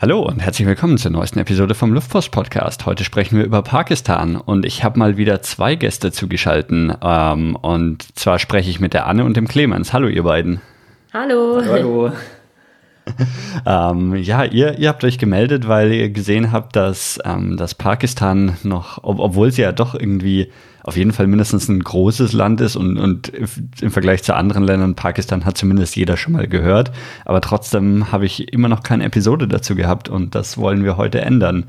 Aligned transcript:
Hallo 0.00 0.20
und 0.20 0.38
herzlich 0.38 0.68
willkommen 0.68 0.96
zur 0.96 1.10
neuesten 1.10 1.40
Episode 1.40 1.74
vom 1.74 1.92
Luftpost 1.92 2.30
Podcast. 2.30 2.86
Heute 2.86 3.02
sprechen 3.02 3.36
wir 3.36 3.44
über 3.44 3.62
Pakistan 3.62 4.36
und 4.36 4.64
ich 4.64 4.84
habe 4.84 4.96
mal 4.96 5.16
wieder 5.16 5.42
zwei 5.42 5.74
Gäste 5.74 6.12
zugeschalten. 6.12 6.94
Ähm, 7.02 7.56
und 7.56 8.16
zwar 8.16 8.38
spreche 8.38 8.70
ich 8.70 8.78
mit 8.78 8.94
der 8.94 9.08
Anne 9.08 9.24
und 9.24 9.36
dem 9.36 9.48
Clemens. 9.48 9.92
Hallo 9.92 10.06
ihr 10.06 10.22
beiden. 10.22 10.60
Hallo. 11.12 11.60
Hallo. 11.66 12.12
ähm, 13.66 14.14
ja, 14.14 14.44
ihr, 14.44 14.78
ihr 14.78 14.88
habt 14.88 15.02
euch 15.02 15.18
gemeldet, 15.18 15.66
weil 15.66 15.92
ihr 15.92 16.10
gesehen 16.10 16.52
habt, 16.52 16.76
dass, 16.76 17.18
ähm, 17.24 17.56
dass 17.56 17.74
Pakistan 17.74 18.56
noch, 18.62 19.02
ob, 19.02 19.18
obwohl 19.18 19.50
sie 19.50 19.62
ja 19.62 19.72
doch 19.72 19.96
irgendwie 19.96 20.52
auf 20.88 20.96
jeden 20.96 21.12
Fall 21.12 21.26
mindestens 21.26 21.68
ein 21.68 21.80
großes 21.80 22.32
Land 22.32 22.60
ist 22.62 22.74
und, 22.74 22.98
und 22.98 23.30
im 23.80 23.90
Vergleich 23.90 24.22
zu 24.22 24.34
anderen 24.34 24.64
Ländern, 24.64 24.94
Pakistan 24.94 25.44
hat 25.44 25.58
zumindest 25.58 25.94
jeder 25.96 26.16
schon 26.16 26.32
mal 26.32 26.48
gehört. 26.48 26.90
Aber 27.26 27.42
trotzdem 27.42 28.10
habe 28.10 28.24
ich 28.24 28.52
immer 28.52 28.68
noch 28.68 28.82
keine 28.82 29.04
Episode 29.04 29.46
dazu 29.46 29.74
gehabt 29.74 30.08
und 30.08 30.34
das 30.34 30.56
wollen 30.56 30.84
wir 30.84 30.96
heute 30.96 31.20
ändern. 31.20 31.66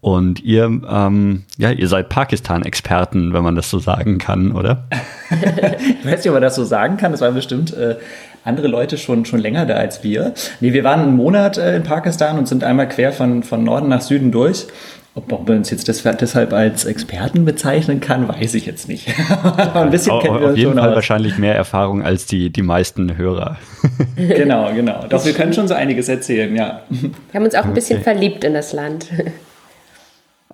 Und 0.00 0.42
ihr, 0.42 0.64
ähm, 0.64 1.44
ja, 1.58 1.70
ihr 1.70 1.86
seid 1.86 2.08
Pakistan-Experten, 2.08 3.34
wenn 3.34 3.44
man 3.44 3.54
das 3.54 3.70
so 3.70 3.78
sagen 3.78 4.18
kann, 4.18 4.50
oder? 4.50 4.88
ich 5.30 6.04
weiß 6.04 6.18
nicht, 6.18 6.28
ob 6.28 6.32
man 6.32 6.42
das 6.42 6.56
so 6.56 6.64
sagen 6.64 6.96
kann. 6.96 7.12
Das 7.12 7.20
waren 7.20 7.34
bestimmt 7.34 7.72
äh, 7.76 7.96
andere 8.42 8.66
Leute 8.66 8.98
schon, 8.98 9.24
schon 9.26 9.38
länger 9.38 9.66
da 9.66 9.74
als 9.74 10.02
wir. 10.02 10.32
Nee, 10.60 10.72
wir 10.72 10.82
waren 10.82 11.00
einen 11.00 11.16
Monat 11.16 11.58
äh, 11.58 11.76
in 11.76 11.84
Pakistan 11.84 12.38
und 12.38 12.48
sind 12.48 12.64
einmal 12.64 12.88
quer 12.88 13.12
von, 13.12 13.44
von 13.44 13.62
Norden 13.62 13.88
nach 13.88 14.00
Süden 14.00 14.32
durch. 14.32 14.66
Ob 15.14 15.30
man 15.30 15.58
uns 15.58 15.70
jetzt 15.70 15.86
deshalb 15.88 16.54
als 16.54 16.86
Experten 16.86 17.44
bezeichnen 17.44 18.00
kann, 18.00 18.28
weiß 18.28 18.54
ich 18.54 18.64
jetzt 18.64 18.88
nicht. 18.88 19.08
ein 19.74 19.90
bisschen 19.90 20.18
kennen 20.20 20.40
wir 20.40 20.50
Auf 20.50 20.56
jeden 20.56 20.78
Fall 20.78 20.88
aus. 20.88 20.94
wahrscheinlich 20.94 21.36
mehr 21.36 21.54
Erfahrung 21.54 22.02
als 22.02 22.24
die, 22.24 22.50
die 22.50 22.62
meisten 22.62 23.18
Hörer. 23.18 23.58
genau, 24.16 24.72
genau. 24.72 25.04
Doch 25.10 25.26
wir 25.26 25.34
können 25.34 25.52
schon 25.52 25.68
so 25.68 25.74
einiges 25.74 26.08
erzählen, 26.08 26.56
ja. 26.56 26.82
Wir 26.88 27.10
haben 27.34 27.44
uns 27.44 27.54
auch 27.54 27.66
ein 27.66 27.74
bisschen 27.74 27.96
okay. 27.96 28.04
verliebt 28.04 28.44
in 28.44 28.54
das 28.54 28.72
Land. 28.72 29.08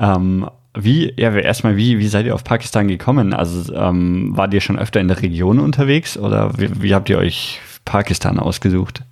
Ähm, 0.00 0.48
wie, 0.76 1.12
ja, 1.16 1.34
erstmal, 1.34 1.76
wie, 1.76 1.98
wie 1.98 2.06
seid 2.06 2.24
ihr 2.24 2.32
auf 2.32 2.44
Pakistan 2.44 2.86
gekommen? 2.86 3.34
Also, 3.34 3.74
ähm, 3.74 4.30
wart 4.36 4.54
ihr 4.54 4.60
schon 4.60 4.78
öfter 4.78 5.00
in 5.00 5.08
der 5.08 5.20
Region 5.20 5.58
unterwegs 5.58 6.16
oder 6.16 6.56
wie, 6.56 6.82
wie 6.82 6.94
habt 6.94 7.10
ihr 7.10 7.18
euch 7.18 7.58
Pakistan 7.84 8.38
ausgesucht? 8.38 9.02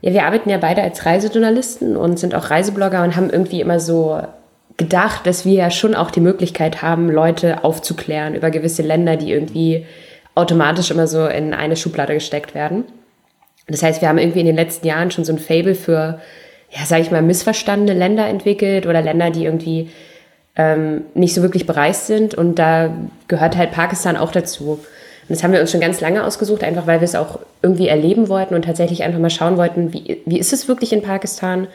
Ja, 0.00 0.12
wir 0.12 0.24
arbeiten 0.24 0.50
ja 0.50 0.58
beide 0.58 0.82
als 0.82 1.06
Reisejournalisten 1.06 1.96
und 1.96 2.18
sind 2.18 2.34
auch 2.34 2.50
Reiseblogger 2.50 3.04
und 3.04 3.14
haben 3.14 3.30
irgendwie 3.30 3.60
immer 3.60 3.78
so 3.78 4.20
gedacht, 4.76 5.26
dass 5.26 5.44
wir 5.44 5.54
ja 5.54 5.70
schon 5.70 5.94
auch 5.94 6.10
die 6.10 6.20
Möglichkeit 6.20 6.82
haben, 6.82 7.10
Leute 7.10 7.64
aufzuklären 7.64 8.34
über 8.34 8.50
gewisse 8.50 8.82
Länder, 8.82 9.16
die 9.16 9.32
irgendwie 9.32 9.86
automatisch 10.34 10.90
immer 10.90 11.06
so 11.06 11.26
in 11.26 11.54
eine 11.54 11.76
Schublade 11.76 12.14
gesteckt 12.14 12.54
werden. 12.54 12.84
Das 13.68 13.82
heißt, 13.82 14.00
wir 14.00 14.08
haben 14.08 14.18
irgendwie 14.18 14.40
in 14.40 14.46
den 14.46 14.56
letzten 14.56 14.86
Jahren 14.86 15.10
schon 15.10 15.24
so 15.24 15.32
ein 15.32 15.38
Fable 15.38 15.74
für, 15.74 16.20
ja, 16.70 16.84
sage 16.84 17.02
ich 17.02 17.10
mal, 17.10 17.22
missverstandene 17.22 17.98
Länder 17.98 18.26
entwickelt 18.26 18.86
oder 18.86 19.02
Länder, 19.02 19.30
die 19.30 19.44
irgendwie 19.44 19.90
ähm, 20.56 21.02
nicht 21.14 21.34
so 21.34 21.42
wirklich 21.42 21.66
bereist 21.66 22.06
sind. 22.06 22.34
Und 22.34 22.58
da 22.58 22.90
gehört 23.28 23.56
halt 23.56 23.72
Pakistan 23.72 24.16
auch 24.16 24.32
dazu. 24.32 24.72
Und 24.72 25.30
das 25.30 25.44
haben 25.44 25.52
wir 25.52 25.60
uns 25.60 25.70
schon 25.70 25.80
ganz 25.80 26.00
lange 26.00 26.24
ausgesucht, 26.24 26.64
einfach 26.64 26.86
weil 26.86 27.00
wir 27.00 27.04
es 27.04 27.14
auch 27.14 27.38
irgendwie 27.62 27.88
erleben 27.88 28.28
wollten 28.28 28.54
und 28.54 28.64
tatsächlich 28.64 29.04
einfach 29.04 29.20
mal 29.20 29.30
schauen 29.30 29.56
wollten, 29.56 29.92
wie, 29.92 30.20
wie 30.26 30.38
ist 30.38 30.52
es 30.52 30.66
wirklich 30.66 30.92
in 30.92 31.02
Pakistan? 31.02 31.68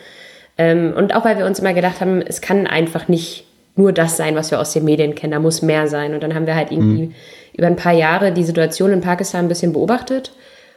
Ähm, 0.57 0.93
und 0.95 1.15
auch 1.15 1.25
weil 1.25 1.37
wir 1.37 1.45
uns 1.45 1.59
immer 1.59 1.73
gedacht 1.73 2.01
haben, 2.01 2.21
es 2.21 2.41
kann 2.41 2.67
einfach 2.67 3.07
nicht 3.07 3.45
nur 3.75 3.93
das 3.93 4.17
sein, 4.17 4.35
was 4.35 4.51
wir 4.51 4.59
aus 4.59 4.73
den 4.73 4.85
Medien 4.85 5.13
kennen, 5.13 5.33
da 5.33 5.39
muss 5.39 5.61
mehr 5.61 5.87
sein. 5.87 6.13
Und 6.13 6.23
dann 6.23 6.33
haben 6.33 6.47
wir 6.47 6.55
halt 6.55 6.71
irgendwie 6.71 7.07
mhm. 7.07 7.13
über 7.53 7.67
ein 7.67 7.75
paar 7.75 7.93
Jahre 7.93 8.31
die 8.31 8.43
Situation 8.43 8.91
in 8.91 9.01
Pakistan 9.01 9.45
ein 9.45 9.49
bisschen 9.49 9.73
beobachtet. 9.73 10.31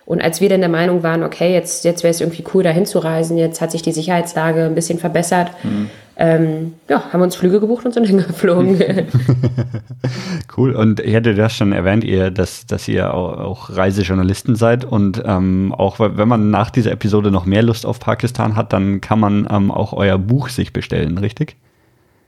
Und 0.05 0.23
als 0.23 0.41
wir 0.41 0.49
dann 0.49 0.61
der 0.61 0.69
Meinung 0.69 1.03
waren, 1.03 1.23
okay, 1.23 1.53
jetzt, 1.53 1.85
jetzt 1.85 2.03
wäre 2.03 2.11
es 2.11 2.21
irgendwie 2.21 2.45
cool, 2.53 2.63
da 2.63 2.71
hinzureisen, 2.71 3.39
jetzt 3.39 3.61
hat 3.61 3.71
sich 3.71 3.83
die 3.83 3.93
Sicherheitslage 3.93 4.65
ein 4.65 4.75
bisschen 4.75 4.99
verbessert, 4.99 5.51
mhm 5.63 5.89
ähm, 6.23 6.75
ja, 6.87 7.03
haben 7.15 7.23
uns 7.23 7.35
Flüge 7.35 7.61
gebucht 7.61 7.87
und 7.87 7.95
sind 7.95 8.05
hingeflogen. 8.07 8.79
cool. 10.57 10.73
Und 10.77 11.01
ich 11.01 11.15
hätte 11.15 11.35
das 11.35 11.57
schon 11.57 11.73
erwähnt, 11.73 12.05
ihr, 12.05 12.31
dass, 12.31 12.67
dass 12.67 12.87
ihr 12.89 13.15
auch, 13.15 13.39
auch 13.39 13.71
Reisejournalisten 13.75 14.55
seid 14.55 14.85
und 14.85 15.23
ähm, 15.25 15.75
auch 15.77 15.99
wenn 15.99 16.29
man 16.29 16.51
nach 16.51 16.69
dieser 16.69 16.93
Episode 16.93 17.31
noch 17.31 17.47
mehr 17.47 17.63
Lust 17.63 17.87
auf 17.87 18.01
Pakistan 18.01 18.55
hat, 18.55 18.75
dann 18.75 19.01
kann 19.01 19.19
man 19.19 19.49
ähm, 19.51 19.71
auch 19.71 19.95
euer 19.95 20.19
Buch 20.19 20.51
sich 20.51 20.75
bestellen, 20.75 21.17
richtig? 21.17 21.57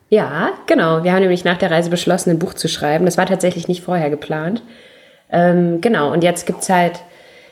Ja, 0.08 0.50
genau. 0.66 1.04
Wir 1.04 1.12
haben 1.12 1.20
nämlich 1.20 1.44
nach 1.44 1.58
der 1.58 1.70
Reise 1.70 1.90
beschlossen, 1.90 2.30
ein 2.30 2.38
Buch 2.38 2.54
zu 2.54 2.68
schreiben. 2.68 3.04
Das 3.04 3.18
war 3.18 3.26
tatsächlich 3.26 3.68
nicht 3.68 3.82
vorher 3.82 4.08
geplant. 4.08 4.62
Ähm, 5.30 5.82
genau, 5.82 6.10
und 6.12 6.24
jetzt 6.24 6.46
gibt 6.46 6.62
es 6.62 6.70
halt 6.70 7.00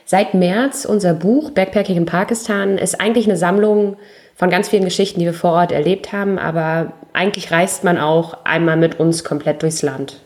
seit 0.05 0.33
März 0.33 0.85
unser 0.85 1.13
Buch 1.13 1.51
Backpacking 1.51 1.97
in 1.97 2.05
Pakistan. 2.07 2.79
Ist 2.79 2.99
eigentlich 2.99 3.27
eine 3.27 3.37
Sammlung 3.37 3.97
von 4.35 4.49
ganz 4.49 4.69
vielen 4.69 4.85
Geschichten, 4.85 5.19
die 5.19 5.25
wir 5.25 5.33
vor 5.33 5.51
Ort 5.51 5.71
erlebt 5.71 6.13
haben, 6.13 6.39
aber 6.39 6.93
eigentlich 7.13 7.51
reist 7.51 7.83
man 7.83 7.97
auch 7.97 8.45
einmal 8.45 8.77
mit 8.77 8.99
uns 8.99 9.23
komplett 9.23 9.61
durchs 9.61 9.81
Land. 9.81 10.21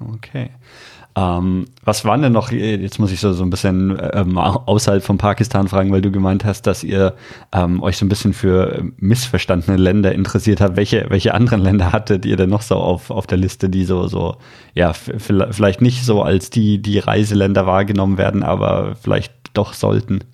Okay. 0.00 0.50
Ähm, 1.16 1.66
was 1.84 2.04
waren 2.04 2.22
denn 2.22 2.32
noch, 2.32 2.50
jetzt 2.50 2.98
muss 2.98 3.12
ich 3.12 3.20
so, 3.20 3.32
so 3.32 3.44
ein 3.44 3.50
bisschen 3.50 3.96
ähm, 4.14 4.36
außerhalb 4.36 5.02
von 5.02 5.16
Pakistan 5.16 5.68
fragen, 5.68 5.92
weil 5.92 6.02
du 6.02 6.10
gemeint 6.10 6.44
hast, 6.44 6.62
dass 6.62 6.82
ihr 6.82 7.14
ähm, 7.52 7.82
euch 7.84 7.98
so 7.98 8.04
ein 8.04 8.08
bisschen 8.08 8.32
für 8.32 8.82
missverstandene 8.96 9.76
Länder 9.76 10.12
interessiert 10.12 10.60
habt. 10.60 10.74
Welche, 10.74 11.06
welche 11.10 11.32
anderen 11.34 11.62
Länder 11.62 11.92
hattet 11.92 12.26
ihr 12.26 12.36
denn 12.36 12.50
noch 12.50 12.62
so 12.62 12.74
auf, 12.74 13.10
auf 13.10 13.28
der 13.28 13.38
Liste, 13.38 13.68
die 13.68 13.84
so, 13.84 14.08
so, 14.08 14.36
ja, 14.74 14.92
vielleicht 14.92 15.80
nicht 15.80 16.04
so 16.04 16.22
als 16.22 16.50
die, 16.50 16.82
die 16.82 16.98
Reiseländer 16.98 17.64
wahrgenommen 17.64 18.18
werden, 18.18 18.42
aber 18.42 18.96
vielleicht 19.00 19.32
doch 19.52 19.72
sollten? 19.72 20.24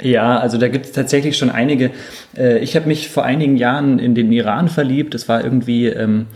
Ja, 0.00 0.38
also 0.38 0.58
da 0.58 0.68
gibt 0.68 0.86
es 0.86 0.92
tatsächlich 0.92 1.36
schon 1.36 1.50
einige. 1.50 1.90
Äh, 2.36 2.58
ich 2.58 2.76
habe 2.76 2.88
mich 2.88 3.08
vor 3.08 3.24
einigen 3.24 3.56
Jahren 3.56 3.98
in 3.98 4.14
den 4.14 4.32
Iran 4.32 4.68
verliebt. 4.68 5.14
Das 5.14 5.28
war 5.28 5.44
irgendwie, 5.44 5.86
ähm, 5.86 6.26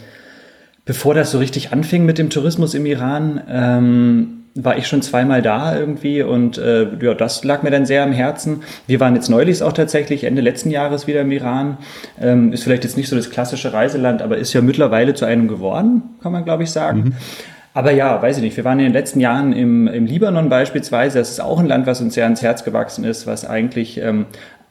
bevor 0.85 1.15
das 1.15 1.31
so 1.31 1.39
richtig 1.39 1.73
anfing 1.73 2.05
mit 2.05 2.19
dem 2.19 2.31
Tourismus 2.31 2.75
im 2.75 2.87
Iran, 2.87 3.43
ähm, 3.49 4.35
war 4.55 4.77
ich 4.77 4.87
schon 4.89 5.03
zweimal 5.03 5.41
da 5.41 5.79
irgendwie 5.79 6.23
und 6.23 6.59
äh, 6.59 6.89
ja, 7.01 7.15
das 7.15 7.45
lag 7.45 7.63
mir 7.63 7.71
dann 7.71 7.87
sehr 7.87 8.03
am 8.03 8.13
Herzen. 8.13 8.63
Wir 8.87 8.99
waren 8.99 9.15
jetzt 9.15 9.29
neulich 9.29 9.63
auch 9.63 9.73
tatsächlich 9.73 10.25
Ende 10.25 10.43
letzten 10.43 10.71
Jahres 10.71 11.07
wieder 11.07 11.21
im 11.21 11.31
Iran. 11.31 11.79
Ähm, 12.21 12.53
ist 12.53 12.65
vielleicht 12.65 12.83
jetzt 12.83 12.97
nicht 12.97 13.09
so 13.09 13.15
das 13.15 13.31
klassische 13.31 13.73
Reiseland, 13.73 14.21
aber 14.21 14.39
ist 14.39 14.53
ja 14.55 14.61
mittlerweile 14.61 15.15
zu 15.15 15.27
einem 15.27 15.47
geworden, 15.47 16.03
kann 16.23 16.33
man 16.33 16.45
glaube 16.45 16.65
ich 16.65 16.71
sagen. 16.71 17.01
Mhm. 17.01 17.13
Aber 17.75 17.93
ja, 17.93 18.21
weiß 18.21 18.39
ich 18.39 18.43
nicht. 18.43 18.56
Wir 18.56 18.65
waren 18.65 18.79
in 18.79 18.87
den 18.87 18.93
letzten 18.93 19.21
Jahren 19.21 19.53
im, 19.53 19.87
im 19.89 20.06
Libanon 20.06 20.49
beispielsweise. 20.49 21.19
Das 21.19 21.31
ist 21.31 21.41
auch 21.41 21.59
ein 21.61 21.67
Land, 21.67 21.87
was 21.87 22.01
uns 22.01 22.15
sehr 22.15 22.25
ans 22.25 22.43
Herz 22.43 22.65
gewachsen 22.65 23.05
ist, 23.05 23.27
was 23.27 23.45
eigentlich 23.45 24.01
ähm, 24.01 24.27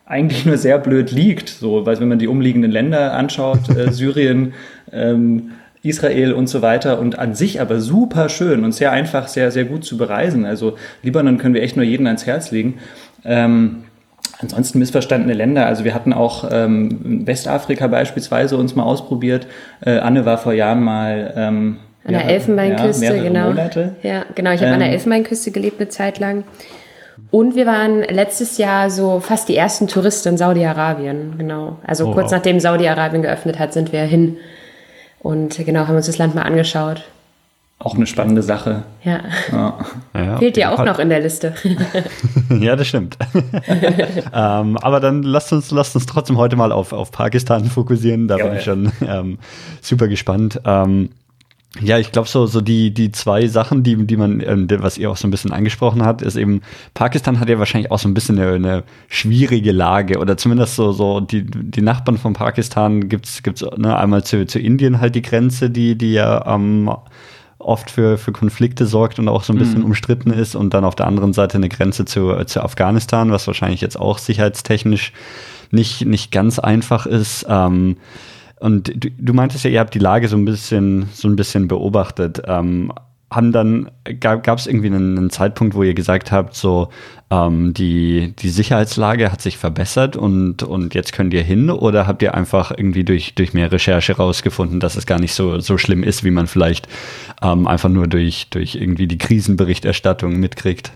eigentlich 0.06 0.46
nur 0.46 0.58
sehr 0.58 0.78
blöd 0.80 1.12
liegt. 1.12 1.50
So, 1.50 1.86
weil 1.86 2.00
wenn 2.00 2.08
man 2.08 2.20
die 2.20 2.28
umliegenden 2.28 2.72
Länder 2.72 3.14
anschaut, 3.14 3.70
äh, 3.76 3.92
Syrien, 3.92 4.54
ähm, 4.92 5.52
Israel 5.84 6.34
und 6.34 6.48
so 6.48 6.62
weiter 6.62 7.00
und 7.00 7.20
an 7.20 7.34
sich 7.36 7.62
aber 7.62 7.80
super 7.80 8.30
schön 8.30 8.64
und 8.64 8.74
sehr 8.74 8.92
einfach, 8.92 9.28
sehr, 9.28 9.52
sehr 9.52 9.66
gut 9.66 9.86
zu 9.86 9.98
bereisen. 9.98 10.46
Also 10.46 10.76
Libanon 11.04 11.38
können 11.38 11.54
wir 11.54 11.62
echt 11.62 11.76
nur 11.76 11.86
jeden 11.86 12.08
ans 12.08 12.26
Herz 12.26 12.52
legen. 12.52 12.76
Ähm, 13.24 13.84
Ansonsten 14.40 14.78
missverstandene 14.78 15.34
Länder. 15.34 15.66
Also 15.66 15.84
wir 15.84 15.96
hatten 15.96 16.14
auch 16.14 16.48
ähm, 16.52 17.26
Westafrika 17.26 17.88
beispielsweise 17.88 18.58
uns 18.58 18.76
mal 18.76 18.84
ausprobiert. 18.84 19.48
Äh, 19.82 19.98
Anne 19.98 20.26
war 20.26 20.38
vor 20.38 20.54
Jahren 20.54 20.84
mal 20.84 21.34
ähm, 21.36 21.78
an 22.08 22.14
der 22.14 22.26
Elfenbeinküste, 22.26 23.06
ja, 23.06 23.24
genau. 23.24 23.48
Monate. 23.48 23.96
Ja, 24.02 24.26
genau. 24.34 24.52
Ich 24.52 24.62
habe 24.62 24.68
ähm, 24.68 24.74
an 24.74 24.80
der 24.80 24.88
ähm. 24.90 24.94
Elfenbeinküste 24.94 25.52
gelebt 25.52 25.80
eine 25.80 25.90
Zeit 25.90 26.20
lang. 26.20 26.44
Und 27.30 27.56
wir 27.56 27.66
waren 27.66 28.04
letztes 28.04 28.58
Jahr 28.58 28.90
so 28.90 29.20
fast 29.20 29.50
die 29.50 29.58
ersten 29.58 29.88
Touristen 29.88 30.30
in 30.30 30.38
Saudi-Arabien, 30.38 31.36
genau. 31.38 31.78
Also 31.86 32.08
oh, 32.08 32.14
kurz 32.14 32.26
wow. 32.26 32.34
nachdem 32.34 32.60
Saudi-Arabien 32.60 33.22
geöffnet 33.22 33.60
hat, 33.60 33.74
sind 33.74 33.92
wir 33.92 34.02
hin 34.02 34.38
und 35.20 35.58
genau 35.66 35.88
haben 35.88 35.96
uns 35.96 36.06
das 36.06 36.18
Land 36.18 36.36
mal 36.36 36.44
angeschaut. 36.44 37.04
Auch 37.80 37.96
eine 37.96 38.08
spannende 38.08 38.42
Sache. 38.42 38.84
Ja. 39.04 39.20
ja. 39.52 39.78
ja 40.16 40.38
Fehlt 40.38 40.56
dir 40.56 40.72
auch 40.72 40.84
noch 40.84 40.98
in 40.98 41.10
der 41.10 41.20
Liste. 41.20 41.54
ja, 42.60 42.76
das 42.76 42.88
stimmt. 42.88 43.18
ähm, 44.34 44.78
aber 44.78 45.00
dann 45.00 45.22
lasst 45.22 45.54
uns, 45.54 45.70
lasst 45.70 45.96
uns 45.96 46.08
trotzdem 46.08 46.38
heute 46.38 46.56
mal 46.56 46.72
auf, 46.72 46.92
auf 46.92 47.12
Pakistan 47.12 47.66
fokussieren. 47.66 48.28
Da 48.28 48.38
ja, 48.38 48.48
bin 48.48 48.58
ich 48.58 48.64
schon 48.64 48.92
ähm, 49.08 49.38
super 49.82 50.08
gespannt. 50.08 50.60
Ähm, 50.66 51.10
ja, 51.82 51.98
ich 51.98 52.12
glaube 52.12 52.28
so, 52.28 52.46
so 52.46 52.62
die, 52.62 52.94
die 52.94 53.12
zwei 53.12 53.48
Sachen, 53.48 53.84
die, 53.84 53.96
die 54.06 54.18
man, 54.18 54.42
ähm, 54.42 54.68
was 54.80 54.98
ihr 54.98 55.12
auch 55.12 55.18
so 55.18 55.28
ein 55.28 55.32
bisschen 55.32 55.52
angesprochen 55.52 56.04
habt, 56.04 56.22
ist 56.22 56.36
eben, 56.36 56.62
Pakistan 56.94 57.40
hat 57.40 57.50
ja 57.50 57.60
wahrscheinlich 57.60 57.92
auch 57.92 58.00
so 58.00 58.08
ein 58.08 58.14
bisschen 58.14 58.40
eine, 58.40 58.54
eine 58.54 58.84
schwierige 59.08 59.72
Lage 59.72 60.20
oder 60.20 60.38
zumindest 60.38 60.76
so, 60.76 60.92
so 60.92 61.20
die, 61.20 61.44
die 61.44 61.82
Nachbarn 61.82 62.18
von 62.18 62.34
Pakistan 62.34 63.10
gibt's, 63.10 63.44
gibt's 63.44 63.64
ne, 63.78 63.98
einmal 63.98 64.24
zu, 64.24 64.46
zu 64.46 64.60
Indien 64.60 65.00
halt 65.02 65.16
die 65.16 65.22
Grenze, 65.22 65.70
die, 65.70 65.98
die 65.98 66.14
ja 66.14 66.46
ähm, 66.46 66.90
oft 67.60 67.92
für, 67.92 68.18
für 68.18 68.32
Konflikte 68.32 68.86
sorgt 68.86 69.20
und 69.20 69.28
auch 69.28 69.44
so 69.44 69.54
ein 69.54 69.60
bisschen 69.60 69.80
mhm. 69.80 69.86
umstritten 69.86 70.32
ist 70.32 70.56
und 70.56 70.74
dann 70.74 70.86
auf 70.86 70.96
der 70.96 71.08
anderen 71.08 71.34
Seite 71.34 71.58
eine 71.58 71.70
Grenze 71.70 72.06
zu, 72.06 72.34
zu 72.46 72.62
Afghanistan, 72.62 73.32
was 73.32 73.48
wahrscheinlich 73.48 73.82
jetzt 73.82 74.00
auch 74.00 74.18
sicherheitstechnisch 74.18 75.12
nicht, 75.72 76.06
nicht 76.06 76.32
ganz 76.32 76.60
einfach 76.60 77.06
ist. 77.06 77.46
Ähm, 77.50 77.98
und 78.60 79.04
du, 79.04 79.10
du, 79.12 79.34
meintest 79.34 79.64
ja, 79.64 79.70
ihr 79.70 79.80
habt 79.80 79.94
die 79.94 80.00
Lage 80.00 80.28
so 80.28 80.38
ein 80.38 80.46
bisschen, 80.46 81.08
so 81.14 81.28
ein 81.28 81.36
bisschen 81.36 81.68
beobachtet. 81.68 82.42
Ähm, 82.46 82.92
haben 83.30 83.52
dann, 83.52 83.92
gab 84.22 84.58
es 84.58 84.68
irgendwie 84.68 84.88
einen, 84.88 85.18
einen, 85.18 85.30
Zeitpunkt, 85.30 85.76
wo 85.76 85.84
ihr 85.84 85.94
gesagt 85.94 86.32
habt, 86.32 86.56
so 86.56 86.88
ähm, 87.30 87.74
die, 87.74 88.34
die 88.40 88.50
Sicherheitslage 88.50 89.32
hat 89.34 89.42
sich 89.42 89.58
verbessert 89.58 90.16
und, 90.16 90.64
und 90.64 90.94
jetzt 90.94 91.12
könnt 91.12 91.34
ihr 91.34 91.44
hin 91.44 91.70
oder 91.70 92.08
habt 92.08 92.22
ihr 92.22 92.36
einfach 92.36 92.72
irgendwie 92.72 93.04
durch, 93.04 93.36
durch 93.36 93.54
mehr 93.54 93.70
Recherche 93.70 94.16
rausgefunden, 94.16 94.80
dass 94.80 94.96
es 94.96 95.06
gar 95.06 95.20
nicht 95.20 95.34
so, 95.34 95.60
so 95.60 95.78
schlimm 95.78 96.04
ist, 96.04 96.24
wie 96.24 96.32
man 96.32 96.48
vielleicht 96.48 96.88
ähm, 97.42 97.68
einfach 97.68 97.90
nur 97.90 98.08
durch, 98.08 98.48
durch 98.50 98.76
irgendwie 98.76 99.08
die 99.08 99.18
Krisenberichterstattung 99.18 100.40
mitkriegt? 100.40 100.94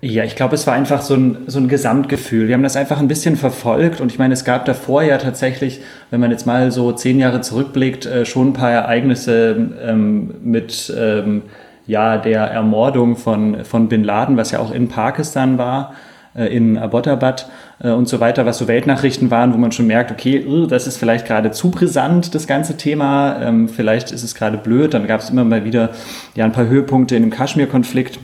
Ja, 0.00 0.22
ich 0.22 0.36
glaube, 0.36 0.54
es 0.54 0.64
war 0.68 0.74
einfach 0.74 1.02
so 1.02 1.14
ein, 1.14 1.38
so 1.48 1.58
ein 1.58 1.66
Gesamtgefühl. 1.66 2.46
Wir 2.46 2.54
haben 2.54 2.62
das 2.62 2.76
einfach 2.76 3.00
ein 3.00 3.08
bisschen 3.08 3.36
verfolgt 3.36 4.00
und 4.00 4.12
ich 4.12 4.18
meine, 4.18 4.32
es 4.32 4.44
gab 4.44 4.64
davor 4.64 5.02
ja 5.02 5.18
tatsächlich, 5.18 5.80
wenn 6.10 6.20
man 6.20 6.30
jetzt 6.30 6.46
mal 6.46 6.70
so 6.70 6.92
zehn 6.92 7.18
Jahre 7.18 7.40
zurückblickt, 7.40 8.06
äh, 8.06 8.24
schon 8.24 8.48
ein 8.48 8.52
paar 8.52 8.70
Ereignisse 8.70 9.56
ähm, 9.84 10.34
mit 10.40 10.94
ähm, 10.96 11.42
ja, 11.88 12.16
der 12.16 12.42
Ermordung 12.42 13.16
von, 13.16 13.64
von 13.64 13.88
Bin 13.88 14.04
Laden, 14.04 14.36
was 14.36 14.52
ja 14.52 14.60
auch 14.60 14.72
in 14.72 14.88
Pakistan 14.88 15.58
war, 15.58 15.94
äh, 16.36 16.46
in 16.46 16.78
Abbottabad 16.78 17.50
äh, 17.80 17.90
und 17.90 18.06
so 18.08 18.20
weiter, 18.20 18.46
was 18.46 18.58
so 18.58 18.68
Weltnachrichten 18.68 19.32
waren, 19.32 19.52
wo 19.52 19.58
man 19.58 19.72
schon 19.72 19.88
merkt, 19.88 20.12
okay, 20.12 20.46
uh, 20.46 20.66
das 20.66 20.86
ist 20.86 20.98
vielleicht 20.98 21.26
gerade 21.26 21.50
zu 21.50 21.72
brisant, 21.72 22.36
das 22.36 22.46
ganze 22.46 22.76
Thema, 22.76 23.40
ähm, 23.42 23.68
vielleicht 23.68 24.12
ist 24.12 24.22
es 24.22 24.36
gerade 24.36 24.58
blöd. 24.58 24.94
Dann 24.94 25.08
gab 25.08 25.22
es 25.22 25.30
immer 25.30 25.42
mal 25.42 25.64
wieder 25.64 25.90
ja, 26.36 26.44
ein 26.44 26.52
paar 26.52 26.68
Höhepunkte 26.68 27.16
in 27.16 27.22
dem 27.22 27.30
Kaschmir-Konflikt 27.32 28.20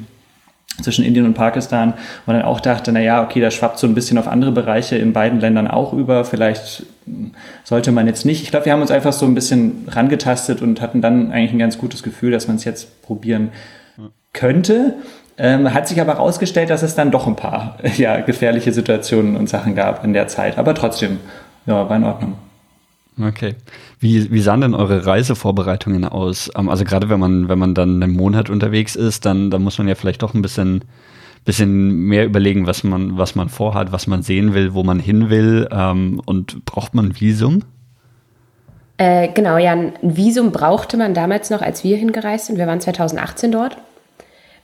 zwischen 0.82 1.05
Indien 1.05 1.26
und 1.26 1.35
Pakistan, 1.35 1.94
wo 2.25 2.32
man 2.32 2.41
dann 2.41 2.49
auch 2.49 2.61
dachte, 2.61 2.93
na 2.93 3.00
ja, 3.00 3.23
okay, 3.23 3.41
das 3.41 3.55
schwappt 3.55 3.79
so 3.79 3.87
ein 3.87 3.94
bisschen 3.94 4.19
auf 4.19 4.26
andere 4.26 4.53
Bereiche 4.53 4.97
in 4.97 5.12
beiden 5.12 5.41
Ländern 5.41 5.69
auch 5.69 5.93
über. 5.93 6.25
Vielleicht 6.25 6.85
sollte 7.65 7.93
man 7.93 8.06
jetzt 8.06 8.25
nicht. 8.25 8.43
Ich 8.43 8.50
glaube, 8.50 8.67
wir 8.67 8.73
haben 8.73 8.81
uns 8.81 8.91
einfach 8.91 9.12
so 9.12 9.26
ein 9.26 9.35
bisschen 9.35 9.87
rangetastet 9.88 10.62
und 10.62 10.81
hatten 10.81 11.00
dann 11.00 11.32
eigentlich 11.32 11.53
ein 11.53 11.59
ganz 11.59 11.79
gutes 11.79 12.03
Gefühl, 12.03 12.32
dass 12.32 12.49
man 12.49 12.56
es 12.56 12.65
jetzt 12.65 13.03
probieren 13.03 13.50
könnte. 14.32 14.94
Ähm, 15.37 15.75
hat 15.75 15.88
sich 15.88 16.00
aber 16.00 16.15
herausgestellt, 16.15 16.71
dass 16.71 16.82
es 16.82 16.94
dann 16.94 17.11
doch 17.11 17.26
ein 17.26 17.37
paar 17.37 17.79
ja, 17.97 18.21
gefährliche 18.21 18.73
Situationen 18.73 19.37
und 19.37 19.49
Sachen 19.49 19.75
gab 19.75 20.05
in 20.05 20.12
der 20.12 20.29
Zeit. 20.29 20.59
Aber 20.59 20.75
trotzdem, 20.75 21.19
ja, 21.67 21.88
war 21.88 21.97
in 21.97 22.05
Ordnung. 22.05 22.35
Okay. 23.21 23.55
Wie, 24.04 24.30
wie 24.30 24.42
sahen 24.42 24.60
denn 24.60 24.74
eure 24.74 25.06
Reisevorbereitungen 25.06 26.04
aus? 26.04 26.50
Ähm, 26.54 26.68
also 26.68 26.84
gerade 26.84 27.08
wenn 27.08 27.18
man, 27.18 27.48
wenn 27.48 27.58
man 27.58 27.74
dann 27.74 28.02
einen 28.02 28.12
Monat 28.12 28.50
unterwegs 28.50 28.96
ist, 28.96 29.24
dann, 29.24 29.50
dann 29.50 29.62
muss 29.62 29.78
man 29.78 29.88
ja 29.88 29.94
vielleicht 29.94 30.20
doch 30.20 30.34
ein 30.34 30.42
bisschen, 30.42 30.84
bisschen 31.46 32.04
mehr 32.04 32.26
überlegen, 32.26 32.66
was 32.66 32.84
man, 32.84 33.16
was 33.16 33.34
man 33.34 33.48
vorhat, 33.48 33.92
was 33.92 34.06
man 34.06 34.22
sehen 34.22 34.52
will, 34.52 34.74
wo 34.74 34.82
man 34.82 34.98
hin 34.98 35.30
will. 35.30 35.66
Ähm, 35.72 36.20
und 36.26 36.66
braucht 36.66 36.92
man 36.92 37.06
ein 37.06 37.18
Visum? 37.18 37.62
Äh, 38.98 39.28
genau, 39.32 39.56
ja, 39.56 39.72
ein 39.72 39.94
Visum 40.02 40.52
brauchte 40.52 40.98
man 40.98 41.14
damals 41.14 41.48
noch, 41.48 41.62
als 41.62 41.82
wir 41.82 41.96
hingereist 41.96 42.44
sind. 42.44 42.58
Wir 42.58 42.66
waren 42.66 42.82
2018 42.82 43.52
dort. 43.52 43.78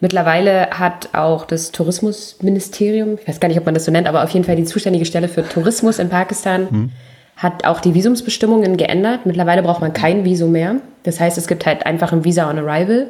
Mittlerweile 0.00 0.68
hat 0.72 1.14
auch 1.14 1.46
das 1.46 1.72
Tourismusministerium, 1.72 3.16
ich 3.18 3.26
weiß 3.26 3.40
gar 3.40 3.48
nicht, 3.48 3.58
ob 3.58 3.64
man 3.64 3.72
das 3.72 3.86
so 3.86 3.90
nennt, 3.90 4.06
aber 4.06 4.22
auf 4.22 4.30
jeden 4.30 4.44
Fall 4.44 4.56
die 4.56 4.64
zuständige 4.64 5.06
Stelle 5.06 5.28
für 5.28 5.48
Tourismus 5.48 5.98
in 5.98 6.10
Pakistan, 6.10 6.68
hm 6.70 6.90
hat 7.40 7.64
auch 7.64 7.80
die 7.80 7.94
Visumsbestimmungen 7.94 8.76
geändert. 8.76 9.24
Mittlerweile 9.24 9.62
braucht 9.62 9.80
man 9.80 9.94
kein 9.94 10.24
Visum 10.24 10.52
mehr. 10.52 10.76
Das 11.04 11.18
heißt, 11.18 11.38
es 11.38 11.48
gibt 11.48 11.64
halt 11.64 11.86
einfach 11.86 12.12
ein 12.12 12.24
Visa 12.24 12.48
on 12.50 12.58
Arrival 12.58 13.06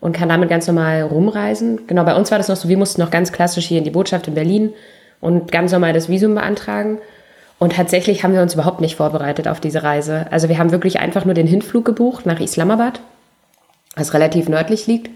und 0.00 0.14
kann 0.14 0.28
damit 0.28 0.48
ganz 0.48 0.68
normal 0.68 1.02
rumreisen. 1.02 1.86
Genau, 1.88 2.04
bei 2.04 2.14
uns 2.14 2.30
war 2.30 2.38
das 2.38 2.48
noch 2.48 2.56
so, 2.56 2.68
wir 2.68 2.78
mussten 2.78 3.00
noch 3.00 3.10
ganz 3.10 3.32
klassisch 3.32 3.66
hier 3.66 3.78
in 3.78 3.84
die 3.84 3.90
Botschaft 3.90 4.28
in 4.28 4.34
Berlin 4.34 4.72
und 5.20 5.50
ganz 5.50 5.72
normal 5.72 5.92
das 5.92 6.08
Visum 6.08 6.36
beantragen. 6.36 6.98
Und 7.58 7.72
tatsächlich 7.74 8.22
haben 8.22 8.32
wir 8.32 8.42
uns 8.42 8.54
überhaupt 8.54 8.80
nicht 8.80 8.94
vorbereitet 8.94 9.48
auf 9.48 9.58
diese 9.58 9.82
Reise. 9.82 10.26
Also 10.30 10.48
wir 10.48 10.58
haben 10.58 10.70
wirklich 10.70 11.00
einfach 11.00 11.24
nur 11.24 11.34
den 11.34 11.46
Hinflug 11.48 11.84
gebucht 11.84 12.26
nach 12.26 12.38
Islamabad, 12.38 13.00
was 13.96 14.14
relativ 14.14 14.48
nördlich 14.48 14.86
liegt, 14.86 15.10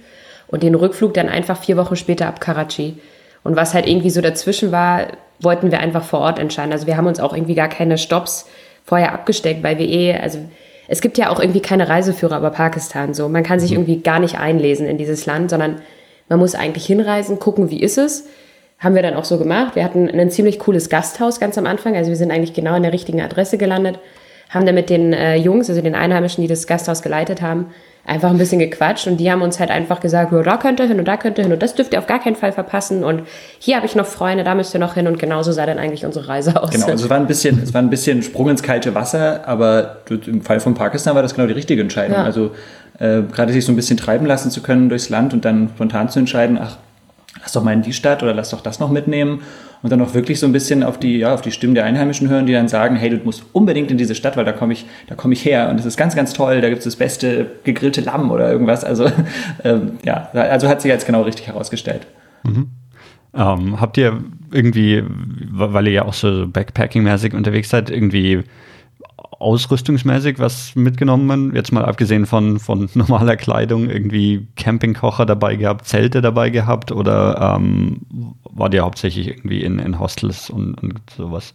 und 0.48 0.64
den 0.64 0.74
Rückflug 0.74 1.14
dann 1.14 1.28
einfach 1.28 1.62
vier 1.62 1.76
Wochen 1.76 1.94
später 1.94 2.26
ab 2.26 2.40
Karachi. 2.40 2.96
Und 3.44 3.56
was 3.56 3.74
halt 3.74 3.86
irgendwie 3.86 4.10
so 4.10 4.20
dazwischen 4.20 4.72
war, 4.72 5.08
wollten 5.40 5.70
wir 5.70 5.80
einfach 5.80 6.04
vor 6.04 6.20
Ort 6.20 6.38
entscheiden. 6.38 6.72
Also 6.72 6.86
wir 6.86 6.96
haben 6.96 7.06
uns 7.06 7.20
auch 7.20 7.32
irgendwie 7.32 7.54
gar 7.54 7.68
keine 7.68 7.98
Stops 7.98 8.46
vorher 8.84 9.12
abgesteckt, 9.12 9.62
weil 9.62 9.78
wir 9.78 9.88
eh, 9.88 10.16
also 10.16 10.38
es 10.88 11.00
gibt 11.00 11.18
ja 11.18 11.30
auch 11.30 11.38
irgendwie 11.38 11.60
keine 11.60 11.88
Reiseführer 11.88 12.38
über 12.38 12.50
Pakistan 12.50 13.14
so. 13.14 13.28
Man 13.28 13.44
kann 13.44 13.60
sich 13.60 13.70
mhm. 13.70 13.78
irgendwie 13.78 14.00
gar 14.00 14.18
nicht 14.18 14.38
einlesen 14.38 14.86
in 14.86 14.98
dieses 14.98 15.26
Land, 15.26 15.50
sondern 15.50 15.80
man 16.28 16.38
muss 16.38 16.54
eigentlich 16.54 16.86
hinreisen, 16.86 17.38
gucken, 17.38 17.70
wie 17.70 17.80
ist 17.80 17.98
es. 17.98 18.26
Haben 18.78 18.94
wir 18.94 19.02
dann 19.02 19.14
auch 19.14 19.24
so 19.24 19.38
gemacht. 19.38 19.74
Wir 19.74 19.84
hatten 19.84 20.08
ein 20.08 20.30
ziemlich 20.30 20.58
cooles 20.58 20.88
Gasthaus 20.88 21.40
ganz 21.40 21.58
am 21.58 21.66
Anfang. 21.66 21.96
Also 21.96 22.10
wir 22.10 22.16
sind 22.16 22.30
eigentlich 22.30 22.54
genau 22.54 22.76
in 22.76 22.82
der 22.82 22.92
richtigen 22.92 23.20
Adresse 23.20 23.58
gelandet. 23.58 23.98
Haben 24.50 24.66
dann 24.66 24.74
mit 24.74 24.88
den 24.88 25.12
äh, 25.12 25.36
Jungs, 25.36 25.68
also 25.68 25.82
den 25.82 25.94
Einheimischen, 25.94 26.42
die 26.42 26.48
das 26.48 26.66
Gasthaus 26.66 27.02
geleitet 27.02 27.42
haben, 27.42 27.66
einfach 28.08 28.30
ein 28.30 28.38
bisschen 28.38 28.58
gequatscht 28.58 29.06
und 29.06 29.18
die 29.18 29.30
haben 29.30 29.42
uns 29.42 29.60
halt 29.60 29.70
einfach 29.70 30.00
gesagt, 30.00 30.32
ja, 30.32 30.42
da 30.42 30.56
könnt 30.56 30.80
ihr 30.80 30.86
hin 30.86 30.98
und 30.98 31.06
da 31.06 31.16
könnt 31.16 31.38
ihr 31.38 31.44
hin 31.44 31.52
und 31.52 31.62
das 31.62 31.74
dürft 31.74 31.92
ihr 31.92 31.98
auf 31.98 32.06
gar 32.06 32.18
keinen 32.18 32.36
Fall 32.36 32.52
verpassen 32.52 33.04
und 33.04 33.22
hier 33.58 33.76
habe 33.76 33.86
ich 33.86 33.94
noch 33.94 34.06
Freunde, 34.06 34.44
da 34.44 34.54
müsst 34.54 34.74
ihr 34.74 34.80
noch 34.80 34.94
hin 34.94 35.06
und 35.06 35.18
genauso 35.18 35.52
sah 35.52 35.66
dann 35.66 35.78
eigentlich 35.78 36.06
unsere 36.06 36.26
Reise 36.26 36.60
aus. 36.60 36.70
Genau, 36.70 36.86
also 36.86 37.04
es 37.04 37.10
war 37.10 37.18
ein 37.18 37.26
bisschen, 37.26 37.62
es 37.62 37.74
war 37.74 37.82
ein 37.82 37.90
bisschen 37.90 38.22
Sprung 38.22 38.48
ins 38.48 38.62
kalte 38.62 38.94
Wasser, 38.94 39.46
aber 39.46 39.98
im 40.26 40.42
Fall 40.42 40.60
von 40.60 40.74
Pakistan 40.74 41.14
war 41.14 41.22
das 41.22 41.34
genau 41.34 41.46
die 41.46 41.54
richtige 41.54 41.82
Entscheidung. 41.82 42.16
Ja. 42.16 42.24
Also 42.24 42.52
äh, 42.98 43.22
gerade 43.22 43.52
sich 43.52 43.64
so 43.64 43.72
ein 43.72 43.76
bisschen 43.76 43.96
treiben 43.96 44.26
lassen 44.26 44.50
zu 44.50 44.62
können 44.62 44.88
durchs 44.88 45.10
Land 45.10 45.34
und 45.34 45.44
dann 45.44 45.68
spontan 45.74 46.08
zu 46.08 46.18
entscheiden, 46.18 46.58
ach, 46.60 46.76
lass 47.42 47.52
doch 47.52 47.62
mal 47.62 47.72
in 47.72 47.82
die 47.82 47.92
Stadt 47.92 48.22
oder 48.22 48.34
lass 48.34 48.50
doch 48.50 48.62
das 48.62 48.80
noch 48.80 48.90
mitnehmen 48.90 49.42
und 49.82 49.90
dann 49.90 50.00
auch 50.00 50.14
wirklich 50.14 50.40
so 50.40 50.46
ein 50.46 50.52
bisschen 50.52 50.82
auf 50.82 50.98
die, 50.98 51.18
ja, 51.18 51.34
auf 51.34 51.40
die 51.40 51.52
Stimmen 51.52 51.74
der 51.74 51.84
Einheimischen 51.84 52.28
hören, 52.28 52.46
die 52.46 52.52
dann 52.52 52.68
sagen, 52.68 52.96
hey, 52.96 53.10
du 53.10 53.16
musst 53.24 53.44
unbedingt 53.52 53.90
in 53.90 53.98
diese 53.98 54.14
Stadt, 54.14 54.36
weil 54.36 54.44
da 54.44 54.52
komme 54.52 54.72
ich, 54.72 54.86
da 55.06 55.16
ich 55.30 55.44
her 55.44 55.68
und 55.70 55.78
es 55.78 55.86
ist 55.86 55.96
ganz, 55.96 56.16
ganz 56.16 56.32
toll, 56.32 56.60
da 56.60 56.68
gibt 56.68 56.80
es 56.80 56.84
das 56.84 56.96
beste 56.96 57.46
gegrillte 57.64 58.00
Lamm 58.00 58.30
oder 58.30 58.50
irgendwas. 58.50 58.84
Also 58.84 59.10
ähm, 59.64 59.98
ja, 60.04 60.28
also 60.32 60.68
hat 60.68 60.82
sich 60.82 60.88
jetzt 60.88 61.06
genau 61.06 61.22
richtig 61.22 61.46
herausgestellt. 61.46 62.06
Mhm. 62.44 62.68
Ähm, 63.34 63.80
habt 63.80 63.96
ihr 63.98 64.24
irgendwie, 64.50 65.04
weil 65.50 65.86
ihr 65.86 65.92
ja 65.92 66.04
auch 66.04 66.14
so 66.14 66.46
Backpacking-mäßig 66.46 67.34
unterwegs 67.34 67.68
seid, 67.68 67.90
irgendwie 67.90 68.42
ausrüstungsmäßig 69.38 70.38
was 70.38 70.74
mitgenommen? 70.74 71.54
Jetzt 71.54 71.72
mal 71.72 71.84
abgesehen 71.84 72.26
von, 72.26 72.58
von 72.58 72.88
normaler 72.94 73.36
Kleidung, 73.36 73.88
irgendwie 73.88 74.46
Campingkocher 74.56 75.26
dabei 75.26 75.56
gehabt, 75.56 75.86
Zelte 75.86 76.20
dabei 76.20 76.50
gehabt 76.50 76.92
oder 76.92 77.56
ähm, 77.56 78.00
war 78.42 78.72
ihr 78.72 78.82
hauptsächlich 78.82 79.28
irgendwie 79.28 79.62
in, 79.62 79.78
in 79.78 79.98
Hostels 79.98 80.50
und, 80.50 80.74
und 80.74 81.00
sowas? 81.16 81.54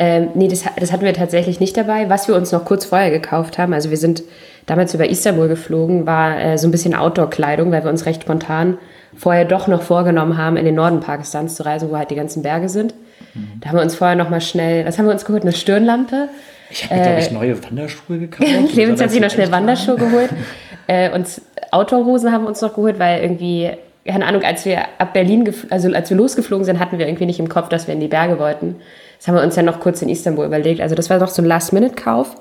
Ähm, 0.00 0.28
nee, 0.34 0.46
das, 0.46 0.64
das 0.78 0.92
hatten 0.92 1.04
wir 1.04 1.12
tatsächlich 1.12 1.58
nicht 1.58 1.76
dabei. 1.76 2.08
Was 2.08 2.28
wir 2.28 2.36
uns 2.36 2.52
noch 2.52 2.64
kurz 2.64 2.84
vorher 2.84 3.10
gekauft 3.10 3.58
haben, 3.58 3.72
also 3.72 3.90
wir 3.90 3.96
sind 3.96 4.22
damals 4.66 4.94
über 4.94 5.08
Istanbul 5.08 5.48
geflogen, 5.48 6.06
war 6.06 6.38
äh, 6.38 6.58
so 6.58 6.68
ein 6.68 6.70
bisschen 6.70 6.94
Outdoor-Kleidung, 6.94 7.72
weil 7.72 7.82
wir 7.82 7.90
uns 7.90 8.06
recht 8.06 8.22
spontan 8.22 8.78
vorher 9.16 9.44
doch 9.44 9.66
noch 9.66 9.82
vorgenommen 9.82 10.36
haben, 10.36 10.56
in 10.56 10.64
den 10.64 10.76
Norden 10.76 11.00
Pakistans 11.00 11.56
zu 11.56 11.64
reisen, 11.64 11.90
wo 11.90 11.96
halt 11.96 12.10
die 12.10 12.14
ganzen 12.14 12.42
Berge 12.42 12.68
sind. 12.68 12.94
Mhm. 13.34 13.60
Da 13.60 13.70
haben 13.70 13.76
wir 13.76 13.82
uns 13.82 13.96
vorher 13.96 14.14
noch 14.14 14.30
mal 14.30 14.40
schnell, 14.40 14.86
was 14.86 14.98
haben 14.98 15.06
wir 15.06 15.12
uns 15.12 15.24
geholt? 15.24 15.42
Eine 15.42 15.52
Stirnlampe, 15.52 16.28
ich 16.70 16.84
habe 16.84 16.96
mir, 16.96 17.02
glaube 17.02 17.20
ich, 17.20 17.30
äh, 17.30 17.34
neue 17.34 17.64
Wanderschuhe 17.64 18.18
gekauft. 18.18 18.50
Clemens 18.72 19.00
hat 19.00 19.10
sich 19.10 19.20
noch 19.20 19.30
schnell 19.30 19.50
Wanderschuhe 19.50 19.96
geholt. 19.96 20.30
äh, 20.86 21.10
und 21.10 21.26
Outdoor-Hosen 21.70 22.32
haben 22.32 22.44
wir 22.44 22.48
uns 22.48 22.60
noch 22.60 22.74
geholt, 22.74 22.98
weil 22.98 23.22
irgendwie, 23.22 23.70
keine 24.06 24.26
Ahnung, 24.26 24.42
als 24.42 24.64
wir 24.64 24.80
ab 24.98 25.12
Berlin, 25.12 25.52
also 25.70 25.92
als 25.92 26.10
wir 26.10 26.16
losgeflogen 26.16 26.64
sind, 26.64 26.78
hatten 26.78 26.98
wir 26.98 27.06
irgendwie 27.06 27.26
nicht 27.26 27.40
im 27.40 27.48
Kopf, 27.48 27.68
dass 27.68 27.86
wir 27.86 27.94
in 27.94 28.00
die 28.00 28.08
Berge 28.08 28.38
wollten. 28.38 28.76
Das 29.18 29.28
haben 29.28 29.34
wir 29.34 29.42
uns 29.42 29.56
ja 29.56 29.62
noch 29.62 29.80
kurz 29.80 30.02
in 30.02 30.08
Istanbul 30.08 30.46
überlegt. 30.46 30.80
Also 30.80 30.94
das 30.94 31.10
war 31.10 31.18
doch 31.18 31.28
so 31.28 31.42
ein 31.42 31.46
Last-Minute-Kauf. 31.46 32.36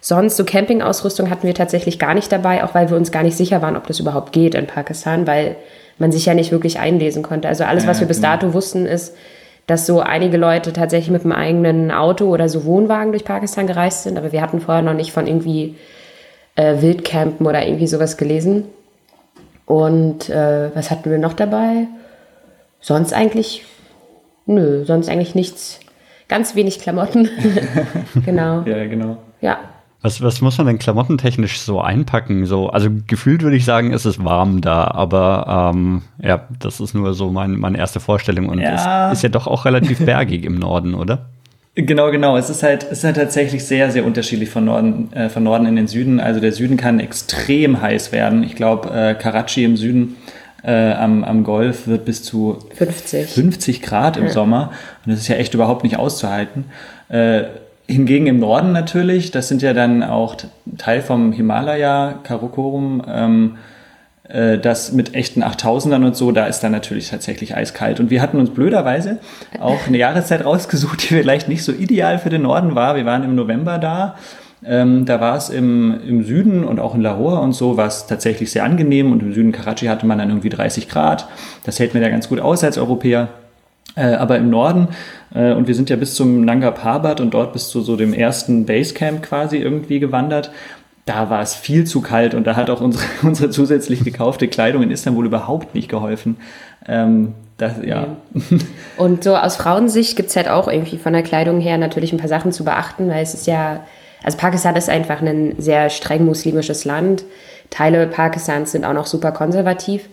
Sonst 0.00 0.36
so 0.36 0.44
Campingausrüstung 0.44 1.30
hatten 1.30 1.46
wir 1.46 1.54
tatsächlich 1.54 1.98
gar 1.98 2.14
nicht 2.14 2.32
dabei, 2.32 2.64
auch 2.64 2.74
weil 2.74 2.90
wir 2.90 2.96
uns 2.96 3.12
gar 3.12 3.22
nicht 3.22 3.36
sicher 3.36 3.62
waren, 3.62 3.76
ob 3.76 3.86
das 3.86 4.00
überhaupt 4.00 4.32
geht 4.32 4.56
in 4.56 4.66
Pakistan, 4.66 5.28
weil 5.28 5.56
man 5.98 6.10
sich 6.10 6.26
ja 6.26 6.34
nicht 6.34 6.50
wirklich 6.50 6.80
einlesen 6.80 7.22
konnte. 7.22 7.48
Also 7.48 7.64
alles, 7.64 7.86
was 7.86 8.00
wir 8.00 8.08
bis 8.08 8.16
genau. 8.16 8.32
dato 8.32 8.52
wussten, 8.52 8.86
ist, 8.86 9.14
dass 9.66 9.86
so 9.86 10.00
einige 10.00 10.36
Leute 10.36 10.72
tatsächlich 10.72 11.10
mit 11.10 11.22
einem 11.22 11.32
eigenen 11.32 11.90
Auto 11.90 12.26
oder 12.26 12.48
so 12.48 12.64
Wohnwagen 12.64 13.12
durch 13.12 13.24
Pakistan 13.24 13.66
gereist 13.66 14.02
sind, 14.02 14.18
aber 14.18 14.32
wir 14.32 14.42
hatten 14.42 14.60
vorher 14.60 14.82
noch 14.82 14.94
nicht 14.94 15.12
von 15.12 15.26
irgendwie 15.26 15.76
äh, 16.56 16.80
Wildcampen 16.80 17.46
oder 17.46 17.64
irgendwie 17.64 17.86
sowas 17.86 18.16
gelesen. 18.16 18.64
Und 19.66 20.28
äh, 20.28 20.74
was 20.74 20.90
hatten 20.90 21.10
wir 21.10 21.18
noch 21.18 21.32
dabei? 21.32 21.86
Sonst 22.80 23.12
eigentlich, 23.12 23.64
nö, 24.46 24.84
sonst 24.84 25.08
eigentlich 25.08 25.34
nichts. 25.34 25.80
Ganz 26.28 26.54
wenig 26.54 26.80
Klamotten. 26.80 27.30
genau. 28.24 28.62
Ja, 28.62 28.86
genau. 28.86 29.18
Ja, 29.40 29.58
was, 30.02 30.20
was 30.20 30.40
muss 30.40 30.58
man 30.58 30.66
denn 30.66 30.78
klamottentechnisch 30.78 31.60
so 31.60 31.80
einpacken? 31.80 32.44
So, 32.46 32.68
also 32.70 32.90
gefühlt 33.06 33.42
würde 33.42 33.56
ich 33.56 33.64
sagen, 33.64 33.92
es 33.92 34.04
ist 34.04 34.24
warm 34.24 34.60
da, 34.60 34.84
aber 34.84 35.72
ähm, 35.74 36.02
ja, 36.20 36.48
das 36.58 36.80
ist 36.80 36.94
nur 36.94 37.14
so 37.14 37.30
mein, 37.30 37.52
meine 37.52 37.78
erste 37.78 38.00
Vorstellung 38.00 38.48
und 38.48 38.58
ja. 38.58 39.10
es 39.10 39.18
ist 39.18 39.22
ja 39.22 39.28
doch 39.28 39.46
auch 39.46 39.64
relativ 39.64 39.98
bergig 40.04 40.44
im 40.44 40.56
Norden, 40.56 40.94
oder? 40.94 41.26
Genau, 41.74 42.10
genau. 42.10 42.36
Es 42.36 42.50
ist 42.50 42.62
halt, 42.62 42.82
es 42.84 42.98
ist 42.98 43.04
halt 43.04 43.16
tatsächlich 43.16 43.64
sehr, 43.64 43.90
sehr 43.90 44.04
unterschiedlich 44.04 44.50
von 44.50 44.66
Norden, 44.66 45.10
äh, 45.14 45.30
von 45.30 45.42
Norden 45.42 45.64
in 45.66 45.76
den 45.76 45.86
Süden. 45.86 46.20
Also 46.20 46.38
der 46.38 46.52
Süden 46.52 46.76
kann 46.76 47.00
extrem 47.00 47.80
heiß 47.80 48.12
werden. 48.12 48.42
Ich 48.42 48.56
glaube, 48.56 48.90
äh, 48.90 49.14
Karachi 49.14 49.64
im 49.64 49.78
Süden 49.78 50.16
äh, 50.64 50.92
am, 50.92 51.24
am 51.24 51.44
Golf 51.44 51.86
wird 51.86 52.04
bis 52.04 52.22
zu 52.22 52.58
50, 52.74 53.26
50 53.30 53.82
Grad 53.82 54.18
im 54.18 54.24
ja. 54.24 54.30
Sommer. 54.30 54.72
Und 55.06 55.12
das 55.12 55.20
ist 55.20 55.28
ja 55.28 55.36
echt 55.36 55.54
überhaupt 55.54 55.82
nicht 55.82 55.96
auszuhalten. 55.96 56.66
Äh, 57.08 57.44
Hingegen 57.92 58.26
im 58.26 58.38
Norden 58.38 58.72
natürlich, 58.72 59.30
das 59.30 59.48
sind 59.48 59.62
ja 59.62 59.72
dann 59.72 60.02
auch 60.02 60.36
Teil 60.78 61.02
vom 61.02 61.32
Himalaya, 61.32 62.14
Karakorum, 62.22 63.02
ähm, 63.06 63.56
Äh, 64.32 64.58
das 64.58 64.92
mit 64.92 65.14
echten 65.14 65.42
8000ern 65.42 66.04
und 66.06 66.16
so, 66.16 66.32
da 66.32 66.46
ist 66.46 66.60
dann 66.60 66.72
natürlich 66.72 67.10
tatsächlich 67.10 67.54
eiskalt. 67.54 68.00
Und 68.00 68.10
wir 68.10 68.22
hatten 68.22 68.38
uns 68.38 68.50
blöderweise 68.50 69.18
auch 69.60 69.86
eine 69.86 69.98
Jahreszeit 69.98 70.44
rausgesucht, 70.44 71.02
die 71.02 71.14
vielleicht 71.14 71.48
nicht 71.48 71.64
so 71.64 71.72
ideal 71.72 72.18
für 72.18 72.30
den 72.30 72.42
Norden 72.42 72.74
war. 72.74 72.96
Wir 72.96 73.04
waren 73.04 73.24
im 73.24 73.34
November 73.34 73.78
da. 73.78 74.16
Ähm, 74.64 75.04
da 75.06 75.20
war 75.20 75.36
es 75.36 75.50
im, 75.50 76.00
im 76.06 76.24
Süden 76.24 76.64
und 76.64 76.78
auch 76.78 76.94
in 76.94 77.02
Lahore 77.02 77.40
und 77.40 77.52
so 77.52 77.76
war 77.76 77.88
es 77.88 78.06
tatsächlich 78.06 78.52
sehr 78.52 78.62
angenehm 78.64 79.10
und 79.10 79.20
im 79.20 79.34
Süden 79.34 79.50
Karachi 79.50 79.86
hatte 79.86 80.06
man 80.06 80.18
dann 80.18 80.28
irgendwie 80.28 80.50
30 80.50 80.88
Grad. 80.88 81.26
Das 81.64 81.80
hält 81.80 81.94
mir 81.94 82.00
da 82.00 82.08
ganz 82.08 82.28
gut 82.28 82.38
aus 82.38 82.62
als 82.62 82.78
Europäer. 82.78 83.28
Äh, 83.94 84.14
aber 84.14 84.38
im 84.38 84.48
Norden, 84.48 84.88
äh, 85.34 85.52
und 85.52 85.68
wir 85.68 85.74
sind 85.74 85.90
ja 85.90 85.96
bis 85.96 86.14
zum 86.14 86.44
Nanga 86.44 86.70
Parbat 86.70 87.20
und 87.20 87.34
dort 87.34 87.52
bis 87.52 87.68
zu 87.68 87.82
so 87.82 87.96
dem 87.96 88.14
ersten 88.14 88.64
Basecamp 88.64 89.22
quasi 89.22 89.58
irgendwie 89.58 90.00
gewandert, 90.00 90.50
da 91.04 91.30
war 91.30 91.42
es 91.42 91.54
viel 91.54 91.84
zu 91.84 92.00
kalt 92.00 92.34
und 92.34 92.46
da 92.46 92.56
hat 92.56 92.70
auch 92.70 92.80
unsere, 92.80 93.04
unsere 93.22 93.50
zusätzlich 93.50 94.04
gekaufte 94.04 94.48
Kleidung 94.48 94.82
in 94.82 94.90
Istanbul 94.90 95.26
überhaupt 95.26 95.74
nicht 95.74 95.88
geholfen. 95.88 96.36
Ähm, 96.88 97.34
das, 97.58 97.74
ja. 97.84 98.16
Und 98.96 99.22
so 99.22 99.36
aus 99.36 99.56
Frauensicht 99.56 100.16
gibt 100.16 100.30
es 100.30 100.36
halt 100.36 100.48
auch 100.48 100.66
irgendwie 100.66 100.98
von 100.98 101.12
der 101.12 101.22
Kleidung 101.22 101.60
her 101.60 101.78
natürlich 101.78 102.12
ein 102.12 102.18
paar 102.18 102.28
Sachen 102.28 102.50
zu 102.50 102.64
beachten, 102.64 103.08
weil 103.08 103.22
es 103.22 103.34
ist 103.34 103.46
ja, 103.46 103.84
also 104.24 104.36
Pakistan 104.38 104.74
ist 104.74 104.88
einfach 104.88 105.20
ein 105.20 105.54
sehr 105.58 105.88
streng 105.90 106.24
muslimisches 106.24 106.84
Land. 106.84 107.24
Teile 107.70 108.06
Pakistans 108.08 108.72
sind 108.72 108.84
auch 108.84 108.94
noch 108.94 109.06
super 109.06 109.30
konservativ. 109.30 110.08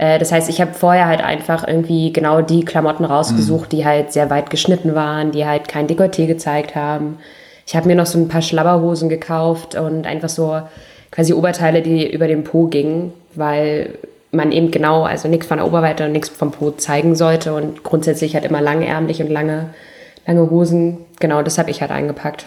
Äh, 0.00 0.18
das 0.18 0.32
heißt, 0.32 0.48
ich 0.48 0.60
habe 0.62 0.72
vorher 0.72 1.06
halt 1.06 1.22
einfach 1.22 1.68
irgendwie 1.68 2.10
genau 2.10 2.40
die 2.40 2.64
Klamotten 2.64 3.04
rausgesucht, 3.04 3.70
mhm. 3.72 3.76
die 3.76 3.84
halt 3.84 4.12
sehr 4.12 4.30
weit 4.30 4.48
geschnitten 4.48 4.94
waren, 4.94 5.30
die 5.30 5.44
halt 5.44 5.68
kein 5.68 5.86
Dekolleté 5.86 6.26
gezeigt 6.26 6.74
haben, 6.74 7.18
ich 7.66 7.76
habe 7.76 7.86
mir 7.86 7.94
noch 7.94 8.06
so 8.06 8.18
ein 8.18 8.26
paar 8.26 8.42
Schlabberhosen 8.42 9.08
gekauft 9.08 9.76
und 9.76 10.04
einfach 10.04 10.28
so 10.28 10.60
quasi 11.12 11.32
Oberteile, 11.34 11.82
die 11.82 12.10
über 12.10 12.26
den 12.26 12.42
Po 12.42 12.66
gingen, 12.66 13.12
weil 13.36 13.98
man 14.32 14.50
eben 14.50 14.72
genau, 14.72 15.04
also 15.04 15.28
nichts 15.28 15.46
von 15.46 15.58
der 15.58 15.66
Oberweite 15.68 16.06
und 16.06 16.12
nichts 16.12 16.30
vom 16.30 16.50
Po 16.50 16.72
zeigen 16.72 17.14
sollte 17.14 17.54
und 17.54 17.84
grundsätzlich 17.84 18.34
halt 18.34 18.44
immer 18.44 18.60
langärmlich 18.60 19.22
und 19.22 19.30
lange, 19.30 19.66
lange 20.26 20.50
Hosen. 20.50 20.98
Genau, 21.20 21.42
das 21.42 21.58
habe 21.58 21.70
ich 21.70 21.80
halt 21.80 21.92
eingepackt. 21.92 22.46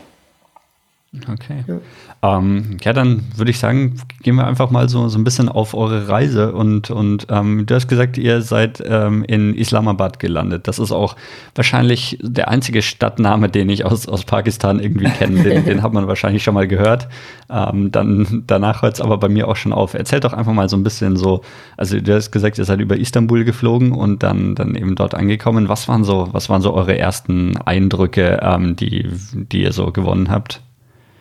Okay. 1.30 1.64
Ja. 1.68 2.38
Ähm, 2.38 2.78
ja, 2.82 2.92
dann 2.92 3.24
würde 3.36 3.52
ich 3.52 3.60
sagen, 3.60 4.02
gehen 4.24 4.36
wir 4.36 4.48
einfach 4.48 4.72
mal 4.72 4.90
so, 4.90 5.08
so 5.10 5.20
ein 5.20 5.24
bisschen 5.24 5.48
auf 5.48 5.76
eure 5.76 6.08
Reise 6.08 6.54
und, 6.54 6.90
und 6.90 7.28
ähm, 7.30 7.68
du 7.68 7.76
hast 7.76 7.88
gesagt, 7.88 8.18
ihr 8.18 8.42
seid 8.42 8.82
ähm, 8.84 9.24
in 9.26 9.54
Islamabad 9.54 10.20
gelandet. 10.20 10.68
Das 10.68 10.80
ist 10.80 10.92
auch 10.92 11.16
wahrscheinlich 11.54 12.18
der 12.22 12.48
einzige 12.48 12.82
Stadtname, 12.82 13.50
den 13.50 13.70
ich 13.70 13.86
aus, 13.86 14.08
aus 14.08 14.24
Pakistan 14.24 14.80
irgendwie 14.80 15.06
kenne. 15.06 15.44
Den, 15.44 15.66
den 15.66 15.84
hat 15.84 15.94
man 15.94 16.08
wahrscheinlich 16.08 16.44
schon 16.44 16.56
mal 16.56 16.68
gehört. 16.68 17.08
Ähm, 17.48 17.92
dann 17.92 18.44
danach 18.48 18.82
hört 18.82 18.96
es 18.96 19.02
aber 19.02 19.20
bei 19.20 19.30
mir 19.30 19.48
auch 19.48 19.56
schon 19.56 19.74
auf. 19.74 19.94
Erzählt 19.94 20.24
doch 20.24 20.34
einfach 20.34 20.54
mal 20.54 20.68
so 20.68 20.78
ein 20.78 20.84
bisschen 20.84 21.16
so, 21.16 21.42
also 21.78 22.00
du 22.00 22.16
hast 22.16 22.32
gesagt, 22.32 22.58
ihr 22.58 22.66
seid 22.66 22.80
über 22.80 22.98
Istanbul 22.98 23.44
geflogen 23.44 23.92
und 23.92 24.24
dann, 24.24 24.56
dann 24.56 24.74
eben 24.74 24.96
dort 24.96 25.14
angekommen. 25.14 25.70
Was 25.70 25.88
waren 25.88 26.04
so, 26.04 26.30
was 26.32 26.50
waren 26.50 26.64
so 26.64 26.74
eure 26.74 26.98
ersten 26.98 27.56
Eindrücke, 27.58 28.40
ähm, 28.42 28.76
die, 28.76 29.10
die 29.34 29.62
ihr 29.62 29.74
so 29.74 29.92
gewonnen 29.92 30.32
habt? 30.32 30.62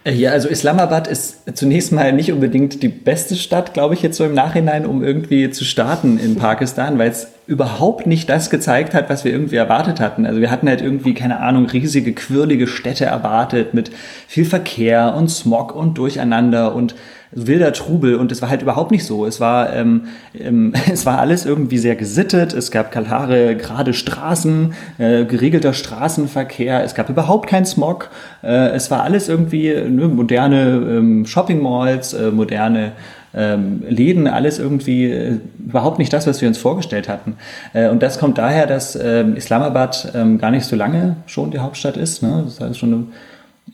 Ja, 0.05 0.33
also 0.33 0.49
Islamabad 0.49 1.07
ist 1.07 1.57
zunächst 1.57 1.93
mal 1.93 2.13
nicht 2.13 2.33
unbedingt 2.33 2.83
die 2.83 2.89
beste 2.89 3.37
Stadt, 3.37 3.73
glaube 3.73 3.95
ich, 3.95 4.03
jetzt 4.03 4.17
so 4.17 4.25
im 4.25 4.35
Nachhinein, 4.35 4.85
um 4.85 5.05
irgendwie 5.05 5.51
zu 5.51 5.65
starten 5.65 6.19
in 6.19 6.35
Pakistan, 6.35 6.99
weil 6.99 7.11
es 7.11 7.29
überhaupt 7.47 8.07
nicht 8.07 8.29
das 8.29 8.51
gezeigt 8.51 8.95
hat, 8.95 9.11
was 9.11 9.25
wir 9.25 9.33
irgendwie 9.33 9.57
erwartet 9.57 10.01
hatten. 10.01 10.27
Also 10.27 10.41
wir 10.41 10.51
hatten 10.51 10.69
halt 10.69 10.81
irgendwie, 10.81 11.15
keine 11.15 11.41
Ahnung, 11.41 11.67
riesige, 11.67 12.13
quirlige 12.13 12.67
Städte 12.67 13.05
erwartet 13.05 13.75
mit 13.75 13.91
viel 14.29 14.45
Verkehr 14.45 15.15
und 15.17 15.29
Smog 15.29 15.75
und 15.75 15.99
Durcheinander 15.99 16.75
und 16.75 16.95
wilder 17.33 17.73
Trubel 17.73 18.17
und 18.17 18.31
es 18.31 18.43
war 18.43 18.51
halt 18.51 18.63
überhaupt 18.63 18.91
nicht 18.91 19.05
so. 19.05 19.27
Es 19.27 19.41
war, 19.41 19.73
ähm, 19.73 20.05
ähm, 20.39 20.73
es 20.93 21.07
war 21.07 21.19
alles 21.19 21.45
irgendwie 21.45 21.79
sehr 21.79 21.97
gesittet, 21.97 22.53
es 22.53 22.71
gab 22.71 22.93
klare, 22.93 23.57
gerade 23.57 23.95
Straßen, 23.95 24.75
äh, 24.99 25.25
geregelter 25.25 25.73
Straßenverkehr, 25.73 26.85
es 26.85 26.95
gab 26.95 27.09
überhaupt 27.09 27.49
keinen 27.49 27.65
Smog, 27.65 28.11
äh, 28.43 28.69
es 28.69 28.91
war 28.91 29.03
alles 29.03 29.29
irgendwie 29.29 29.73
ne, 29.73 30.09
moderne 30.09 30.83
ähm, 30.89 31.27
Shopping 31.27 31.63
Malls, 31.63 32.13
äh, 32.13 32.31
moderne 32.31 32.93
ähm, 33.35 33.83
Läden, 33.89 34.27
alles 34.27 34.59
irgendwie 34.59 35.11
äh, 35.11 35.39
überhaupt 35.59 35.99
nicht 35.99 36.13
das, 36.13 36.27
was 36.27 36.41
wir 36.41 36.49
uns 36.49 36.59
vorgestellt 36.59 37.09
hatten. 37.09 37.37
Äh, 37.73 37.89
und 37.89 38.03
das 38.03 38.19
kommt 38.19 38.39
daher, 38.39 38.67
dass 38.67 38.95
äh, 38.95 39.25
Islamabad 39.35 40.13
ähm, 40.15 40.39
gar 40.39 40.51
nicht 40.51 40.67
so 40.67 40.77
lange 40.77 41.17
schon 41.27 41.51
die 41.51 41.59
Hauptstadt 41.59 41.97
ist. 41.97 42.23
Ne? 42.23 42.43
Das 42.45 42.61
heißt 42.61 42.79
schon 42.79 42.93
eine 42.93 43.05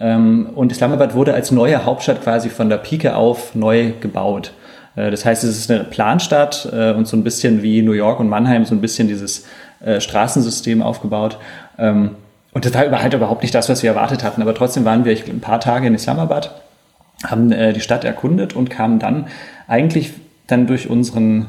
ähm, 0.01 0.51
und 0.55 0.73
Islamabad 0.73 1.15
wurde 1.15 1.35
als 1.35 1.51
neue 1.51 1.85
Hauptstadt 1.85 2.23
quasi 2.23 2.51
von 2.51 2.69
der 2.69 2.77
Pike 2.77 3.17
auf 3.17 3.55
neu 3.55 3.93
gebaut. 4.01 4.53
Äh, 4.97 5.11
das 5.11 5.25
heißt, 5.25 5.45
es 5.45 5.59
ist 5.59 5.71
eine 5.71 5.85
Planstadt 5.85 6.69
äh, 6.73 6.93
und 6.93 7.09
so 7.09 7.17
ein 7.17 7.25
bisschen 7.25 7.63
wie 7.63 7.83
New 7.83 7.93
York 7.93 8.21
und 8.21 8.29
Mannheim, 8.29 8.65
so 8.65 8.75
ein 8.75 8.81
bisschen 8.81 9.09
dieses 9.09 9.47
äh, 9.85 10.01
Straßensystem 10.01 10.83
aufgebaut. 10.83 11.39
Ähm, 11.79 12.11
und 12.53 12.65
das 12.65 12.75
war 12.75 13.03
halt 13.03 13.15
überhaupt 13.15 13.43
nicht 13.43 13.55
das, 13.55 13.69
was 13.69 13.83
wir 13.83 13.91
erwartet 13.91 14.25
hatten. 14.25 14.43
Aber 14.43 14.55
trotzdem 14.55 14.85
waren 14.85 15.05
wir 15.05 15.17
ein 15.17 15.41
paar 15.41 15.61
Tage 15.61 15.87
in 15.87 15.95
Islamabad, 15.95 16.61
haben 17.25 17.51
die 17.51 17.81
Stadt 17.81 18.05
erkundet 18.05 18.55
und 18.55 18.71
kamen 18.71 18.99
dann 18.99 19.27
eigentlich 19.67 20.13
dann 20.47 20.67
durch 20.67 20.89
unseren 20.89 21.49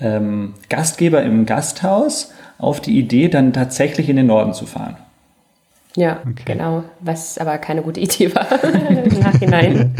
ähm, 0.00 0.54
Gastgeber 0.68 1.22
im 1.22 1.46
Gasthaus 1.46 2.32
auf 2.58 2.80
die 2.80 2.98
Idee, 2.98 3.28
dann 3.28 3.52
tatsächlich 3.52 4.08
in 4.08 4.16
den 4.16 4.26
Norden 4.26 4.52
zu 4.52 4.66
fahren. 4.66 4.96
Ja, 5.96 6.20
okay. 6.28 6.42
genau. 6.44 6.84
Was 7.00 7.38
aber 7.38 7.58
keine 7.58 7.82
gute 7.82 8.00
Idee 8.00 8.34
war 8.34 8.46
im 8.64 9.18
Nachhinein. 9.20 9.94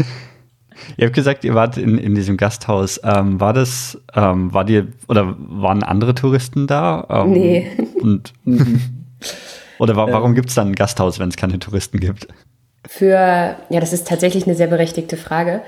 Ihr 0.97 1.05
habt 1.05 1.15
gesagt, 1.15 1.43
ihr 1.43 1.55
wart 1.55 1.77
in, 1.77 1.97
in 1.97 2.15
diesem 2.15 2.37
Gasthaus. 2.37 3.01
Ähm, 3.03 3.39
war 3.39 3.53
das, 3.53 4.01
ähm, 4.15 4.53
war 4.53 4.65
dir, 4.65 4.87
oder 5.07 5.35
waren 5.37 5.83
andere 5.83 6.15
Touristen 6.15 6.67
da? 6.67 7.05
Ähm, 7.09 7.31
nee. 7.31 7.67
Und, 8.01 8.33
oder 9.79 9.95
wa 9.95 10.07
warum 10.11 10.35
gibt 10.35 10.49
es 10.49 10.55
dann 10.55 10.69
ein 10.69 10.75
Gasthaus, 10.75 11.19
wenn 11.19 11.29
es 11.29 11.35
keine 11.35 11.59
Touristen 11.59 11.99
gibt? 11.99 12.27
Für, 12.91 13.55
ja, 13.69 13.79
das 13.79 13.93
ist 13.93 14.07
tatsächlich 14.07 14.47
eine 14.47 14.55
sehr 14.55 14.65
berechtigte 14.65 15.15
Frage. 15.15 15.61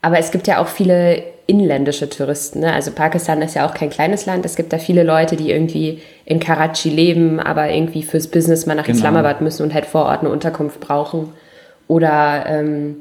Aber 0.00 0.18
es 0.18 0.30
gibt 0.30 0.46
ja 0.46 0.62
auch 0.62 0.66
viele 0.66 1.22
inländische 1.46 2.08
Touristen. 2.08 2.60
Ne? 2.60 2.72
Also 2.72 2.90
Pakistan 2.90 3.42
ist 3.42 3.54
ja 3.54 3.68
auch 3.68 3.74
kein 3.74 3.90
kleines 3.90 4.24
Land. 4.24 4.46
Es 4.46 4.56
gibt 4.56 4.72
da 4.72 4.78
viele 4.78 5.02
Leute, 5.02 5.36
die 5.36 5.50
irgendwie 5.50 6.00
in 6.24 6.40
Karachi 6.40 6.88
leben, 6.88 7.38
aber 7.38 7.68
irgendwie 7.68 8.02
fürs 8.02 8.28
Business 8.28 8.64
mal 8.64 8.74
nach 8.74 8.86
genau. 8.86 8.96
Islamabad 8.96 9.42
müssen 9.42 9.62
und 9.62 9.74
halt 9.74 9.84
vor 9.84 10.06
Ort 10.06 10.20
eine 10.20 10.30
Unterkunft 10.30 10.80
brauchen. 10.80 11.34
Oder 11.86 12.46
ähm, 12.48 12.96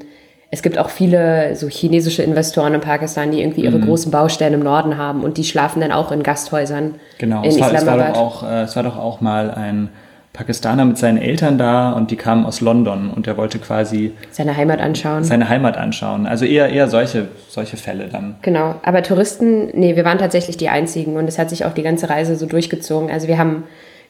es 0.51 0.61
gibt 0.61 0.77
auch 0.77 0.89
viele 0.89 1.55
so 1.55 1.69
chinesische 1.69 2.21
Investoren 2.21 2.73
in 2.73 2.81
Pakistan, 2.81 3.31
die 3.31 3.39
irgendwie 3.39 3.63
ihre 3.63 3.77
mhm. 3.77 3.85
großen 3.85 4.11
Baustellen 4.11 4.55
im 4.55 4.63
Norden 4.63 4.97
haben 4.97 5.23
und 5.23 5.37
die 5.37 5.45
schlafen 5.45 5.79
dann 5.79 5.93
auch 5.93 6.11
in 6.11 6.21
Gasthäusern. 6.21 6.95
Genau, 7.17 7.43
in 7.43 7.49
es, 7.49 7.61
war, 7.61 7.73
Islamabad. 7.73 8.09
Es, 8.09 8.17
war 8.17 8.23
doch 8.25 8.43
auch, 8.43 8.43
äh, 8.43 8.61
es 8.63 8.75
war 8.75 8.83
doch 8.83 8.97
auch 8.97 9.21
mal 9.21 9.51
ein 9.51 9.89
Pakistaner 10.33 10.83
mit 10.83 10.97
seinen 10.97 11.19
Eltern 11.19 11.59
da 11.59 11.91
und 11.91 12.09
die 12.09 12.15
kamen 12.15 12.43
aus 12.45 12.59
London 12.59 13.11
und 13.11 13.27
er 13.27 13.37
wollte 13.37 13.59
quasi 13.59 14.13
seine 14.31 14.57
Heimat 14.57 14.81
anschauen. 14.81 15.23
Seine 15.23 15.47
Heimat 15.47 15.77
anschauen. 15.77 16.25
Also 16.25 16.45
eher, 16.45 16.69
eher 16.69 16.89
solche, 16.89 17.27
solche 17.47 17.77
Fälle 17.77 18.07
dann. 18.07 18.35
Genau. 18.41 18.75
Aber 18.81 19.03
Touristen, 19.03 19.67
nee, 19.77 19.95
wir 19.95 20.03
waren 20.05 20.17
tatsächlich 20.17 20.57
die 20.57 20.69
einzigen 20.69 21.17
und 21.17 21.27
es 21.27 21.37
hat 21.37 21.51
sich 21.51 21.65
auch 21.65 21.73
die 21.73 21.83
ganze 21.83 22.09
Reise 22.09 22.35
so 22.35 22.47
durchgezogen. 22.47 23.11
Also 23.11 23.27
wir 23.27 23.37
haben 23.37 23.65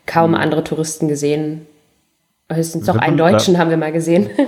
kaum 0.06 0.32
mhm. 0.32 0.38
andere 0.38 0.63
Touristen 0.63 1.10
gesehen. 1.10 1.68
Höchstens 2.50 2.88
noch 2.88 2.96
einen 2.96 3.18
Deutschen 3.18 3.58
haben 3.58 3.70
wir 3.70 3.77
mal 3.77 3.92
gesehen. 3.92 4.30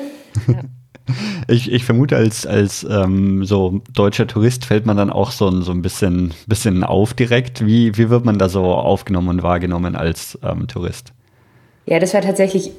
Ich, 1.47 1.71
ich 1.71 1.85
vermute, 1.85 2.15
als, 2.15 2.47
als 2.47 2.83
ähm, 2.89 3.45
so 3.45 3.81
deutscher 3.93 4.25
Tourist 4.25 4.65
fällt 4.65 4.87
man 4.87 4.97
dann 4.97 5.11
auch 5.11 5.29
so, 5.29 5.61
so 5.61 5.71
ein 5.71 5.83
bisschen, 5.83 6.33
bisschen 6.47 6.83
auf 6.83 7.13
direkt. 7.13 7.63
Wie, 7.63 7.95
wie 7.95 8.09
wird 8.09 8.25
man 8.25 8.39
da 8.39 8.49
so 8.49 8.63
aufgenommen 8.63 9.29
und 9.29 9.43
wahrgenommen 9.43 9.95
als 9.95 10.39
ähm, 10.41 10.67
Tourist? 10.67 11.13
Ja, 11.85 11.99
das 11.99 12.13
war 12.13 12.21
tatsächlich 12.21 12.71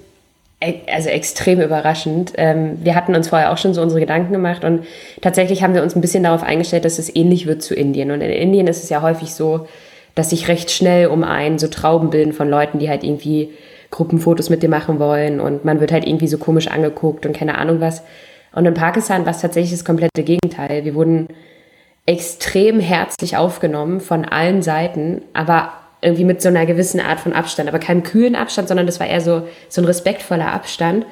e, 0.61 0.75
also 0.93 1.09
extrem 1.09 1.61
überraschend. 1.61 2.33
Ähm, 2.37 2.79
wir 2.83 2.95
hatten 2.95 3.15
uns 3.15 3.29
vorher 3.29 3.53
auch 3.53 3.59
schon 3.59 3.75
so 3.75 3.83
unsere 3.83 4.01
Gedanken 4.01 4.33
gemacht 4.33 4.65
und 4.65 4.85
tatsächlich 5.21 5.63
haben 5.63 5.75
wir 5.75 5.83
uns 5.83 5.95
ein 5.95 6.01
bisschen 6.01 6.25
darauf 6.25 6.43
eingestellt, 6.43 6.85
dass 6.85 6.99
es 6.99 7.15
ähnlich 7.15 7.47
wird 7.47 7.63
zu 7.63 7.75
Indien. 7.75 8.11
Und 8.11 8.21
in 8.21 8.31
Indien 8.31 8.67
ist 8.67 8.83
es 8.83 8.91
ja 8.91 9.03
häufig 9.03 9.35
so, 9.35 9.67
dass 10.15 10.31
sich 10.31 10.49
recht 10.49 10.71
schnell 10.71 11.09
um 11.09 11.25
einen 11.25 11.59
so 11.59 11.69
Trauben 11.69 12.11
bilden 12.11 12.33
von 12.33 12.49
Leuten, 12.49 12.79
die 12.79 12.89
halt 12.89 13.05
irgendwie 13.05 13.51
Gruppenfotos 13.91 14.51
mit 14.51 14.63
dir 14.63 14.69
machen 14.69 14.99
wollen 14.99 15.41
und 15.41 15.65
man 15.65 15.81
wird 15.81 15.93
halt 15.93 16.07
irgendwie 16.07 16.27
so 16.27 16.39
komisch 16.39 16.69
angeguckt 16.69 17.25
und 17.25 17.37
keine 17.37 17.57
Ahnung 17.59 17.81
was. 17.81 18.03
Und 18.53 18.67
in 18.67 18.75
Pakistan 18.75 19.25
war 19.27 19.33
es 19.33 19.43
tatsächlich 19.43 19.73
das 19.73 19.85
komplette 19.85 20.23
Gegenteil. 20.23 20.85
Wir 20.85 20.95
wurden 20.95 21.29
extrem 22.07 22.81
herzlich 22.81 23.37
aufgenommen 23.37 24.01
von 24.01 24.25
allen 24.25 24.63
Seiten, 24.63 25.23
aber 25.35 25.73
irgendwie 26.03 26.25
mit 26.25 26.43
so 26.43 26.49
einer 26.49 26.67
gewissen 26.67 27.01
Art 27.01 27.21
von 27.21 27.33
Abstand, 27.33 27.69
aber 27.69 27.79
keinem 27.79 28.03
kühlen 28.03 28.37
Abstand, 28.37 28.69
sondern 28.69 28.87
das 28.87 29.01
war 29.01 29.07
eher 29.07 29.21
so, 29.21 29.43
so 29.69 29.81
ein 29.81 29.87
respektvoller 29.87 30.53
Abstand. 30.53 31.07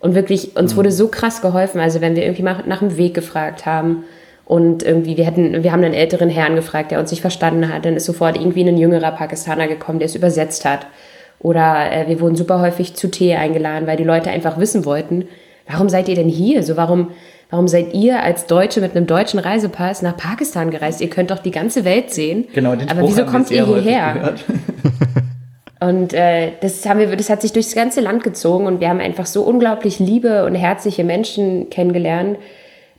Und 0.00 0.14
wirklich, 0.14 0.56
uns 0.56 0.72
mhm. 0.72 0.78
wurde 0.78 0.92
so 0.92 1.08
krass 1.08 1.42
geholfen. 1.42 1.80
Also 1.80 2.00
wenn 2.00 2.16
wir 2.16 2.22
irgendwie 2.22 2.42
mal 2.42 2.64
nach 2.66 2.78
dem 2.78 2.96
Weg 2.96 3.14
gefragt 3.14 3.66
haben 3.66 4.04
und 4.46 4.82
irgendwie, 4.82 5.16
wir 5.16 5.26
hätten, 5.26 5.62
wir 5.62 5.72
haben 5.72 5.84
einen 5.84 5.94
älteren 5.94 6.30
Herrn 6.30 6.56
gefragt, 6.56 6.90
der 6.90 7.00
uns 7.00 7.10
nicht 7.10 7.20
verstanden 7.20 7.72
hat, 7.72 7.84
dann 7.84 7.96
ist 7.96 8.06
sofort 8.06 8.36
irgendwie 8.36 8.66
ein 8.66 8.78
jüngerer 8.78 9.12
Pakistaner 9.12 9.68
gekommen, 9.68 9.98
der 9.98 10.06
es 10.06 10.16
übersetzt 10.16 10.64
hat. 10.64 10.86
Oder 11.38 11.92
äh, 11.92 12.08
wir 12.08 12.20
wurden 12.20 12.36
super 12.36 12.60
häufig 12.60 12.94
zu 12.94 13.10
Tee 13.10 13.34
eingeladen, 13.34 13.86
weil 13.86 13.96
die 13.96 14.04
Leute 14.04 14.30
einfach 14.30 14.58
wissen 14.58 14.84
wollten, 14.84 15.28
warum 15.68 15.88
seid 15.88 16.08
ihr 16.08 16.14
denn 16.14 16.28
hier? 16.28 16.62
So, 16.62 16.76
warum, 16.76 17.12
warum 17.50 17.68
seid 17.68 17.94
ihr 17.94 18.22
als 18.22 18.46
Deutsche 18.46 18.80
mit 18.80 18.96
einem 18.96 19.06
deutschen 19.06 19.38
Reisepass 19.38 20.02
nach 20.02 20.16
Pakistan 20.16 20.70
gereist? 20.70 21.00
Ihr 21.00 21.10
könnt 21.10 21.30
doch 21.30 21.40
die 21.40 21.50
ganze 21.50 21.84
Welt 21.84 22.10
sehen. 22.10 22.46
Genau, 22.54 22.74
den 22.74 22.88
aber 22.88 23.02
wieso 23.02 23.24
kommt 23.24 23.50
ihr 23.50 23.66
hierher? 23.66 24.34
Und 25.80 26.12
äh, 26.12 26.52
das, 26.60 26.86
haben 26.86 27.00
wir, 27.00 27.16
das 27.16 27.30
hat 27.30 27.40
sich 27.40 27.52
durchs 27.52 27.74
ganze 27.74 28.02
Land 28.02 28.22
gezogen 28.22 28.66
und 28.66 28.80
wir 28.80 28.90
haben 28.90 29.00
einfach 29.00 29.24
so 29.24 29.42
unglaublich 29.42 29.98
liebe 29.98 30.44
und 30.44 30.54
herzliche 30.54 31.04
Menschen 31.04 31.70
kennengelernt. 31.70 32.36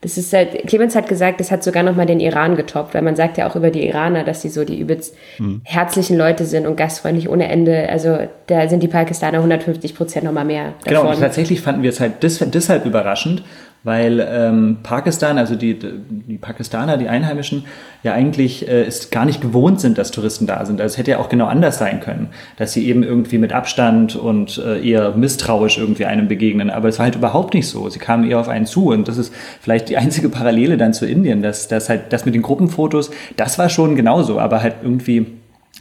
Das 0.01 0.17
ist 0.17 0.33
halt, 0.33 0.65
Clemens 0.65 0.95
hat 0.95 1.07
gesagt, 1.07 1.39
das 1.39 1.51
hat 1.51 1.63
sogar 1.63 1.83
nochmal 1.83 2.07
den 2.07 2.19
Iran 2.19 2.55
getoppt, 2.55 2.95
weil 2.95 3.03
man 3.03 3.15
sagt 3.15 3.37
ja 3.37 3.47
auch 3.47 3.55
über 3.55 3.69
die 3.69 3.87
Iraner, 3.87 4.23
dass 4.23 4.41
sie 4.41 4.49
so 4.49 4.65
die 4.65 4.79
übelst 4.79 5.15
mhm. 5.37 5.61
herzlichen 5.63 6.17
Leute 6.17 6.45
sind 6.45 6.65
und 6.65 6.75
gastfreundlich 6.75 7.29
ohne 7.29 7.49
Ende. 7.49 7.87
Also 7.87 8.17
da 8.47 8.67
sind 8.67 8.81
die 8.81 8.87
Pakistaner 8.87 9.37
150 9.37 9.93
Prozent 9.93 10.25
nochmal 10.25 10.45
mehr. 10.45 10.73
Davon. 10.83 11.03
Genau, 11.03 11.09
und 11.11 11.19
tatsächlich 11.19 11.61
fanden 11.61 11.83
wir 11.83 11.91
es 11.91 11.99
halt 11.99 12.13
deshalb 12.23 12.87
überraschend, 12.87 13.43
weil 13.83 14.25
ähm, 14.29 14.77
Pakistan, 14.83 15.37
also 15.37 15.55
die, 15.55 15.77
die 15.79 16.37
Pakistaner, 16.37 16.97
die 16.97 17.07
Einheimischen, 17.07 17.65
ja 18.03 18.13
eigentlich 18.13 18.67
äh, 18.67 18.85
ist 18.85 19.11
gar 19.11 19.25
nicht 19.25 19.41
gewohnt 19.41 19.81
sind, 19.81 19.97
dass 19.97 20.11
Touristen 20.11 20.45
da 20.45 20.65
sind. 20.65 20.79
Also 20.81 20.93
es 20.93 20.97
hätte 20.97 21.11
ja 21.11 21.19
auch 21.19 21.29
genau 21.29 21.47
anders 21.47 21.79
sein 21.79 21.99
können, 21.99 22.29
dass 22.57 22.73
sie 22.73 22.87
eben 22.87 23.03
irgendwie 23.03 23.39
mit 23.39 23.53
Abstand 23.53 24.15
und 24.15 24.59
äh, 24.59 24.87
eher 24.87 25.11
misstrauisch 25.11 25.77
irgendwie 25.77 26.05
einem 26.05 26.27
begegnen. 26.27 26.69
Aber 26.69 26.89
es 26.89 26.99
war 26.99 27.05
halt 27.05 27.15
überhaupt 27.15 27.53
nicht 27.53 27.67
so. 27.67 27.89
Sie 27.89 27.99
kamen 27.99 28.29
eher 28.29 28.39
auf 28.39 28.49
einen 28.49 28.67
zu 28.67 28.89
und 28.89 29.07
das 29.07 29.17
ist 29.17 29.33
vielleicht 29.61 29.89
die 29.89 29.97
einzige 30.01 30.29
Parallele 30.29 30.77
dann 30.77 30.93
zu 30.93 31.07
Indien, 31.07 31.41
dass 31.41 31.67
das 31.67 31.89
halt 31.89 32.13
das 32.13 32.25
mit 32.25 32.35
den 32.35 32.43
Gruppenfotos, 32.43 33.09
das 33.35 33.57
war 33.57 33.69
schon 33.69 33.95
genauso, 33.95 34.39
aber 34.39 34.61
halt 34.61 34.75
irgendwie 34.83 35.25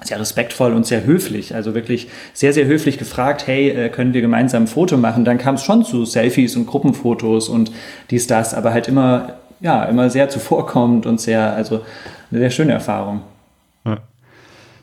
sehr 0.03 0.19
respektvoll 0.19 0.73
und 0.73 0.87
sehr 0.87 1.05
höflich, 1.05 1.55
also 1.55 1.75
wirklich 1.75 2.09
sehr, 2.33 2.53
sehr 2.53 2.67
höflich 2.67 2.99
gefragt, 2.99 3.47
hey, 3.47 3.71
äh, 3.71 3.89
können 3.89 4.15
wir 4.15 4.21
gemeinsam 4.21 4.65
ein 4.65 4.67
Foto 4.67 4.97
machen? 4.97 5.25
Dann 5.25 5.39
kam 5.39 5.57
es 5.57 5.63
schon 5.63 5.85
zu 5.85 6.05
Selfies 6.05 6.57
und 6.57 6.67
Gruppenfotos 6.67 7.49
und 7.49 7.71
dies, 8.11 8.27
das, 8.27 8.55
aber 8.55 8.73
halt 8.73 8.89
immer, 8.89 9.35
ja, 9.61 9.85
immer 9.85 10.11
sehr 10.11 10.29
zuvorkommend 10.29 11.07
und 11.07 11.21
sehr, 11.21 11.53
also 11.55 11.83
eine 12.31 12.41
sehr 12.41 12.51
schöne 12.51 12.73
Erfahrung. 12.73 13.23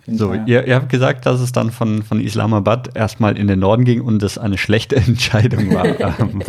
So, 0.10 0.34
ihr, 0.34 0.66
ihr, 0.66 0.76
habt 0.76 0.88
gesagt, 0.88 1.26
dass 1.26 1.42
es 1.42 1.52
dann 1.52 1.70
von, 1.70 2.02
von 2.02 2.22
Islamabad 2.22 2.96
erstmal 2.96 3.38
in 3.38 3.48
den 3.48 3.60
Norden 3.60 3.84
ging 3.84 4.00
und 4.00 4.24
es 4.24 4.38
eine 4.38 4.58
schlechte 4.58 4.96
Entscheidung 4.96 5.74
war. 5.74 5.86
Ähm, 6.20 6.42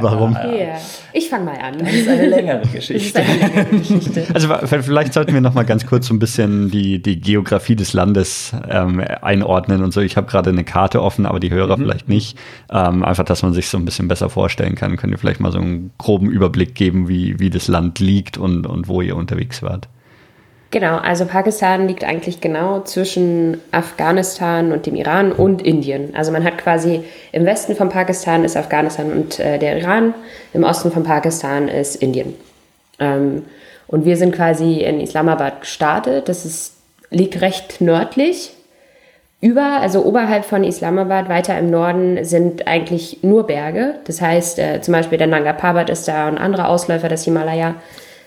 warum? 0.00 0.32
Ja. 0.32 0.78
Ich 1.12 1.28
fange 1.28 1.46
mal 1.46 1.58
an. 1.58 1.78
Das 1.78 1.92
ist 1.92 2.08
eine 2.08 2.28
längere 2.28 2.62
Geschichte. 2.68 3.20
Eine 3.20 3.38
längere 3.38 3.64
Geschichte. 3.64 4.26
Also 4.34 4.48
vielleicht 4.82 5.12
sollten 5.12 5.32
wir 5.32 5.40
noch 5.40 5.54
mal 5.54 5.64
ganz 5.64 5.86
kurz 5.86 6.06
so 6.06 6.14
ein 6.14 6.18
bisschen 6.18 6.70
die, 6.70 7.00
die 7.00 7.20
Geografie 7.20 7.76
des 7.76 7.92
Landes 7.92 8.52
ähm, 8.68 9.02
einordnen 9.22 9.82
und 9.82 9.92
so. 9.92 10.00
Ich 10.00 10.16
habe 10.16 10.26
gerade 10.26 10.50
eine 10.50 10.64
Karte 10.64 11.02
offen, 11.02 11.26
aber 11.26 11.40
die 11.40 11.50
Hörer 11.50 11.76
mhm. 11.76 11.82
vielleicht 11.82 12.08
nicht. 12.08 12.38
Ähm, 12.70 13.04
einfach, 13.04 13.24
dass 13.24 13.42
man 13.42 13.52
sich 13.52 13.68
so 13.68 13.78
ein 13.78 13.84
bisschen 13.84 14.08
besser 14.08 14.28
vorstellen 14.28 14.74
kann. 14.74 14.96
Könnt 14.96 15.12
ihr 15.12 15.18
vielleicht 15.18 15.40
mal 15.40 15.52
so 15.52 15.58
einen 15.58 15.92
groben 15.98 16.30
Überblick 16.30 16.74
geben, 16.74 17.08
wie, 17.08 17.38
wie 17.38 17.50
das 17.50 17.68
Land 17.68 17.98
liegt 17.98 18.36
und, 18.36 18.66
und 18.66 18.88
wo 18.88 19.00
ihr 19.00 19.16
unterwegs 19.16 19.62
wart? 19.62 19.88
Genau, 20.76 20.98
also 20.98 21.24
Pakistan 21.24 21.88
liegt 21.88 22.04
eigentlich 22.04 22.42
genau 22.42 22.80
zwischen 22.80 23.62
Afghanistan 23.72 24.72
und 24.72 24.84
dem 24.84 24.94
Iran 24.94 25.32
und 25.32 25.62
Indien. 25.62 26.14
Also 26.14 26.32
man 26.32 26.44
hat 26.44 26.58
quasi 26.58 27.02
im 27.32 27.46
Westen 27.46 27.74
von 27.74 27.88
Pakistan 27.88 28.44
ist 28.44 28.58
Afghanistan 28.58 29.10
und 29.10 29.40
äh, 29.40 29.58
der 29.58 29.78
Iran, 29.78 30.12
im 30.52 30.64
Osten 30.64 30.92
von 30.92 31.02
Pakistan 31.02 31.68
ist 31.68 31.96
Indien. 31.96 32.34
Ähm, 32.98 33.46
und 33.86 34.04
wir 34.04 34.18
sind 34.18 34.34
quasi 34.34 34.82
in 34.82 35.00
Islamabad 35.00 35.62
gestartet. 35.62 36.28
Das 36.28 36.44
ist, 36.44 36.74
liegt 37.08 37.40
recht 37.40 37.80
nördlich. 37.80 38.52
Über, 39.40 39.78
also 39.80 40.04
oberhalb 40.04 40.44
von 40.44 40.62
Islamabad, 40.62 41.30
weiter 41.30 41.58
im 41.58 41.70
Norden, 41.70 42.22
sind 42.22 42.68
eigentlich 42.68 43.20
nur 43.22 43.46
Berge. 43.46 43.94
Das 44.04 44.20
heißt, 44.20 44.58
äh, 44.58 44.82
zum 44.82 44.92
Beispiel 44.92 45.16
der 45.16 45.26
Nanga 45.26 45.54
Parbat 45.54 45.88
ist 45.88 46.06
da 46.06 46.28
und 46.28 46.36
andere 46.36 46.68
Ausläufer 46.68 47.08
des 47.08 47.24
Himalaya. 47.24 47.76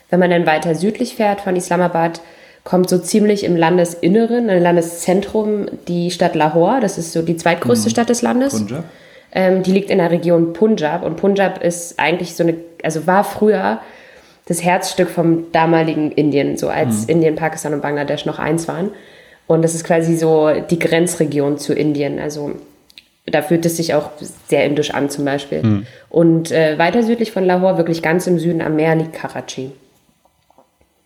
Wenn 0.09 0.19
man 0.19 0.31
dann 0.31 0.47
weiter 0.47 0.73
südlich 0.73 1.13
fährt 1.13 1.41
von 1.41 1.55
Islamabad, 1.55 2.21
kommt 2.63 2.89
so 2.89 2.97
ziemlich 2.97 3.43
im 3.43 3.55
Landesinneren, 3.55 4.49
im 4.49 4.61
Landeszentrum, 4.61 5.67
die 5.87 6.11
Stadt 6.11 6.35
Lahore. 6.35 6.79
Das 6.81 6.97
ist 6.97 7.13
so 7.13 7.21
die 7.21 7.37
zweitgrößte 7.37 7.89
mhm. 7.89 7.91
Stadt 7.91 8.09
des 8.09 8.21
Landes. 8.21 8.53
Punjab. 8.53 8.83
Ähm, 9.31 9.63
die 9.63 9.71
liegt 9.71 9.89
in 9.89 9.99
der 9.99 10.11
Region 10.11 10.53
Punjab. 10.53 11.03
Und 11.03 11.17
Punjab 11.17 11.63
ist 11.63 11.99
eigentlich 11.99 12.35
so 12.35 12.43
eine, 12.43 12.55
also 12.83 13.07
war 13.07 13.23
früher 13.23 13.79
das 14.47 14.63
Herzstück 14.63 15.09
vom 15.09 15.51
damaligen 15.51 16.11
Indien, 16.11 16.57
so 16.57 16.69
als 16.69 17.03
mhm. 17.03 17.09
Indien, 17.09 17.35
Pakistan 17.35 17.73
und 17.73 17.81
Bangladesch 17.81 18.25
noch 18.25 18.39
eins 18.39 18.67
waren. 18.67 18.91
Und 19.47 19.61
das 19.63 19.75
ist 19.75 19.83
quasi 19.83 20.15
so 20.17 20.51
die 20.69 20.79
Grenzregion 20.79 21.57
zu 21.57 21.73
Indien. 21.73 22.19
Also 22.19 22.51
da 23.25 23.41
fühlt 23.41 23.65
es 23.65 23.77
sich 23.77 23.93
auch 23.93 24.11
sehr 24.47 24.65
indisch 24.65 24.91
an 24.91 25.09
zum 25.09 25.25
Beispiel. 25.25 25.63
Mhm. 25.63 25.85
Und 26.09 26.51
äh, 26.51 26.77
weiter 26.77 27.03
südlich 27.03 27.31
von 27.31 27.45
Lahore, 27.45 27.77
wirklich 27.77 28.01
ganz 28.01 28.27
im 28.27 28.39
Süden 28.39 28.61
am 28.61 28.75
Meer, 28.75 28.95
liegt 28.95 29.13
Karachi. 29.13 29.71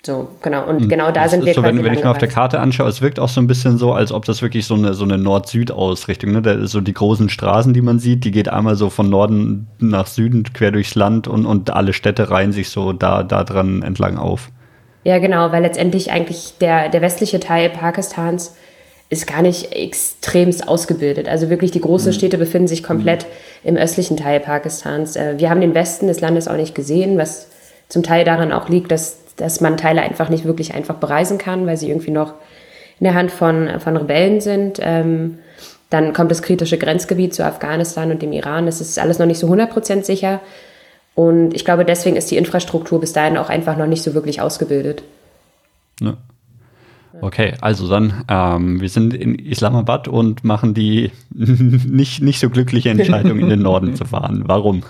So, 0.05 0.27
genau. 0.41 0.67
Und 0.67 0.81
hm. 0.81 0.89
genau 0.89 1.11
da 1.11 1.23
das 1.23 1.31
sind 1.31 1.45
wir 1.45 1.53
so, 1.53 1.63
Wenn, 1.63 1.81
wenn 1.81 1.93
ich 1.93 2.03
mir 2.03 2.11
auf 2.11 2.17
der 2.17 2.27
Karte 2.27 2.59
anschaue, 2.59 2.89
es 2.89 3.01
wirkt 3.01 3.19
auch 3.19 3.29
so 3.29 3.39
ein 3.39 3.47
bisschen 3.47 3.77
so, 3.77 3.93
als 3.93 4.11
ob 4.11 4.25
das 4.25 4.41
wirklich 4.41 4.65
so 4.65 4.73
eine, 4.73 4.93
so 4.95 5.05
eine 5.05 5.17
Nord-Süd-Ausrichtung, 5.17 6.33
ne? 6.33 6.41
Da 6.41 6.67
so 6.67 6.81
die 6.81 6.93
großen 6.93 7.29
Straßen, 7.29 7.73
die 7.73 7.81
man 7.81 7.99
sieht, 7.99 8.25
die 8.25 8.31
geht 8.31 8.49
einmal 8.49 8.75
so 8.75 8.89
von 8.89 9.09
Norden 9.09 9.67
nach 9.79 10.07
Süden 10.07 10.43
quer 10.51 10.71
durchs 10.71 10.95
Land 10.95 11.29
und, 11.29 11.45
und 11.45 11.69
alle 11.69 11.93
Städte 11.93 12.29
reihen 12.29 12.51
sich 12.51 12.69
so 12.69 12.91
da, 12.91 13.23
da 13.23 13.45
dran 13.45 13.81
entlang 13.81 14.17
auf. 14.17 14.49
Ja, 15.05 15.19
genau, 15.19 15.53
weil 15.53 15.61
letztendlich 15.61 16.11
eigentlich 16.11 16.55
der, 16.59 16.89
der 16.89 17.01
westliche 17.01 17.39
Teil 17.39 17.69
Pakistans 17.69 18.55
ist 19.09 19.25
gar 19.25 19.41
nicht 19.41 19.71
extremst 19.71 20.67
ausgebildet. 20.67 21.29
Also 21.29 21.49
wirklich 21.49 21.71
die 21.71 21.81
großen 21.81 22.11
mhm. 22.11 22.15
Städte 22.15 22.37
befinden 22.37 22.67
sich 22.67 22.83
komplett 22.83 23.23
mhm. 23.23 23.69
im 23.69 23.77
östlichen 23.77 24.17
Teil 24.17 24.41
Pakistans. 24.41 25.15
Äh, 25.15 25.35
wir 25.37 25.49
haben 25.49 25.61
den 25.61 25.73
Westen 25.73 26.07
des 26.07 26.19
Landes 26.19 26.49
auch 26.49 26.57
nicht 26.57 26.75
gesehen, 26.75 27.17
was 27.17 27.47
zum 27.87 28.03
Teil 28.03 28.25
daran 28.25 28.51
auch 28.51 28.67
liegt, 28.67 28.91
dass 28.91 29.22
dass 29.37 29.61
man 29.61 29.77
Teile 29.77 30.01
einfach 30.01 30.29
nicht 30.29 30.45
wirklich 30.45 30.73
einfach 30.73 30.95
bereisen 30.95 31.37
kann, 31.37 31.65
weil 31.65 31.77
sie 31.77 31.89
irgendwie 31.89 32.11
noch 32.11 32.33
in 32.99 33.05
der 33.05 33.13
Hand 33.13 33.31
von, 33.31 33.79
von 33.79 33.97
Rebellen 33.97 34.41
sind. 34.41 34.79
Ähm, 34.81 35.39
dann 35.89 36.13
kommt 36.13 36.31
das 36.31 36.41
kritische 36.41 36.77
Grenzgebiet 36.77 37.33
zu 37.33 37.45
Afghanistan 37.45 38.11
und 38.11 38.21
dem 38.21 38.31
Iran. 38.31 38.65
Das 38.65 38.81
ist 38.81 38.97
alles 38.97 39.19
noch 39.19 39.25
nicht 39.25 39.39
so 39.39 39.47
100% 39.47 40.03
sicher. 40.03 40.41
Und 41.15 41.53
ich 41.53 41.65
glaube, 41.65 41.85
deswegen 41.85 42.15
ist 42.15 42.31
die 42.31 42.37
Infrastruktur 42.37 42.99
bis 42.99 43.13
dahin 43.13 43.37
auch 43.37 43.49
einfach 43.49 43.77
noch 43.77 43.85
nicht 43.85 44.01
so 44.01 44.13
wirklich 44.13 44.41
ausgebildet. 44.41 45.03
Ja. 46.01 46.17
Okay, 47.21 47.53
also 47.61 47.87
dann, 47.87 48.23
ähm, 48.27 48.81
wir 48.81 48.89
sind 48.89 49.13
in 49.13 49.35
Islamabad 49.35 50.07
und 50.07 50.43
machen 50.43 50.73
die 50.73 51.11
nicht, 51.29 52.23
nicht 52.23 52.39
so 52.39 52.49
glückliche 52.49 52.89
Entscheidung, 52.89 53.37
in 53.39 53.49
den 53.49 53.61
Norden 53.61 53.95
zu 53.95 54.05
fahren. 54.05 54.43
Warum? 54.47 54.81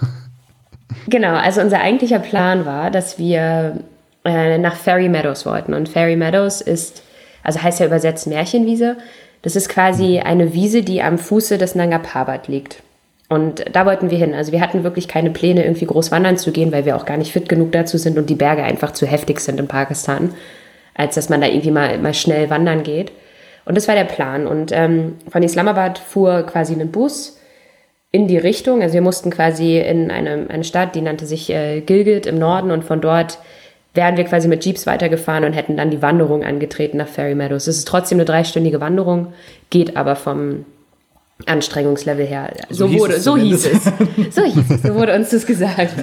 Genau, 1.07 1.33
also 1.33 1.59
unser 1.59 1.81
eigentlicher 1.81 2.19
Plan 2.19 2.65
war, 2.65 2.91
dass 2.91 3.19
wir 3.19 3.83
äh, 4.25 4.57
nach 4.57 4.75
Fairy 4.75 5.09
Meadows 5.09 5.45
wollten. 5.45 5.73
Und 5.73 5.89
Fairy 5.89 6.15
Meadows 6.15 6.61
ist, 6.61 7.03
also 7.43 7.61
heißt 7.61 7.79
ja 7.79 7.85
übersetzt 7.85 8.27
Märchenwiese. 8.27 8.97
Das 9.41 9.55
ist 9.55 9.69
quasi 9.69 10.19
eine 10.19 10.53
Wiese, 10.53 10.83
die 10.83 11.01
am 11.01 11.17
Fuße 11.17 11.57
des 11.57 11.75
Nanga 11.75 11.99
Parbat 11.99 12.47
liegt. 12.47 12.81
Und 13.29 13.65
da 13.75 13.85
wollten 13.85 14.11
wir 14.11 14.17
hin. 14.17 14.33
Also 14.33 14.51
wir 14.51 14.61
hatten 14.61 14.83
wirklich 14.83 15.07
keine 15.07 15.31
Pläne, 15.31 15.63
irgendwie 15.63 15.85
groß 15.85 16.11
wandern 16.11 16.37
zu 16.37 16.51
gehen, 16.51 16.71
weil 16.71 16.85
wir 16.85 16.95
auch 16.95 17.05
gar 17.05 17.17
nicht 17.17 17.31
fit 17.31 17.49
genug 17.49 17.71
dazu 17.71 17.97
sind 17.97 18.17
und 18.17 18.29
die 18.29 18.35
Berge 18.35 18.63
einfach 18.63 18.91
zu 18.91 19.05
heftig 19.05 19.39
sind 19.39 19.59
in 19.59 19.67
Pakistan, 19.67 20.33
als 20.93 21.15
dass 21.15 21.29
man 21.29 21.41
da 21.41 21.47
irgendwie 21.47 21.71
mal, 21.71 21.97
mal 21.97 22.13
schnell 22.13 22.49
wandern 22.49 22.83
geht. 22.83 23.11
Und 23.65 23.75
das 23.75 23.87
war 23.87 23.95
der 23.95 24.03
Plan. 24.03 24.45
Und 24.45 24.71
ähm, 24.71 25.15
von 25.29 25.41
Islamabad 25.41 25.97
fuhr 25.97 26.43
quasi 26.43 26.73
ein 26.73 26.91
Bus 26.91 27.39
in 28.11 28.27
die 28.27 28.37
Richtung. 28.37 28.81
Also 28.81 28.93
wir 28.93 29.01
mussten 29.01 29.31
quasi 29.31 29.79
in 29.79 30.11
eine, 30.11 30.45
eine 30.49 30.63
Stadt, 30.63 30.95
die 30.95 31.01
nannte 31.01 31.25
sich 31.25 31.49
äh, 31.49 31.81
Gilgit 31.81 32.25
im 32.25 32.37
Norden 32.37 32.71
und 32.71 32.83
von 32.83 33.01
dort 33.01 33.39
wären 33.93 34.17
wir 34.17 34.23
quasi 34.23 34.47
mit 34.47 34.65
Jeeps 34.65 34.87
weitergefahren 34.87 35.43
und 35.43 35.53
hätten 35.53 35.77
dann 35.77 35.91
die 35.91 36.01
Wanderung 36.01 36.43
angetreten 36.43 36.97
nach 36.97 37.07
Fairy 37.07 37.35
Meadows. 37.35 37.67
Es 37.67 37.77
ist 37.77 37.87
trotzdem 37.87 38.17
eine 38.17 38.25
dreistündige 38.25 38.81
Wanderung, 38.81 39.33
geht 39.69 39.95
aber 39.95 40.15
vom 40.15 40.65
Anstrengungslevel 41.45 42.25
her. 42.25 42.51
So, 42.69 42.87
so 42.87 42.99
wurde, 42.99 43.19
so 43.19 43.37
hieß 43.37 43.67
es. 43.67 43.83
So 44.35 44.43
hieß 44.43 44.71
es, 44.71 44.83
so 44.83 44.95
wurde 44.95 45.13
uns 45.15 45.29
das 45.29 45.45
gesagt. 45.45 45.93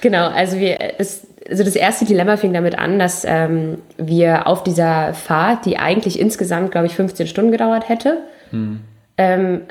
Genau, 0.00 0.28
also 0.28 0.58
wir, 0.58 0.78
das, 0.98 1.26
also 1.48 1.64
das 1.64 1.74
erste 1.74 2.04
Dilemma 2.04 2.36
fing 2.36 2.52
damit 2.52 2.78
an, 2.78 2.98
dass 2.98 3.24
ähm, 3.26 3.78
wir 3.96 4.46
auf 4.46 4.62
dieser 4.62 5.12
Fahrt, 5.14 5.64
die 5.66 5.78
eigentlich 5.78 6.20
insgesamt, 6.20 6.70
glaube 6.70 6.86
ich, 6.86 6.94
15 6.94 7.26
Stunden 7.26 7.50
gedauert 7.50 7.88
hätte, 7.88 8.18
hm. 8.50 8.80
ähm, 9.16 9.62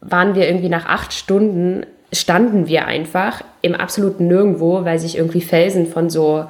waren 0.00 0.34
wir 0.34 0.46
irgendwie 0.46 0.68
nach 0.68 0.86
acht 0.86 1.12
Stunden, 1.12 1.86
standen 2.12 2.66
wir 2.66 2.86
einfach 2.86 3.42
im 3.62 3.74
absoluten 3.74 4.26
Nirgendwo, 4.26 4.84
weil 4.84 4.98
sich 4.98 5.16
irgendwie 5.16 5.40
Felsen 5.40 5.86
von 5.86 6.10
so 6.10 6.46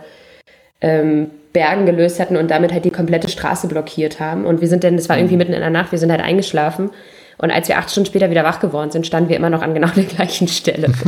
ähm, 0.81 1.31
Bergen 1.53 1.87
gelöst 1.87 2.21
hatten 2.21 2.37
und 2.37 2.51
damit 2.51 2.73
halt 2.73 2.85
die 2.85 2.91
komplette 2.91 3.29
Straße 3.29 3.67
blockiert 3.67 4.21
haben. 4.21 4.45
Und 4.45 4.61
wir 4.61 4.69
sind 4.69 4.85
dann, 4.85 4.97
das 4.97 5.09
war 5.09 5.17
irgendwie 5.17 5.35
mhm. 5.35 5.39
mitten 5.39 5.53
in 5.55 5.61
der 5.61 5.71
Nacht, 5.71 5.91
wir 5.91 5.99
sind 5.99 6.11
halt 6.11 6.21
eingeschlafen 6.21 6.91
Und 7.39 7.51
als 7.51 7.69
wir 7.69 7.79
acht 7.79 7.91
Stunden 7.91 8.07
später 8.09 8.31
wieder 8.31 8.45
wach 8.45 8.61
geworden 8.61 8.91
sind, 8.91 9.07
standen 9.07 9.29
wir 9.29 9.37
immer 9.37 9.51
noch 9.51 9.63
an 9.63 9.75
genau 9.75 9.89
der 9.89 10.05
gleichen 10.05 10.49
Stelle. 10.49 10.89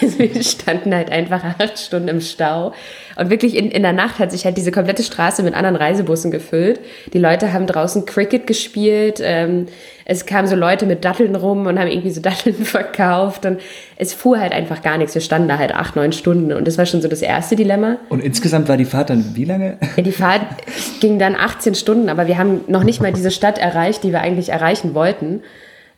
Also 0.00 0.18
wir 0.18 0.42
standen 0.42 0.92
halt 0.94 1.10
einfach 1.10 1.44
acht 1.44 1.78
Stunden 1.78 2.08
im 2.08 2.20
Stau. 2.20 2.72
Und 3.16 3.30
wirklich 3.30 3.56
in, 3.56 3.70
in 3.70 3.82
der 3.82 3.92
Nacht 3.92 4.18
hat 4.18 4.32
sich 4.32 4.44
halt 4.44 4.56
diese 4.56 4.72
komplette 4.72 5.04
Straße 5.04 5.42
mit 5.44 5.54
anderen 5.54 5.76
Reisebussen 5.76 6.32
gefüllt. 6.32 6.80
Die 7.12 7.18
Leute 7.18 7.52
haben 7.52 7.66
draußen 7.66 8.06
Cricket 8.06 8.46
gespielt. 8.46 9.20
Ähm, 9.22 9.66
es 10.04 10.26
kamen 10.26 10.46
so 10.46 10.54
Leute 10.54 10.86
mit 10.86 11.04
Datteln 11.04 11.34
rum 11.34 11.66
und 11.66 11.78
haben 11.78 11.88
irgendwie 11.88 12.10
so 12.10 12.20
Datteln 12.22 12.54
verkauft. 12.54 13.46
Und 13.46 13.60
es 13.96 14.12
fuhr 14.12 14.38
halt 14.38 14.52
einfach 14.52 14.82
gar 14.82 14.98
nichts. 14.98 15.14
Wir 15.14 15.22
standen 15.22 15.48
da 15.48 15.58
halt 15.58 15.74
acht, 15.74 15.96
neun 15.96 16.12
Stunden. 16.12 16.52
Und 16.52 16.66
das 16.66 16.78
war 16.78 16.86
schon 16.86 17.02
so 17.02 17.08
das 17.08 17.22
erste 17.22 17.56
Dilemma. 17.56 17.98
Und 18.08 18.22
insgesamt 18.22 18.68
war 18.68 18.76
die 18.76 18.84
Fahrt 18.84 19.10
dann 19.10 19.34
wie 19.34 19.44
lange? 19.44 19.78
Ja, 19.96 20.02
die 20.02 20.12
Fahrt 20.12 20.42
ging 21.00 21.18
dann 21.18 21.34
18 21.34 21.74
Stunden, 21.74 22.08
aber 22.08 22.26
wir 22.26 22.38
haben 22.38 22.60
noch 22.66 22.84
nicht 22.84 23.00
mal 23.00 23.12
diese 23.12 23.30
Stadt 23.30 23.58
erreicht, 23.58 24.04
die 24.04 24.12
wir 24.12 24.20
eigentlich 24.20 24.50
erreichen 24.50 24.94
wollten. 24.94 25.42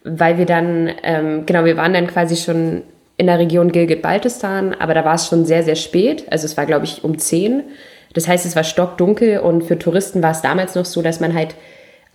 Weil 0.04 0.38
wir 0.38 0.46
dann, 0.46 0.90
ähm, 1.02 1.46
genau, 1.46 1.64
wir 1.64 1.76
waren 1.76 1.92
dann 1.92 2.06
quasi 2.06 2.36
schon 2.36 2.82
in 3.16 3.26
der 3.26 3.38
Region 3.38 3.72
Gilgit-Baltistan, 3.72 4.74
aber 4.78 4.94
da 4.94 5.04
war 5.04 5.14
es 5.14 5.26
schon 5.26 5.46
sehr, 5.46 5.62
sehr 5.64 5.74
spät. 5.74 6.26
Also 6.30 6.44
es 6.44 6.56
war, 6.56 6.66
glaube 6.66 6.84
ich, 6.84 7.02
um 7.02 7.18
10. 7.18 7.64
Das 8.12 8.28
heißt, 8.28 8.46
es 8.46 8.54
war 8.54 8.62
stockdunkel 8.62 9.40
und 9.40 9.64
für 9.64 9.78
Touristen 9.78 10.22
war 10.22 10.30
es 10.30 10.42
damals 10.42 10.74
noch 10.74 10.84
so, 10.84 11.02
dass 11.02 11.18
man 11.18 11.34
halt 11.34 11.54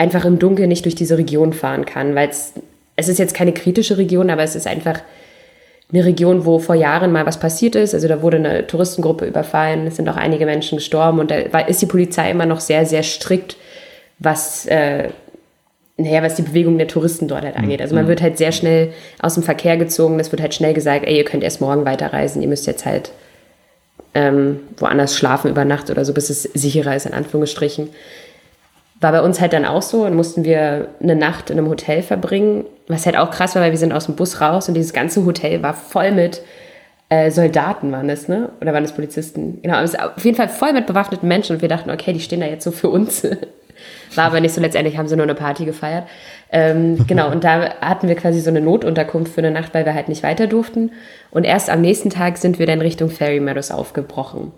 einfach 0.01 0.25
im 0.25 0.39
Dunkeln 0.39 0.69
nicht 0.69 0.85
durch 0.85 0.95
diese 0.95 1.19
Region 1.19 1.53
fahren 1.53 1.85
kann, 1.85 2.15
weil 2.15 2.27
es, 2.27 2.53
es 2.95 3.07
ist 3.07 3.19
jetzt 3.19 3.35
keine 3.35 3.53
kritische 3.53 3.99
Region, 3.99 4.31
aber 4.31 4.41
es 4.41 4.55
ist 4.55 4.65
einfach 4.65 4.99
eine 5.93 6.03
Region, 6.03 6.43
wo 6.47 6.57
vor 6.57 6.73
Jahren 6.73 7.11
mal 7.11 7.27
was 7.27 7.39
passiert 7.39 7.75
ist. 7.75 7.93
Also 7.93 8.07
da 8.07 8.23
wurde 8.23 8.37
eine 8.37 8.65
Touristengruppe 8.65 9.27
überfallen, 9.27 9.85
es 9.85 9.97
sind 9.97 10.09
auch 10.09 10.17
einige 10.17 10.47
Menschen 10.47 10.79
gestorben 10.79 11.19
und 11.19 11.29
da 11.29 11.35
ist 11.59 11.83
die 11.83 11.85
Polizei 11.85 12.31
immer 12.31 12.47
noch 12.47 12.61
sehr, 12.61 12.87
sehr 12.87 13.03
strikt, 13.03 13.57
was, 14.17 14.65
äh, 14.65 15.09
naja, 15.97 16.23
was 16.23 16.33
die 16.33 16.41
Bewegung 16.41 16.79
der 16.79 16.87
Touristen 16.87 17.27
dort 17.27 17.43
halt 17.43 17.55
angeht. 17.55 17.79
Also 17.79 17.93
man 17.93 18.05
mhm. 18.05 18.09
wird 18.09 18.23
halt 18.23 18.39
sehr 18.39 18.51
schnell 18.51 18.93
aus 19.21 19.35
dem 19.35 19.43
Verkehr 19.43 19.77
gezogen, 19.77 20.19
es 20.19 20.31
wird 20.31 20.41
halt 20.41 20.55
schnell 20.55 20.73
gesagt, 20.73 21.05
ey, 21.05 21.15
ihr 21.15 21.25
könnt 21.25 21.43
erst 21.43 21.61
morgen 21.61 21.85
weiterreisen, 21.85 22.41
ihr 22.41 22.47
müsst 22.47 22.65
jetzt 22.65 22.87
halt 22.87 23.11
ähm, 24.15 24.61
woanders 24.77 25.15
schlafen 25.15 25.51
über 25.51 25.63
Nacht 25.63 25.91
oder 25.91 26.05
so, 26.05 26.13
bis 26.13 26.31
es 26.31 26.41
sicherer 26.41 26.95
ist, 26.95 27.05
in 27.05 27.13
Anführungsstrichen. 27.13 27.89
War 29.01 29.11
bei 29.11 29.21
uns 29.21 29.41
halt 29.41 29.53
dann 29.53 29.65
auch 29.65 29.81
so 29.81 30.05
und 30.05 30.15
mussten 30.15 30.45
wir 30.45 30.89
eine 31.01 31.15
Nacht 31.15 31.49
in 31.49 31.57
einem 31.57 31.67
Hotel 31.67 32.03
verbringen, 32.03 32.65
was 32.87 33.05
halt 33.05 33.17
auch 33.17 33.31
krass 33.31 33.55
war, 33.55 33.61
weil 33.61 33.71
wir 33.71 33.77
sind 33.77 33.91
aus 33.91 34.05
dem 34.05 34.15
Bus 34.15 34.39
raus 34.39 34.67
und 34.67 34.75
dieses 34.75 34.93
ganze 34.93 35.25
Hotel 35.25 35.61
war 35.63 35.73
voll 35.73 36.11
mit 36.11 36.41
äh, 37.11 37.29
Soldaten 37.29 37.91
waren 37.91 38.07
das, 38.07 38.29
ne? 38.29 38.51
Oder 38.61 38.73
waren 38.73 38.83
das 38.83 38.93
Polizisten? 38.93 39.59
Genau, 39.61 39.73
aber 39.73 39.83
es 39.83 39.95
ist 39.95 39.99
auf 39.99 40.23
jeden 40.23 40.37
Fall 40.37 40.47
voll 40.47 40.71
mit 40.71 40.87
bewaffneten 40.87 41.27
Menschen 41.27 41.57
und 41.57 41.61
wir 41.61 41.67
dachten, 41.67 41.91
okay, 41.91 42.13
die 42.13 42.21
stehen 42.21 42.39
da 42.39 42.45
jetzt 42.45 42.63
so 42.63 42.71
für 42.71 42.87
uns. 42.87 43.27
War 44.15 44.25
aber 44.25 44.39
nicht 44.39 44.53
so, 44.53 44.61
letztendlich 44.61 44.97
haben 44.97 45.09
sie 45.09 45.17
nur 45.17 45.23
eine 45.23 45.35
Party 45.35 45.65
gefeiert. 45.65 46.05
Ähm, 46.51 47.05
genau, 47.07 47.29
und 47.29 47.43
da 47.43 47.73
hatten 47.81 48.07
wir 48.07 48.15
quasi 48.15 48.39
so 48.39 48.49
eine 48.49 48.61
Notunterkunft 48.61 49.33
für 49.33 49.41
eine 49.41 49.51
Nacht, 49.51 49.73
weil 49.73 49.85
wir 49.85 49.93
halt 49.93 50.07
nicht 50.07 50.23
weiter 50.23 50.47
durften. 50.47 50.91
Und 51.31 51.43
erst 51.43 51.69
am 51.69 51.81
nächsten 51.81 52.09
Tag 52.09 52.37
sind 52.37 52.59
wir 52.59 52.65
dann 52.65 52.79
Richtung 52.79 53.09
Fairy 53.09 53.41
Meadows 53.41 53.71
aufgebrochen. 53.71 54.53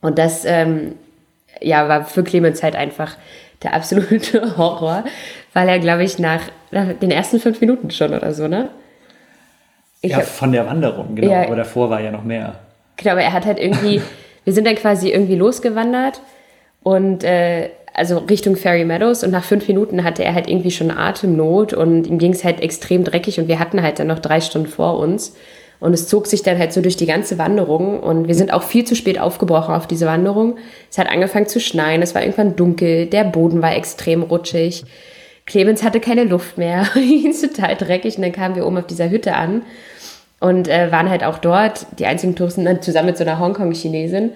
Und 0.00 0.18
das, 0.18 0.46
ähm, 0.46 0.94
ja, 1.60 1.88
war 1.88 2.04
für 2.04 2.24
Clemens 2.24 2.62
halt 2.62 2.76
einfach 2.76 3.16
der 3.62 3.74
absolute 3.74 4.56
Horror, 4.56 5.04
weil 5.52 5.68
er, 5.68 5.78
glaube 5.78 6.04
ich, 6.04 6.18
nach, 6.18 6.42
nach, 6.70 6.92
den 6.92 7.10
ersten 7.10 7.40
fünf 7.40 7.60
Minuten 7.60 7.90
schon 7.90 8.14
oder 8.14 8.32
so, 8.32 8.48
ne? 8.48 8.68
Ich 10.00 10.12
ja, 10.12 10.18
hab, 10.18 10.26
von 10.26 10.52
der 10.52 10.66
Wanderung, 10.66 11.16
genau. 11.16 11.32
Ja, 11.32 11.42
aber 11.42 11.56
davor 11.56 11.90
war 11.90 12.00
ja 12.00 12.10
noch 12.10 12.22
mehr. 12.22 12.54
Genau, 12.96 13.12
aber 13.12 13.22
er 13.22 13.32
hat 13.32 13.46
halt 13.46 13.58
irgendwie, 13.58 14.00
wir 14.44 14.52
sind 14.52 14.66
dann 14.66 14.76
quasi 14.76 15.10
irgendwie 15.10 15.34
losgewandert 15.34 16.20
und 16.82 17.24
äh, 17.24 17.70
also 17.94 18.18
Richtung 18.18 18.54
Fairy 18.54 18.84
Meadows 18.84 19.24
und 19.24 19.32
nach 19.32 19.42
fünf 19.42 19.66
Minuten 19.66 20.04
hatte 20.04 20.24
er 20.24 20.34
halt 20.34 20.48
irgendwie 20.48 20.70
schon 20.70 20.90
Atemnot 20.90 21.72
und 21.72 22.06
ihm 22.06 22.18
ging 22.18 22.32
es 22.32 22.44
halt 22.44 22.60
extrem 22.60 23.02
dreckig 23.02 23.40
und 23.40 23.48
wir 23.48 23.58
hatten 23.58 23.82
halt 23.82 23.98
dann 23.98 24.06
noch 24.06 24.20
drei 24.20 24.40
Stunden 24.40 24.68
vor 24.68 24.98
uns. 24.98 25.34
Und 25.80 25.92
es 25.92 26.08
zog 26.08 26.26
sich 26.26 26.42
dann 26.42 26.58
halt 26.58 26.72
so 26.72 26.80
durch 26.80 26.96
die 26.96 27.06
ganze 27.06 27.38
Wanderung. 27.38 28.00
Und 28.00 28.26
wir 28.26 28.34
sind 28.34 28.52
auch 28.52 28.62
viel 28.62 28.84
zu 28.84 28.96
spät 28.96 29.20
aufgebrochen 29.20 29.74
auf 29.74 29.86
diese 29.86 30.06
Wanderung. 30.06 30.56
Es 30.90 30.98
hat 30.98 31.08
angefangen 31.08 31.46
zu 31.46 31.60
schneien, 31.60 32.02
es 32.02 32.14
war 32.14 32.22
irgendwann 32.22 32.56
dunkel, 32.56 33.06
der 33.06 33.24
Boden 33.24 33.62
war 33.62 33.74
extrem 33.76 34.22
rutschig. 34.22 34.84
Clemens 35.46 35.82
hatte 35.82 36.00
keine 36.00 36.24
Luft 36.24 36.58
mehr, 36.58 36.86
ging 36.94 37.32
total 37.32 37.76
dreckig. 37.76 38.16
Und 38.16 38.22
dann 38.22 38.32
kamen 38.32 38.56
wir 38.56 38.66
oben 38.66 38.78
auf 38.78 38.86
dieser 38.86 39.10
Hütte 39.10 39.34
an 39.34 39.62
und 40.40 40.68
äh, 40.68 40.92
waren 40.92 41.10
halt 41.10 41.24
auch 41.24 41.38
dort, 41.38 41.86
die 41.98 42.06
einzigen 42.06 42.36
Touristen, 42.36 42.82
zusammen 42.82 43.06
mit 43.06 43.16
so 43.16 43.24
einer 43.24 43.38
Hongkong-Chinesin. 43.38 44.30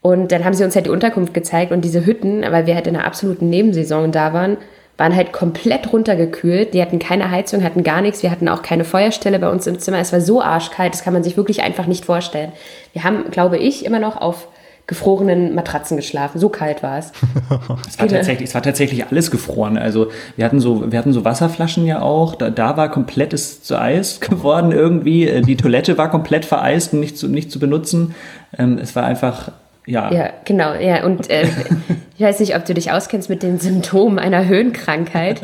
Und 0.00 0.32
dann 0.32 0.44
haben 0.44 0.54
sie 0.54 0.64
uns 0.64 0.76
halt 0.76 0.86
die 0.86 0.90
Unterkunft 0.90 1.34
gezeigt 1.34 1.72
und 1.72 1.84
diese 1.84 2.06
Hütten, 2.06 2.42
weil 2.42 2.66
wir 2.66 2.74
halt 2.74 2.86
in 2.86 2.94
einer 2.94 3.04
absoluten 3.04 3.50
Nebensaison 3.50 4.12
da 4.12 4.32
waren, 4.32 4.58
waren 4.98 5.14
halt 5.14 5.32
komplett 5.32 5.92
runtergekühlt. 5.92 6.74
Die 6.74 6.82
hatten 6.82 6.98
keine 6.98 7.30
Heizung, 7.30 7.62
hatten 7.62 7.84
gar 7.84 8.02
nichts. 8.02 8.22
Wir 8.22 8.30
hatten 8.30 8.48
auch 8.48 8.62
keine 8.62 8.84
Feuerstelle 8.84 9.38
bei 9.38 9.48
uns 9.48 9.66
im 9.66 9.78
Zimmer. 9.78 9.98
Es 9.98 10.12
war 10.12 10.20
so 10.20 10.42
arschkalt, 10.42 10.92
das 10.92 11.02
kann 11.02 11.14
man 11.14 11.22
sich 11.22 11.36
wirklich 11.36 11.62
einfach 11.62 11.86
nicht 11.86 12.04
vorstellen. 12.04 12.52
Wir 12.92 13.04
haben, 13.04 13.30
glaube 13.30 13.58
ich, 13.58 13.86
immer 13.86 14.00
noch 14.00 14.20
auf 14.20 14.48
gefrorenen 14.88 15.54
Matratzen 15.54 15.96
geschlafen. 15.96 16.40
So 16.40 16.48
kalt 16.48 16.82
war 16.82 16.98
es. 16.98 17.12
es, 17.88 17.98
war 17.98 18.08
tatsächlich, 18.08 18.48
es 18.48 18.54
war 18.54 18.62
tatsächlich 18.62 19.06
alles 19.06 19.30
gefroren. 19.30 19.78
Also 19.78 20.10
wir 20.36 20.44
hatten 20.44 20.60
so, 20.60 20.90
wir 20.90 20.98
hatten 20.98 21.12
so 21.12 21.24
Wasserflaschen 21.24 21.86
ja 21.86 22.00
auch. 22.02 22.34
Da, 22.34 22.50
da 22.50 22.76
war 22.76 22.90
komplettes 22.90 23.62
zu 23.62 23.78
Eis 23.78 24.18
geworden 24.20 24.72
irgendwie. 24.72 25.28
Äh, 25.28 25.42
die 25.42 25.56
Toilette 25.56 25.96
war 25.96 26.10
komplett 26.10 26.44
vereist 26.44 26.92
und 26.92 27.00
nicht 27.00 27.16
zu, 27.18 27.28
nicht 27.28 27.52
zu 27.52 27.60
benutzen. 27.60 28.14
Ähm, 28.56 28.78
es 28.78 28.96
war 28.96 29.04
einfach 29.04 29.52
ja. 29.88 30.12
Ja, 30.12 30.30
genau. 30.44 30.74
Ja, 30.74 31.04
und 31.04 31.30
äh, 31.30 31.46
ich 32.18 32.24
weiß 32.24 32.40
nicht, 32.40 32.56
ob 32.56 32.64
du 32.64 32.74
dich 32.74 32.92
auskennst 32.92 33.28
mit 33.28 33.42
den 33.42 33.58
Symptomen 33.58 34.18
einer 34.18 34.46
Höhenkrankheit. 34.46 35.40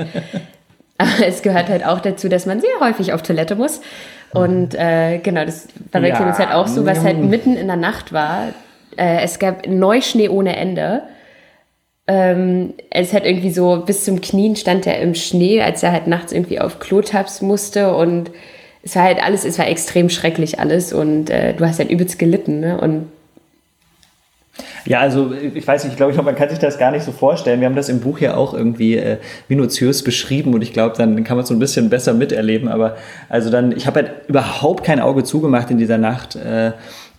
Aber 0.98 1.26
es 1.26 1.42
gehört 1.42 1.68
halt 1.68 1.84
auch 1.84 2.00
dazu, 2.00 2.28
dass 2.28 2.46
man 2.46 2.60
sehr 2.60 2.70
häufig 2.80 3.12
auf 3.12 3.22
Toilette 3.22 3.56
muss. 3.56 3.80
Und 4.32 4.74
äh, 4.74 5.18
genau, 5.18 5.44
das 5.44 5.68
war 5.92 6.00
bei 6.00 6.08
ja. 6.08 6.16
Clemens 6.16 6.38
halt 6.38 6.52
auch 6.52 6.66
so, 6.66 6.84
was 6.84 7.04
halt 7.04 7.18
mitten 7.18 7.56
in 7.56 7.68
der 7.68 7.76
Nacht 7.76 8.12
war. 8.12 8.48
Äh, 8.96 9.22
es 9.22 9.38
gab 9.38 9.66
Neuschnee 9.66 10.28
ohne 10.28 10.56
Ende. 10.56 11.02
Ähm, 12.06 12.74
es 12.90 13.12
hat 13.12 13.24
irgendwie 13.24 13.50
so 13.50 13.82
bis 13.86 14.04
zum 14.04 14.20
Knien 14.20 14.56
stand 14.56 14.86
er 14.86 14.98
im 15.00 15.14
Schnee, 15.14 15.62
als 15.62 15.82
er 15.82 15.92
halt 15.92 16.06
nachts 16.06 16.32
irgendwie 16.32 16.60
auf 16.60 16.78
Klotabs 16.78 17.40
musste 17.40 17.94
und 17.94 18.30
es 18.82 18.94
war 18.94 19.04
halt 19.04 19.24
alles, 19.24 19.46
es 19.46 19.58
war 19.58 19.66
extrem 19.66 20.10
schrecklich 20.10 20.60
alles 20.60 20.92
und 20.92 21.30
äh, 21.30 21.54
du 21.54 21.66
hast 21.66 21.78
halt 21.78 21.90
übelst 21.90 22.18
gelitten, 22.18 22.60
ne? 22.60 22.78
Und 22.78 23.08
ja, 24.86 25.00
also 25.00 25.32
ich 25.32 25.66
weiß 25.66 25.84
nicht, 25.84 25.92
ich 25.92 25.96
glaube, 25.96 26.20
man 26.22 26.36
kann 26.36 26.48
sich 26.48 26.58
das 26.58 26.78
gar 26.78 26.90
nicht 26.90 27.04
so 27.04 27.10
vorstellen. 27.10 27.60
Wir 27.60 27.66
haben 27.66 27.74
das 27.74 27.88
im 27.88 28.00
Buch 28.00 28.20
ja 28.20 28.36
auch 28.36 28.54
irgendwie 28.54 28.96
äh, 28.96 29.16
minutiös 29.48 30.04
beschrieben 30.04 30.54
und 30.54 30.62
ich 30.62 30.72
glaube, 30.72 30.94
dann 30.96 31.24
kann 31.24 31.36
man 31.36 31.42
es 31.42 31.48
so 31.48 31.54
ein 31.54 31.58
bisschen 31.58 31.90
besser 31.90 32.14
miterleben. 32.14 32.68
Aber 32.68 32.96
also 33.28 33.50
dann, 33.50 33.72
ich 33.72 33.86
habe 33.86 34.02
halt 34.02 34.12
überhaupt 34.28 34.84
kein 34.84 35.00
Auge 35.00 35.24
zugemacht 35.24 35.70
in 35.70 35.78
dieser 35.78 35.98
Nacht. 35.98 36.36
Äh, 36.36 36.72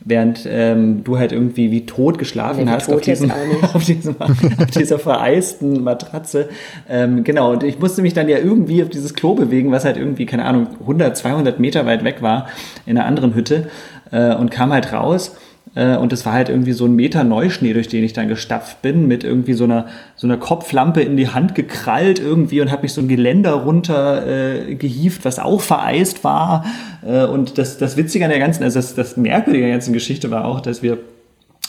während 0.08 0.48
ähm, 0.48 1.04
du 1.04 1.18
halt 1.18 1.32
irgendwie 1.32 1.72
wie 1.72 1.86
tot 1.88 2.20
geschlafen 2.20 2.68
ja, 2.68 2.74
hast 2.74 2.86
tot 2.86 2.96
auf, 2.96 3.02
diesem, 3.02 3.32
auf, 3.74 3.84
diesem, 3.84 4.16
auf 4.22 4.72
dieser 4.78 5.00
vereisten 5.00 5.84
Matratze. 5.84 6.50
Ähm, 6.88 7.24
genau, 7.24 7.54
und 7.54 7.64
ich 7.64 7.80
musste 7.80 8.04
mich 8.04 8.14
dann 8.14 8.30
ja 8.30 8.38
irgendwie 8.38 8.84
auf 8.84 8.90
dieses 8.90 9.16
Klo 9.16 9.34
bewegen, 9.34 9.72
was 9.72 9.84
halt 9.84 9.98
irgendwie, 9.98 10.28
keine 10.28 10.46
Ahnung, 10.46 10.68
100, 10.82 11.18
200 11.18 11.60
Meter 11.60 11.86
weit 11.88 12.04
weg 12.04 12.22
war, 12.22 12.48
in 12.86 12.98
einer 12.98 13.08
anderen 13.08 13.34
Hütte 13.34 13.68
äh, 14.12 14.36
und 14.36 14.52
kam 14.52 14.72
halt 14.72 14.94
raus 14.94 15.30
äh, 15.30 15.40
und 15.76 16.14
es 16.14 16.26
war 16.26 16.34
halt 16.34 16.48
irgendwie 16.48 16.72
so 16.72 16.86
ein 16.86 16.96
Meter 16.96 17.26
Neuschnee, 17.26 17.74
durch 17.74 17.90
den 17.90 18.04
ich 18.04 18.14
dann 18.14 18.30
gestapft 18.30 18.82
bin, 18.82 19.08
mit 19.08 19.26
irgendwie 19.26 19.54
so 19.54 19.66
einer, 19.66 19.88
so 20.16 20.26
einer 20.26 20.38
Kopflampe 20.38 21.02
in 21.02 21.18
die 21.18 21.28
Hand 21.28 21.54
gekrallt 21.54 22.20
irgendwie 22.20 22.62
und 22.62 22.72
habe 22.72 22.84
mich 22.84 22.94
so 22.94 23.02
ein 23.02 23.10
Geländer 23.10 23.52
runter 23.52 24.26
äh, 24.26 24.76
gehievt, 24.76 25.26
was 25.26 25.38
auch 25.38 25.62
vereist 25.62 26.24
war. 26.24 26.66
Äh, 27.06 27.26
und 27.26 27.58
das, 27.58 27.78
das 27.78 27.98
Witzige 27.98 28.24
an 28.24 28.32
der 28.32 28.40
ganzen, 28.40 28.64
also 28.64 28.80
das, 28.80 28.96
das 28.96 29.18
Merkwürdige 29.18 29.66
an 29.66 29.70
der 29.70 29.78
ganzen 29.78 29.94
Geschichte 29.94 30.32
war 30.32 30.46
auch, 30.46 30.62
dass 30.62 30.82
wir 30.82 30.98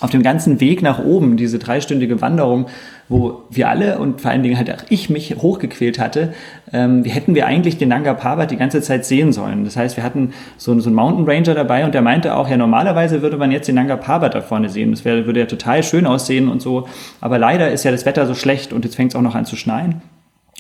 auf 0.00 0.11
dem 0.11 0.22
ganzen 0.22 0.61
Weg 0.61 0.82
nach 0.82 0.98
oben, 0.98 1.37
diese 1.37 1.59
dreistündige 1.59 2.20
Wanderung, 2.20 2.66
wo 3.09 3.44
wir 3.50 3.68
alle 3.68 3.98
und 3.98 4.20
vor 4.20 4.30
allen 4.30 4.42
Dingen 4.42 4.59
halt 4.59 4.70
auch 4.70 4.85
ich 4.90 5.09
mich 5.09 5.37
hochgequält 5.37 5.98
hatte, 5.98 6.35
ähm, 6.72 7.04
hätten 7.04 7.35
wir 7.35 7.46
eigentlich 7.46 7.78
den 7.78 7.88
Nanga 7.88 8.12
Parbat 8.12 8.50
die 8.50 8.56
ganze 8.56 8.82
Zeit 8.82 9.06
sehen 9.06 9.32
sollen. 9.32 9.64
Das 9.64 9.76
heißt, 9.76 9.96
wir 9.96 10.04
hatten 10.04 10.35
so, 10.59 10.78
so 10.80 10.88
einen 10.88 10.96
Mountain 10.96 11.26
Ranger 11.26 11.54
dabei 11.54 11.85
und 11.85 11.94
der 11.94 12.02
meinte 12.02 12.35
auch, 12.35 12.48
ja, 12.50 12.56
normalerweise 12.56 13.22
würde 13.22 13.38
man 13.38 13.52
jetzt 13.52 13.68
den 13.68 13.76
Nanga 13.76 13.96
Parbat 13.96 14.35
da 14.35 14.42
vorne 14.42 14.68
sehen. 14.68 14.90
Das 14.90 15.04
wäre, 15.04 15.24
würde 15.24 15.40
ja 15.40 15.46
total 15.46 15.82
schön 15.82 16.06
aussehen 16.06 16.48
und 16.48 16.61
so. 16.61 16.87
Aber 17.20 17.38
leider 17.38 17.70
ist 17.70 17.85
ja 17.85 17.90
das 17.90 18.04
Wetter 18.04 18.26
so 18.26 18.35
schlecht 18.35 18.72
und 18.72 18.85
jetzt 18.85 18.96
fängt 18.96 19.12
es 19.12 19.16
auch 19.16 19.22
noch 19.22 19.35
an 19.35 19.46
zu 19.46 19.56
schneien. 19.56 20.02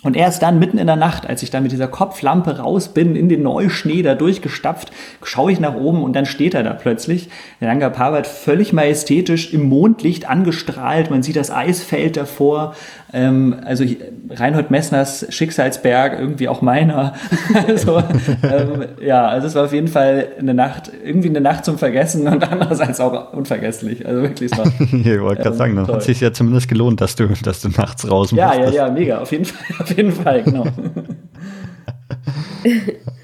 Und 0.06 0.16
erst 0.16 0.40
dann, 0.44 0.60
mitten 0.60 0.78
in 0.78 0.86
der 0.86 0.94
Nacht, 0.94 1.28
als 1.28 1.42
ich 1.42 1.50
dann 1.50 1.64
mit 1.64 1.72
dieser 1.72 1.88
Kopflampe 1.88 2.58
raus 2.60 2.90
bin, 2.90 3.16
in 3.16 3.28
den 3.28 3.42
Neuschnee 3.42 4.02
da 4.02 4.14
durchgestapft, 4.14 4.92
schaue 5.24 5.50
ich 5.50 5.58
nach 5.58 5.74
oben 5.74 6.04
und 6.04 6.14
dann 6.14 6.26
steht 6.26 6.54
er 6.54 6.62
da 6.62 6.74
plötzlich. 6.74 7.28
Der 7.60 7.66
Nanga 7.66 7.90
Parbat 7.90 8.28
völlig 8.28 8.72
majestätisch 8.72 9.52
im 9.52 9.68
Mondlicht 9.68 10.30
angestrahlt. 10.30 11.10
Man 11.10 11.24
sieht 11.24 11.34
das 11.34 11.50
Eisfeld 11.50 12.16
davor. 12.16 12.76
Ähm, 13.16 13.56
also 13.64 13.82
Reinhold 14.28 14.70
Messners 14.70 15.24
Schicksalsberg, 15.30 16.18
irgendwie 16.20 16.48
auch 16.48 16.60
meiner. 16.60 17.14
also, 17.66 18.02
ähm, 18.42 18.84
ja, 19.00 19.26
also 19.26 19.46
es 19.46 19.54
war 19.54 19.64
auf 19.64 19.72
jeden 19.72 19.88
Fall 19.88 20.28
eine 20.38 20.52
Nacht, 20.52 20.90
irgendwie 21.02 21.30
eine 21.30 21.40
Nacht 21.40 21.64
zum 21.64 21.78
Vergessen 21.78 22.28
und 22.28 22.46
andererseits 22.46 23.00
auch 23.00 23.32
unvergesslich. 23.32 24.06
Also 24.06 24.20
wirklich, 24.20 24.52
es 24.52 24.58
war. 24.58 24.66
ich 24.80 25.20
wollte 25.20 25.42
gerade 25.42 25.48
ähm, 25.48 25.54
sagen, 25.54 25.76
dann 25.76 25.86
hat 25.86 26.02
sich 26.02 26.20
ja 26.20 26.30
zumindest 26.30 26.68
gelohnt, 26.68 27.00
dass 27.00 27.16
du, 27.16 27.28
dass 27.42 27.62
du 27.62 27.70
nachts 27.70 28.04
raus 28.04 28.32
musst. 28.32 28.38
Ja, 28.38 28.54
ja, 28.54 28.68
ja, 28.68 28.90
mega, 28.90 29.20
auf 29.20 29.32
jeden 29.32 29.46
Fall, 29.46 29.76
auf 29.80 29.96
jeden 29.96 30.12
Fall, 30.12 30.42
genau. 30.42 30.66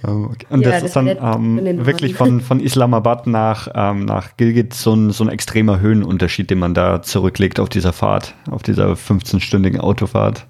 Okay. 0.02 0.46
Und 0.50 0.60
ja, 0.62 0.70
das, 0.70 0.80
das, 0.80 0.82
ist 0.84 0.96
dann 0.96 1.08
ähm, 1.08 1.84
wirklich 1.86 2.14
von, 2.14 2.40
von 2.40 2.60
Islamabad 2.60 3.26
nach, 3.26 3.68
ähm, 3.74 4.04
nach 4.04 4.36
Gilgit 4.36 4.74
so 4.74 4.94
ein, 4.94 5.10
so 5.10 5.24
ein 5.24 5.30
extremer 5.30 5.80
Höhenunterschied, 5.80 6.50
den 6.50 6.58
man 6.58 6.74
da 6.74 7.02
zurücklegt 7.02 7.60
auf 7.60 7.68
dieser 7.68 7.92
Fahrt, 7.92 8.34
auf 8.50 8.62
dieser 8.62 8.92
15-stündigen 8.92 9.80
Autofahrt. 9.80 10.46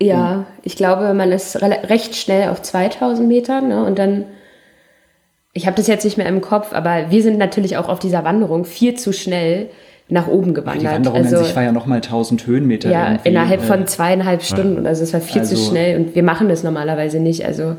Ja, 0.00 0.46
ich 0.62 0.76
glaube, 0.76 1.12
man 1.14 1.32
ist 1.32 1.60
recht 1.60 2.14
schnell 2.14 2.50
auf 2.50 2.62
2000 2.62 3.26
Metern 3.26 3.68
ne? 3.68 3.84
und 3.84 3.98
dann, 3.98 4.26
ich 5.52 5.66
habe 5.66 5.76
das 5.76 5.88
jetzt 5.88 6.04
nicht 6.04 6.18
mehr 6.18 6.26
im 6.26 6.40
Kopf, 6.40 6.72
aber 6.72 7.10
wir 7.10 7.22
sind 7.22 7.36
natürlich 7.36 7.76
auch 7.76 7.88
auf 7.88 7.98
dieser 7.98 8.22
Wanderung 8.24 8.64
viel 8.64 8.94
zu 8.94 9.12
schnell 9.12 9.70
nach 10.08 10.26
oben 10.26 10.54
gewandert. 10.54 10.82
Ja, 10.82 10.90
die 10.90 10.96
Wanderung 10.96 11.18
also, 11.18 11.36
an 11.36 11.44
sich 11.44 11.54
war 11.54 11.62
ja 11.62 11.72
nochmal 11.72 11.98
1000 11.98 12.46
Höhenmeter. 12.46 12.90
Ja, 12.90 13.18
innerhalb 13.24 13.62
von 13.62 13.82
äh, 13.82 13.84
zweieinhalb 13.84 14.42
Stunden. 14.42 14.86
Also 14.86 15.02
es 15.02 15.12
war 15.12 15.20
viel 15.20 15.42
also, 15.42 15.54
zu 15.54 15.62
schnell 15.62 15.98
und 15.98 16.14
wir 16.14 16.22
machen 16.22 16.48
das 16.48 16.62
normalerweise 16.62 17.20
nicht. 17.20 17.44
Also 17.44 17.76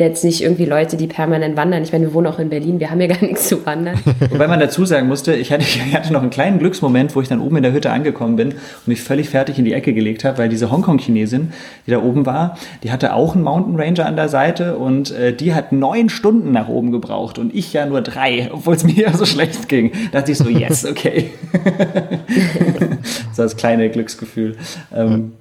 jetzt 0.00 0.24
nicht 0.24 0.42
irgendwie 0.42 0.64
Leute, 0.64 0.96
die 0.96 1.06
permanent 1.06 1.56
wandern. 1.56 1.82
Ich 1.82 1.92
meine, 1.92 2.06
wir 2.06 2.14
wohnen 2.14 2.26
auch 2.26 2.38
in 2.38 2.48
Berlin, 2.48 2.80
wir 2.80 2.90
haben 2.90 3.00
ja 3.00 3.06
gar 3.06 3.22
nichts 3.22 3.48
zu 3.48 3.64
wandern. 3.64 3.98
Wobei 4.30 4.48
man 4.48 4.60
dazu 4.60 4.84
sagen 4.84 5.08
musste, 5.08 5.34
ich 5.34 5.52
hatte, 5.52 5.62
ich 5.62 5.94
hatte 5.94 6.12
noch 6.12 6.22
einen 6.22 6.30
kleinen 6.30 6.58
Glücksmoment, 6.58 7.14
wo 7.14 7.20
ich 7.20 7.28
dann 7.28 7.40
oben 7.40 7.56
in 7.56 7.62
der 7.62 7.72
Hütte 7.72 7.90
angekommen 7.90 8.36
bin 8.36 8.48
und 8.48 8.88
mich 8.88 9.02
völlig 9.02 9.28
fertig 9.28 9.58
in 9.58 9.64
die 9.64 9.72
Ecke 9.72 9.92
gelegt 9.92 10.24
habe, 10.24 10.38
weil 10.38 10.48
diese 10.48 10.70
Hongkong-Chinesin, 10.70 11.52
die 11.86 11.90
da 11.90 12.02
oben 12.02 12.26
war, 12.26 12.56
die 12.82 12.90
hatte 12.90 13.14
auch 13.14 13.34
einen 13.34 13.44
Mountain 13.44 13.76
Ranger 13.78 14.06
an 14.06 14.16
der 14.16 14.28
Seite 14.28 14.76
und 14.76 15.10
äh, 15.12 15.32
die 15.32 15.54
hat 15.54 15.72
neun 15.72 16.08
Stunden 16.08 16.52
nach 16.52 16.68
oben 16.68 16.92
gebraucht 16.92 17.38
und 17.38 17.54
ich 17.54 17.72
ja 17.72 17.86
nur 17.86 18.02
drei, 18.02 18.50
obwohl 18.52 18.74
es 18.74 18.84
mir 18.84 18.94
ja 18.94 19.12
so 19.16 19.26
schlecht 19.26 19.68
ging. 19.68 19.92
Da 20.12 20.20
dachte 20.20 20.32
ich 20.32 20.38
so, 20.38 20.48
yes, 20.48 20.84
okay. 20.84 21.30
so 23.32 23.42
das 23.42 23.56
kleine 23.56 23.90
Glücksgefühl. 23.90 24.56
Ähm, 24.94 25.32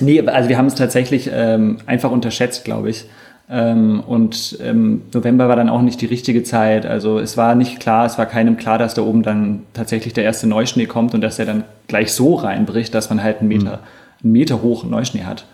nee, 0.00 0.20
also 0.20 0.48
wir 0.48 0.58
haben 0.58 0.66
es 0.66 0.74
tatsächlich 0.74 1.30
ähm, 1.32 1.78
einfach 1.86 2.10
unterschätzt, 2.10 2.64
glaube 2.64 2.90
ich. 2.90 3.06
Ähm, 3.50 4.00
und 4.00 4.58
ähm, 4.62 5.02
November 5.12 5.48
war 5.48 5.56
dann 5.56 5.70
auch 5.70 5.80
nicht 5.80 6.00
die 6.00 6.06
richtige 6.06 6.42
Zeit. 6.42 6.84
Also 6.84 7.18
es 7.18 7.36
war 7.36 7.54
nicht 7.54 7.80
klar, 7.80 8.04
es 8.04 8.18
war 8.18 8.26
keinem 8.26 8.56
klar, 8.56 8.78
dass 8.78 8.94
da 8.94 9.02
oben 9.02 9.22
dann 9.22 9.64
tatsächlich 9.72 10.12
der 10.12 10.24
erste 10.24 10.46
Neuschnee 10.46 10.86
kommt 10.86 11.14
und 11.14 11.22
dass 11.22 11.38
er 11.38 11.46
dann 11.46 11.64
gleich 11.86 12.12
so 12.12 12.34
reinbricht, 12.34 12.94
dass 12.94 13.08
man 13.08 13.22
halt 13.22 13.40
einen 13.40 13.48
Meter, 13.48 13.78
mhm. 13.78 14.24
einen 14.24 14.32
Meter 14.32 14.62
hoch 14.62 14.84
Neuschnee 14.84 15.24
hat. 15.24 15.46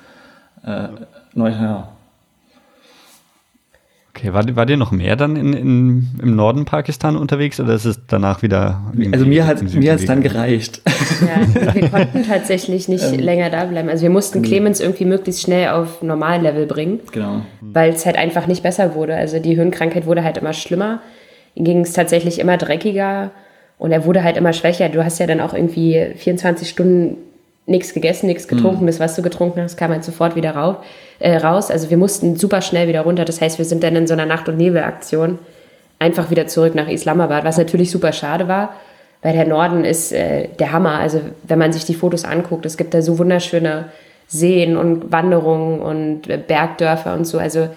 Äh, 0.64 0.88
Neu, 1.34 1.50
ja. 1.50 1.88
Okay, 4.16 4.32
war, 4.32 4.44
war 4.54 4.64
dir 4.64 4.76
noch 4.76 4.92
mehr 4.92 5.16
dann 5.16 5.34
in, 5.34 5.52
in, 5.52 6.06
im 6.22 6.36
Norden 6.36 6.66
Pakistan 6.66 7.16
unterwegs 7.16 7.58
oder 7.58 7.74
ist 7.74 7.84
es 7.84 8.00
danach 8.06 8.42
wieder? 8.42 8.80
Also 9.10 9.26
mir 9.26 9.44
hat 9.44 9.60
mir 9.74 9.92
hat's 9.92 10.04
dann 10.04 10.22
gereicht. 10.22 10.82
Ja, 11.20 11.74
wir 11.74 11.88
konnten 11.88 12.24
tatsächlich 12.24 12.86
nicht 12.86 13.12
ähm, 13.12 13.18
länger 13.18 13.50
da 13.50 13.64
bleiben. 13.64 13.88
Also 13.88 14.02
wir 14.02 14.10
mussten 14.10 14.42
Clemens 14.42 14.78
irgendwie 14.78 15.04
möglichst 15.04 15.42
schnell 15.42 15.70
auf 15.70 16.00
Normallevel 16.00 16.66
bringen. 16.66 17.00
Genau. 17.10 17.42
Weil 17.60 17.92
es 17.92 18.06
halt 18.06 18.16
einfach 18.16 18.46
nicht 18.46 18.62
besser 18.62 18.94
wurde. 18.94 19.16
Also 19.16 19.40
die 19.40 19.56
Höhenkrankheit 19.56 20.06
wurde 20.06 20.22
halt 20.22 20.38
immer 20.38 20.52
schlimmer. 20.52 21.00
Ihm 21.56 21.64
ging 21.64 21.80
es 21.80 21.92
tatsächlich 21.92 22.38
immer 22.38 22.56
dreckiger 22.56 23.32
und 23.78 23.90
er 23.90 24.04
wurde 24.04 24.22
halt 24.22 24.36
immer 24.36 24.52
schwächer. 24.52 24.90
Du 24.90 25.04
hast 25.04 25.18
ja 25.18 25.26
dann 25.26 25.40
auch 25.40 25.54
irgendwie 25.54 26.12
24 26.14 26.68
Stunden 26.68 27.16
nichts 27.66 27.94
gegessen, 27.94 28.26
nichts 28.26 28.48
getrunken. 28.48 28.82
Mhm. 28.82 28.86
Das, 28.86 29.00
was 29.00 29.16
du 29.16 29.22
getrunken 29.22 29.60
hast, 29.62 29.76
kam 29.76 29.90
halt 29.90 30.04
sofort 30.04 30.36
wieder 30.36 30.52
rauf, 30.52 30.76
äh, 31.18 31.36
raus. 31.36 31.70
Also 31.70 31.90
wir 31.90 31.96
mussten 31.96 32.36
super 32.36 32.60
schnell 32.60 32.88
wieder 32.88 33.02
runter. 33.02 33.24
Das 33.24 33.40
heißt, 33.40 33.58
wir 33.58 33.64
sind 33.64 33.82
dann 33.82 33.96
in 33.96 34.06
so 34.06 34.12
einer 34.12 34.26
Nacht- 34.26 34.48
und 34.48 34.56
Nebelaktion 34.56 35.38
einfach 35.98 36.30
wieder 36.30 36.46
zurück 36.46 36.74
nach 36.74 36.88
Islamabad, 36.88 37.44
was 37.44 37.56
natürlich 37.56 37.90
super 37.90 38.12
schade 38.12 38.48
war, 38.48 38.74
weil 39.22 39.32
der 39.32 39.46
Norden 39.46 39.84
ist 39.84 40.12
äh, 40.12 40.48
der 40.58 40.72
Hammer. 40.72 40.98
Also 40.98 41.20
wenn 41.44 41.58
man 41.58 41.72
sich 41.72 41.84
die 41.84 41.94
Fotos 41.94 42.24
anguckt, 42.24 42.66
es 42.66 42.76
gibt 42.76 42.92
da 42.92 43.00
so 43.00 43.18
wunderschöne 43.18 43.86
Seen 44.26 44.76
und 44.76 45.12
Wanderungen 45.12 45.80
und 45.80 46.28
äh, 46.28 46.36
Bergdörfer 46.36 47.14
und 47.14 47.26
so. 47.26 47.38
Also 47.38 47.68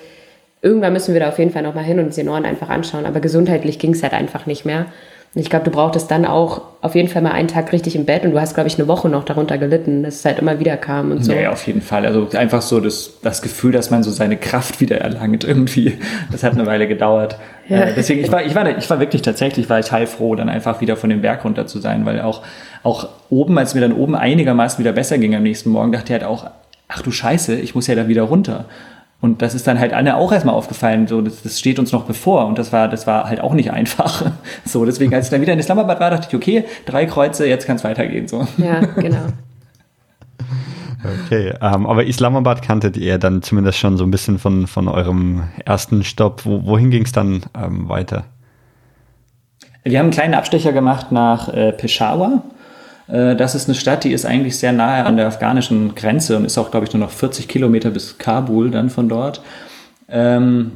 irgendwann 0.62 0.94
müssen 0.94 1.14
wir 1.14 1.22
da 1.22 1.30
auf 1.30 1.40
jeden 1.40 1.52
Fall 1.52 1.64
nochmal 1.64 1.86
hin 1.86 2.00
und 2.00 2.08
uns 2.08 2.16
den 2.16 2.26
Norden 2.26 2.46
einfach 2.46 2.70
anschauen. 2.70 3.06
Aber 3.06 3.22
gesundheitlich 3.22 3.80
ging 3.80 3.94
es 3.94 4.04
halt 4.04 4.14
einfach 4.14 4.46
nicht 4.46 4.66
mehr. 4.66 4.88
Und 5.38 5.44
ich 5.44 5.52
glaube, 5.52 5.66
du 5.66 5.70
brauchtest 5.70 6.10
dann 6.10 6.26
auch 6.26 6.64
auf 6.82 6.96
jeden 6.96 7.10
Fall 7.10 7.22
mal 7.22 7.32
einen 7.32 7.48
Tag 7.48 7.72
richtig 7.72 7.96
im 7.96 8.06
Bett 8.06 8.24
und 8.26 8.32
du 8.32 8.42
hast, 8.42 8.56
glaube 8.56 8.70
ich, 8.70 8.80
eine 8.80 8.88
Woche 8.88 9.08
noch 9.08 9.24
darunter 9.24 9.60
gelitten, 9.60 10.02
dass 10.02 10.16
es 10.16 10.26
halt 10.26 10.40
immer 10.40 10.60
wieder 10.60 10.78
kam 10.78 11.12
und 11.12 11.24
so. 11.24 11.32
Ja, 11.32 11.52
auf 11.52 11.68
jeden 11.68 11.82
Fall. 11.82 12.08
Also 12.08 12.28
einfach 12.36 12.64
so 12.64 12.80
das, 12.80 13.20
das 13.22 13.44
Gefühl, 13.44 13.72
dass 13.72 13.92
man 13.92 14.02
so 14.02 14.10
seine 14.10 14.38
Kraft 14.38 14.82
wieder 14.82 14.98
erlangt 14.98 15.44
irgendwie. 15.44 16.00
Das 16.32 16.42
hat 16.42 16.54
eine 16.54 16.66
Weile 16.66 16.88
gedauert. 16.88 17.38
Ja. 17.70 17.82
Äh, 17.82 17.94
deswegen, 17.96 18.22
ich 18.22 18.32
war, 18.32 18.44
ich, 18.44 18.56
war, 18.56 18.76
ich 18.76 18.90
war 18.90 19.00
wirklich 19.00 19.22
tatsächlich, 19.22 19.70
war 19.70 19.78
ich 19.78 19.92
heilfroh, 19.92 20.34
dann 20.34 20.50
einfach 20.50 20.82
wieder 20.82 20.98
von 20.98 21.12
dem 21.12 21.22
Berg 21.22 21.46
runter 21.46 21.68
zu 21.68 21.78
sein, 21.78 22.04
weil 22.08 22.20
auch, 22.22 22.42
auch 22.82 23.08
oben, 23.30 23.60
als 23.60 23.76
mir 23.76 23.82
dann 23.82 23.94
oben 23.94 24.16
einigermaßen 24.16 24.84
wieder 24.84 24.94
besser 24.94 25.20
ging 25.20 25.36
am 25.36 25.44
nächsten 25.44 25.70
Morgen, 25.70 25.92
dachte 25.92 26.06
ich 26.08 26.20
halt 26.20 26.24
auch, 26.24 26.50
ach 26.88 27.04
du 27.04 27.12
Scheiße, 27.12 27.54
ich 27.60 27.76
muss 27.76 27.86
ja 27.86 27.94
da 27.94 28.08
wieder 28.08 28.24
runter. 28.24 28.66
Und 29.20 29.42
das 29.42 29.56
ist 29.56 29.66
dann 29.66 29.80
halt 29.80 29.94
Anne 29.94 30.16
auch 30.16 30.32
erstmal 30.32 30.54
aufgefallen, 30.54 31.08
so, 31.08 31.22
das, 31.22 31.42
das 31.42 31.60
steht 31.60 31.80
uns 31.80 31.92
noch 31.92 32.06
bevor. 32.06 32.46
Und 32.46 32.60
das 32.60 32.72
war, 32.72 32.88
das 32.88 33.08
war 33.08 33.28
halt 33.28 33.42
auch 33.42 33.54
nicht 33.54 33.72
einfach. 33.72 34.32
So, 34.66 34.86
deswegen, 34.86 35.14
als 35.14 35.28
ich 35.28 35.32
dann 35.32 35.42
wieder 35.42 35.54
in 35.54 35.60
Islamabad 35.60 36.00
war, 36.00 36.10
dachte 36.10 36.28
ich, 36.30 36.36
okay, 36.36 36.66
drei 36.86 37.06
Kreuze, 37.06 37.48
jetzt 37.48 37.66
kann 37.66 37.78
es 37.78 37.84
weitergehen. 37.84 38.28
So. 38.28 38.48
Ja, 38.58 38.80
genau. 38.80 39.18
Okay, 41.26 41.54
ähm, 41.62 41.86
aber 41.86 42.06
Islamabad 42.06 42.62
kanntet 42.62 42.98
ihr 42.98 43.18
dann 43.18 43.42
zumindest 43.42 43.78
schon 43.78 43.98
so 43.98 44.04
ein 44.04 44.12
bisschen 44.12 44.40
von, 44.40 44.66
von 44.68 44.88
eurem 44.88 45.44
ersten 45.64 46.04
Stopp. 46.04 46.46
Wo, 46.46 46.66
wohin 46.66 46.90
ging 46.90 47.04
es 47.04 47.12
dann 47.12 47.44
ähm, 47.56 47.88
weiter? 47.88 48.26
Wir 49.84 50.00
haben 50.00 50.08
einen 50.08 50.14
kleinen 50.14 50.34
Abstecher 50.34 50.74
gemacht 50.74 51.12
nach 51.12 51.50
äh, 51.50 51.72
Peshawar. 51.72 52.44
Äh, 53.08 53.36
das 53.36 53.56
ist 53.56 53.68
eine 53.68 53.76
Stadt, 53.76 54.04
die 54.04 54.12
ist 54.12 54.26
eigentlich 54.26 54.58
sehr 54.58 54.72
nahe 54.72 55.06
an 55.06 55.18
der 55.18 55.28
afghanischen 55.28 55.96
Grenze 55.96 56.38
und 56.38 56.46
ist 56.46 56.58
auch, 56.58 56.72
glaube 56.72 56.86
ich, 56.86 56.94
nur 56.94 57.02
noch 57.02 57.12
40 57.12 57.48
Kilometer 57.48 57.90
bis 57.90 58.18
Kabul 58.18 58.72
dann 58.72 58.90
von 58.90 59.10
dort. 59.10 59.42
Ähm, 60.10 60.72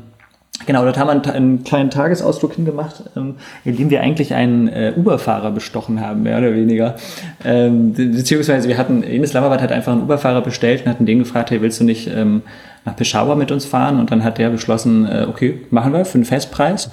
Genau, 0.66 0.84
dort 0.84 0.98
haben 0.98 1.08
wir 1.08 1.34
einen, 1.34 1.64
kleinen 1.64 1.90
Tagesausflug 1.90 2.54
hingemacht, 2.54 3.04
ähm, 3.16 3.36
in 3.66 3.78
dem 3.78 3.90
wir 3.90 4.02
eigentlich 4.02 4.34
einen 4.34 4.68
äh, 4.68 4.94
Uber-Fahrer 4.96 5.52
bestochen 5.52 6.02
haben, 6.02 6.24
mehr 6.24 6.38
oder 6.38 6.54
weniger. 6.54 6.96
Ähm, 7.44 7.94
beziehungsweise 7.94 8.68
wir 8.68 8.78
hatten, 8.78 9.04
in 9.04 9.24
Islamabad 9.24 9.62
hat 9.62 9.72
einfach 9.72 9.94
einen 9.94 10.04
Uber-Fahrer 10.04 10.42
bestellt 10.42 10.86
und 10.86 10.92
hatten 10.92 11.06
den 11.06 11.20
gefragt, 11.20 11.52
hey, 11.52 11.62
willst 11.62 11.80
du 11.80 11.84
nicht 11.84 12.08
ähm, 12.14 12.44
nach 12.86 12.96
Peshawar 12.96 13.36
mit 13.36 13.52
uns 13.52 13.66
fahren? 13.66 14.00
Und 14.00 14.12
dann 14.12 14.24
hat 14.24 14.38
der 14.38 14.50
beschlossen, 14.50 15.06
äh, 15.06 15.26
okay, 15.28 15.62
machen 15.72 15.94
wir 15.94 16.06
für 16.06 16.16
einen 16.16 16.26
Festpreis. 16.26 16.92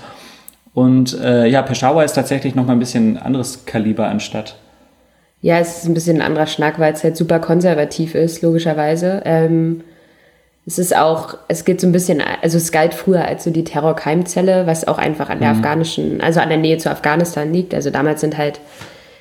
Und 0.73 1.19
äh, 1.21 1.47
ja, 1.47 1.63
Peshawar 1.63 2.05
ist 2.05 2.15
tatsächlich 2.15 2.55
nochmal 2.55 2.77
ein 2.77 2.81
bisschen 2.81 3.19
anderes 3.19 3.67
Kaliber 3.67 4.09
anstatt. 4.09 4.57
Ja, 5.41 5.59
es 5.59 5.79
ist 5.79 5.85
ein 5.87 5.95
bisschen 5.95 6.17
ein 6.17 6.27
anderer 6.27 6.47
Schnack, 6.47 6.79
weil 6.79 6.93
es 6.93 7.05
halt 7.05 7.17
super 7.17 7.39
konservativ 7.39 8.15
ist, 8.15 8.43
logischerweise. 8.43 9.23
Ähm, 9.25 9.83
es 10.67 10.79
ist 10.79 10.95
auch, 10.95 11.39
es 11.49 11.65
geht 11.65 11.81
so 11.81 11.87
ein 11.87 11.93
bisschen, 11.93 12.23
also 12.43 12.59
es 12.59 12.73
galt 12.73 12.93
früher 12.93 13.25
als 13.25 13.45
so 13.45 13.51
die 13.51 13.65
Terrorkeimzelle, 13.65 14.67
was 14.67 14.87
auch 14.87 14.99
einfach 14.99 15.31
an 15.31 15.39
der 15.39 15.55
mhm. 15.55 15.59
afghanischen, 15.61 16.21
also 16.21 16.41
an 16.41 16.51
der 16.51 16.59
Nähe 16.59 16.77
zu 16.77 16.91
Afghanistan 16.91 17.53
liegt. 17.53 17.73
Also 17.73 17.91
damals 17.91 18.21
sind 18.21 18.37
halt 18.37 18.61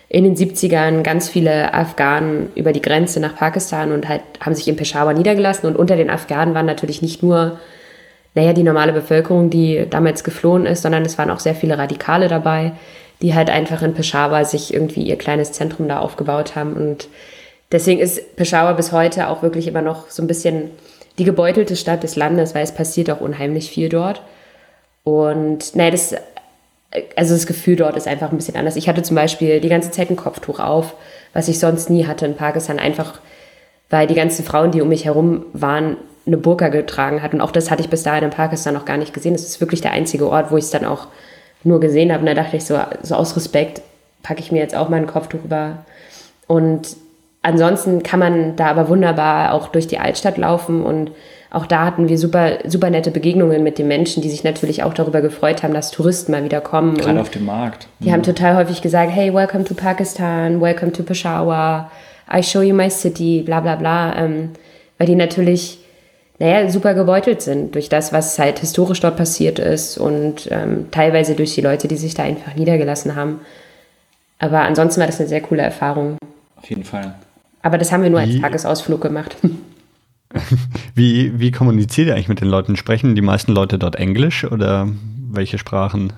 in 0.10 0.24
den 0.24 0.36
70ern 0.36 1.04
ganz 1.04 1.30
viele 1.30 1.74
Afghanen 1.74 2.50
über 2.56 2.74
die 2.74 2.82
Grenze 2.82 3.20
nach 3.20 3.36
Pakistan 3.36 3.92
und 3.92 4.10
halt 4.10 4.22
haben 4.42 4.56
sich 4.56 4.68
in 4.68 4.76
Peshawar 4.76 5.14
niedergelassen. 5.14 5.70
Und 5.70 5.78
unter 5.78 5.96
den 5.96 6.10
Afghanen 6.10 6.54
waren 6.54 6.66
natürlich 6.66 7.02
nicht 7.02 7.24
nur, 7.24 7.60
naja, 8.34 8.54
die 8.54 8.64
normale 8.64 8.92
Bevölkerung, 8.92 9.50
die 9.50 9.86
damals 9.90 10.24
geflohen 10.24 10.66
ist, 10.66 10.82
sondern 10.82 11.04
es 11.04 11.18
waren 11.18 11.30
auch 11.30 11.40
sehr 11.40 11.56
viele 11.56 11.78
Radikale 11.78 12.28
dabei, 12.28 12.74
die 13.22 13.34
halt 13.34 13.50
einfach 13.50 13.82
in 13.82 13.94
Peshawar 13.94 14.46
sich 14.46 14.74
irgendwie 14.74 15.04
ihr 15.04 15.18
kleines 15.18 15.52
Zentrum 15.52 15.88
da 15.88 16.00
aufgebaut 16.00 16.56
haben. 16.56 16.74
Und 16.74 17.08
deswegen 17.72 18.00
ist 18.00 18.36
Peshawar 18.36 18.76
bis 18.76 18.92
heute 18.92 19.30
auch 19.30 19.42
wirklich 19.42 19.68
immer 19.68 19.82
noch 19.82 20.10
so 20.10 20.22
ein 20.22 20.28
bisschen 20.28 20.72
die 21.18 21.24
gebeutelte 21.24 21.76
Stadt 21.76 22.04
des 22.04 22.16
Landes, 22.16 22.54
weil 22.54 22.64
es 22.64 22.74
passiert 22.74 23.10
auch 23.10 23.22
unheimlich 23.22 23.70
viel 23.70 23.90
dort. 23.90 24.22
Und 25.04 25.76
naja, 25.76 25.92
das, 25.92 26.16
also 27.16 27.34
das 27.34 27.48
Gefühl 27.48 27.76
dort 27.76 27.98
ist 27.98 28.08
einfach 28.08 28.32
ein 28.32 28.38
bisschen 28.38 28.56
anders. 28.56 28.76
Ich 28.76 28.88
hatte 28.88 29.02
zum 29.02 29.16
Beispiel 29.16 29.60
die 29.60 29.70
ganze 29.70 29.90
Zeit 29.90 30.10
ein 30.10 30.16
Kopftuch 30.16 30.60
auf, 30.60 30.94
was 31.34 31.48
ich 31.48 31.60
sonst 31.60 31.90
nie 31.90 32.06
hatte 32.06 32.26
in 32.26 32.36
Pakistan, 32.36 32.80
einfach 32.80 33.20
weil 33.90 34.08
die 34.08 34.16
ganzen 34.16 34.44
Frauen, 34.44 34.72
die 34.72 34.82
um 34.82 34.90
mich 34.90 35.06
herum 35.06 35.46
waren, 35.54 35.98
eine 36.26 36.38
Burka 36.38 36.68
getragen 36.68 37.24
hatten. 37.24 37.38
Und 37.38 37.42
auch 37.42 37.52
das 37.52 37.72
hatte 37.72 37.82
ich 37.82 37.90
bis 37.90 38.04
dahin 38.04 38.26
in 38.26 38.30
Pakistan 38.32 38.74
noch 38.74 38.86
gar 38.86 38.98
nicht 38.98 39.14
gesehen. 39.14 39.34
Das 39.34 39.44
ist 39.44 39.62
wirklich 39.62 39.82
der 39.82 39.92
einzige 39.92 40.30
Ort, 40.30 40.52
wo 40.52 40.58
ich 40.58 40.66
es 40.66 40.72
dann 40.72 40.86
auch 40.86 41.08
nur 41.64 41.80
gesehen 41.80 42.12
habe. 42.12 42.22
Und 42.22 42.28
da 42.28 42.34
dachte 42.34 42.58
ich 42.58 42.66
so, 42.66 42.80
so 43.02 43.16
aus 43.16 43.36
Respekt 43.36 43.82
packe 44.24 44.40
ich 44.40 44.52
mir 44.52 44.60
jetzt 44.60 44.76
auch 44.76 44.90
mal 44.90 44.98
ein 44.98 45.08
Kopftuch 45.08 45.44
über. 45.44 45.86
Und 46.48 46.96
ansonsten 47.42 48.04
kann 48.04 48.20
man 48.20 48.56
da 48.56 48.68
aber 48.68 48.90
wunderbar 48.90 49.54
auch 49.54 49.70
durch 49.70 49.88
die 49.88 50.00
Altstadt 50.00 50.38
laufen 50.38 50.84
und 50.84 51.12
auch 51.50 51.66
da 51.66 51.86
hatten 51.86 52.10
wir 52.10 52.18
super, 52.18 52.58
super 52.66 52.90
nette 52.90 53.10
Begegnungen 53.10 53.64
mit 53.64 53.78
den 53.78 53.88
Menschen, 53.88 54.22
die 54.22 54.30
sich 54.30 54.44
natürlich 54.44 54.84
auch 54.84 54.94
darüber 54.94 55.22
gefreut 55.22 55.64
haben, 55.64 55.74
dass 55.74 55.92
Touristen 55.92 56.34
mal 56.34 56.44
wieder 56.44 56.60
kommen. 56.60 56.98
Gerade 56.98 57.22
auf 57.22 57.30
dem 57.30 57.46
Markt. 57.46 57.88
Die 58.00 58.10
mhm. 58.10 58.14
haben 58.14 58.24
total 58.24 58.58
häufig 58.58 58.82
gesagt, 58.82 59.12
hey, 59.14 59.34
welcome 59.34 59.64
to 59.64 59.74
Pakistan, 59.74 60.60
welcome 60.60 60.92
to 60.92 61.04
Peshawar, 61.04 61.90
I 62.32 62.44
show 62.44 62.62
you 62.62 62.76
my 62.76 62.90
city, 62.90 63.44
bla 63.46 63.62
bla 63.62 63.78
bla. 63.78 64.18
Ähm, 64.18 64.52
weil 64.98 65.08
die 65.08 65.16
natürlich 65.16 65.80
naja, 66.40 66.70
super 66.70 66.94
gebeutelt 66.94 67.42
sind 67.42 67.74
durch 67.74 67.90
das, 67.90 68.14
was 68.14 68.38
halt 68.38 68.60
historisch 68.60 69.00
dort 69.00 69.18
passiert 69.18 69.60
ist 69.60 69.98
und 69.98 70.48
ähm, 70.52 70.88
teilweise 70.92 71.36
durch 71.36 71.56
die 71.56 71.62
Leute, 71.62 71.88
die 71.88 71.98
sich 71.98 72.14
da 72.14 72.24
einfach 72.24 72.56
niedergelassen 72.56 73.16
haben. 73.16 73.42
Aber 74.40 74.62
ansonsten 74.62 75.00
war 75.00 75.08
das 75.08 75.20
eine 75.20 75.30
sehr 75.30 75.42
coole 75.42 75.64
Erfahrung. 75.64 76.18
Auf 76.56 76.70
jeden 76.70 76.84
Fall. 76.84 77.16
Aber 77.64 77.78
das 77.78 77.92
haben 77.92 78.04
wir 78.04 78.10
nur 78.10 78.20
als 78.20 78.40
Tagesausflug 78.40 79.02
gemacht. 79.02 79.36
Wie, 80.94 81.40
wie 81.40 81.52
kommuniziert 81.52 82.08
ihr 82.08 82.14
eigentlich 82.14 82.28
mit 82.28 82.42
den 82.42 82.50
Leuten? 82.50 82.76
Sprechen 82.76 83.16
die 83.16 83.22
meisten 83.22 83.54
Leute 83.54 83.80
dort 83.80 83.96
Englisch 83.96 84.44
oder 84.44 84.90
welche 85.32 85.58
Sprachen? 85.58 86.12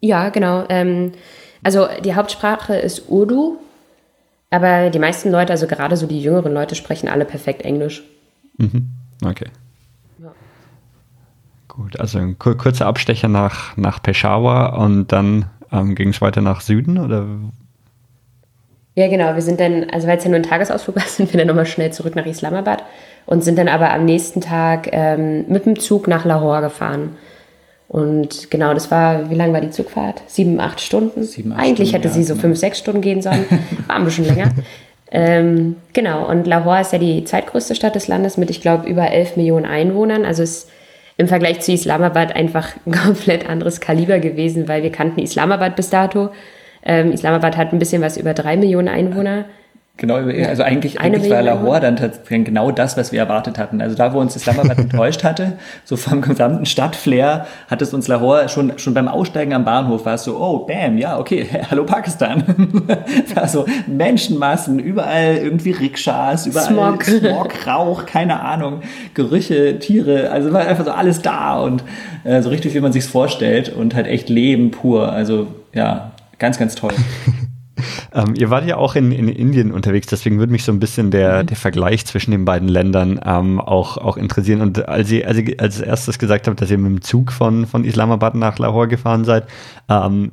Ja, 0.00 0.30
genau. 0.30 0.64
Ähm, 0.68 1.12
also 1.62 1.86
die 2.04 2.14
Hauptsprache 2.14 2.74
ist 2.74 3.08
Urdu, 3.08 3.58
aber 4.50 4.90
die 4.90 4.98
meisten 4.98 5.30
Leute, 5.30 5.52
also 5.52 5.66
gerade 5.66 5.96
so 5.96 6.06
die 6.06 6.20
jüngeren 6.20 6.52
Leute, 6.52 6.74
sprechen 6.74 7.08
alle 7.08 7.24
perfekt 7.24 7.62
Englisch. 7.62 8.02
Mhm. 8.58 8.90
Okay. 9.24 9.48
Ja. 10.18 10.32
Gut, 11.68 11.98
also 11.98 12.18
ein 12.18 12.38
kurzer 12.38 12.86
Abstecher 12.86 13.28
nach, 13.28 13.76
nach 13.76 14.02
Peshawar 14.02 14.78
und 14.78 15.10
dann 15.12 15.46
ähm, 15.72 15.94
ging 15.94 16.10
es 16.10 16.20
weiter 16.20 16.40
nach 16.40 16.60
Süden 16.60 16.98
oder? 16.98 17.26
Ja, 18.94 19.06
genau. 19.08 19.34
Wir 19.34 19.42
sind 19.42 19.60
dann, 19.60 19.88
also 19.90 20.08
weil 20.08 20.18
es 20.18 20.24
ja 20.24 20.30
nur 20.30 20.40
ein 20.40 20.42
Tagesausflug 20.42 20.96
war, 20.96 21.02
sind 21.06 21.32
wir 21.32 21.38
dann 21.38 21.46
nochmal 21.46 21.66
schnell 21.66 21.92
zurück 21.92 22.16
nach 22.16 22.26
Islamabad 22.26 22.82
und 23.26 23.44
sind 23.44 23.58
dann 23.58 23.68
aber 23.68 23.92
am 23.92 24.04
nächsten 24.04 24.40
Tag 24.40 24.88
ähm, 24.92 25.44
mit 25.48 25.66
dem 25.66 25.78
Zug 25.78 26.08
nach 26.08 26.24
Lahore 26.24 26.62
gefahren. 26.62 27.16
Und 27.88 28.50
genau, 28.50 28.74
das 28.74 28.90
war, 28.90 29.30
wie 29.30 29.34
lang 29.34 29.52
war 29.54 29.62
die 29.62 29.70
Zugfahrt? 29.70 30.22
Sieben, 30.26 30.60
acht 30.60 30.80
Stunden? 30.80 31.22
Sieben, 31.22 31.52
acht 31.52 31.60
Eigentlich 31.60 31.88
Stunden, 31.88 32.04
hätte 32.04 32.08
ja, 32.08 32.14
sie 32.14 32.24
so 32.24 32.34
genau. 32.34 32.42
fünf, 32.42 32.58
sechs 32.58 32.78
Stunden 32.78 33.00
gehen 33.00 33.22
sollen. 33.22 33.46
War 33.86 33.96
ein 33.96 34.04
bisschen 34.04 34.26
länger. 34.26 34.50
Ähm, 35.10 35.76
genau, 35.92 36.28
und 36.28 36.46
Lahore 36.46 36.82
ist 36.82 36.92
ja 36.92 36.98
die 36.98 37.24
zweitgrößte 37.24 37.74
Stadt 37.74 37.94
des 37.94 38.08
Landes 38.08 38.36
mit, 38.36 38.50
ich 38.50 38.60
glaube, 38.60 38.88
über 38.88 39.10
elf 39.10 39.36
Millionen 39.36 39.64
Einwohnern. 39.64 40.24
Also 40.24 40.42
ist 40.42 40.70
im 41.16 41.28
Vergleich 41.28 41.60
zu 41.60 41.72
Islamabad 41.72 42.34
einfach 42.34 42.74
ein 42.86 42.92
komplett 43.04 43.48
anderes 43.48 43.80
Kaliber 43.80 44.18
gewesen, 44.18 44.68
weil 44.68 44.82
wir 44.82 44.92
kannten 44.92 45.20
Islamabad 45.20 45.76
bis 45.76 45.90
dato. 45.90 46.30
Ähm, 46.84 47.12
Islamabad 47.12 47.56
hat 47.56 47.72
ein 47.72 47.78
bisschen 47.78 48.02
was 48.02 48.16
über 48.16 48.34
drei 48.34 48.56
Millionen 48.56 48.88
Einwohner. 48.88 49.46
Genau, 49.98 50.14
also 50.14 50.62
eigentlich, 50.62 51.00
eigentlich 51.00 51.28
war 51.28 51.42
Lahore 51.42 51.80
dann 51.80 51.96
tatsächlich 51.96 52.44
genau 52.44 52.70
das, 52.70 52.96
was 52.96 53.10
wir 53.10 53.18
erwartet 53.18 53.58
hatten. 53.58 53.82
Also 53.82 53.96
da, 53.96 54.14
wo 54.14 54.20
uns 54.20 54.36
Islamabad 54.36 54.78
enttäuscht 54.78 55.24
hatte, 55.24 55.58
so 55.84 55.96
vom 55.96 56.20
gesamten 56.20 56.66
Stadtflair, 56.66 57.46
hat 57.68 57.82
es 57.82 57.92
uns 57.92 58.06
Lahore 58.06 58.48
schon, 58.48 58.78
schon 58.78 58.94
beim 58.94 59.08
Aussteigen 59.08 59.52
am 59.54 59.64
Bahnhof 59.64 60.06
war 60.06 60.14
es 60.14 60.22
so, 60.22 60.38
oh, 60.38 60.66
bam, 60.66 60.98
ja, 60.98 61.18
okay, 61.18 61.48
hallo 61.70 61.84
Pakistan. 61.84 62.44
also 63.34 63.66
Menschenmassen, 63.88 64.78
überall 64.78 65.36
irgendwie 65.36 65.72
Rikschas, 65.72 66.46
überall 66.46 66.66
Smog. 66.68 67.02
Smog, 67.02 67.66
Rauch, 67.66 68.06
keine 68.06 68.40
Ahnung, 68.40 68.82
Gerüche, 69.14 69.80
Tiere, 69.80 70.30
also 70.30 70.52
war 70.52 70.60
einfach 70.60 70.84
so 70.84 70.92
alles 70.92 71.22
da 71.22 71.58
und 71.58 71.82
äh, 72.22 72.40
so 72.40 72.50
richtig, 72.50 72.72
wie 72.72 72.80
man 72.80 72.92
sich's 72.92 73.08
vorstellt 73.08 73.74
und 73.74 73.96
halt 73.96 74.06
echt 74.06 74.28
Leben 74.28 74.70
pur. 74.70 75.12
Also 75.12 75.48
ja, 75.74 76.12
ganz, 76.38 76.56
ganz 76.56 76.76
toll. 76.76 76.92
Ähm, 78.12 78.34
ihr 78.36 78.50
wart 78.50 78.66
ja 78.66 78.76
auch 78.76 78.94
in, 78.94 79.12
in 79.12 79.28
Indien 79.28 79.72
unterwegs, 79.72 80.06
deswegen 80.06 80.38
würde 80.38 80.52
mich 80.52 80.64
so 80.64 80.72
ein 80.72 80.80
bisschen 80.80 81.10
der, 81.10 81.42
mhm. 81.42 81.46
der 81.46 81.56
Vergleich 81.56 82.06
zwischen 82.06 82.30
den 82.30 82.44
beiden 82.44 82.68
Ländern 82.68 83.20
ähm, 83.24 83.60
auch, 83.60 83.96
auch 83.98 84.16
interessieren. 84.16 84.60
Und 84.60 84.88
als 84.88 85.10
ihr, 85.10 85.26
als 85.26 85.38
ihr 85.38 85.54
als 85.58 85.80
erstes 85.80 86.18
gesagt 86.18 86.48
habt, 86.48 86.60
dass 86.60 86.70
ihr 86.70 86.78
mit 86.78 86.90
dem 86.90 87.02
Zug 87.02 87.32
von, 87.32 87.66
von 87.66 87.84
Islamabad 87.84 88.34
nach 88.34 88.58
Lahore 88.58 88.88
gefahren 88.88 89.24
seid, 89.24 89.46
ähm, 89.88 90.32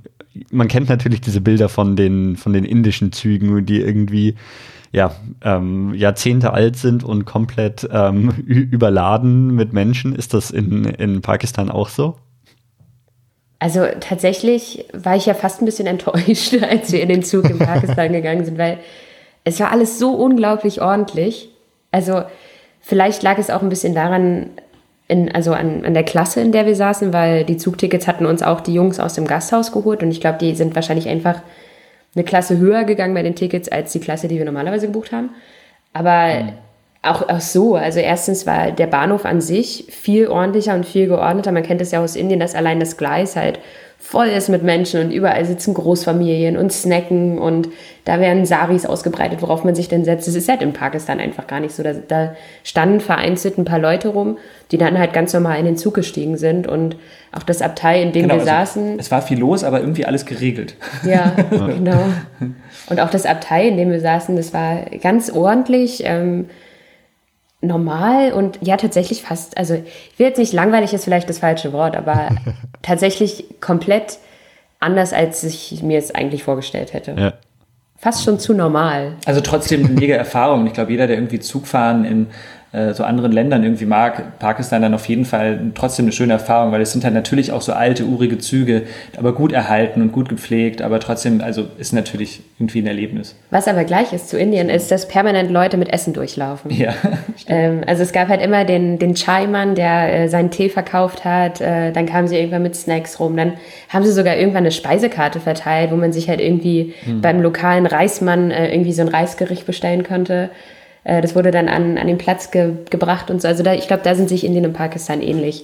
man 0.51 0.67
kennt 0.67 0.89
natürlich 0.89 1.21
diese 1.21 1.41
Bilder 1.41 1.69
von 1.69 1.95
den, 1.95 2.35
von 2.35 2.53
den 2.53 2.65
indischen 2.65 3.11
Zügen, 3.11 3.65
die 3.65 3.81
irgendwie 3.81 4.35
ja, 4.91 5.11
ähm, 5.41 5.93
Jahrzehnte 5.93 6.53
alt 6.53 6.77
sind 6.77 7.03
und 7.03 7.25
komplett 7.25 7.88
ähm, 7.91 8.29
überladen 8.45 9.53
mit 9.53 9.73
Menschen. 9.73 10.15
Ist 10.15 10.33
das 10.33 10.51
in, 10.51 10.85
in 10.85 11.21
Pakistan 11.21 11.69
auch 11.69 11.89
so? 11.89 12.17
Also 13.65 13.88
tatsächlich 13.99 14.86
war 14.93 15.15
ich 15.15 15.25
ja 15.25 15.34
fast 15.34 15.60
ein 15.60 15.65
bisschen 15.65 15.88
enttäuscht, 15.88 16.56
als 16.69 16.91
wir 16.91 17.01
in 17.01 17.10
den 17.10 17.23
Zug 17.23 17.49
in 17.49 17.58
Pakistan 17.58 18.13
gegangen 18.13 18.45
sind, 18.45 18.60
weil 18.60 18.78
es 19.43 19.60
war 19.60 19.71
alles 19.71 19.97
so 19.97 20.12
unglaublich 20.12 20.84
ordentlich. 20.84 21.49
Also 21.91 22.21
vielleicht 22.80 23.23
lag 23.23 23.39
es 23.39 23.49
auch 23.49 23.63
ein 23.63 23.69
bisschen 23.69 23.95
daran, 23.95 24.51
in, 25.08 25.34
also 25.34 25.51
an, 25.54 25.84
an 25.84 25.95
der 25.95 26.04
Klasse, 26.04 26.41
in 26.41 26.51
der 26.51 26.67
wir 26.67 26.75
saßen, 26.75 27.12
weil 27.12 27.43
die 27.43 27.58
Zugtickets 27.58 28.08
hatten 28.08 28.28
uns 28.28 28.43
auch 28.43 28.62
die 28.62 28.75
Jungs 28.75 28.99
aus 28.99 29.15
dem 29.15 29.25
Gasthaus 29.25 29.71
geholt 29.71 30.04
und 30.04 30.12
ich 30.12 30.21
glaube, 30.21 30.38
die 30.38 30.54
sind 30.54 30.75
wahrscheinlich 30.75 31.10
einfach 31.10 31.41
eine 32.13 32.23
Klasse 32.23 32.60
höher 32.60 32.84
gegangen 32.84 33.15
bei 33.15 33.23
den 33.23 33.34
Tickets 33.34 33.67
als 33.67 33.91
die 33.91 33.99
Klasse, 33.99 34.28
die 34.28 34.38
wir 34.38 34.45
normalerweise 34.45 34.86
gebucht 34.86 35.12
haben. 35.12 35.32
Aber 35.91 36.43
mhm 36.43 36.64
auch, 37.05 37.29
auch 37.29 37.39
so. 37.41 37.75
Also 37.75 37.99
erstens 37.99 38.45
war 38.45 38.71
der 38.71 38.87
Bahnhof 38.87 39.25
an 39.25 39.41
sich 39.41 39.85
viel 39.89 40.27
ordentlicher 40.27 40.73
und 40.73 40.85
viel 40.85 41.07
geordneter. 41.07 41.51
Man 41.51 41.63
kennt 41.63 41.81
es 41.81 41.91
ja 41.91 42.03
aus 42.03 42.15
Indien, 42.15 42.39
dass 42.39 42.55
allein 42.55 42.79
das 42.79 42.97
Gleis 42.97 43.35
halt 43.35 43.59
voll 44.05 44.27
ist 44.27 44.49
mit 44.49 44.61
Menschen 44.61 45.03
und 45.03 45.11
überall 45.11 45.43
sitzen 45.45 45.73
Großfamilien 45.73 46.57
und 46.57 46.71
snacken 46.71 47.39
und 47.39 47.69
da 48.03 48.19
werden 48.19 48.45
Saris 48.45 48.85
ausgebreitet, 48.85 49.41
worauf 49.41 49.63
man 49.63 49.73
sich 49.73 49.87
denn 49.87 50.05
setzt. 50.05 50.27
Das 50.27 50.35
ist 50.35 50.47
halt 50.47 50.61
in 50.61 50.73
Pakistan 50.73 51.19
einfach 51.19 51.47
gar 51.47 51.59
nicht 51.59 51.73
so. 51.73 51.81
Da, 51.81 51.93
da 52.07 52.35
standen 52.63 52.99
vereinzelt 52.99 53.57
ein 53.57 53.65
paar 53.65 53.79
Leute 53.79 54.09
rum, 54.09 54.37
die 54.71 54.77
dann 54.77 54.99
halt 54.99 55.11
ganz 55.11 55.33
normal 55.33 55.57
in 55.57 55.65
den 55.65 55.75
Zug 55.75 55.95
gestiegen 55.95 56.37
sind 56.37 56.67
und 56.67 56.97
auch 57.31 57.41
das 57.41 57.63
Abteil, 57.63 58.03
in 58.03 58.11
dem 58.11 58.23
genau, 58.23 58.35
wir 58.35 58.41
also 58.41 58.45
saßen. 58.45 58.99
Es 58.99 59.09
war 59.09 59.23
viel 59.23 59.39
los, 59.39 59.63
aber 59.63 59.79
irgendwie 59.79 60.05
alles 60.05 60.27
geregelt. 60.27 60.75
Ja, 61.03 61.33
genau. 61.49 62.03
Und 62.87 62.99
auch 62.99 63.09
das 63.09 63.25
Abteil, 63.25 63.69
in 63.69 63.77
dem 63.77 63.89
wir 63.89 64.01
saßen, 64.01 64.35
das 64.35 64.53
war 64.53 64.81
ganz 65.01 65.31
ordentlich. 65.31 66.03
Ähm, 66.05 66.45
normal 67.65 68.34
und 68.34 68.60
ja, 68.62 68.78
tatsächlich 68.78 69.21
fast, 69.21 69.58
also 69.58 69.73
ich 69.73 70.19
will 70.19 70.28
jetzt 70.28 70.38
nicht 70.38 70.54
langweilig 70.54 70.93
ist 70.93 71.04
vielleicht 71.04 71.30
das 71.30 71.39
falsche 71.39 71.73
Wort, 71.73 71.95
aber 71.95 72.30
tatsächlich 72.82 73.45
komplett 73.62 74.19
anders, 74.80 75.13
als 75.13 75.43
ich 75.43 75.82
mir 75.84 75.97
es 75.97 76.13
eigentlich 76.13 76.43
vorgestellt 76.43 76.93
hätte. 76.93 77.15
Ja. 77.17 77.34
Fast 77.97 78.23
schon 78.23 78.39
zu 78.39 78.54
normal. 78.54 79.13
Also 79.25 79.41
trotzdem 79.41 79.86
eine 79.86 79.93
mega 79.93 80.15
Erfahrung. 80.15 80.67
Ich 80.67 80.73
glaube, 80.73 80.91
jeder, 80.91 81.08
der 81.08 81.15
irgendwie 81.15 81.39
Zugfahren 81.39 82.06
in 82.06 82.28
äh, 82.75 82.93
so 82.93 83.03
anderen 83.03 83.31
Ländern 83.31 83.63
irgendwie 83.63 83.85
mag, 83.85 84.38
Pakistan 84.39 84.81
dann 84.81 84.93
auf 84.93 85.07
jeden 85.07 85.25
Fall 85.25 85.71
trotzdem 85.75 86.05
eine 86.05 86.11
schöne 86.11 86.33
Erfahrung, 86.33 86.71
weil 86.71 86.81
es 86.81 86.91
sind 86.91 87.03
halt 87.03 87.13
natürlich 87.13 87.51
auch 87.51 87.61
so 87.61 87.73
alte, 87.73 88.03
urige 88.03 88.38
Züge, 88.38 88.83
aber 89.17 89.33
gut 89.33 89.53
erhalten 89.53 90.01
und 90.01 90.11
gut 90.11 90.27
gepflegt, 90.27 90.81
aber 90.81 90.99
trotzdem, 90.99 91.41
also 91.41 91.65
ist 91.77 91.93
natürlich 91.93 92.41
irgendwie 92.59 92.79
ein 92.79 92.88
Erlebnis. 92.88 93.35
Was 93.49 93.67
aber 93.67 93.85
gleich 93.85 94.11
ist 94.13 94.29
zu 94.29 94.38
Indien, 94.38 94.69
ist, 94.69 94.91
dass 94.91 95.07
permanent 95.07 95.51
Leute 95.51 95.77
mit 95.77 95.91
Essen 95.93 96.13
durchlaufen. 96.13 96.71
Ja. 96.71 96.93
ähm, 97.47 97.81
also 97.88 98.03
es 98.03 98.11
gab 98.11 98.27
halt 98.27 98.41
immer 98.41 98.65
den, 98.65 98.99
den 98.99 99.15
Chai-Mann, 99.15 99.75
der 99.75 100.13
äh, 100.13 100.27
seinen 100.27 100.51
Tee 100.51 100.69
verkauft 100.69 101.23
hat, 101.23 101.61
äh, 101.61 101.91
dann 101.91 102.05
kamen 102.05 102.27
sie 102.27 102.35
irgendwann 102.35 102.63
mit 102.63 102.75
Snacks 102.75 103.19
rum, 103.19 103.38
dann 103.38 103.53
haben 103.89 104.03
sie 104.03 104.11
sogar 104.11 104.35
irgendwann 104.35 104.63
eine 104.63 104.71
Speisekarte 104.71 105.39
verteilt, 105.39 105.91
wo 105.91 105.95
man 105.95 106.11
sich 106.11 106.27
halt 106.27 106.41
irgendwie 106.41 106.93
hm. 107.05 107.21
beim 107.21 107.41
lokalen 107.41 107.85
Reismann 107.85 108.51
äh, 108.51 108.73
irgendwie 108.73 108.93
so 108.93 109.01
ein 109.01 109.07
Reisgericht 109.07 109.65
bestellen 109.65 110.03
konnte. 110.03 110.49
Äh, 111.05 111.21
das 111.21 111.35
wurde 111.35 111.51
dann 111.51 111.69
an, 111.69 111.97
an 111.97 112.07
den 112.07 112.17
Platz 112.17 112.51
ge 112.51 112.73
gebracht 112.89 113.31
und 113.31 113.41
so. 113.41 113.47
Also 113.47 113.63
da, 113.63 113.73
ich 113.73 113.87
glaube, 113.87 114.03
da 114.03 114.13
sind 114.13 114.27
sich 114.27 114.43
Indien 114.43 114.65
und 114.65 114.73
Pakistan 114.73 115.21
ähnlich. 115.21 115.63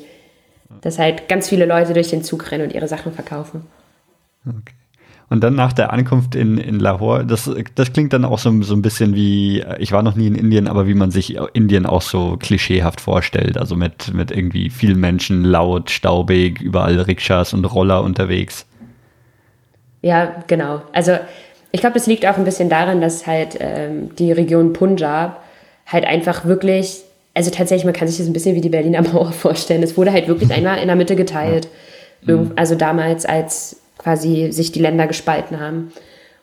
Dass 0.80 0.98
halt 0.98 1.28
ganz 1.28 1.50
viele 1.50 1.66
Leute 1.66 1.94
durch 1.94 2.10
den 2.10 2.24
Zug 2.24 2.50
rennen 2.50 2.64
und 2.64 2.74
ihre 2.74 2.88
Sachen 2.88 3.12
verkaufen. 3.12 3.68
Okay. 4.48 4.74
Und 5.30 5.42
dann 5.42 5.56
nach 5.56 5.74
der 5.74 5.94
Ankunft 5.94 6.36
in, 6.36 6.58
in 6.58 6.80
Lahore, 6.80 7.26
das, 7.26 7.50
das 7.76 7.94
klingt 7.94 8.12
dann 8.12 8.26
auch 8.26 8.40
so, 8.40 8.62
so 8.64 8.74
ein 8.74 8.82
bisschen 8.82 9.16
wie, 9.16 9.64
ich 9.80 9.92
war 9.92 10.04
noch 10.04 10.16
nie 10.16 10.28
in 10.28 10.36
Indien, 10.36 10.68
aber 10.68 10.88
wie 10.88 10.94
man 10.94 11.10
sich 11.10 11.38
Indien 11.54 11.86
auch 11.86 12.02
so 12.02 12.36
klischeehaft 12.38 13.00
vorstellt. 13.00 13.58
Also 13.58 13.76
mit, 13.76 14.14
mit 14.14 14.32
irgendwie 14.32 14.70
vielen 14.70 15.00
Menschen, 15.00 15.46
laut, 15.46 15.90
staubig, 15.90 16.62
überall 16.62 17.00
Rikschas 17.00 17.54
und 17.54 17.64
Roller 17.64 18.04
unterwegs. 18.04 18.66
Ja, 20.02 20.44
genau. 20.48 20.82
Also 20.92 21.18
ich 21.72 21.82
glaube, 21.82 21.94
das 21.94 22.08
liegt 22.08 22.26
auch 22.26 22.38
ein 22.38 22.44
bisschen 22.44 22.70
daran, 22.70 23.02
dass 23.02 23.28
halt 23.28 23.58
ähm, 23.60 24.16
die 24.16 24.32
Region 24.32 24.74
Punjab 24.74 25.42
halt 25.88 26.06
einfach 26.06 26.46
wirklich, 26.46 27.02
also 27.34 27.50
tatsächlich, 27.50 27.86
man 27.86 27.94
kann 27.94 28.08
sich 28.08 28.18
das 28.18 28.28
ein 28.28 28.34
bisschen 28.34 28.56
wie 28.56 28.62
die 28.62 28.70
Berliner 28.70 29.02
Mauer 29.14 29.32
vorstellen. 29.32 29.84
Es 29.84 29.98
wurde 29.98 30.12
halt 30.12 30.28
wirklich 30.28 30.52
einmal 30.54 30.80
in 30.80 30.88
der 30.88 30.96
Mitte 30.96 31.16
geteilt. 31.16 31.68
Mhm. 32.24 32.52
Also 32.56 32.76
damals, 32.76 33.26
als 33.26 33.78
quasi 33.98 34.52
sich 34.52 34.72
die 34.72 34.80
Länder 34.80 35.08
gespalten 35.08 35.60
haben. 35.60 35.92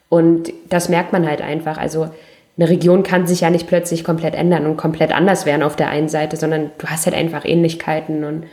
Und 0.09 0.53
das 0.69 0.88
merkt 0.88 1.12
man 1.12 1.29
halt 1.29 1.43
einfach. 1.43 1.77
Also 1.77 2.09
eine 2.57 2.69
Region 2.69 3.03
kann 3.03 3.27
sich 3.27 3.43
ja 3.43 3.51
nicht 3.51 3.67
plötzlich 3.67 4.05
komplett 4.05 4.35
ändern 4.35 4.67
und 4.67 4.77
komplett 4.77 5.12
anders 5.12 5.45
werden 5.45 5.62
auf 5.62 5.77
der 5.77 5.91
einen 5.91 6.09
Seite, 6.09 6.37
sondern 6.37 6.71
du 6.79 6.87
hast 6.87 7.07
halt 7.07 7.17
einfach 7.17 7.45
Ähnlichkeiten. 7.45 8.25
Und 8.25 8.45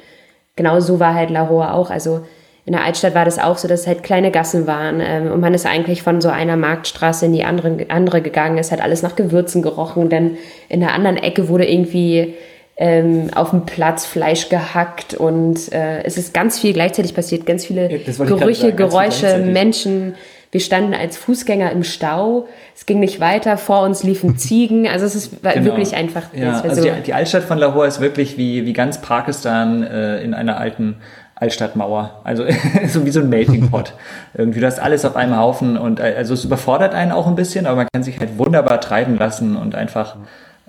genau 0.55 0.79
so 0.79 0.99
war 0.99 1.13
halt 1.13 1.29
Lahore 1.29 1.73
auch. 1.73 1.89
Also 1.89 2.25
in 2.65 2.73
der 2.73 2.83
Altstadt 2.83 3.13
war 3.13 3.25
das 3.25 3.37
auch 3.37 3.57
so, 3.57 3.67
dass 3.67 3.81
es 3.81 3.87
halt 3.87 4.01
kleine 4.01 4.31
Gassen 4.31 4.65
waren 4.65 4.99
ähm, 4.99 5.31
und 5.31 5.39
man 5.39 5.53
ist 5.53 5.67
eigentlich 5.67 6.01
von 6.01 6.19
so 6.19 6.29
einer 6.29 6.57
Marktstraße 6.57 7.27
in 7.27 7.33
die 7.33 7.43
andere, 7.43 7.85
andere 7.89 8.21
gegangen. 8.21 8.57
Es 8.57 8.71
hat 8.71 8.81
alles 8.81 9.03
nach 9.03 9.15
Gewürzen 9.15 9.61
gerochen, 9.61 10.09
denn 10.09 10.37
in 10.67 10.79
der 10.79 10.93
anderen 10.93 11.17
Ecke 11.17 11.47
wurde 11.47 11.69
irgendwie 11.69 12.33
ähm, 12.77 13.29
auf 13.35 13.51
dem 13.51 13.67
Platz 13.67 14.05
Fleisch 14.07 14.49
gehackt 14.49 15.13
und 15.13 15.71
äh, 15.71 16.03
es 16.03 16.17
ist 16.17 16.33
ganz 16.33 16.59
viel 16.59 16.73
gleichzeitig 16.73 17.13
passiert, 17.13 17.45
ganz 17.45 17.65
viele 17.65 17.87
Gerüche, 17.87 18.61
sagen, 18.61 18.75
Geräusche, 18.75 19.37
Menschen. 19.37 20.15
Wir 20.51 20.59
standen 20.59 20.93
als 20.93 21.17
Fußgänger 21.17 21.71
im 21.71 21.83
Stau. 21.83 22.47
Es 22.73 22.85
ging 22.85 22.99
nicht 22.99 23.19
weiter. 23.19 23.57
Vor 23.57 23.81
uns 23.81 24.03
liefen 24.03 24.37
Ziegen. 24.37 24.87
Also 24.87 25.05
es 25.05 25.13
ist 25.13 25.43
genau. 25.43 25.65
wirklich 25.65 25.95
einfach. 25.95 26.23
Ja, 26.33 26.61
also 26.61 26.81
so. 26.81 26.89
die, 26.89 27.01
die, 27.01 27.13
Altstadt 27.13 27.43
von 27.43 27.57
Lahore 27.57 27.87
ist 27.87 27.99
wirklich 27.99 28.37
wie, 28.37 28.65
wie 28.65 28.73
ganz 28.73 29.01
Pakistan 29.01 29.83
äh, 29.83 30.21
in 30.21 30.33
einer 30.33 30.57
alten 30.57 30.97
Altstadtmauer. 31.35 32.21
Also 32.23 32.45
so 32.87 33.05
wie 33.05 33.11
so 33.11 33.19
ein 33.19 33.29
Melting 33.29 33.69
Pot. 33.69 33.93
Irgendwie, 34.33 34.59
du 34.59 34.65
hast 34.65 34.79
alles 34.79 35.05
auf 35.05 35.15
einem 35.15 35.37
Haufen 35.37 35.77
und 35.77 35.99
äh, 35.99 36.15
also 36.17 36.33
es 36.33 36.45
überfordert 36.45 36.93
einen 36.93 37.11
auch 37.11 37.27
ein 37.27 37.35
bisschen, 37.35 37.65
aber 37.65 37.77
man 37.77 37.87
kann 37.93 38.03
sich 38.03 38.19
halt 38.19 38.37
wunderbar 38.37 38.79
treiben 38.81 39.17
lassen 39.17 39.55
und 39.55 39.75
einfach 39.75 40.15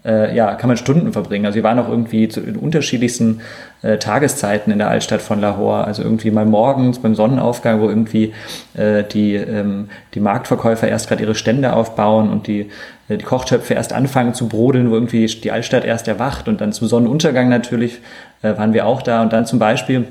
äh, 0.07 0.35
ja, 0.35 0.55
kann 0.55 0.69
man 0.69 0.77
Stunden 0.77 1.13
verbringen. 1.13 1.47
Also 1.47 1.57
wir 1.57 1.65
waren 1.65 1.79
auch 1.79 1.89
irgendwie 1.89 2.29
zu, 2.29 2.41
in 2.41 2.57
unterschiedlichsten 2.57 3.41
äh, 3.83 3.99
Tageszeiten 3.99 4.73
in 4.73 4.79
der 4.79 4.89
Altstadt 4.89 5.21
von 5.21 5.41
Lahore. 5.41 5.85
Also 5.85 6.03
irgendwie 6.03 6.31
mal 6.31 6.47
morgens 6.47 7.01
beim 7.01 7.15
Sonnenaufgang, 7.15 7.81
wo 7.81 7.89
irgendwie 7.89 8.33
äh, 8.75 9.03
die, 9.03 9.35
ähm, 9.35 9.89
die 10.15 10.21
Marktverkäufer 10.21 10.87
erst 10.87 11.09
gerade 11.09 11.23
ihre 11.23 11.35
Stände 11.35 11.73
aufbauen 11.73 12.31
und 12.31 12.47
die, 12.47 12.71
äh, 13.09 13.17
die 13.17 13.25
Kochtöpfe 13.25 13.75
erst 13.75 13.93
anfangen 13.93 14.33
zu 14.33 14.49
brodeln, 14.49 14.91
wo 14.91 14.95
irgendwie 14.95 15.27
die 15.27 15.51
Altstadt 15.51 15.85
erst 15.85 16.07
erwacht 16.07 16.47
und 16.47 16.61
dann 16.61 16.73
zum 16.73 16.87
Sonnenuntergang 16.87 17.49
natürlich 17.49 18.01
äh, 18.43 18.57
waren 18.57 18.73
wir 18.73 18.87
auch 18.87 19.03
da 19.03 19.23
und 19.23 19.33
dann 19.33 19.45
zum 19.45 19.59
Beispiel 19.59 20.07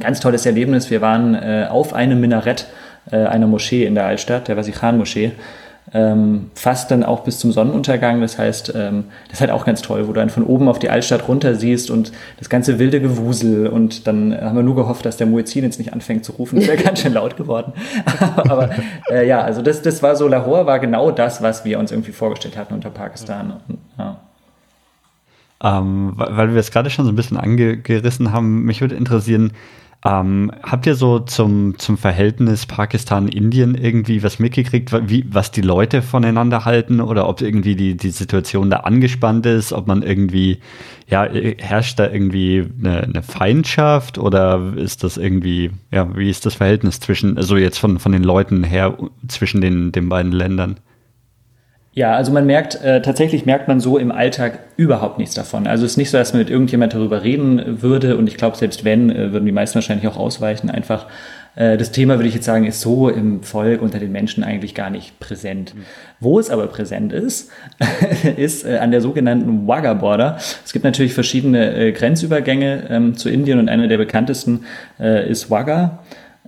ganz 0.00 0.20
tolles 0.20 0.46
Erlebnis. 0.46 0.90
Wir 0.90 1.00
waren 1.00 1.34
äh, 1.34 1.66
auf 1.70 1.92
einem 1.92 2.20
Minarett 2.20 2.66
äh, 3.10 3.16
einer 3.16 3.46
Moschee 3.46 3.84
in 3.84 3.94
der 3.94 4.06
Altstadt, 4.06 4.48
der 4.48 4.56
Vasikhan-Moschee 4.56 5.32
ähm, 5.92 6.50
fast 6.54 6.90
dann 6.90 7.04
auch 7.04 7.20
bis 7.20 7.38
zum 7.38 7.52
Sonnenuntergang. 7.52 8.20
Das 8.20 8.38
heißt, 8.38 8.72
ähm, 8.74 9.04
das 9.26 9.34
ist 9.34 9.40
halt 9.40 9.50
auch 9.50 9.64
ganz 9.64 9.82
toll, 9.82 10.08
wo 10.08 10.12
du 10.12 10.20
dann 10.20 10.30
von 10.30 10.44
oben 10.44 10.68
auf 10.68 10.78
die 10.78 10.88
Altstadt 10.88 11.28
runter 11.28 11.54
siehst 11.54 11.90
und 11.90 12.12
das 12.38 12.48
ganze 12.48 12.78
wilde 12.78 13.00
Gewusel. 13.00 13.68
Und 13.68 14.06
dann 14.06 14.36
haben 14.38 14.56
wir 14.56 14.62
nur 14.62 14.76
gehofft, 14.76 15.04
dass 15.04 15.16
der 15.16 15.26
Muezzin 15.26 15.62
jetzt 15.62 15.78
nicht 15.78 15.92
anfängt 15.92 16.24
zu 16.24 16.32
rufen. 16.32 16.58
Das 16.58 16.68
wäre 16.68 16.82
ganz 16.82 17.00
schön 17.00 17.12
laut 17.12 17.36
geworden. 17.36 17.72
Aber 18.36 18.70
äh, 19.10 19.26
ja, 19.26 19.42
also 19.42 19.62
das, 19.62 19.82
das 19.82 20.02
war 20.02 20.16
so, 20.16 20.26
Lahore 20.26 20.66
war 20.66 20.78
genau 20.78 21.10
das, 21.10 21.42
was 21.42 21.64
wir 21.64 21.78
uns 21.78 21.92
irgendwie 21.92 22.12
vorgestellt 22.12 22.56
hatten 22.56 22.74
unter 22.74 22.90
Pakistan. 22.90 23.60
Ja. 23.98 24.20
Ähm, 25.64 26.12
weil 26.14 26.52
wir 26.52 26.60
es 26.60 26.70
gerade 26.70 26.90
schon 26.90 27.06
so 27.06 27.10
ein 27.10 27.16
bisschen 27.16 27.38
angerissen 27.38 28.32
haben, 28.32 28.64
mich 28.64 28.82
würde 28.82 28.96
interessieren, 28.96 29.52
ähm, 30.04 30.52
habt 30.62 30.86
ihr 30.86 30.94
so 30.94 31.20
zum, 31.20 31.78
zum 31.78 31.96
Verhältnis 31.96 32.66
Pakistan-Indien 32.66 33.74
irgendwie 33.74 34.22
was 34.22 34.38
mitgekriegt, 34.38 34.92
wie, 35.08 35.24
was 35.30 35.50
die 35.50 35.62
Leute 35.62 36.02
voneinander 36.02 36.66
halten 36.66 37.00
oder 37.00 37.26
ob 37.26 37.40
irgendwie 37.40 37.74
die, 37.74 37.96
die 37.96 38.10
Situation 38.10 38.68
da 38.68 38.78
angespannt 38.80 39.46
ist, 39.46 39.72
ob 39.72 39.86
man 39.86 40.02
irgendwie, 40.02 40.58
ja, 41.08 41.24
herrscht 41.24 41.98
da 41.98 42.10
irgendwie 42.10 42.66
eine, 42.78 43.04
eine 43.04 43.22
Feindschaft 43.22 44.18
oder 44.18 44.74
ist 44.76 45.02
das 45.02 45.16
irgendwie, 45.16 45.70
ja, 45.90 46.14
wie 46.14 46.28
ist 46.28 46.44
das 46.44 46.56
Verhältnis 46.56 47.00
zwischen, 47.00 47.38
also 47.38 47.56
jetzt 47.56 47.78
von, 47.78 47.98
von 47.98 48.12
den 48.12 48.24
Leuten 48.24 48.64
her 48.64 48.98
zwischen 49.28 49.62
den, 49.62 49.92
den 49.92 50.10
beiden 50.10 50.32
Ländern? 50.32 50.76
Ja, 51.96 52.16
also 52.16 52.32
man 52.32 52.44
merkt, 52.44 52.74
äh, 52.82 53.00
tatsächlich 53.02 53.46
merkt 53.46 53.68
man 53.68 53.78
so 53.78 53.98
im 53.98 54.10
Alltag 54.10 54.58
überhaupt 54.76 55.18
nichts 55.18 55.36
davon. 55.36 55.68
Also 55.68 55.84
es 55.84 55.92
ist 55.92 55.96
nicht 55.96 56.10
so, 56.10 56.18
dass 56.18 56.32
man 56.32 56.40
mit 56.40 56.50
irgendjemand 56.50 56.92
darüber 56.92 57.22
reden 57.22 57.80
würde 57.82 58.16
und 58.16 58.26
ich 58.26 58.36
glaube, 58.36 58.56
selbst 58.56 58.84
wenn, 58.84 59.10
äh, 59.10 59.32
würden 59.32 59.46
die 59.46 59.52
meisten 59.52 59.76
wahrscheinlich 59.76 60.08
auch 60.08 60.16
ausweichen. 60.16 60.70
Einfach 60.70 61.06
äh, 61.54 61.76
das 61.76 61.92
Thema, 61.92 62.16
würde 62.16 62.26
ich 62.26 62.34
jetzt 62.34 62.46
sagen, 62.46 62.64
ist 62.64 62.80
so 62.80 63.08
im 63.08 63.44
Volk 63.44 63.80
unter 63.80 64.00
den 64.00 64.10
Menschen 64.10 64.42
eigentlich 64.42 64.74
gar 64.74 64.90
nicht 64.90 65.20
präsent. 65.20 65.76
Mhm. 65.76 65.84
Wo 66.18 66.40
es 66.40 66.50
aber 66.50 66.66
präsent 66.66 67.12
ist, 67.12 67.52
ist 68.36 68.64
äh, 68.64 68.78
an 68.78 68.90
der 68.90 69.00
sogenannten 69.00 69.68
Wagga 69.68 69.94
Border. 69.94 70.38
Es 70.64 70.72
gibt 70.72 70.84
natürlich 70.84 71.14
verschiedene 71.14 71.76
äh, 71.76 71.92
Grenzübergänge 71.92 72.88
ähm, 72.90 73.16
zu 73.16 73.28
Indien 73.30 73.60
und 73.60 73.68
einer 73.68 73.86
der 73.86 73.98
bekanntesten 73.98 74.64
äh, 74.98 75.30
ist 75.30 75.48
Wagga. 75.48 76.00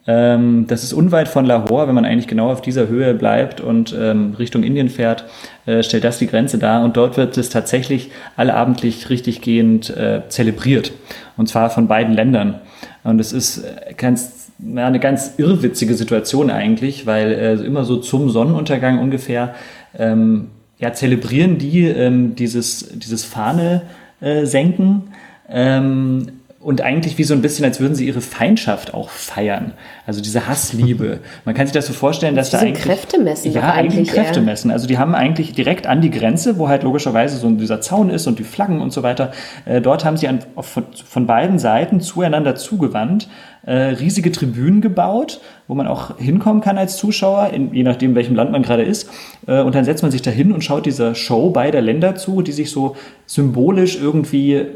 Ähm, 0.06 0.66
das 0.68 0.84
ist 0.84 0.92
unweit 0.92 1.28
von 1.28 1.44
Lahore, 1.44 1.88
wenn 1.88 1.94
man 1.94 2.04
eigentlich 2.04 2.28
genau 2.28 2.50
auf 2.50 2.62
dieser 2.62 2.88
Höhe 2.88 3.14
bleibt 3.14 3.60
und 3.60 3.94
ähm, 3.98 4.34
Richtung 4.38 4.62
Indien 4.62 4.88
fährt, 4.88 5.24
äh, 5.66 5.82
stellt 5.82 6.04
das 6.04 6.18
die 6.18 6.28
Grenze 6.28 6.58
dar. 6.58 6.84
Und 6.84 6.96
dort 6.96 7.16
wird 7.16 7.36
es 7.36 7.48
tatsächlich 7.48 8.10
allabendlich 8.36 9.10
richtiggehend 9.10 9.90
äh, 9.90 10.22
zelebriert. 10.28 10.92
Und 11.36 11.48
zwar 11.48 11.70
von 11.70 11.88
beiden 11.88 12.14
Ländern. 12.14 12.60
Und 13.02 13.20
es 13.20 13.32
ist 13.32 13.58
äh, 13.58 13.94
ganz, 13.94 14.52
ja, 14.58 14.86
eine 14.86 15.00
ganz 15.00 15.34
irrwitzige 15.38 15.94
Situation 15.94 16.50
eigentlich, 16.50 17.06
weil 17.06 17.32
äh, 17.32 17.52
immer 17.54 17.84
so 17.84 17.96
zum 17.96 18.30
Sonnenuntergang 18.30 19.00
ungefähr 19.00 19.54
ähm, 19.98 20.48
ja, 20.78 20.92
zelebrieren 20.92 21.58
die 21.58 21.86
ähm, 21.86 22.36
dieses, 22.36 22.90
dieses 22.98 23.24
Fahne 23.24 23.82
äh, 24.20 24.44
senken. 24.44 25.08
Ähm, 25.48 26.28
und 26.66 26.80
eigentlich 26.80 27.16
wie 27.16 27.22
so 27.22 27.32
ein 27.32 27.42
bisschen, 27.42 27.64
als 27.64 27.78
würden 27.78 27.94
sie 27.94 28.08
ihre 28.08 28.20
Feindschaft 28.20 28.92
auch 28.92 29.08
feiern. 29.08 29.74
Also 30.04 30.20
diese 30.20 30.48
Hassliebe. 30.48 31.20
Man 31.44 31.54
kann 31.54 31.68
sich 31.68 31.72
das 31.72 31.86
so 31.86 31.92
vorstellen, 31.92 32.34
dass 32.34 32.50
da 32.50 32.58
eigentlich 32.58 32.82
Kräfte 32.82 33.20
messen. 33.20 33.52
Ja, 33.52 33.70
eigentlich 33.70 34.08
Kräfte 34.08 34.40
messen. 34.40 34.72
Also 34.72 34.88
die 34.88 34.98
haben 34.98 35.14
eigentlich 35.14 35.52
direkt 35.52 35.86
an 35.86 36.00
die 36.00 36.10
Grenze, 36.10 36.58
wo 36.58 36.66
halt 36.66 36.82
logischerweise 36.82 37.36
so 37.36 37.48
dieser 37.52 37.80
Zaun 37.80 38.10
ist 38.10 38.26
und 38.26 38.40
die 38.40 38.42
Flaggen 38.42 38.80
und 38.80 38.92
so 38.92 39.04
weiter. 39.04 39.30
Äh, 39.64 39.80
dort 39.80 40.04
haben 40.04 40.16
sie 40.16 40.26
an, 40.26 40.40
von, 40.58 40.86
von, 40.92 41.26
beiden 41.28 41.60
Seiten 41.60 42.00
zueinander 42.00 42.56
zugewandt 42.56 43.28
äh, 43.64 43.72
riesige 43.72 44.32
Tribünen 44.32 44.80
gebaut, 44.80 45.40
wo 45.68 45.76
man 45.76 45.86
auch 45.86 46.18
hinkommen 46.18 46.62
kann 46.62 46.78
als 46.78 46.96
Zuschauer, 46.96 47.50
in, 47.50 47.72
je 47.74 47.84
nachdem 47.84 48.16
welchem 48.16 48.34
Land 48.34 48.50
man 48.50 48.64
gerade 48.64 48.82
ist. 48.82 49.08
Äh, 49.46 49.60
und 49.60 49.76
dann 49.76 49.84
setzt 49.84 50.02
man 50.02 50.10
sich 50.10 50.22
da 50.22 50.32
hin 50.32 50.50
und 50.50 50.64
schaut 50.64 50.84
dieser 50.84 51.14
Show 51.14 51.50
beider 51.50 51.80
Länder 51.80 52.16
zu, 52.16 52.42
die 52.42 52.50
sich 52.50 52.72
so 52.72 52.96
symbolisch 53.24 54.00
irgendwie 54.02 54.54
äh, 54.54 54.70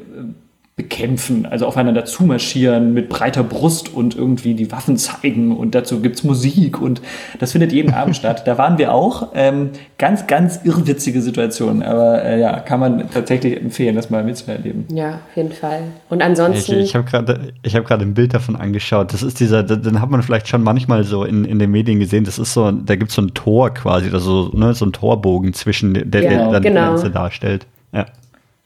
bekämpfen, 0.81 1.45
also 1.45 1.67
aufeinander 1.67 2.07
zumarschieren 2.07 2.95
mit 2.95 3.11
breiter 3.11 3.43
Brust 3.43 3.93
und 3.93 4.17
irgendwie 4.17 4.55
die 4.55 4.73
Waffen 4.73 4.97
zeigen 4.97 5.55
und 5.55 5.75
dazu 5.75 6.01
gibt 6.01 6.17
es 6.17 6.25
Musik 6.25 6.81
und 6.81 7.03
das 7.39 7.53
findet 7.53 7.71
jeden 7.73 7.93
Abend 7.93 8.17
statt. 8.17 8.47
Da 8.47 8.57
waren 8.57 8.79
wir 8.79 8.95
auch. 8.95 9.29
Ähm, 9.35 9.71
ganz, 9.99 10.27
ganz 10.27 10.61
irrwitzige 10.65 11.21
Situation, 11.21 11.83
aber 11.83 12.25
äh, 12.25 12.41
ja, 12.41 12.61
kann 12.61 12.81
man 12.81 13.11
tatsächlich 13.11 13.61
empfehlen, 13.61 13.95
das 13.95 14.09
mal 14.09 14.25
mitzuerleben. 14.25 14.87
Ja, 14.91 15.17
auf 15.17 15.37
jeden 15.37 15.53
Fall. 15.53 15.83
Und 16.09 16.23
ansonsten. 16.23 16.77
Ich, 16.77 16.87
ich 16.87 16.95
habe 16.95 17.05
gerade 17.05 17.53
hab 17.67 17.91
ein 18.01 18.15
Bild 18.15 18.33
davon 18.33 18.57
angeschaut. 18.57 19.13
Das 19.13 19.23
ist 19.23 19.39
dieser, 19.39 19.63
den 19.63 20.01
hat 20.01 20.09
man 20.09 20.23
vielleicht 20.23 20.49
schon 20.49 20.63
manchmal 20.63 21.05
so 21.05 21.25
in, 21.25 21.45
in 21.45 21.59
den 21.59 21.71
Medien 21.71 22.01
gesehen. 22.01 22.25
Das 22.25 22.39
ist 22.39 22.55
so, 22.55 22.71
da 22.71 22.97
gibt 22.97 23.11
es 23.11 23.17
so 23.17 23.23
ein 23.23 23.35
Tor 23.35 23.75
quasi, 23.75 24.09
also 24.11 24.51
ne, 24.55 24.73
so 24.73 24.87
ein 24.87 24.93
Torbogen 24.93 25.53
zwischen, 25.53 25.93
der, 25.93 26.23
ja, 26.23 26.31
der 26.31 26.51
dann 26.53 26.63
genau. 26.63 26.81
die 26.81 26.87
Grenze 26.87 27.11
darstellt. 27.11 27.67
Ja. 27.93 28.07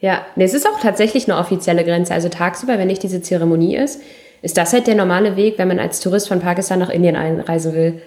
Ja, 0.04 0.20
nee, 0.36 0.44
es 0.44 0.52
ist 0.52 0.66
auch 0.66 0.78
tatsächlich 0.80 1.30
eine 1.30 1.40
offizielle 1.40 1.82
Grenze. 1.82 2.12
Also 2.12 2.28
tagsüber, 2.28 2.76
wenn 2.76 2.88
nicht 2.88 3.02
diese 3.02 3.22
Zeremonie 3.22 3.74
ist, 3.74 4.02
ist 4.42 4.58
das 4.58 4.74
halt 4.74 4.86
der 4.86 4.96
normale 4.96 5.36
Weg, 5.36 5.54
wenn 5.56 5.66
man 5.66 5.78
als 5.78 6.00
Tourist 6.00 6.28
von 6.28 6.40
Pakistan 6.40 6.78
nach 6.78 6.90
Indien 6.90 7.16
einreisen 7.16 7.72
will. 7.72 8.02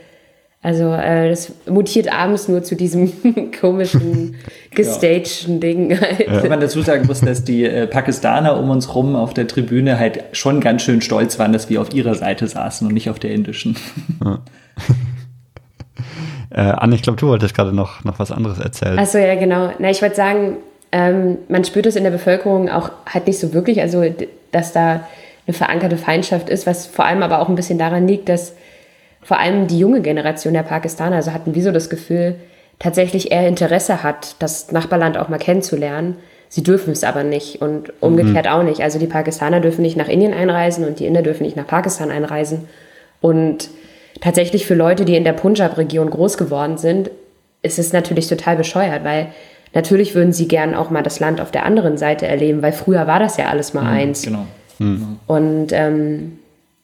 Also 0.61 0.93
äh, 0.93 1.27
das 1.27 1.51
mutiert 1.67 2.13
abends 2.13 2.47
nur 2.49 2.61
zu 2.61 2.75
diesem 2.75 3.11
komischen, 3.59 4.35
gestagten 4.75 5.55
ja. 5.55 5.59
Ding. 5.59 5.99
Halt. 5.99 6.19
Ja. 6.19 6.43
Wenn 6.43 6.51
man 6.51 6.59
dazu 6.59 6.83
sagen 6.83 7.07
muss, 7.07 7.21
dass 7.21 7.43
die 7.43 7.63
äh, 7.63 7.87
Pakistaner 7.87 8.59
um 8.59 8.69
uns 8.69 8.93
rum 8.93 9.15
auf 9.15 9.33
der 9.33 9.47
Tribüne 9.47 9.97
halt 9.97 10.23
schon 10.33 10.61
ganz 10.61 10.83
schön 10.83 11.01
stolz 11.01 11.39
waren, 11.39 11.51
dass 11.51 11.67
wir 11.71 11.81
auf 11.81 11.95
ihrer 11.95 12.13
Seite 12.13 12.47
saßen 12.47 12.85
und 12.85 12.93
nicht 12.93 13.09
auf 13.09 13.17
der 13.17 13.31
indischen. 13.31 13.75
Ja. 14.23 14.43
äh, 16.51 16.61
Anne, 16.77 16.93
ich 16.93 17.01
glaube, 17.01 17.19
du 17.19 17.27
wolltest 17.27 17.55
gerade 17.55 17.73
noch, 17.73 18.03
noch 18.03 18.19
was 18.19 18.31
anderes 18.31 18.59
erzählen. 18.59 18.99
Achso, 18.99 19.17
ja, 19.17 19.33
genau. 19.33 19.71
Na, 19.79 19.89
ich 19.89 20.03
wollte 20.03 20.15
sagen, 20.15 20.57
ähm, 20.91 21.37
man 21.47 21.63
spürt 21.65 21.85
es 21.85 21.95
in 21.95 22.03
der 22.03 22.11
Bevölkerung 22.11 22.69
auch 22.69 22.91
halt 23.05 23.27
nicht 23.27 23.39
so 23.39 23.53
wirklich, 23.53 23.81
also 23.81 24.03
dass 24.51 24.73
da 24.73 25.07
eine 25.45 25.53
verankerte 25.53 25.97
Feindschaft 25.97 26.49
ist, 26.49 26.67
was 26.67 26.87
vor 26.87 27.05
allem 27.05 27.23
aber 27.23 27.39
auch 27.39 27.49
ein 27.49 27.55
bisschen 27.55 27.77
daran 27.77 28.07
liegt, 28.07 28.29
dass 28.29 28.53
vor 29.21 29.39
allem 29.39 29.67
die 29.67 29.79
junge 29.79 30.01
Generation 30.01 30.53
der 30.53 30.63
Pakistaner, 30.63 31.17
also 31.17 31.33
hatten 31.33 31.55
wie 31.55 31.61
so 31.61 31.71
das 31.71 31.89
Gefühl, 31.89 32.35
tatsächlich 32.79 33.31
eher 33.31 33.47
Interesse 33.47 34.03
hat, 34.03 34.35
das 34.39 34.71
Nachbarland 34.71 35.17
auch 35.17 35.29
mal 35.29 35.37
kennenzulernen. 35.37 36.17
Sie 36.49 36.63
dürfen 36.63 36.91
es 36.91 37.03
aber 37.03 37.23
nicht 37.23 37.61
und 37.61 37.91
umgekehrt 37.99 38.45
mhm. 38.45 38.51
auch 38.51 38.63
nicht. 38.63 38.81
Also 38.81 38.99
die 38.99 39.07
Pakistaner 39.07 39.59
dürfen 39.59 39.81
nicht 39.81 39.97
nach 39.97 40.07
Indien 40.07 40.33
einreisen 40.33 40.85
und 40.85 40.99
die 40.99 41.05
Inder 41.05 41.21
dürfen 41.21 41.43
nicht 41.43 41.57
nach 41.57 41.67
Pakistan 41.67 42.11
einreisen. 42.11 42.69
Und 43.19 43.69
tatsächlich 44.21 44.65
für 44.65 44.75
Leute, 44.75 45.03
die 45.03 45.17
in 45.17 45.25
der 45.25 45.33
Punjab-Region 45.33 46.09
groß 46.09 46.37
geworden 46.37 46.77
sind, 46.77 47.09
ist 47.63 47.79
es 47.79 47.91
natürlich 47.91 48.27
total 48.27 48.55
bescheuert, 48.55 49.03
weil 49.03 49.27
Natürlich 49.73 50.15
würden 50.15 50.33
sie 50.33 50.47
gern 50.47 50.75
auch 50.75 50.89
mal 50.89 51.03
das 51.03 51.19
Land 51.19 51.41
auf 51.41 51.51
der 51.51 51.65
anderen 51.65 51.97
Seite 51.97 52.27
erleben, 52.27 52.61
weil 52.61 52.71
früher 52.71 53.07
war 53.07 53.19
das 53.19 53.37
ja 53.37 53.47
alles 53.47 53.73
mal 53.73 53.83
mhm, 53.83 53.87
eins. 53.89 54.21
Genau. 54.23 54.45
Mhm. 54.79 55.19
Und 55.27 55.67
ähm, 55.71 56.39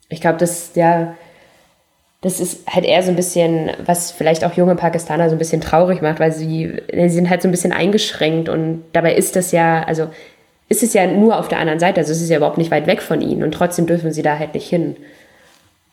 ich 0.09 0.21
glaube, 0.21 0.37
das, 0.37 0.71
ja, 0.75 1.15
das 2.21 2.39
ist 2.39 2.67
halt 2.69 2.85
eher 2.85 3.03
so 3.03 3.09
ein 3.09 3.15
bisschen, 3.15 3.71
was 3.85 4.11
vielleicht 4.11 4.45
auch 4.45 4.53
junge 4.53 4.75
Pakistaner 4.75 5.29
so 5.29 5.35
ein 5.35 5.39
bisschen 5.39 5.61
traurig 5.61 6.01
macht, 6.01 6.19
weil 6.19 6.31
sie, 6.31 6.81
sie 6.91 7.09
sind 7.09 7.29
halt 7.29 7.41
so 7.41 7.47
ein 7.47 7.51
bisschen 7.51 7.73
eingeschränkt 7.73 8.47
und 8.47 8.83
dabei 8.93 9.13
ist 9.13 9.35
das 9.35 9.51
ja, 9.51 9.83
also 9.83 10.07
ist 10.69 10.83
es 10.83 10.93
ja 10.93 11.05
nur 11.05 11.37
auf 11.37 11.49
der 11.49 11.59
anderen 11.59 11.79
Seite, 11.79 11.99
also 11.99 12.13
es 12.13 12.21
ist 12.21 12.29
ja 12.29 12.37
überhaupt 12.37 12.57
nicht 12.57 12.71
weit 12.71 12.87
weg 12.87 13.01
von 13.01 13.21
ihnen 13.21 13.43
und 13.43 13.53
trotzdem 13.53 13.87
dürfen 13.87 14.13
sie 14.13 14.21
da 14.21 14.39
halt 14.39 14.53
nicht 14.53 14.67
hin. 14.67 14.95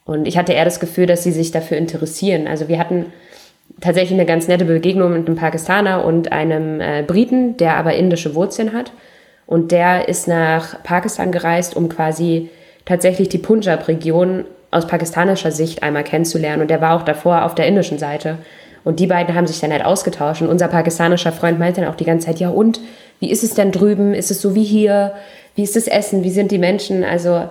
Und 0.05 0.27
ich 0.27 0.39
hatte 0.39 0.53
eher 0.53 0.65
das 0.65 0.81
Gefühl, 0.81 1.07
dass 1.07 1.23
sie 1.25 1.33
sich 1.33 1.51
dafür 1.51 1.77
interessieren. 1.77 2.47
Also 2.47 2.69
wir 2.69 2.79
hatten 2.79 3.07
tatsächlich 3.81 4.19
eine 4.19 4.27
ganz 4.27 4.49
nette 4.49 4.65
Begegnung 4.65 5.13
mit 5.13 5.27
einem 5.27 5.37
Pakistaner 5.37 6.05
und 6.05 6.33
einem 6.33 6.81
äh, 6.81 7.03
Briten, 7.07 7.57
der 7.57 7.77
aber 7.77 7.95
indische 7.95 8.35
Wurzeln 8.35 8.73
hat. 8.73 8.93
Und 9.47 9.73
der 9.73 10.09
ist 10.09 10.29
nach 10.29 10.83
Pakistan 10.83 11.33
gereist, 11.33 11.77
um 11.77 11.89
quasi 11.89 12.51
tatsächlich 12.85 13.29
die 13.29 13.39
Punjab-Region 13.39 14.45
aus 14.71 14.87
pakistanischer 14.87 15.51
Sicht 15.51 15.83
einmal 15.83 16.05
kennenzulernen. 16.05 16.63
Und 16.63 16.71
der 16.71 16.81
war 16.81 16.97
auch 16.97 17.03
davor 17.03 17.45
auf 17.45 17.55
der 17.55 17.67
indischen 17.67 17.99
Seite. 17.99 18.39
Und 18.85 19.01
die 19.01 19.07
beiden 19.07 19.35
haben 19.35 19.47
sich 19.47 19.61
dann 19.61 19.73
halt 19.73 19.85
ausgetauscht. 19.85 20.43
Und 20.43 20.49
unser 20.49 20.69
pakistanischer 20.69 21.33
Freund 21.33 21.59
meinte 21.59 21.81
dann 21.81 21.91
auch 21.91 21.97
die 21.97 22.05
ganze 22.05 22.27
Zeit, 22.27 22.39
ja 22.39 22.49
und, 22.51 22.81
wie 23.19 23.31
ist 23.31 23.43
es 23.43 23.55
denn 23.55 23.73
drüben? 23.73 24.15
Ist 24.15 24.31
es 24.31 24.41
so 24.41 24.55
wie 24.55 24.65
hier? 24.65 25.15
Wie 25.55 25.63
ist 25.63 25.77
das 25.77 25.89
Essen? 25.89 26.25
Wie 26.25 26.31
sind 26.31 26.51
die 26.53 26.59
Menschen? 26.59 27.05
Also 27.05 27.51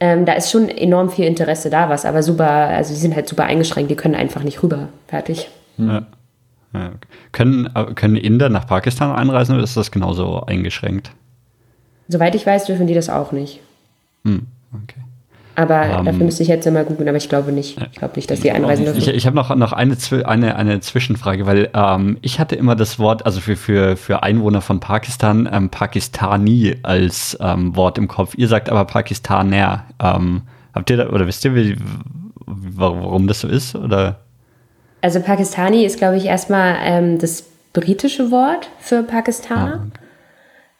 ähm, 0.00 0.24
da 0.24 0.32
ist 0.34 0.50
schon 0.50 0.68
enorm 0.68 1.10
viel 1.10 1.24
Interesse 1.24 1.70
da, 1.70 1.88
was 1.88 2.04
aber 2.04 2.22
super, 2.22 2.48
also 2.48 2.94
die 2.94 3.00
sind 3.00 3.14
halt 3.14 3.28
super 3.28 3.44
eingeschränkt, 3.44 3.90
die 3.90 3.96
können 3.96 4.14
einfach 4.14 4.42
nicht 4.42 4.62
rüber. 4.62 4.88
Fertig. 5.08 5.48
Ja. 5.76 6.06
Ja. 6.74 6.92
Können, 7.32 7.72
können 7.94 8.16
Inder 8.16 8.50
nach 8.50 8.66
Pakistan 8.66 9.10
einreisen 9.14 9.54
oder 9.54 9.64
ist 9.64 9.76
das 9.76 9.90
genauso 9.90 10.42
eingeschränkt? 10.42 11.12
Soweit 12.08 12.34
ich 12.34 12.46
weiß, 12.46 12.66
dürfen 12.66 12.86
die 12.86 12.94
das 12.94 13.08
auch 13.08 13.32
nicht. 13.32 13.60
Hm, 14.24 14.46
okay. 14.74 15.00
Aber 15.58 15.90
um, 15.90 15.98
ähm, 15.98 16.04
dafür 16.04 16.24
müsste 16.24 16.44
ich 16.44 16.48
jetzt 16.48 16.70
mal 16.70 16.84
googeln, 16.84 17.08
aber 17.08 17.16
ich 17.16 17.28
glaube 17.28 17.50
nicht. 17.50 17.76
Ich 17.90 17.98
glaube 17.98 18.14
nicht, 18.14 18.30
dass 18.30 18.38
die 18.38 18.52
einreisen 18.52 18.84
dürfen. 18.84 19.00
Ich, 19.00 19.08
ich 19.08 19.26
habe 19.26 19.34
noch, 19.34 19.52
noch 19.56 19.72
eine, 19.72 19.96
eine, 20.24 20.54
eine 20.54 20.78
Zwischenfrage, 20.78 21.46
weil 21.46 21.68
ähm, 21.74 22.16
ich 22.22 22.38
hatte 22.38 22.54
immer 22.54 22.76
das 22.76 23.00
Wort, 23.00 23.26
also 23.26 23.40
für, 23.40 23.56
für, 23.56 23.96
für 23.96 24.22
Einwohner 24.22 24.60
von 24.60 24.78
Pakistan, 24.78 25.48
ähm, 25.52 25.68
Pakistani 25.68 26.76
als 26.84 27.36
ähm, 27.40 27.74
Wort 27.74 27.98
im 27.98 28.06
Kopf. 28.06 28.34
Ihr 28.36 28.46
sagt 28.46 28.70
aber 28.70 28.84
Pakistaner. 28.84 29.86
Ähm, 30.00 30.42
habt 30.72 30.90
ihr 30.90 30.96
da, 30.96 31.08
oder 31.08 31.26
wisst 31.26 31.44
ihr, 31.44 31.56
wie, 31.56 31.76
warum 32.46 33.26
das 33.26 33.40
so 33.40 33.48
ist? 33.48 33.74
Oder? 33.74 34.20
Also 35.00 35.18
Pakistani 35.18 35.84
ist, 35.84 35.98
glaube 35.98 36.18
ich, 36.18 36.26
erstmal 36.26 36.76
ähm, 36.82 37.18
das 37.18 37.44
britische 37.72 38.30
Wort 38.30 38.70
für 38.78 39.02
Pakistaner. 39.02 39.72
Ah, 39.72 39.86
okay. 39.88 40.04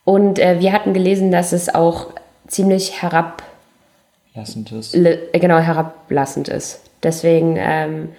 Und 0.04 0.38
äh, 0.38 0.60
wir 0.60 0.72
hatten 0.72 0.94
gelesen, 0.94 1.32
dass 1.32 1.52
es 1.52 1.74
auch 1.74 2.06
ziemlich 2.46 3.02
herab 3.02 3.42
Lassend 4.38 4.70
ist. 4.70 4.96
genau, 5.32 5.58
herablassend 5.58 6.48
ist. 6.48 6.80
Deswegen, 7.02 7.56
ähm, 7.58 8.10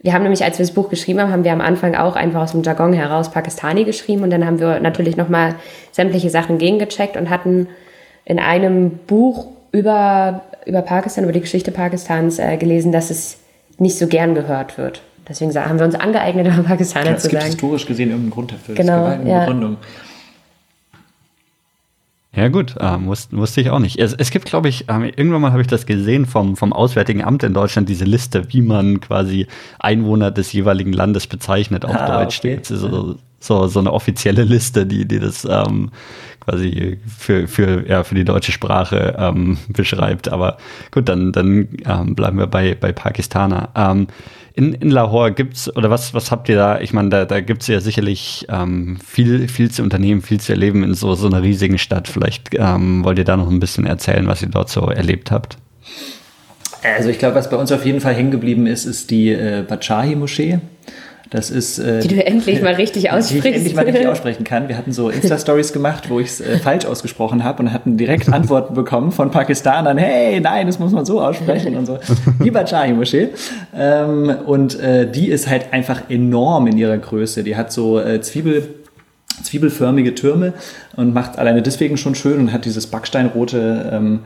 wir 0.00 0.14
haben 0.14 0.22
nämlich, 0.22 0.42
als 0.42 0.58
wir 0.58 0.64
das 0.64 0.74
Buch 0.74 0.88
geschrieben 0.88 1.20
haben, 1.20 1.30
haben 1.30 1.44
wir 1.44 1.52
am 1.52 1.60
Anfang 1.60 1.94
auch 1.94 2.16
einfach 2.16 2.42
aus 2.42 2.52
dem 2.52 2.62
Jargon 2.62 2.94
heraus 2.94 3.30
Pakistani 3.30 3.84
geschrieben 3.84 4.22
und 4.22 4.30
dann 4.30 4.46
haben 4.46 4.58
wir 4.58 4.80
natürlich 4.80 5.18
nochmal 5.18 5.56
sämtliche 5.92 6.30
Sachen 6.30 6.56
gegengecheckt 6.56 7.18
und 7.18 7.28
hatten 7.28 7.68
in 8.24 8.38
einem 8.38 8.92
Buch 9.06 9.48
über, 9.72 10.40
über 10.64 10.80
Pakistan, 10.80 11.24
über 11.24 11.32
die 11.34 11.42
Geschichte 11.42 11.72
Pakistans 11.72 12.38
äh, 12.38 12.56
gelesen, 12.56 12.90
dass 12.90 13.10
es 13.10 13.38
nicht 13.76 13.98
so 13.98 14.06
gern 14.06 14.34
gehört 14.34 14.78
wird. 14.78 15.02
Deswegen 15.28 15.54
haben 15.54 15.78
wir 15.78 15.84
uns 15.84 15.94
angeeignet, 15.94 16.46
über 16.46 16.62
Pakistaner 16.66 17.10
ja, 17.10 17.16
zu 17.18 17.24
sagen. 17.24 17.36
Es 17.36 17.42
gibt 17.42 17.52
historisch 17.52 17.86
gesehen 17.86 18.08
irgendeinen 18.08 18.30
Grund 18.30 18.52
dafür. 18.52 18.74
Genau, 18.74 19.08
es 19.08 19.28
ja. 19.28 19.40
Begründung. 19.40 19.76
Ja 22.32 22.46
gut, 22.46 22.76
äh, 22.76 23.04
wusste, 23.04 23.36
wusste 23.36 23.60
ich 23.60 23.70
auch 23.70 23.80
nicht. 23.80 23.98
Es, 23.98 24.14
es 24.14 24.30
gibt, 24.30 24.44
glaube 24.44 24.68
ich, 24.68 24.84
ähm, 24.88 25.02
irgendwann 25.02 25.40
mal 25.40 25.50
habe 25.50 25.62
ich 25.62 25.66
das 25.66 25.84
gesehen 25.84 26.26
vom, 26.26 26.56
vom 26.56 26.72
Auswärtigen 26.72 27.24
Amt 27.24 27.42
in 27.42 27.54
Deutschland, 27.54 27.88
diese 27.88 28.04
Liste, 28.04 28.52
wie 28.52 28.60
man 28.60 29.00
quasi 29.00 29.48
Einwohner 29.80 30.30
des 30.30 30.52
jeweiligen 30.52 30.92
Landes 30.92 31.26
bezeichnet 31.26 31.84
auf 31.84 31.96
ah, 31.96 32.22
Deutsch. 32.22 32.38
Okay. 32.38 32.60
So, 32.62 33.16
so, 33.40 33.66
so 33.66 33.80
eine 33.80 33.92
offizielle 33.92 34.44
Liste, 34.44 34.86
die, 34.86 35.08
die 35.08 35.18
das 35.18 35.44
ähm, 35.44 35.90
quasi 36.38 36.98
für, 37.18 37.48
für, 37.48 37.88
ja, 37.88 38.04
für 38.04 38.14
die 38.14 38.24
deutsche 38.24 38.52
Sprache 38.52 39.16
ähm, 39.18 39.58
beschreibt. 39.68 40.28
Aber 40.28 40.58
gut, 40.92 41.08
dann, 41.08 41.32
dann 41.32 41.68
ähm, 41.84 42.14
bleiben 42.14 42.38
wir 42.38 42.46
bei, 42.46 42.76
bei 42.76 42.92
Pakistaner. 42.92 43.70
Ähm, 43.74 44.06
in, 44.54 44.74
in 44.74 44.90
Lahore 44.90 45.32
gibt's 45.32 45.74
oder 45.74 45.90
was, 45.90 46.14
was 46.14 46.30
habt 46.30 46.48
ihr 46.48 46.56
da? 46.56 46.80
Ich 46.80 46.92
meine, 46.92 47.08
da, 47.08 47.24
da 47.24 47.40
gibt 47.40 47.62
es 47.62 47.68
ja 47.68 47.80
sicherlich 47.80 48.46
ähm, 48.48 48.98
viel, 49.04 49.48
viel 49.48 49.70
zu 49.70 49.82
unternehmen, 49.82 50.22
viel 50.22 50.40
zu 50.40 50.52
erleben 50.52 50.82
in 50.82 50.94
so, 50.94 51.14
so 51.14 51.26
einer 51.26 51.42
riesigen 51.42 51.78
Stadt. 51.78 52.08
Vielleicht 52.08 52.50
ähm, 52.54 53.04
wollt 53.04 53.18
ihr 53.18 53.24
da 53.24 53.36
noch 53.36 53.48
ein 53.48 53.60
bisschen 53.60 53.86
erzählen, 53.86 54.26
was 54.26 54.42
ihr 54.42 54.48
dort 54.48 54.68
so 54.68 54.82
erlebt 54.82 55.30
habt. 55.30 55.56
Also 56.82 57.10
ich 57.10 57.18
glaube, 57.18 57.34
was 57.34 57.50
bei 57.50 57.56
uns 57.56 57.70
auf 57.72 57.84
jeden 57.84 58.00
Fall 58.00 58.14
hängen 58.14 58.30
geblieben 58.30 58.66
ist, 58.66 58.86
ist 58.86 59.10
die 59.10 59.30
äh, 59.30 59.64
Bachahi-Moschee. 59.66 60.60
Das 61.30 61.48
ist. 61.48 61.78
Äh, 61.78 62.00
die 62.00 62.08
du 62.08 62.26
endlich 62.26 62.60
mal 62.60 62.74
richtig 62.74 63.12
aussprichst. 63.12 63.44
Die 63.44 63.48
ich 63.48 63.54
endlich 63.54 63.74
mal 63.76 63.84
richtig 63.84 64.06
aussprechen 64.08 64.42
kann. 64.42 64.68
Wir 64.68 64.76
hatten 64.76 64.92
so 64.92 65.10
Insta-Stories 65.10 65.72
gemacht, 65.72 66.10
wo 66.10 66.18
ich 66.18 66.26
es 66.26 66.40
äh, 66.40 66.58
falsch 66.58 66.86
ausgesprochen 66.86 67.44
habe 67.44 67.62
und 67.62 67.72
hatten 67.72 67.96
direkt 67.96 68.28
Antworten 68.32 68.74
bekommen 68.74 69.12
von 69.12 69.30
Pakistanern. 69.30 69.96
Hey, 69.96 70.40
nein, 70.40 70.66
das 70.66 70.80
muss 70.80 70.90
man 70.90 71.04
so 71.04 71.20
aussprechen 71.20 71.76
und 71.76 71.86
so. 71.86 71.98
Die 72.42 72.50
Bachahi 72.50 72.92
Moschee. 72.92 73.28
Ähm, 73.76 74.34
und 74.44 74.78
äh, 74.80 75.08
die 75.08 75.28
ist 75.28 75.48
halt 75.48 75.72
einfach 75.72 76.10
enorm 76.10 76.66
in 76.66 76.76
ihrer 76.76 76.98
Größe. 76.98 77.44
Die 77.44 77.56
hat 77.56 77.70
so 77.70 78.00
äh, 78.00 78.20
Zwiebel 78.20 78.68
zwiebelförmige 79.42 80.14
Türme 80.14 80.52
und 80.96 81.14
macht 81.14 81.38
alleine 81.38 81.62
deswegen 81.62 81.96
schon 81.96 82.14
schön 82.14 82.40
und 82.40 82.52
hat 82.52 82.66
dieses 82.66 82.88
backsteinrote 82.88 83.90
ähm, 83.90 84.20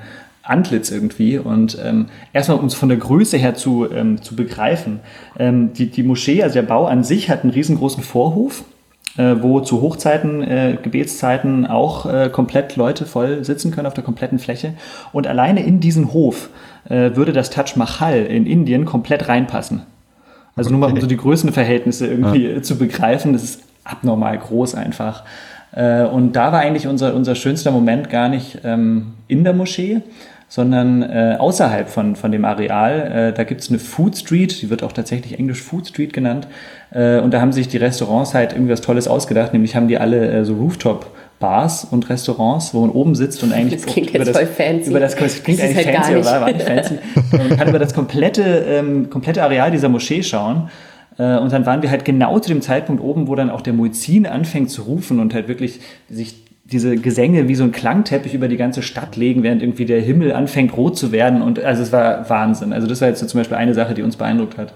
Antlitz 0.45 0.91
irgendwie. 0.91 1.39
Und 1.39 1.79
ähm, 1.83 2.07
erstmal, 2.33 2.59
um 2.59 2.67
es 2.67 2.75
von 2.75 2.89
der 2.89 2.99
Größe 2.99 3.37
her 3.37 3.55
zu, 3.55 3.91
ähm, 3.91 4.23
zu 4.23 4.37
begreifen, 4.37 5.01
ähm, 5.39 5.73
die, 5.73 5.91
die 5.91 6.03
Moschee, 6.03 6.43
also 6.43 6.55
der 6.55 6.63
Bau 6.63 6.87
an 6.87 7.03
sich, 7.05 7.31
hat 7.31 7.43
einen 7.43 7.53
riesengroßen 7.53 8.03
Vorhof, 8.03 8.65
äh, 9.17 9.37
wo 9.41 9.61
zu 9.61 9.81
Hochzeiten, 9.81 10.43
äh, 10.43 10.77
Gebetszeiten 10.83 11.67
auch 11.67 12.07
äh, 12.07 12.29
komplett 12.31 12.77
Leute 12.77 13.07
voll 13.07 13.45
sitzen 13.45 13.71
können 13.71 13.87
auf 13.87 13.95
der 13.95 14.05
kompletten 14.05 14.39
Fläche. 14.39 14.75
Und 15.13 15.27
alleine 15.27 15.65
in 15.65 15.81
diesen 15.81 16.13
Hof 16.13 16.51
äh, 16.89 17.17
würde 17.17 17.33
das 17.33 17.51
Taj 17.51 17.77
Mahal 17.77 18.27
in 18.27 18.47
Indien 18.47 18.85
komplett 18.85 19.29
reinpassen. 19.29 19.83
Also 20.57 20.71
nur 20.71 20.79
mal 20.79 20.93
um 20.93 21.01
so 21.01 21.07
die 21.07 21.17
Größenverhältnisse 21.17 22.07
irgendwie 22.07 22.47
ja. 22.47 22.63
zu 22.63 22.79
begreifen, 22.79 23.33
das 23.33 23.43
ist 23.43 23.63
abnormal 23.83 24.39
groß 24.39 24.75
einfach. 24.75 25.25
Äh, 25.73 26.05
und 26.05 26.35
da 26.37 26.53
war 26.53 26.61
eigentlich 26.61 26.87
unser, 26.87 27.15
unser 27.15 27.35
schönster 27.35 27.71
Moment 27.71 28.11
gar 28.11 28.29
nicht 28.29 28.61
ähm, 28.65 29.15
in 29.27 29.45
der 29.45 29.53
Moschee, 29.53 30.03
sondern 30.55 31.03
äh, 31.03 31.35
außerhalb 31.37 31.89
von, 31.89 32.15
von 32.15 32.31
dem 32.31 32.45
Areal. 32.45 33.31
Äh, 33.31 33.33
da 33.33 33.43
gibt's 33.43 33.71
eine 33.71 33.81
Food 33.81 34.17
Street, 34.17 34.63
die 34.63 34.71
wird 34.71 34.85
auch 34.85 34.93
tatsächlich 34.93 35.37
englisch 35.37 35.61
Food 35.61 35.89
Street 35.89 36.13
genannt. 36.13 36.47
Äh, 36.93 37.19
und 37.19 37.35
da 37.35 37.41
haben 37.41 37.51
sich 37.51 37.67
die 37.67 37.77
Restaurants 37.77 38.35
halt 38.35 38.53
irgendwie 38.53 38.71
was 38.71 38.81
Tolles 38.81 39.09
ausgedacht, 39.09 39.53
nämlich 39.53 39.75
haben 39.75 39.89
die 39.89 39.99
alle 39.99 40.31
äh, 40.31 40.45
so 40.45 40.55
Rooftop 40.55 41.11
Bars 41.41 41.85
und 41.85 42.09
Restaurants, 42.09 42.73
wo 42.73 42.83
man 42.83 42.91
oben 42.91 43.17
sitzt 43.17 43.43
und 43.43 43.53
eigentlich 43.53 43.83
das 43.83 43.93
klingt 43.93 44.15
über, 44.15 44.25
das, 44.25 44.39
fancy. 44.39 44.91
über 44.91 45.01
das, 45.01 45.17
das 45.17 45.43
klingt 45.43 45.59
das 45.59 45.71
eigentlich 45.71 45.87
halt 45.89 45.97
fancy, 45.97 46.15
aber 46.15 46.41
war 46.41 46.53
nicht 46.53 46.63
fancy. 46.63 46.99
Man 47.33 47.57
kann 47.59 47.69
über 47.71 47.81
das 47.81 47.93
komplette, 47.93 48.43
ähm, 48.43 49.11
komplette 49.11 49.43
Areal 49.43 49.73
dieser 49.73 49.89
Moschee 49.89 50.23
schauen. 50.23 50.71
Äh, 51.19 51.39
und 51.39 51.53
dann 51.53 51.67
waren 51.67 51.83
wir 51.83 51.91
halt 51.91 52.05
genau 52.05 52.39
zu 52.39 52.49
dem 52.49 52.63
Zeitpunkt 52.63 53.03
oben, 53.03 53.27
wo 53.27 53.35
dann 53.35 53.51
auch 53.51 53.61
der 53.61 53.73
Muezzin 53.73 54.27
anfängt 54.27 54.71
zu 54.71 54.83
rufen 54.83 55.19
und 55.19 55.35
halt 55.35 55.49
wirklich 55.49 55.81
sich 56.09 56.44
diese 56.65 56.97
Gesänge 56.97 57.47
wie 57.47 57.55
so 57.55 57.65
ein 57.65 57.73
Klangteppich 57.73 58.33
über 58.35 58.49
die 58.49 58.57
ganze 58.57 58.83
Stadt 58.83 59.17
legen, 59.17 59.43
während 59.43 59.63
irgendwie 59.63 59.85
der 59.85 60.01
Himmel 60.01 60.33
anfängt 60.33 60.77
rot 60.77 60.97
zu 60.97 61.13
werden. 61.13 61.43
Und 61.43 61.63
also 61.63 61.83
es 61.83 61.93
war 61.93 62.29
Wahnsinn. 62.31 62.73
Also 62.73 62.87
das 62.87 63.01
war 63.01 63.09
jetzt 63.09 63.21
so 63.21 63.27
zum 63.27 63.41
Beispiel 63.41 63.57
eine 63.57 63.75
Sache, 63.75 63.95
die 63.95 64.03
uns 64.03 64.17
beeindruckt 64.17 64.57
hat. 64.57 64.73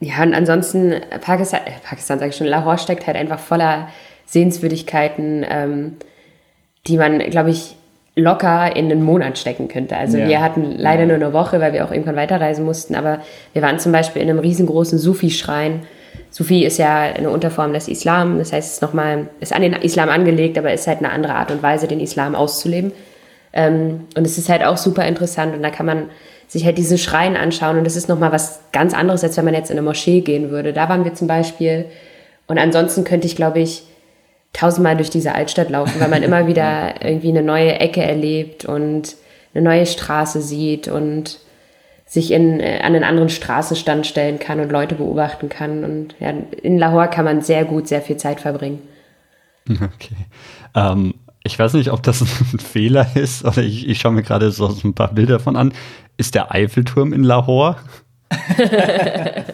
Ja, 0.00 0.22
und 0.22 0.34
ansonsten, 0.34 0.94
Pakistan, 1.22 1.60
äh, 1.64 1.70
Pakistan 1.82 2.18
sage 2.18 2.30
ich 2.30 2.36
schon, 2.36 2.46
Lahore 2.46 2.78
steckt 2.78 3.06
halt 3.06 3.16
einfach 3.16 3.38
voller 3.38 3.88
Sehenswürdigkeiten, 4.26 5.44
ähm, 5.48 5.96
die 6.86 6.98
man, 6.98 7.18
glaube 7.18 7.50
ich, 7.50 7.74
locker 8.14 8.76
in 8.76 8.90
einen 8.90 9.02
Monat 9.02 9.38
stecken 9.38 9.68
könnte. 9.68 9.96
Also 9.96 10.18
ja. 10.18 10.28
wir 10.28 10.42
hatten 10.42 10.72
leider 10.76 11.06
nur 11.06 11.14
eine 11.14 11.32
Woche, 11.32 11.60
weil 11.60 11.72
wir 11.72 11.84
auch 11.84 11.92
irgendwann 11.92 12.16
weiterreisen 12.16 12.64
mussten, 12.64 12.94
aber 12.94 13.20
wir 13.52 13.62
waren 13.62 13.78
zum 13.78 13.92
Beispiel 13.92 14.20
in 14.22 14.28
einem 14.28 14.40
riesengroßen 14.40 14.98
Sufi-Schrein 14.98 15.84
Sufi 16.30 16.64
ist 16.64 16.78
ja 16.78 17.00
eine 17.00 17.30
Unterform 17.30 17.72
des 17.72 17.88
Islam, 17.88 18.38
das 18.38 18.52
heißt, 18.52 18.68
es 18.68 18.74
ist 18.74 18.82
nochmal, 18.82 19.28
ist 19.40 19.52
an 19.52 19.62
den 19.62 19.72
Islam 19.74 20.08
angelegt, 20.08 20.58
aber 20.58 20.72
ist 20.72 20.86
halt 20.86 20.98
eine 20.98 21.10
andere 21.10 21.34
Art 21.34 21.50
und 21.50 21.62
Weise, 21.62 21.88
den 21.88 22.00
Islam 22.00 22.34
auszuleben. 22.34 22.92
Ähm, 23.52 24.04
und 24.16 24.26
es 24.26 24.38
ist 24.38 24.48
halt 24.48 24.62
auch 24.64 24.76
super 24.76 25.06
interessant 25.06 25.54
und 25.54 25.62
da 25.62 25.70
kann 25.70 25.86
man 25.86 26.10
sich 26.46 26.64
halt 26.64 26.78
diese 26.78 26.98
Schreien 26.98 27.36
anschauen 27.36 27.78
und 27.78 27.84
das 27.84 27.96
ist 27.96 28.08
nochmal 28.08 28.32
was 28.32 28.60
ganz 28.72 28.94
anderes, 28.94 29.22
als 29.22 29.36
wenn 29.36 29.44
man 29.44 29.54
jetzt 29.54 29.70
in 29.70 29.78
eine 29.78 29.86
Moschee 29.86 30.20
gehen 30.20 30.50
würde. 30.50 30.72
Da 30.72 30.88
waren 30.88 31.04
wir 31.04 31.14
zum 31.14 31.28
Beispiel 31.28 31.86
und 32.46 32.58
ansonsten 32.58 33.04
könnte 33.04 33.26
ich, 33.26 33.36
glaube 33.36 33.60
ich, 33.60 33.84
tausendmal 34.52 34.96
durch 34.96 35.10
diese 35.10 35.34
Altstadt 35.34 35.70
laufen, 35.70 36.00
weil 36.00 36.08
man 36.08 36.22
immer 36.22 36.46
wieder 36.46 36.94
irgendwie 37.02 37.28
eine 37.28 37.42
neue 37.42 37.78
Ecke 37.80 38.02
erlebt 38.02 38.64
und 38.64 39.16
eine 39.54 39.64
neue 39.64 39.86
Straße 39.86 40.40
sieht 40.40 40.88
und 40.88 41.38
sich 42.08 42.30
in, 42.32 42.58
äh, 42.58 42.78
an 42.78 42.94
einen 42.94 43.04
anderen 43.04 43.28
Straßenstand 43.28 44.06
stellen 44.06 44.38
kann 44.38 44.60
und 44.60 44.72
Leute 44.72 44.94
beobachten 44.94 45.50
kann. 45.50 45.84
Und 45.84 46.14
ja, 46.18 46.30
in 46.30 46.78
Lahore 46.78 47.08
kann 47.08 47.26
man 47.26 47.42
sehr 47.42 47.66
gut, 47.66 47.86
sehr 47.86 48.02
viel 48.02 48.16
Zeit 48.16 48.40
verbringen. 48.40 48.80
Okay. 49.70 50.16
Ähm, 50.74 51.12
ich 51.44 51.58
weiß 51.58 51.74
nicht, 51.74 51.92
ob 51.92 52.02
das 52.02 52.22
ein 52.54 52.58
Fehler 52.58 53.06
ist 53.16 53.44
oder 53.44 53.58
ich, 53.58 53.86
ich 53.86 54.00
schaue 54.00 54.12
mir 54.12 54.22
gerade 54.22 54.50
so, 54.50 54.66
so 54.68 54.88
ein 54.88 54.94
paar 54.94 55.12
Bilder 55.12 55.40
von 55.40 55.56
an. 55.56 55.74
Ist 56.16 56.34
der 56.34 56.52
Eiffelturm 56.52 57.12
in 57.12 57.22
Lahore? 57.22 57.76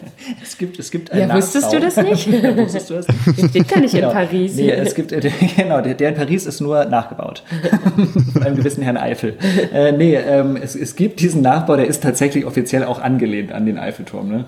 es 0.55 0.59
gibt, 0.59 0.79
es 0.79 0.91
gibt 0.91 1.11
einen 1.11 1.21
Ja, 1.29 1.35
wusstest 1.35 1.73
du 1.73 1.79
das 1.81 1.97
nicht? 1.97 2.31
wusstest 2.57 2.89
du 2.89 2.93
das 2.93 3.07
nicht? 3.07 3.55
Den 3.55 3.67
kann 3.67 3.83
ich 3.83 3.91
genau. 3.91 4.07
in 4.07 4.13
Paris. 4.13 4.55
Nee, 4.55 4.71
es 4.71 4.95
gibt, 4.95 5.13
genau, 5.57 5.81
der, 5.81 5.95
der 5.95 6.09
in 6.09 6.15
Paris 6.15 6.45
ist 6.45 6.61
nur 6.61 6.85
nachgebaut. 6.85 7.43
Von 8.33 8.43
einem 8.43 8.55
gewissen 8.55 8.81
Herrn 8.81 8.95
Eiffel. 8.95 9.35
Äh, 9.73 9.91
nee, 9.91 10.15
ähm, 10.15 10.55
es, 10.55 10.75
es 10.75 10.95
gibt 10.95 11.19
diesen 11.19 11.41
Nachbau, 11.41 11.75
der 11.75 11.87
ist 11.87 12.01
tatsächlich 12.01 12.45
offiziell 12.45 12.85
auch 12.85 13.01
angelehnt 13.01 13.51
an 13.51 13.65
den 13.65 13.77
Eiffelturm. 13.77 14.29
Ne? 14.29 14.45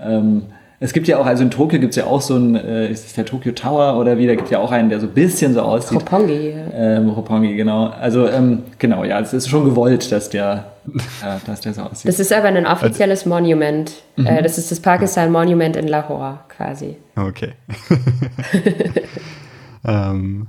Ähm, 0.00 0.44
es 0.80 0.94
gibt 0.94 1.06
ja 1.06 1.18
auch, 1.18 1.26
also 1.26 1.42
in 1.42 1.50
Tokio 1.50 1.78
gibt 1.78 1.90
es 1.90 1.96
ja 1.96 2.06
auch 2.06 2.22
so 2.22 2.34
ein, 2.34 2.56
äh, 2.56 2.90
ist 2.90 3.06
es 3.06 3.12
der 3.12 3.26
Tokyo 3.26 3.52
Tower 3.52 4.00
oder 4.00 4.16
wie, 4.16 4.26
da 4.26 4.34
gibt 4.34 4.46
es 4.46 4.50
ja 4.52 4.58
auch 4.58 4.72
einen, 4.72 4.88
der 4.88 5.00
so 5.00 5.06
ein 5.06 5.12
bisschen 5.12 5.52
so 5.52 5.60
aussieht. 5.60 6.00
Roppongi. 6.00 6.54
Ähm, 6.74 7.10
Roppongi, 7.10 7.56
genau. 7.56 7.88
Also, 7.88 8.26
ähm, 8.26 8.62
genau, 8.78 9.04
ja, 9.04 9.20
es 9.20 9.34
ist 9.34 9.50
schon 9.50 9.66
gewollt, 9.66 10.10
dass 10.10 10.30
der, 10.30 10.71
dass 11.46 11.60
der 11.60 11.74
so 11.74 11.82
aussieht. 11.82 12.08
Das 12.08 12.18
ist 12.18 12.32
aber 12.32 12.48
ein 12.48 12.66
offizielles 12.66 13.26
Monument. 13.26 13.92
Mhm. 14.16 14.26
Äh, 14.26 14.42
das 14.42 14.58
ist 14.58 14.70
das 14.70 14.80
Pakistan 14.80 15.30
Monument 15.30 15.76
in 15.76 15.88
Lahore, 15.88 16.40
quasi. 16.48 16.96
Okay. 17.16 17.52
ähm, 19.84 20.48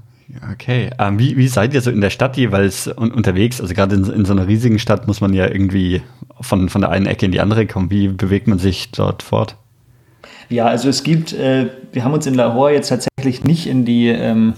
Okay, 0.52 0.90
ähm, 1.00 1.20
wie, 1.20 1.38
wie 1.38 1.48
seid 1.48 1.74
ihr 1.74 1.82
so 1.82 1.92
in 1.92 2.02
der 2.02 2.10
Stadt 2.10 2.38
jeweils 2.38 2.88
un 2.88 3.12
unterwegs? 3.12 3.62
Also 3.62 3.74
gerade 3.74 3.96
in, 3.96 4.06
in, 4.06 4.26
so 4.26 4.34
einer 4.34 4.48
riesigen 4.48 4.80
Stadt 4.80 5.06
muss 5.06 5.22
man 5.22 5.34
ja 5.34 5.48
irgendwie 5.48 6.02
von, 6.42 6.70
von 6.70 6.82
der 6.82 6.90
einen 6.90 7.06
Ecke 7.06 7.26
in 7.26 7.32
die 7.32 7.40
andere 7.40 7.68
kommen. 7.68 7.92
Wie 7.92 8.08
bewegt 8.08 8.48
man 8.48 8.58
sich 8.58 8.92
dort 8.92 9.22
fort? 9.22 9.58
Ja, 10.50 10.66
also 10.66 10.90
es 10.90 11.04
gibt, 11.04 11.34
äh, 11.34 11.70
wir 11.92 12.04
haben 12.04 12.14
uns 12.14 12.26
in 12.26 12.34
Lahore 12.34 12.74
jetzt 12.74 12.90
tatsächlich 12.90 13.44
nicht 13.44 13.68
in 13.68 13.86
die 13.86 14.08
ähm, 14.08 14.54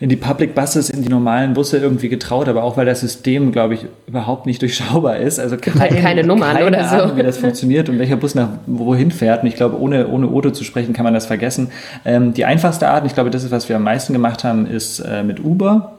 in 0.00 0.08
die 0.08 0.16
Public 0.16 0.54
Buses, 0.54 0.90
in 0.90 1.02
die 1.02 1.08
normalen 1.08 1.54
Busse 1.54 1.78
irgendwie 1.78 2.08
getraut, 2.08 2.46
aber 2.46 2.62
auch 2.62 2.76
weil 2.76 2.86
das 2.86 3.00
System, 3.00 3.50
glaube 3.50 3.74
ich, 3.74 3.86
überhaupt 4.06 4.46
nicht 4.46 4.62
durchschaubar 4.62 5.16
ist. 5.16 5.40
Also 5.40 5.56
kein, 5.56 5.96
keine 5.96 6.22
Nummern 6.22 6.54
keine 6.54 6.66
oder 6.68 6.90
Ahnung, 6.90 7.08
so. 7.10 7.16
wie 7.16 7.22
das 7.24 7.38
funktioniert 7.38 7.88
und 7.88 7.98
welcher 7.98 8.16
Bus 8.16 8.36
nach 8.36 8.48
wohin 8.66 9.10
fährt. 9.10 9.42
Und 9.42 9.48
ich 9.48 9.56
glaube, 9.56 9.80
ohne, 9.80 10.06
ohne 10.06 10.28
Auto 10.28 10.50
zu 10.50 10.62
sprechen, 10.62 10.92
kann 10.92 11.04
man 11.04 11.14
das 11.14 11.26
vergessen. 11.26 11.70
Ähm, 12.04 12.32
die 12.32 12.44
einfachste 12.44 12.88
Art, 12.88 13.06
ich 13.06 13.14
glaube, 13.14 13.30
das 13.30 13.42
ist, 13.42 13.50
was 13.50 13.68
wir 13.68 13.74
am 13.74 13.82
meisten 13.82 14.12
gemacht 14.12 14.44
haben, 14.44 14.66
ist 14.66 15.00
äh, 15.00 15.24
mit 15.24 15.44
Uber 15.44 15.94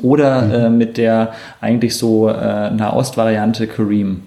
oder 0.00 0.42
mhm. 0.42 0.52
äh, 0.52 0.70
mit 0.70 0.98
der 0.98 1.32
eigentlich 1.62 1.96
so 1.96 2.28
äh, 2.28 2.70
Nahost-Variante 2.70 3.66
Kareem. 3.66 4.22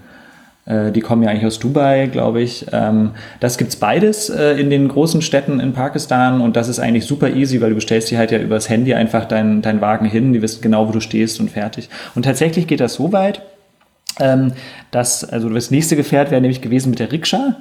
Äh, 0.67 0.91
die 0.91 1.01
kommen 1.01 1.23
ja 1.23 1.29
eigentlich 1.29 1.45
aus 1.45 1.59
Dubai, 1.59 2.07
glaube 2.07 2.41
ich. 2.41 2.65
Ähm, 2.71 3.11
das 3.39 3.57
gibt's 3.57 3.75
beides 3.75 4.29
äh, 4.29 4.59
in 4.59 4.69
den 4.69 4.87
großen 4.87 5.21
Städten 5.21 5.59
in 5.59 5.73
Pakistan 5.73 6.41
und 6.41 6.55
das 6.55 6.67
ist 6.67 6.79
eigentlich 6.79 7.05
super 7.05 7.29
easy, 7.29 7.61
weil 7.61 7.69
du 7.69 7.75
bestellst 7.75 8.11
dir 8.11 8.17
halt 8.17 8.31
ja 8.31 8.39
übers 8.39 8.69
Handy 8.69 8.93
einfach 8.93 9.25
deinen 9.25 9.61
dein 9.61 9.81
Wagen 9.81 10.05
hin, 10.05 10.33
die 10.33 10.41
wissen 10.41 10.61
genau, 10.61 10.87
wo 10.87 10.91
du 10.91 10.99
stehst 10.99 11.39
und 11.39 11.49
fertig. 11.49 11.89
Und 12.15 12.23
tatsächlich 12.23 12.67
geht 12.67 12.81
das 12.81 12.95
so 12.95 13.13
weit, 13.13 13.41
ähm, 14.19 14.53
dass, 14.91 15.23
also 15.23 15.49
das 15.49 15.71
nächste 15.71 15.95
Gefährt 15.95 16.31
wäre 16.31 16.41
nämlich 16.41 16.61
gewesen 16.61 16.89
mit 16.89 16.99
der 16.99 17.11
Rikscha. 17.11 17.57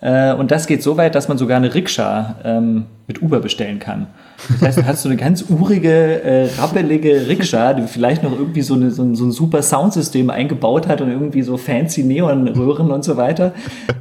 Äh, 0.00 0.32
und 0.32 0.50
das 0.50 0.66
geht 0.66 0.82
so 0.82 0.96
weit, 0.96 1.14
dass 1.14 1.28
man 1.28 1.38
sogar 1.38 1.56
eine 1.56 1.74
Rikscha 1.74 2.36
ähm, 2.44 2.86
mit 3.06 3.22
Uber 3.22 3.40
bestellen 3.40 3.78
kann. 3.78 4.08
Das 4.48 4.62
heißt, 4.62 4.78
du 4.78 4.86
hast 4.86 5.02
so 5.02 5.08
eine 5.08 5.16
ganz 5.16 5.44
urige, 5.48 6.22
äh, 6.22 6.48
rappelige 6.58 7.26
Rikscha, 7.28 7.74
die 7.74 7.82
vielleicht 7.88 8.22
noch 8.22 8.32
irgendwie 8.32 8.62
so, 8.62 8.74
eine, 8.74 8.90
so, 8.90 9.02
ein, 9.02 9.14
so 9.14 9.24
ein 9.24 9.32
super 9.32 9.62
Soundsystem 9.62 10.30
eingebaut 10.30 10.86
hat 10.86 11.00
und 11.00 11.10
irgendwie 11.10 11.42
so 11.42 11.56
fancy 11.56 12.04
Neonröhren 12.04 12.90
und 12.90 13.04
so 13.04 13.16
weiter. 13.16 13.52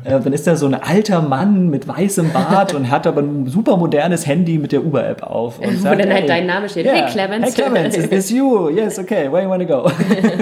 Äh, 0.04 0.20
dann 0.20 0.34
ist 0.34 0.46
da 0.46 0.56
so 0.56 0.68
ein 0.68 0.76
alter 0.76 1.22
Mann 1.22 1.70
mit 1.70 1.88
weißem 1.88 2.32
Bart 2.32 2.74
und 2.76 2.92
hat 2.92 3.08
aber 3.08 3.22
ein 3.22 3.48
super 3.48 3.78
modernes 3.78 4.28
Handy 4.28 4.58
mit 4.60 4.72
der 4.72 4.86
Uber-App 4.86 5.24
auf. 5.24 5.60
Und 5.60 5.80
Wo 5.80 5.82
sagt, 5.82 6.00
dann 6.00 6.10
halt 6.10 6.22
hey, 6.22 6.28
dein 6.28 6.46
Name 6.46 6.70
steht. 6.70 6.86
Yeah, 6.86 6.94
hey 6.94 7.12
Clemens. 7.12 7.46
Hey 7.46 7.52
Clemens, 7.54 7.98
is 7.98 8.10
this 8.10 8.30
you? 8.30 8.70
Yes, 8.70 9.00
okay, 9.00 9.32
where 9.32 9.44
you 9.44 9.50
wanna 9.50 9.66
go? 9.66 9.90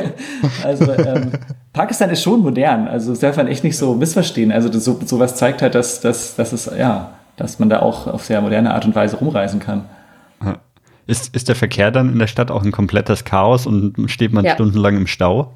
also 0.64 0.92
ähm, 0.92 1.32
Pakistan 1.72 2.10
ist 2.10 2.22
schon 2.22 2.42
modern, 2.42 2.88
also 2.88 3.12
das 3.12 3.20
darf 3.20 3.38
man 3.38 3.48
echt 3.48 3.64
nicht 3.64 3.78
so 3.78 3.96
missverstehen. 3.96 4.52
Also 4.52 4.70
das, 4.70 4.84
so, 4.86 5.00
sowas 5.06 5.36
zeigt 5.36 5.62
halt, 5.62 5.76
dass, 5.76 6.02
dass, 6.02 6.36
dass 6.36 6.54
es, 6.54 6.70
ja, 6.78 7.15
dass 7.38 7.60
man 7.60 7.70
da 7.70 7.82
auch 7.82 8.08
auf 8.08 8.24
sehr 8.24 8.42
moderne 8.42 8.74
Art 8.74 8.86
und 8.86 8.96
Weise 8.96 9.18
rumreisen 9.18 9.60
kann. 9.60 9.86
Ist, 11.08 11.36
ist 11.36 11.50
der 11.50 11.56
Verkehr 11.56 11.92
dann 11.92 12.12
in 12.12 12.18
der 12.20 12.28
Stadt 12.28 12.50
auch 12.50 12.64
ein 12.64 12.72
komplettes 12.72 13.26
Chaos 13.26 13.68
und 13.68 14.10
steht 14.10 14.34
man 14.34 14.44
ja. 14.44 14.54
stundenlang 14.54 14.98
im 14.98 15.08
Stau? 15.08 15.54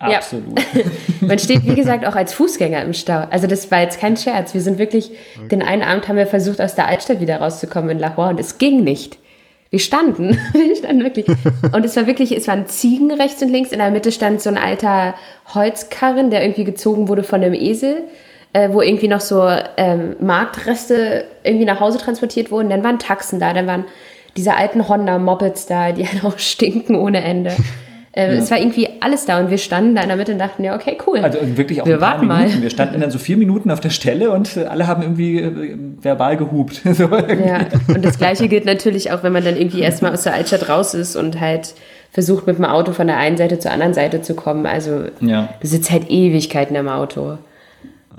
Absolut. 0.00 0.58
Ja. 0.74 0.82
man 1.20 1.38
steht, 1.38 1.64
wie 1.66 1.74
gesagt, 1.74 2.06
auch 2.06 2.16
als 2.16 2.32
Fußgänger 2.34 2.82
im 2.82 2.94
Stau. 2.94 3.26
Also 3.30 3.46
das 3.46 3.70
war 3.70 3.80
jetzt 3.80 4.00
kein 4.00 4.16
Scherz. 4.16 4.54
Wir 4.54 4.60
sind 4.60 4.78
wirklich, 4.78 5.10
okay. 5.36 5.48
den 5.48 5.62
einen 5.62 5.82
Abend 5.82 6.08
haben 6.08 6.16
wir 6.16 6.26
versucht, 6.26 6.60
aus 6.60 6.74
der 6.74 6.88
Altstadt 6.88 7.20
wieder 7.20 7.38
rauszukommen 7.38 7.90
in 7.90 7.98
Lahore 7.98 8.30
und 8.30 8.40
es 8.40 8.58
ging 8.58 8.82
nicht. 8.82 9.18
Wir 9.70 9.80
standen, 9.80 10.38
wir 10.52 10.76
standen 10.76 11.02
wirklich. 11.02 11.26
Und 11.72 11.84
es 11.84 11.94
war 11.96 12.06
wirklich, 12.06 12.36
es 12.36 12.48
waren 12.48 12.66
Ziegen 12.66 13.12
rechts 13.12 13.42
und 13.42 13.50
links. 13.50 13.70
In 13.70 13.78
der 13.78 13.90
Mitte 13.90 14.10
stand 14.12 14.40
so 14.40 14.50
ein 14.50 14.58
alter 14.58 15.14
Holzkarren, 15.54 16.30
der 16.30 16.42
irgendwie 16.42 16.64
gezogen 16.64 17.08
wurde 17.08 17.22
von 17.22 17.42
einem 17.42 17.54
Esel 17.54 18.02
äh, 18.52 18.70
wo 18.72 18.80
irgendwie 18.80 19.08
noch 19.08 19.20
so 19.20 19.46
ähm, 19.76 20.16
Marktreste 20.20 21.24
irgendwie 21.44 21.66
nach 21.66 21.80
Hause 21.80 21.98
transportiert 21.98 22.50
wurden. 22.50 22.70
Dann 22.70 22.82
waren 22.82 22.98
Taxen 22.98 23.40
da, 23.40 23.52
dann 23.52 23.66
waren 23.66 23.84
diese 24.36 24.54
alten 24.54 24.88
Honda-Mopeds 24.88 25.66
da, 25.66 25.92
die 25.92 26.06
halt 26.08 26.24
auch 26.24 26.38
stinken 26.38 26.96
ohne 26.96 27.22
Ende. 27.22 27.52
Äh, 28.12 28.34
ja. 28.34 28.40
Es 28.40 28.50
war 28.50 28.58
irgendwie 28.58 28.88
alles 29.00 29.26
da 29.26 29.38
und 29.38 29.50
wir 29.50 29.58
standen 29.58 29.94
da 29.94 30.02
in 30.02 30.08
der 30.08 30.16
Mitte 30.16 30.32
und 30.32 30.38
dachten, 30.38 30.64
ja, 30.64 30.74
okay, 30.74 30.96
cool. 31.06 31.18
Also 31.18 31.38
wirklich 31.56 31.82
auch 31.82 31.86
wir 31.86 31.94
ein 31.94 32.00
paar 32.00 32.18
Minuten. 32.18 32.54
Mal. 32.54 32.62
Wir 32.62 32.70
standen 32.70 33.00
dann 33.00 33.10
so 33.10 33.18
vier 33.18 33.36
Minuten 33.36 33.70
auf 33.70 33.80
der 33.80 33.90
Stelle 33.90 34.30
und 34.30 34.56
alle 34.56 34.86
haben 34.86 35.02
irgendwie 35.02 35.38
äh, 35.38 35.76
verbal 36.00 36.36
gehupt. 36.36 36.80
so 36.92 37.04
ja, 37.04 37.66
und 37.88 38.04
das 38.04 38.18
Gleiche 38.18 38.48
gilt 38.48 38.64
natürlich 38.64 39.12
auch, 39.12 39.22
wenn 39.22 39.32
man 39.32 39.44
dann 39.44 39.56
irgendwie 39.56 39.80
erstmal 39.80 40.12
aus 40.12 40.22
der 40.22 40.34
Altstadt 40.34 40.68
raus 40.68 40.94
ist 40.94 41.16
und 41.16 41.38
halt 41.38 41.74
versucht, 42.10 42.46
mit 42.46 42.56
dem 42.56 42.64
Auto 42.64 42.92
von 42.92 43.06
der 43.06 43.18
einen 43.18 43.36
Seite 43.36 43.58
zur 43.58 43.70
anderen 43.70 43.92
Seite 43.92 44.22
zu 44.22 44.34
kommen. 44.34 44.64
Also 44.64 45.02
ja. 45.20 45.50
du 45.60 45.66
sitzt 45.66 45.90
halt 45.90 46.10
Ewigkeiten 46.10 46.74
im 46.74 46.88
Auto 46.88 47.36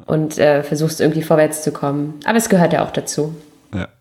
und 0.09 0.39
äh, 0.39 0.63
versuchst 0.63 1.01
irgendwie 1.01 1.21
vorwärts 1.21 1.61
zu 1.61 1.71
kommen. 1.71 2.15
Aber 2.25 2.37
es 2.37 2.49
gehört 2.49 2.73
ja 2.73 2.83
auch 2.83 2.91
dazu. 2.91 3.35
Ja. 3.73 3.87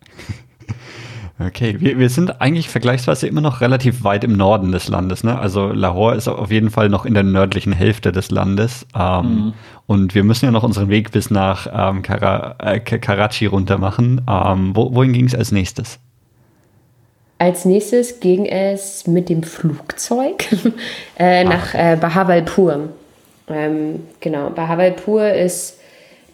Okay, 1.40 1.76
wir, 1.78 2.00
wir 2.00 2.08
sind 2.08 2.40
eigentlich 2.40 2.68
vergleichsweise 2.68 3.28
immer 3.28 3.40
noch 3.40 3.60
relativ 3.60 4.02
weit 4.02 4.24
im 4.24 4.32
Norden 4.32 4.72
des 4.72 4.88
Landes. 4.88 5.22
Ne? 5.22 5.38
Also 5.38 5.68
Lahore 5.68 6.16
ist 6.16 6.26
auf 6.26 6.50
jeden 6.50 6.68
Fall 6.70 6.88
noch 6.88 7.06
in 7.06 7.14
der 7.14 7.22
nördlichen 7.22 7.72
Hälfte 7.72 8.10
des 8.10 8.32
Landes. 8.32 8.84
Ähm, 8.92 9.22
mhm. 9.22 9.52
Und 9.86 10.16
wir 10.16 10.24
müssen 10.24 10.46
ja 10.46 10.50
noch 10.50 10.64
unseren 10.64 10.88
Weg 10.88 11.12
bis 11.12 11.30
nach 11.30 11.68
ähm, 11.72 12.02
Kara, 12.02 12.56
äh, 12.58 12.80
Karachi 12.80 13.46
runter 13.46 13.78
machen. 13.78 14.20
Ähm, 14.28 14.74
wo, 14.74 14.92
wohin 14.96 15.12
ging 15.12 15.26
es 15.26 15.34
als 15.36 15.52
nächstes? 15.52 16.00
Als 17.38 17.64
nächstes 17.64 18.18
ging 18.18 18.44
es 18.44 19.06
mit 19.06 19.28
dem 19.28 19.44
Flugzeug 19.44 20.44
äh, 21.20 21.44
nach 21.44 21.72
äh, 21.72 21.96
Bahawalpur. 22.00 22.88
Ähm, 23.48 24.00
genau, 24.18 24.50
Bahawalpur 24.50 25.28
ist 25.28 25.78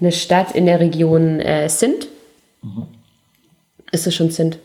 eine 0.00 0.12
Stadt 0.12 0.52
in 0.52 0.66
der 0.66 0.80
Region 0.80 1.40
äh, 1.40 1.68
Sindh. 1.68 2.06
Mhm. 2.62 2.86
Ist 3.92 4.06
es 4.06 4.14
schon 4.14 4.30
Sindh? 4.30 4.58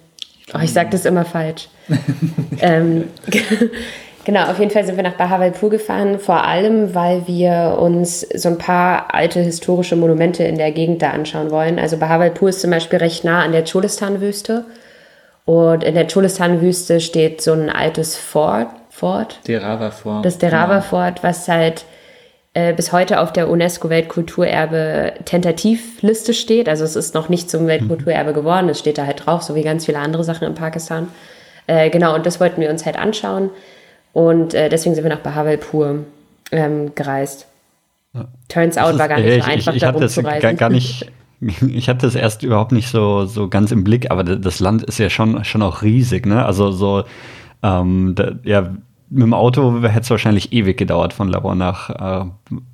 Oh, 0.53 0.59
ich 0.63 0.73
sage 0.73 0.89
das 0.89 1.05
immer 1.05 1.25
falsch. 1.25 1.69
ähm, 2.61 3.05
genau, 4.25 4.49
auf 4.49 4.59
jeden 4.59 4.71
Fall 4.71 4.85
sind 4.85 4.95
wir 4.95 5.03
nach 5.03 5.13
Bahawalpur 5.13 5.69
gefahren, 5.69 6.19
vor 6.19 6.43
allem, 6.43 6.95
weil 6.95 7.27
wir 7.27 7.77
uns 7.79 8.21
so 8.21 8.49
ein 8.49 8.57
paar 8.57 9.13
alte 9.13 9.39
historische 9.41 9.95
Monumente 9.95 10.43
in 10.43 10.57
der 10.57 10.71
Gegend 10.71 11.01
da 11.01 11.11
anschauen 11.11 11.51
wollen. 11.51 11.77
Also 11.77 11.97
Bahawalpur 11.97 12.49
ist 12.49 12.61
zum 12.61 12.71
Beispiel 12.71 12.99
recht 12.99 13.23
nah 13.23 13.43
an 13.43 13.51
der 13.51 13.63
Cholistan-Wüste. 13.63 14.65
Und 15.45 15.83
in 15.83 15.95
der 15.95 16.07
Cholistan-Wüste 16.07 16.99
steht 16.99 17.41
so 17.41 17.53
ein 17.53 17.69
altes 17.69 18.15
Fort. 18.15 18.67
Fort. 18.89 19.39
Derava-Fort. 19.47 20.25
Das 20.25 20.37
Derava-Fort, 20.37 21.23
was 21.23 21.47
halt 21.47 21.85
äh, 22.53 22.73
bis 22.73 22.91
heute 22.91 23.19
auf 23.19 23.31
der 23.31 23.49
UNESCO-Weltkulturerbe 23.49 25.13
Tentativliste 25.25 26.33
steht. 26.33 26.67
Also 26.67 26.83
es 26.83 26.95
ist 26.95 27.13
noch 27.13 27.29
nicht 27.29 27.49
zum 27.49 27.67
Weltkulturerbe 27.67 28.33
geworden, 28.33 28.69
es 28.69 28.79
steht 28.79 28.97
da 28.97 29.05
halt 29.05 29.25
drauf, 29.25 29.43
so 29.43 29.55
wie 29.55 29.61
ganz 29.61 29.85
viele 29.85 29.99
andere 29.99 30.23
Sachen 30.23 30.47
in 30.47 30.55
Pakistan. 30.55 31.07
Äh, 31.67 31.89
genau, 31.89 32.15
und 32.15 32.25
das 32.25 32.39
wollten 32.39 32.61
wir 32.61 32.69
uns 32.69 32.85
halt 32.85 32.97
anschauen. 32.97 33.51
Und 34.13 34.53
äh, 34.55 34.69
deswegen 34.69 34.95
sind 34.95 35.03
wir 35.03 35.11
nach 35.11 35.19
Bahawalpur 35.19 36.05
ähm, 36.51 36.95
gereist. 36.95 37.45
Ja. 38.13 38.25
Turns 38.47 38.77
out 38.77 38.93
ist, 38.93 38.99
war 38.99 39.07
gar 39.07 39.19
nicht 39.19 39.27
ich, 39.27 39.43
so 39.43 39.51
einfach, 39.51 39.71
ich, 39.73 39.83
ich, 39.83 39.91
da 39.91 40.07
zu 40.07 40.21
reisen. 40.21 40.41
Gar, 40.41 40.53
gar 40.55 40.69
nicht, 40.69 41.11
ich 41.41 41.89
hatte 41.89 42.05
das 42.05 42.15
erst 42.15 42.43
überhaupt 42.43 42.71
nicht 42.71 42.89
so, 42.89 43.25
so 43.25 43.47
ganz 43.47 43.71
im 43.71 43.83
Blick, 43.83 44.11
aber 44.11 44.23
das 44.23 44.59
Land 44.59 44.83
ist 44.83 44.97
ja 44.97 45.09
schon, 45.09 45.43
schon 45.43 45.61
auch 45.61 45.81
riesig, 45.81 46.25
ne? 46.25 46.45
Also 46.45 46.71
so, 46.71 47.03
ähm, 47.63 48.13
da, 48.15 48.33
ja, 48.43 48.73
mit 49.09 49.23
dem 49.23 49.33
Auto 49.33 49.81
hätte 49.81 50.01
es 50.01 50.09
wahrscheinlich 50.09 50.53
ewig 50.53 50.77
gedauert 50.77 51.13
von 51.13 51.29
Lahore 51.29 51.55
nach 51.55 51.89
äh, 51.89 52.25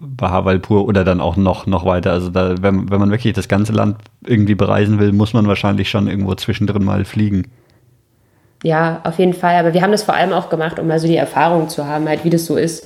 Bahawalpur 0.01 0.85
oder 0.85 1.03
dann 1.03 1.21
auch 1.21 1.37
noch, 1.37 1.65
noch 1.65 1.85
weiter. 1.85 2.11
Also 2.11 2.29
da, 2.29 2.55
wenn, 2.61 2.89
wenn 2.89 2.99
man 2.99 3.09
wirklich 3.11 3.33
das 3.33 3.47
ganze 3.47 3.71
Land 3.71 3.97
irgendwie 4.25 4.55
bereisen 4.55 4.99
will, 4.99 5.13
muss 5.13 5.33
man 5.33 5.47
wahrscheinlich 5.47 5.89
schon 5.89 6.07
irgendwo 6.07 6.35
zwischendrin 6.35 6.83
mal 6.83 7.05
fliegen. 7.05 7.47
Ja, 8.63 9.01
auf 9.03 9.17
jeden 9.19 9.33
Fall. 9.33 9.55
Aber 9.55 9.73
wir 9.73 9.81
haben 9.81 9.91
das 9.91 10.03
vor 10.03 10.15
allem 10.15 10.33
auch 10.33 10.49
gemacht, 10.49 10.79
um 10.79 10.87
mal 10.87 10.99
so 10.99 11.07
die 11.07 11.15
Erfahrung 11.15 11.69
zu 11.69 11.85
haben, 11.85 12.07
halt 12.07 12.25
wie 12.25 12.29
das 12.29 12.45
so 12.45 12.57
ist, 12.57 12.85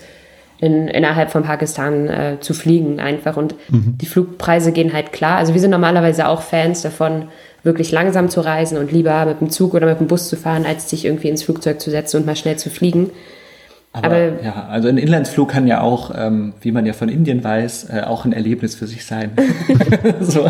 in, 0.60 0.88
innerhalb 0.88 1.32
von 1.32 1.44
Pakistan 1.44 2.08
äh, 2.08 2.38
zu 2.42 2.54
fliegen 2.54 3.00
einfach. 3.00 3.36
Und 3.38 3.56
mhm. 3.70 3.98
die 3.98 4.06
Flugpreise 4.06 4.72
gehen 4.72 4.94
halt 4.94 5.12
klar. 5.12 5.38
Also 5.38 5.54
wir 5.54 5.62
sind 5.62 5.72
normalerweise 5.72 6.28
auch 6.28 6.42
Fans 6.42 6.82
davon, 6.82 7.30
wirklich 7.64 7.92
langsam 7.92 8.30
zu 8.30 8.42
reisen 8.42 8.78
und 8.78 8.92
lieber 8.92 9.26
mit 9.26 9.42
dem 9.42 9.50
Zug 9.50 9.74
oder 9.74 9.88
mit 9.88 10.00
dem 10.00 10.08
Bus 10.08 10.30
zu 10.30 10.38
fahren, 10.38 10.66
als 10.66 10.90
sich 10.90 11.06
irgendwie 11.06 11.30
ins 11.30 11.44
Flugzeug 11.44 11.82
zu 11.82 11.90
setzen 11.90 12.18
und 12.18 12.26
mal 12.26 12.36
schnell 12.36 12.58
zu 12.58 12.70
fliegen. 12.70 13.10
Aber, 13.92 14.06
Aber, 14.06 14.44
ja, 14.44 14.68
also 14.70 14.88
ein 14.88 15.00
Inlandsflug 15.00 15.50
kann 15.50 15.66
ja 15.66 15.82
auch, 15.82 16.12
ähm, 16.16 16.54
wie 16.62 16.72
man 16.72 16.86
ja 16.86 16.94
von 16.94 17.10
Indien 17.10 17.44
weiß, 17.44 17.90
äh, 17.90 18.02
auch 18.06 18.24
ein 18.24 18.34
Erlebnis 18.34 18.76
für 18.76 18.86
sich 18.86 19.04
sein. 19.04 19.32
so. 20.20 20.46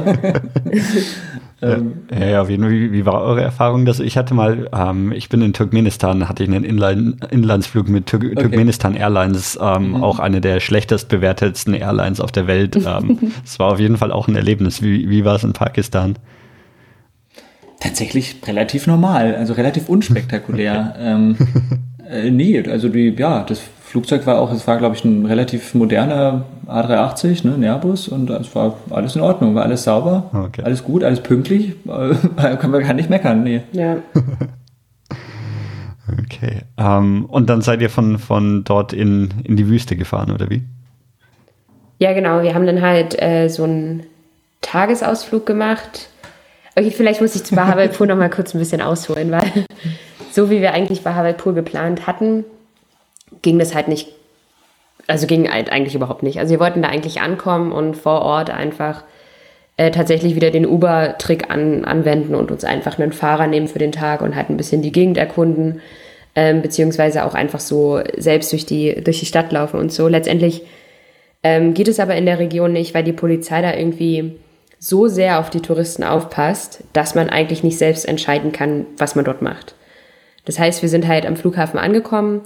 ähm, 1.61 1.93
ja, 2.11 2.25
ja, 2.25 2.47
wie, 2.49 2.91
wie 2.91 3.05
war 3.05 3.21
eure 3.21 3.41
Erfahrung? 3.41 3.85
Das, 3.85 4.01
ich 4.01 4.17
hatte 4.17 4.33
mal, 4.33 4.69
ähm, 4.73 5.13
ich 5.13 5.29
bin 5.29 5.41
in 5.41 5.53
Turkmenistan, 5.53 6.27
hatte 6.27 6.43
ich 6.43 6.49
einen 6.49 6.65
Inland, 6.65 7.31
Inlandsflug 7.31 7.87
mit 7.87 8.07
Tur 8.07 8.19
okay. 8.19 8.35
Turkmenistan 8.35 8.93
Airlines, 8.93 9.57
ähm, 9.61 9.91
mhm. 9.91 10.03
auch 10.03 10.19
eine 10.19 10.41
der 10.41 10.59
schlechtest 10.59 11.07
bewertetsten 11.07 11.73
Airlines 11.73 12.19
auf 12.19 12.31
der 12.31 12.47
Welt. 12.47 12.77
Ähm, 12.89 13.33
es 13.45 13.59
war 13.59 13.73
auf 13.73 13.79
jeden 13.79 13.97
Fall 13.97 14.11
auch 14.11 14.27
ein 14.27 14.35
Erlebnis. 14.35 14.81
Wie, 14.81 15.09
wie 15.09 15.23
war 15.23 15.35
es 15.35 15.43
in 15.43 15.53
Pakistan? 15.53 16.17
Tatsächlich 17.79 18.37
relativ 18.47 18.87
normal, 18.87 19.35
also 19.35 19.53
relativ 19.53 19.89
unspektakulär. 19.89 21.37
Äh, 22.09 22.31
nee, 22.31 22.61
also 22.67 22.89
die, 22.89 23.13
ja, 23.17 23.43
das 23.43 23.59
Flugzeug 23.59 24.25
war 24.25 24.39
auch, 24.39 24.51
es 24.51 24.67
war 24.67 24.77
glaube 24.77 24.95
ich 24.95 25.03
ein 25.03 25.25
relativ 25.25 25.73
moderner 25.73 26.45
A380, 26.67 27.47
ne, 27.47 27.55
ein 27.55 27.63
Airbus 27.63 28.07
und 28.07 28.29
es 28.29 28.53
war 28.55 28.77
alles 28.89 29.15
in 29.15 29.21
Ordnung, 29.21 29.55
war 29.55 29.63
alles 29.63 29.83
sauber, 29.83 30.29
okay. 30.33 30.63
alles 30.63 30.83
gut, 30.83 31.03
alles 31.03 31.21
pünktlich, 31.21 31.75
kann 32.37 32.71
man 32.71 32.81
gar 32.81 32.93
nicht 32.93 33.09
meckern, 33.09 33.43
nee. 33.43 33.61
Ja. 33.71 33.97
okay, 36.23 36.61
ähm, 36.77 37.25
und 37.25 37.49
dann 37.49 37.61
seid 37.61 37.81
ihr 37.81 37.89
von, 37.89 38.19
von 38.19 38.63
dort 38.63 38.93
in, 38.93 39.29
in 39.43 39.55
die 39.55 39.67
Wüste 39.67 39.95
gefahren, 39.95 40.31
oder 40.31 40.49
wie? 40.49 40.63
Ja, 41.99 42.13
genau, 42.13 42.41
wir 42.41 42.55
haben 42.55 42.65
dann 42.65 42.81
halt 42.81 43.21
äh, 43.21 43.49
so 43.49 43.65
ein 43.65 44.03
Tagesausflug 44.61 45.45
gemacht. 45.45 46.09
Okay, 46.75 46.91
vielleicht 46.91 47.21
muss 47.21 47.35
ich 47.35 47.43
zu 47.43 47.55
Bahavalpur 47.55 48.07
noch 48.07 48.15
mal 48.15 48.29
kurz 48.29 48.53
ein 48.53 48.59
bisschen 48.59 48.81
ausholen, 48.81 49.31
weil 49.31 49.65
so 50.39 50.49
wie 50.49 50.61
wir 50.61 50.71
eigentlich 50.71 51.01
Bahavalpur 51.01 51.53
geplant 51.53 52.07
hatten, 52.07 52.45
ging 53.41 53.59
das 53.59 53.75
halt 53.75 53.89
nicht, 53.89 54.07
also 55.05 55.27
ging 55.27 55.51
halt 55.51 55.69
eigentlich 55.69 55.95
überhaupt 55.95 56.23
nicht. 56.23 56.39
Also 56.39 56.51
wir 56.51 56.61
wollten 56.61 56.81
da 56.81 56.87
eigentlich 56.87 57.19
ankommen 57.19 57.73
und 57.73 57.97
vor 57.97 58.21
Ort 58.21 58.49
einfach 58.49 59.03
äh, 59.75 59.91
tatsächlich 59.91 60.35
wieder 60.35 60.49
den 60.49 60.65
Uber-Trick 60.65 61.49
an, 61.49 61.83
anwenden 61.83 62.35
und 62.35 62.51
uns 62.51 62.63
einfach 62.63 62.97
einen 62.97 63.11
Fahrer 63.11 63.47
nehmen 63.47 63.67
für 63.67 63.79
den 63.79 63.91
Tag 63.91 64.21
und 64.21 64.33
halt 64.33 64.49
ein 64.49 64.55
bisschen 64.55 64.81
die 64.81 64.93
Gegend 64.93 65.17
erkunden, 65.17 65.81
ähm, 66.35 66.61
beziehungsweise 66.61 67.25
auch 67.25 67.33
einfach 67.33 67.59
so 67.59 67.99
selbst 68.15 68.53
durch 68.53 68.65
die, 68.65 69.03
durch 69.03 69.19
die 69.19 69.25
Stadt 69.25 69.51
laufen 69.51 69.77
und 69.77 69.91
so. 69.91 70.07
Letztendlich 70.07 70.61
ähm, 71.43 71.73
geht 71.73 71.89
es 71.89 71.99
aber 71.99 72.15
in 72.15 72.25
der 72.25 72.39
Region 72.39 72.71
nicht, 72.71 72.93
weil 72.93 73.03
die 73.03 73.11
Polizei 73.11 73.61
da 73.61 73.73
irgendwie 73.73 74.35
so 74.79 75.09
sehr 75.09 75.41
auf 75.41 75.49
die 75.49 75.59
Touristen 75.61 76.05
aufpasst, 76.05 76.85
dass 76.93 77.13
man 77.13 77.29
eigentlich 77.29 77.61
nicht 77.61 77.77
selbst 77.77 78.07
entscheiden 78.07 78.53
kann, 78.53 78.85
was 78.97 79.15
man 79.15 79.25
dort 79.25 79.41
macht. 79.41 79.75
Das 80.49 80.57
heißt, 80.57 80.81
wir 80.81 80.89
sind 80.89 81.07
halt 81.07 81.27
am 81.27 81.35
Flughafen 81.35 81.79
angekommen. 81.79 82.41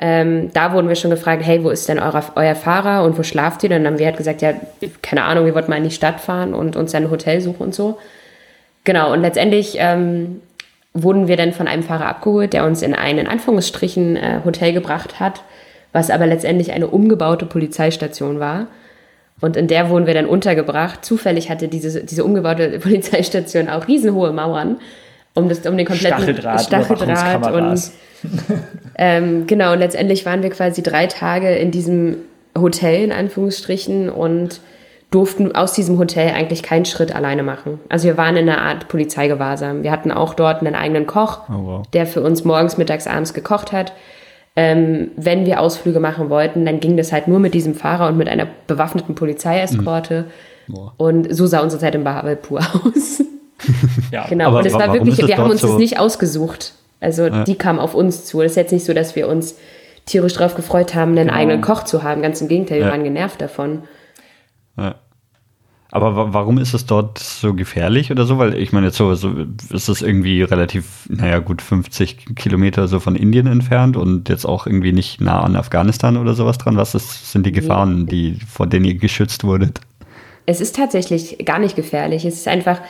Ähm, 0.00 0.50
da 0.52 0.72
wurden 0.72 0.88
wir 0.88 0.96
schon 0.96 1.12
gefragt, 1.12 1.44
hey, 1.46 1.62
wo 1.62 1.70
ist 1.70 1.88
denn 1.88 2.00
euer, 2.00 2.24
euer 2.34 2.56
Fahrer 2.56 3.04
und 3.04 3.16
wo 3.16 3.22
schlaft 3.22 3.62
ihr? 3.62 3.68
Dann 3.68 3.86
haben 3.86 4.00
wir 4.00 4.06
halt 4.06 4.16
gesagt, 4.16 4.42
ja, 4.42 4.54
keine 5.00 5.22
Ahnung, 5.22 5.44
wir 5.46 5.54
wollten 5.54 5.70
mal 5.70 5.76
in 5.76 5.84
die 5.84 5.92
Stadt 5.92 6.20
fahren 6.20 6.54
und 6.54 6.74
uns 6.74 6.92
ein 6.92 7.08
Hotel 7.08 7.40
suchen 7.40 7.62
und 7.62 7.72
so. 7.72 7.98
Genau, 8.82 9.12
und 9.12 9.22
letztendlich 9.22 9.76
ähm, 9.78 10.40
wurden 10.92 11.28
wir 11.28 11.36
dann 11.36 11.52
von 11.52 11.68
einem 11.68 11.84
Fahrer 11.84 12.06
abgeholt, 12.06 12.52
der 12.52 12.64
uns 12.64 12.82
in 12.82 12.94
ein, 12.94 13.16
in 13.16 13.28
Anführungsstrichen, 13.28 14.16
äh, 14.16 14.40
Hotel 14.44 14.72
gebracht 14.72 15.20
hat, 15.20 15.44
was 15.92 16.10
aber 16.10 16.26
letztendlich 16.26 16.72
eine 16.72 16.88
umgebaute 16.88 17.46
Polizeistation 17.46 18.40
war. 18.40 18.66
Und 19.40 19.56
in 19.56 19.68
der 19.68 19.88
wurden 19.88 20.08
wir 20.08 20.14
dann 20.14 20.26
untergebracht. 20.26 21.04
Zufällig 21.04 21.48
hatte 21.48 21.68
diese, 21.68 22.02
diese 22.02 22.24
umgebaute 22.24 22.78
Polizeistation 22.80 23.68
auch 23.68 23.86
riesenhohe 23.86 24.32
Mauern, 24.32 24.78
um, 25.36 25.48
das, 25.48 25.64
um 25.66 25.76
den 25.76 25.86
kompletten 25.86 26.18
Stacheldraht, 26.18 26.62
Stacheldraht 26.62 27.52
und 27.52 27.80
ähm, 28.98 29.46
genau, 29.46 29.72
und 29.72 29.78
letztendlich 29.78 30.26
waren 30.26 30.42
wir 30.42 30.50
quasi 30.50 30.82
drei 30.82 31.06
Tage 31.06 31.54
in 31.54 31.70
diesem 31.70 32.16
Hotel, 32.58 33.04
in 33.04 33.12
Anführungsstrichen, 33.12 34.08
und 34.08 34.60
durften 35.10 35.54
aus 35.54 35.72
diesem 35.72 35.98
Hotel 35.98 36.30
eigentlich 36.30 36.62
keinen 36.62 36.84
Schritt 36.84 37.14
alleine 37.14 37.42
machen. 37.42 37.80
Also 37.88 38.08
wir 38.08 38.16
waren 38.16 38.36
in 38.36 38.48
einer 38.48 38.60
Art 38.60 38.88
Polizeigewahrsam. 38.88 39.82
Wir 39.82 39.92
hatten 39.92 40.10
auch 40.10 40.34
dort 40.34 40.60
einen 40.60 40.74
eigenen 40.74 41.06
Koch, 41.06 41.40
oh, 41.48 41.66
wow. 41.66 41.86
der 41.92 42.06
für 42.06 42.22
uns 42.22 42.44
morgens, 42.44 42.76
mittags, 42.76 43.06
abends 43.06 43.32
gekocht 43.32 43.72
hat. 43.72 43.92
Ähm, 44.56 45.10
wenn 45.16 45.44
wir 45.46 45.60
Ausflüge 45.60 46.00
machen 46.00 46.30
wollten, 46.30 46.64
dann 46.64 46.80
ging 46.80 46.96
das 46.96 47.12
halt 47.12 47.28
nur 47.28 47.38
mit 47.38 47.54
diesem 47.54 47.74
Fahrer 47.74 48.08
und 48.08 48.16
mit 48.16 48.28
einer 48.28 48.48
bewaffneten 48.66 49.14
Polizeieskorte. 49.14 50.24
Mhm. 50.66 50.74
Und 50.96 51.34
so 51.34 51.46
sah 51.46 51.60
unsere 51.60 51.80
Zeit 51.80 51.94
in 51.94 52.04
Bahavalpur 52.04 52.60
aus. 52.84 53.22
ja, 54.12 54.26
genau, 54.26 54.48
aber 54.48 54.58
und 54.58 54.66
es 54.66 54.74
war 54.74 54.92
wirklich, 54.92 55.18
wir 55.18 55.36
haben 55.36 55.50
uns 55.50 55.60
so 55.60 55.68
das 55.68 55.78
nicht 55.78 55.98
ausgesucht. 55.98 56.74
Also 57.00 57.26
ja. 57.26 57.44
die 57.44 57.56
kamen 57.56 57.78
auf 57.78 57.94
uns 57.94 58.24
zu. 58.24 58.40
Es 58.42 58.52
ist 58.52 58.56
jetzt 58.56 58.72
nicht 58.72 58.84
so, 58.84 58.94
dass 58.94 59.16
wir 59.16 59.28
uns 59.28 59.56
tierisch 60.06 60.34
darauf 60.34 60.54
gefreut 60.54 60.94
haben, 60.94 61.12
einen 61.12 61.28
genau. 61.28 61.38
eigenen 61.38 61.60
Koch 61.60 61.84
zu 61.84 62.02
haben. 62.02 62.22
Ganz 62.22 62.40
im 62.40 62.48
Gegenteil, 62.48 62.78
wir 62.78 62.86
ja. 62.86 62.92
waren 62.92 63.04
genervt 63.04 63.40
davon. 63.40 63.82
Ja. 64.76 64.96
Aber 65.92 66.34
warum 66.34 66.58
ist 66.58 66.74
es 66.74 66.84
dort 66.84 67.18
so 67.18 67.54
gefährlich 67.54 68.10
oder 68.10 68.26
so? 68.26 68.38
Weil 68.38 68.54
ich 68.54 68.72
meine, 68.72 68.86
jetzt 68.86 68.96
so, 68.96 69.14
so 69.14 69.32
ist 69.70 69.88
es 69.88 70.02
irgendwie 70.02 70.42
relativ, 70.42 71.08
naja, 71.08 71.38
gut 71.38 71.62
50 71.62 72.34
Kilometer 72.34 72.88
so 72.88 72.98
von 72.98 73.14
Indien 73.14 73.46
entfernt 73.46 73.96
und 73.96 74.28
jetzt 74.28 74.44
auch 74.44 74.66
irgendwie 74.66 74.92
nicht 74.92 75.20
nah 75.20 75.40
an 75.40 75.54
Afghanistan 75.54 76.16
oder 76.16 76.34
sowas 76.34 76.58
dran. 76.58 76.76
Was 76.76 76.94
ist, 76.94 77.30
sind 77.30 77.46
die 77.46 77.52
Gefahren, 77.52 78.06
die, 78.06 78.38
vor 78.48 78.66
denen 78.66 78.84
ihr 78.84 78.96
geschützt 78.96 79.44
wurdet? 79.44 79.80
Es 80.44 80.60
ist 80.60 80.76
tatsächlich 80.76 81.38
gar 81.44 81.60
nicht 81.60 81.76
gefährlich. 81.76 82.24
Es 82.24 82.34
ist 82.34 82.48
einfach, 82.48 82.80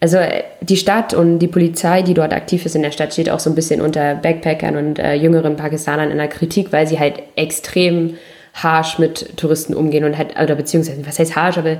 also 0.00 0.18
die 0.60 0.76
Stadt 0.76 1.14
und 1.14 1.38
die 1.38 1.48
Polizei, 1.48 2.02
die 2.02 2.14
dort 2.14 2.32
aktiv 2.32 2.66
ist 2.66 2.76
in 2.76 2.82
der 2.82 2.90
Stadt, 2.90 3.12
steht 3.12 3.30
auch 3.30 3.40
so 3.40 3.50
ein 3.50 3.54
bisschen 3.54 3.80
unter 3.80 4.14
Backpackern 4.16 4.76
und 4.76 4.98
äh, 4.98 5.14
jüngeren 5.14 5.56
Pakistanern 5.56 6.10
in 6.10 6.18
der 6.18 6.28
Kritik, 6.28 6.72
weil 6.72 6.86
sie 6.86 6.98
halt 6.98 7.22
extrem 7.36 8.16
harsh 8.52 8.98
mit 8.98 9.36
Touristen 9.36 9.74
umgehen 9.74 10.04
und 10.04 10.18
halt, 10.18 10.38
oder 10.38 10.54
beziehungsweise, 10.54 11.06
was 11.06 11.18
heißt 11.18 11.36
harsh, 11.36 11.58
aber 11.58 11.78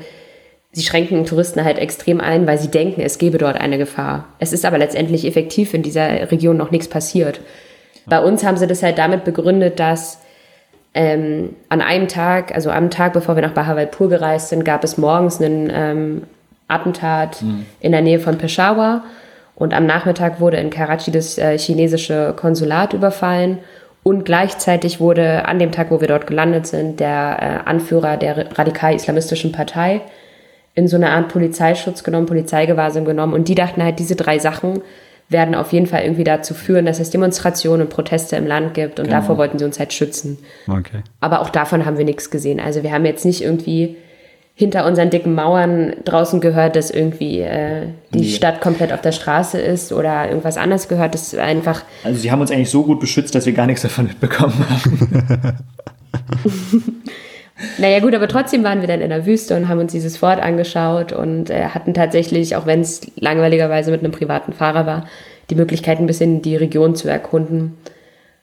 Sie 0.75 0.83
schränken 0.83 1.25
Touristen 1.25 1.65
halt 1.65 1.79
extrem 1.79 2.21
ein, 2.21 2.49
weil 2.49 2.59
sie 2.59 2.69
denken, 2.69 3.01
es 3.01 3.19
gebe 3.19 3.39
dort 3.39 3.57
eine 3.57 3.79
Gefahr. 3.79 4.27
Es 4.41 4.53
ist 4.53 4.65
aber 4.65 4.77
letztendlich 4.77 5.25
effektiv 5.25 5.73
in 5.73 5.85
dieser 5.85 6.33
Region 6.33 6.57
noch 6.57 6.73
nichts 6.73 6.89
passiert. 6.89 7.41
Bei 8.07 8.21
uns 8.21 8.43
haben 8.45 8.57
sie 8.57 8.67
das 8.67 8.83
halt 8.83 8.99
damit 8.99 9.23
begründet, 9.23 9.79
dass 9.79 10.19
ähm, 10.93 11.55
an 11.69 11.81
einem 11.81 12.09
Tag, 12.09 12.53
also 12.53 12.71
am 12.71 12.91
Tag, 12.91 13.13
bevor 13.13 13.37
wir 13.37 13.43
nach 13.43 13.55
Bahawalpur 13.55 14.09
gereist 14.09 14.49
sind, 14.49 14.65
gab 14.65 14.83
es 14.83 14.99
morgens 14.99 15.41
einen 15.41 15.71
ähm, 15.73 16.23
Attentat 16.75 17.43
mhm. 17.43 17.67
in 17.81 17.93
der 17.93 18.03
Nähe 18.03 18.21
von 18.21 18.39
Peshawar 18.39 19.05
und 19.55 19.73
am 19.73 19.87
Nachmittag 19.87 20.41
wurde 20.41 20.57
in 20.57 20.71
Karachi 20.71 21.11
das 21.11 21.39
äh, 21.39 21.57
chinesische 21.59 22.35
Konsulat 22.37 22.93
überfallen 22.93 23.59
und 24.05 24.25
gleichzeitig 24.25 25.01
wurde 25.01 25.47
an 25.47 25.59
dem 25.59 25.73
Tag, 25.73 25.91
wo 25.91 26.01
wir 26.01 26.09
dort 26.09 26.27
gelandet 26.27 26.67
sind, 26.67 27.01
der 27.01 27.39
äh, 27.41 27.69
Anführer 27.69 28.17
der 28.19 28.59
radikal-islamistischen 28.59 29.51
Partei 29.51 30.03
in 30.75 30.89
so 30.89 30.97
eine 30.97 31.11
Art 31.11 31.29
Polizeischutz 31.29 32.05
genommen, 32.05 32.27
Polizeigewahrsam 32.27 33.05
genommen. 33.05 33.33
Und 33.33 33.49
die 33.49 33.55
dachten 33.55 33.83
halt, 33.83 33.99
diese 33.99 34.15
drei 34.15 34.39
Sachen 34.39 34.83
werden 35.31 35.55
auf 35.55 35.73
jeden 35.73 35.87
Fall 35.87 36.03
irgendwie 36.03 36.25
dazu 36.25 36.53
führen, 36.53 36.85
dass 36.85 37.01
es 37.01 37.11
Demonstrationen 37.11 37.83
und 37.83 37.89
Proteste 37.89 38.37
im 38.37 38.47
Land 38.47 38.75
gibt. 38.75 38.99
Und 38.99 39.07
genau. 39.07 39.21
davor 39.21 39.39
wollten 39.39 39.59
sie 39.59 39.65
uns 39.65 39.79
halt 39.79 39.95
schützen. 39.95 40.37
Okay. 40.69 41.03
Aber 41.21 41.41
auch 41.41 41.49
davon 41.49 41.87
haben 41.87 41.97
wir 41.97 42.05
nichts 42.05 42.31
gesehen. 42.31 42.61
Also 42.61 42.83
wir 42.83 42.93
haben 42.93 43.07
jetzt 43.07 43.25
nicht 43.25 43.43
irgendwie 43.43 43.97
hinter 44.57 44.87
unseren 44.87 45.11
dicken 45.11 45.35
Mauern 45.35 45.95
draußen 46.05 46.41
gehört, 46.41 46.77
dass 46.77 46.91
irgendwie 46.91 47.41
äh, 47.41 47.89
die 48.13 48.21
nee. 48.21 48.29
Stadt 48.29 48.61
komplett 48.61 48.93
auf 48.93 49.01
der 49.01 49.13
Straße 49.13 49.61
ist 49.61 49.93
oder 49.93 50.29
irgendwas 50.29 50.57
anderes 50.57 50.89
gehört. 50.89 51.15
Das 51.15 51.33
ist 51.33 51.39
einfach. 51.39 51.83
Also 52.05 52.21
sie 52.21 52.31
haben 52.31 52.41
uns 52.41 52.53
eigentlich 52.53 52.71
so 52.71 52.85
gut 52.85 53.01
beschützt, 53.01 53.35
dass 53.35 53.47
wir 53.47 53.53
gar 53.53 53.67
nichts 53.67 53.83
davon 53.83 54.07
mitbekommen 54.07 54.65
haben. 54.69 55.59
Naja 57.79 58.01
gut, 58.01 58.15
aber 58.15 58.27
trotzdem 58.27 58.65
waren 58.65 58.81
wir 58.81 58.89
dann 58.89 59.01
in 59.01 59.11
der 59.11 59.27
Wüste 59.27 59.57
und 59.57 59.69
haben 59.69 59.79
uns 59.79 59.93
dieses 59.93 60.17
Fort 60.17 60.41
angeschaut 60.41 61.13
und 61.13 61.51
äh, 61.51 61.67
hatten 61.67 61.95
tatsächlich, 61.95 62.57
auch 62.57 62.67
wenn 62.67 62.81
es 62.81 63.03
langweiligerweise 63.17 63.93
mit 63.93 64.01
einem 64.01 64.13
privaten 64.13 64.53
Fahrer 64.53 64.87
war, 64.87 65.07
die 65.51 65.55
Möglichkeit, 65.55 65.99
ein 65.99 66.07
bisschen 66.07 66.43
die 66.43 66.57
Region 66.57 66.97
zu 66.97 67.09
erkunden. 67.09 67.77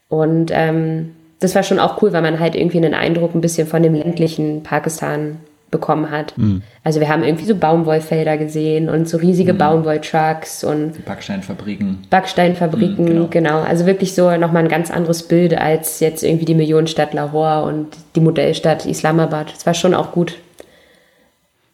Und 0.08 0.52
ähm, 0.54 1.12
das 1.40 1.56
war 1.56 1.64
schon 1.64 1.80
auch 1.80 2.02
cool, 2.02 2.14
weil 2.14 2.22
man 2.22 2.40
halt 2.40 2.56
irgendwie 2.56 2.78
einen 2.78 2.94
Eindruck 2.94 3.36
ein 3.36 3.42
bisschen 3.42 3.68
von 3.68 3.84
dem 3.84 3.96
ländlichen 3.96 4.64
Pakistan 4.64 5.38
bekommen 5.72 6.12
hat. 6.12 6.38
Mhm. 6.38 6.62
Also 6.84 7.00
wir 7.00 7.10
haben 7.10 7.24
irgendwie 7.24 7.46
so 7.46 7.56
Baumwollfelder 7.56 8.38
gesehen 8.38 8.90
und 8.90 9.08
so 9.08 9.18
riesige 9.18 9.54
mhm. 9.54 9.58
Baumwolltrucks 9.58 10.64
und 10.64 11.04
Backsteinfabriken. 11.06 12.00
Backsteinfabriken, 12.10 13.06
mhm, 13.06 13.10
genau. 13.10 13.28
genau. 13.30 13.62
Also 13.62 13.86
wirklich 13.86 14.14
so 14.14 14.36
nochmal 14.38 14.64
ein 14.64 14.70
ganz 14.70 14.92
anderes 14.92 15.24
Bild 15.24 15.58
als 15.58 16.02
jetzt 16.02 16.24
irgendwie 16.24 16.46
die 16.46 16.56
Millionenstadt 16.56 17.14
Lahore 17.14 17.68
und 17.68 17.88
die 18.16 18.20
Modellstadt 18.20 18.86
Islamabad. 18.86 19.54
Das 19.54 19.66
war 19.66 19.74
schon 19.74 19.94
auch 19.94 20.12
gut. 20.12 20.38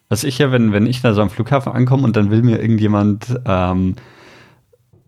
Was 0.08 0.24
ich 0.24 0.38
ja, 0.38 0.50
wenn, 0.52 0.72
wenn 0.72 0.86
ich 0.86 1.02
da 1.02 1.12
so 1.12 1.20
am 1.20 1.28
Flughafen 1.28 1.72
ankomme 1.72 2.04
und 2.04 2.16
dann 2.16 2.30
will 2.30 2.42
mir 2.42 2.60
irgendjemand 2.60 3.26
ähm, 3.46 3.96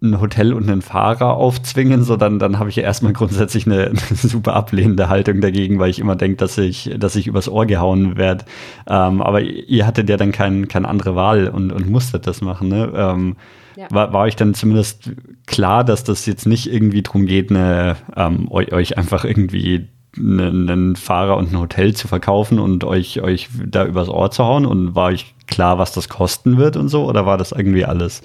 ein 0.02 0.20
Hotel 0.20 0.54
und 0.54 0.68
einen 0.68 0.80
Fahrer 0.80 1.34
aufzwingen, 1.34 2.02
so 2.04 2.16
dann, 2.16 2.38
dann 2.38 2.58
habe 2.58 2.70
ich 2.70 2.76
ja 2.76 2.82
erstmal 2.82 3.12
grundsätzlich 3.12 3.66
eine, 3.66 3.86
eine, 3.88 3.96
super 3.98 4.54
ablehnende 4.54 5.08
Haltung 5.08 5.40
dagegen, 5.40 5.78
weil 5.78 5.90
ich 5.90 5.98
immer 5.98 6.16
denke, 6.16 6.36
dass 6.36 6.56
ich, 6.56 6.90
dass 6.98 7.16
ich 7.16 7.26
übers 7.26 7.48
Ohr 7.48 7.66
gehauen 7.66 8.16
werde. 8.16 8.44
Ähm, 8.88 9.20
aber 9.20 9.42
ihr 9.42 9.86
hattet 9.86 10.08
ja 10.08 10.16
dann 10.16 10.32
kein, 10.32 10.68
keine 10.68 10.88
andere 10.88 11.16
Wahl 11.16 11.48
und, 11.48 11.70
und 11.70 11.90
musstet 11.90 12.26
das 12.26 12.40
machen. 12.40 12.68
Ne? 12.68 12.90
Ähm, 12.94 13.36
ja. 13.76 13.88
war, 13.90 14.12
war 14.12 14.22
euch 14.22 14.36
dann 14.36 14.54
zumindest 14.54 15.12
klar, 15.46 15.84
dass 15.84 16.02
das 16.02 16.24
jetzt 16.24 16.46
nicht 16.46 16.72
irgendwie 16.72 17.02
darum 17.02 17.26
geht, 17.26 17.50
eine, 17.50 17.96
ähm, 18.16 18.50
euch, 18.50 18.72
euch 18.72 18.96
einfach 18.96 19.24
irgendwie 19.24 19.88
einen 20.16 20.96
Fahrer 20.96 21.36
und 21.36 21.52
ein 21.52 21.58
Hotel 21.58 21.94
zu 21.94 22.08
verkaufen 22.08 22.58
und 22.58 22.82
euch, 22.84 23.20
euch 23.20 23.48
da 23.64 23.84
übers 23.84 24.08
Ohr 24.08 24.30
zu 24.30 24.44
hauen? 24.44 24.66
Und 24.66 24.94
war 24.94 25.06
euch 25.06 25.34
klar, 25.46 25.78
was 25.78 25.92
das 25.92 26.08
kosten 26.08 26.56
wird 26.56 26.76
und 26.76 26.88
so? 26.88 27.06
Oder 27.08 27.26
war 27.26 27.38
das 27.38 27.52
irgendwie 27.52 27.84
alles, 27.84 28.22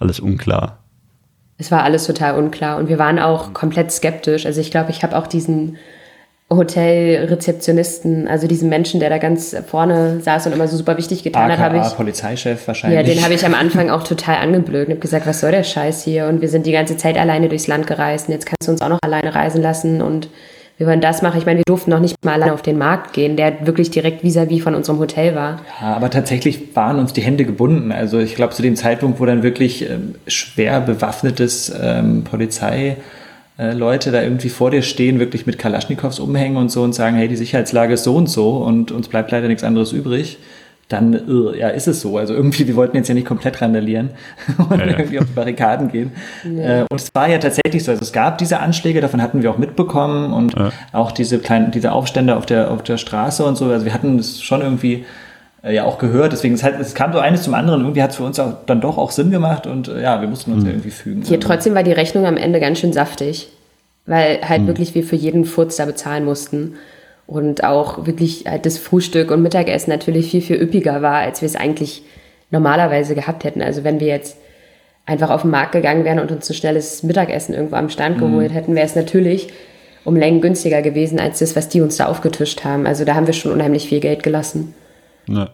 alles 0.00 0.20
unklar? 0.20 0.83
Es 1.64 1.70
war 1.70 1.82
alles 1.82 2.04
total 2.04 2.36
unklar 2.36 2.76
und 2.76 2.88
wir 2.88 2.98
waren 2.98 3.18
auch 3.18 3.54
komplett 3.54 3.90
skeptisch. 3.90 4.44
Also 4.44 4.60
ich 4.60 4.70
glaube, 4.70 4.90
ich 4.90 5.02
habe 5.02 5.16
auch 5.16 5.26
diesen 5.26 5.78
Hotelrezeptionisten, 6.50 8.28
also 8.28 8.46
diesen 8.46 8.68
Menschen, 8.68 9.00
der 9.00 9.08
da 9.08 9.16
ganz 9.16 9.56
vorne 9.66 10.20
saß 10.20 10.46
und 10.46 10.52
immer 10.52 10.68
so 10.68 10.76
super 10.76 10.98
wichtig 10.98 11.22
getan 11.22 11.50
AKA, 11.50 11.58
hat, 11.58 11.72
habe 11.72 11.86
ich. 11.86 11.96
Polizeichef 11.96 12.68
wahrscheinlich. 12.68 12.98
Ja, 12.98 13.02
den 13.02 13.24
habe 13.24 13.32
ich 13.32 13.46
am 13.46 13.54
Anfang 13.54 13.88
auch 13.94 14.02
total 14.02 14.36
angeblökt 14.36 14.88
und 14.88 14.92
habe 14.92 15.00
gesagt, 15.00 15.26
was 15.26 15.40
soll 15.40 15.52
der 15.52 15.64
Scheiß 15.64 16.04
hier? 16.04 16.26
Und 16.26 16.42
wir 16.42 16.50
sind 16.50 16.66
die 16.66 16.72
ganze 16.72 16.98
Zeit 16.98 17.16
alleine 17.16 17.48
durchs 17.48 17.66
Land 17.66 17.86
gereist 17.86 18.28
und 18.28 18.34
jetzt 18.34 18.44
kannst 18.44 18.68
du 18.68 18.72
uns 18.72 18.82
auch 18.82 18.90
noch 18.90 18.98
alleine 19.02 19.34
reisen 19.34 19.62
lassen 19.62 20.02
und 20.02 20.28
wir 20.76 20.86
wollen 20.86 21.00
das 21.00 21.22
machen. 21.22 21.38
Ich 21.38 21.46
meine, 21.46 21.58
wir 21.58 21.64
durften 21.66 21.90
noch 21.90 22.00
nicht 22.00 22.16
mal 22.24 22.34
alleine 22.34 22.52
auf 22.52 22.62
den 22.62 22.78
Markt 22.78 23.12
gehen, 23.12 23.36
der 23.36 23.66
wirklich 23.66 23.90
direkt 23.90 24.22
vis-à-vis 24.22 24.58
-vis 24.58 24.62
von 24.62 24.74
unserem 24.74 24.98
Hotel 24.98 25.34
war. 25.34 25.60
Ja, 25.80 25.94
aber 25.94 26.10
tatsächlich 26.10 26.74
waren 26.76 26.98
uns 26.98 27.12
die 27.12 27.22
Hände 27.22 27.44
gebunden. 27.44 27.92
Also 27.92 28.18
ich 28.18 28.34
glaube, 28.34 28.54
zu 28.54 28.62
dem 28.62 28.74
Zeitpunkt, 28.74 29.20
wo 29.20 29.26
dann 29.26 29.42
wirklich 29.42 29.88
ähm, 29.88 30.16
schwer 30.26 30.80
bewaffnetes 30.80 31.72
ähm, 31.80 32.24
Polizei 32.24 32.96
Leute 33.56 34.10
da 34.10 34.20
irgendwie 34.20 34.48
vor 34.48 34.72
dir 34.72 34.82
stehen, 34.82 35.20
wirklich 35.20 35.46
mit 35.46 35.60
Kalaschnikows 35.60 36.18
umhängen 36.18 36.56
und 36.56 36.72
so 36.72 36.82
und 36.82 36.92
sagen, 36.92 37.14
hey, 37.14 37.28
die 37.28 37.36
Sicherheitslage 37.36 37.94
ist 37.94 38.02
so 38.02 38.16
und 38.16 38.28
so 38.28 38.56
und 38.56 38.90
uns 38.90 39.06
bleibt 39.06 39.30
leider 39.30 39.46
nichts 39.46 39.62
anderes 39.62 39.92
übrig. 39.92 40.38
Dann 40.88 41.14
äh, 41.14 41.58
ja, 41.58 41.68
ist 41.68 41.88
es 41.88 42.00
so. 42.00 42.18
Also 42.18 42.34
irgendwie, 42.34 42.66
wir 42.66 42.76
wollten 42.76 42.96
jetzt 42.96 43.08
ja 43.08 43.14
nicht 43.14 43.26
komplett 43.26 43.60
randalieren 43.62 44.10
und 44.58 44.78
ja, 44.78 44.86
ja. 44.86 44.98
irgendwie 44.98 45.18
auf 45.18 45.26
die 45.26 45.32
Barrikaden 45.32 45.90
gehen. 45.90 46.12
Ja. 46.44 46.80
Äh, 46.80 46.84
und 46.90 47.00
es 47.00 47.08
war 47.14 47.28
ja 47.28 47.38
tatsächlich 47.38 47.84
so. 47.84 47.90
Also 47.90 48.02
es 48.02 48.12
gab 48.12 48.38
diese 48.38 48.60
Anschläge, 48.60 49.00
davon 49.00 49.22
hatten 49.22 49.42
wir 49.42 49.50
auch 49.50 49.58
mitbekommen 49.58 50.32
und 50.32 50.54
auch 50.92 51.12
diese 51.12 51.38
kleinen, 51.38 51.70
diese 51.70 51.92
Aufstände 51.92 52.36
auf 52.36 52.46
der, 52.46 52.70
auf 52.70 52.82
der 52.82 52.98
Straße 52.98 53.44
und 53.44 53.56
so. 53.56 53.66
Also 53.66 53.84
wir 53.86 53.94
hatten 53.94 54.18
es 54.18 54.42
schon 54.42 54.60
irgendwie 54.60 55.04
äh, 55.62 55.74
ja 55.74 55.84
auch 55.84 55.98
gehört. 55.98 56.32
Deswegen 56.32 56.54
es, 56.54 56.62
halt, 56.62 56.78
es 56.78 56.94
kam 56.94 57.12
so 57.12 57.18
eines 57.18 57.42
zum 57.42 57.54
anderen. 57.54 57.80
Irgendwie 57.80 58.02
hat 58.02 58.10
es 58.10 58.16
für 58.16 58.24
uns 58.24 58.38
auch 58.38 58.64
dann 58.66 58.80
doch 58.80 58.98
auch 58.98 59.10
Sinn 59.10 59.30
gemacht 59.30 59.66
und 59.66 59.88
ja, 59.88 60.20
wir 60.20 60.28
mussten 60.28 60.52
uns 60.52 60.62
mhm. 60.62 60.68
ja 60.68 60.72
irgendwie 60.74 60.90
fügen. 60.90 61.22
Hier 61.22 61.38
also. 61.38 61.48
trotzdem 61.48 61.74
war 61.74 61.82
die 61.82 61.92
Rechnung 61.92 62.26
am 62.26 62.36
Ende 62.36 62.60
ganz 62.60 62.78
schön 62.78 62.92
saftig, 62.92 63.48
weil 64.06 64.40
halt 64.46 64.62
mhm. 64.62 64.66
wirklich 64.66 64.94
wir 64.94 65.04
für 65.04 65.16
jeden 65.16 65.44
Furz 65.44 65.76
da 65.76 65.86
bezahlen 65.86 66.24
mussten 66.24 66.74
und 67.26 67.64
auch 67.64 68.06
wirklich 68.06 68.44
halt 68.46 68.66
das 68.66 68.78
Frühstück 68.78 69.30
und 69.30 69.42
Mittagessen 69.42 69.90
natürlich 69.90 70.30
viel, 70.30 70.42
viel 70.42 70.60
üppiger 70.60 71.02
war, 71.02 71.16
als 71.16 71.40
wir 71.40 71.46
es 71.46 71.56
eigentlich 71.56 72.02
normalerweise 72.50 73.14
gehabt 73.14 73.44
hätten. 73.44 73.62
Also 73.62 73.84
wenn 73.84 74.00
wir 74.00 74.08
jetzt 74.08 74.36
einfach 75.06 75.30
auf 75.30 75.42
den 75.42 75.50
Markt 75.50 75.72
gegangen 75.72 76.04
wären 76.04 76.18
und 76.18 76.30
uns 76.30 76.48
ein 76.48 76.54
schnelles 76.54 77.02
Mittagessen 77.02 77.54
irgendwo 77.54 77.76
am 77.76 77.90
Stand 77.90 78.16
mhm. 78.16 78.20
geholt 78.20 78.52
hätten, 78.52 78.74
wäre 78.74 78.86
es 78.86 78.96
natürlich 78.96 79.48
um 80.04 80.16
Längen 80.16 80.40
günstiger 80.40 80.82
gewesen 80.82 81.18
als 81.18 81.38
das, 81.38 81.56
was 81.56 81.68
die 81.68 81.80
uns 81.80 81.96
da 81.96 82.06
aufgetischt 82.06 82.64
haben. 82.64 82.86
Also 82.86 83.04
da 83.04 83.14
haben 83.14 83.26
wir 83.26 83.34
schon 83.34 83.52
unheimlich 83.52 83.88
viel 83.88 84.00
Geld 84.00 84.22
gelassen. 84.22 84.74
Ja. 85.26 85.50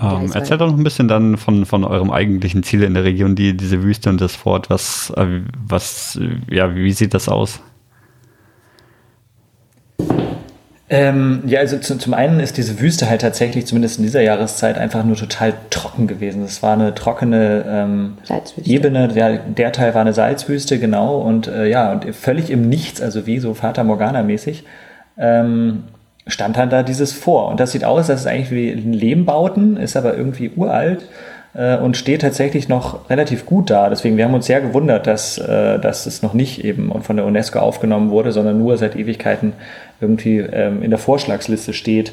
Ähm, 0.00 0.32
erzählt 0.32 0.60
doch 0.60 0.68
noch 0.68 0.78
ein 0.78 0.84
bisschen 0.84 1.08
dann 1.08 1.36
von, 1.36 1.66
von 1.66 1.84
eurem 1.84 2.10
eigentlichen 2.10 2.62
Ziel 2.62 2.82
in 2.82 2.94
der 2.94 3.04
Region, 3.04 3.34
die, 3.34 3.56
diese 3.56 3.82
Wüste 3.82 4.10
und 4.10 4.20
das 4.20 4.34
Fort. 4.34 4.70
Was, 4.70 5.12
äh, 5.16 5.40
was, 5.66 6.18
ja, 6.50 6.74
wie 6.74 6.92
sieht 6.92 7.14
das 7.14 7.28
aus? 7.28 7.60
Ähm, 10.92 11.44
ja, 11.46 11.60
also 11.60 11.78
zu, 11.78 11.96
zum 11.96 12.12
einen 12.12 12.38
ist 12.38 12.58
diese 12.58 12.78
Wüste 12.78 13.08
halt 13.08 13.22
tatsächlich, 13.22 13.64
zumindest 13.64 13.96
in 13.96 14.04
dieser 14.04 14.20
Jahreszeit, 14.20 14.76
einfach 14.76 15.04
nur 15.04 15.16
total 15.16 15.54
trocken 15.70 16.06
gewesen. 16.06 16.44
Es 16.44 16.62
war 16.62 16.74
eine 16.74 16.94
trockene 16.94 17.64
ähm, 17.66 18.18
Ebene, 18.62 19.08
der, 19.08 19.38
der 19.38 19.72
Teil 19.72 19.94
war 19.94 20.02
eine 20.02 20.12
Salzwüste, 20.12 20.78
genau, 20.78 21.16
und 21.16 21.46
äh, 21.46 21.66
ja, 21.66 21.92
und 21.92 22.14
völlig 22.14 22.50
im 22.50 22.68
Nichts, 22.68 23.00
also 23.00 23.24
wie 23.24 23.38
so 23.38 23.54
Fata 23.54 23.84
Morgana-mäßig, 23.84 24.64
ähm, 25.16 25.84
stand 26.26 26.58
dann 26.58 26.68
da 26.68 26.82
dieses 26.82 27.14
vor. 27.14 27.48
Und 27.48 27.58
das 27.58 27.72
sieht 27.72 27.84
aus, 27.84 28.08
das 28.08 28.20
ist 28.20 28.26
eigentlich 28.26 28.50
wie 28.50 28.72
Lehmbauten, 28.72 29.78
ist 29.78 29.96
aber 29.96 30.14
irgendwie 30.14 30.50
uralt 30.54 31.08
äh, 31.54 31.76
und 31.76 31.96
steht 31.96 32.22
tatsächlich 32.22 32.68
noch 32.68 33.10
relativ 33.10 33.46
gut 33.46 33.70
da. 33.70 33.88
Deswegen, 33.90 34.16
wir 34.16 34.24
haben 34.24 34.34
uns 34.34 34.46
sehr 34.46 34.60
gewundert, 34.60 35.06
dass, 35.06 35.38
äh, 35.38 35.78
dass 35.78 36.06
es 36.06 36.22
noch 36.22 36.34
nicht 36.34 36.64
eben 36.64 37.02
von 37.02 37.16
der 37.16 37.26
UNESCO 37.26 37.58
aufgenommen 37.58 38.10
wurde, 38.10 38.32
sondern 38.32 38.58
nur 38.58 38.76
seit 38.78 38.96
Ewigkeiten 38.96 39.52
irgendwie 40.00 40.38
ähm, 40.38 40.82
in 40.82 40.90
der 40.90 40.98
Vorschlagsliste 40.98 41.72
steht. 41.72 42.12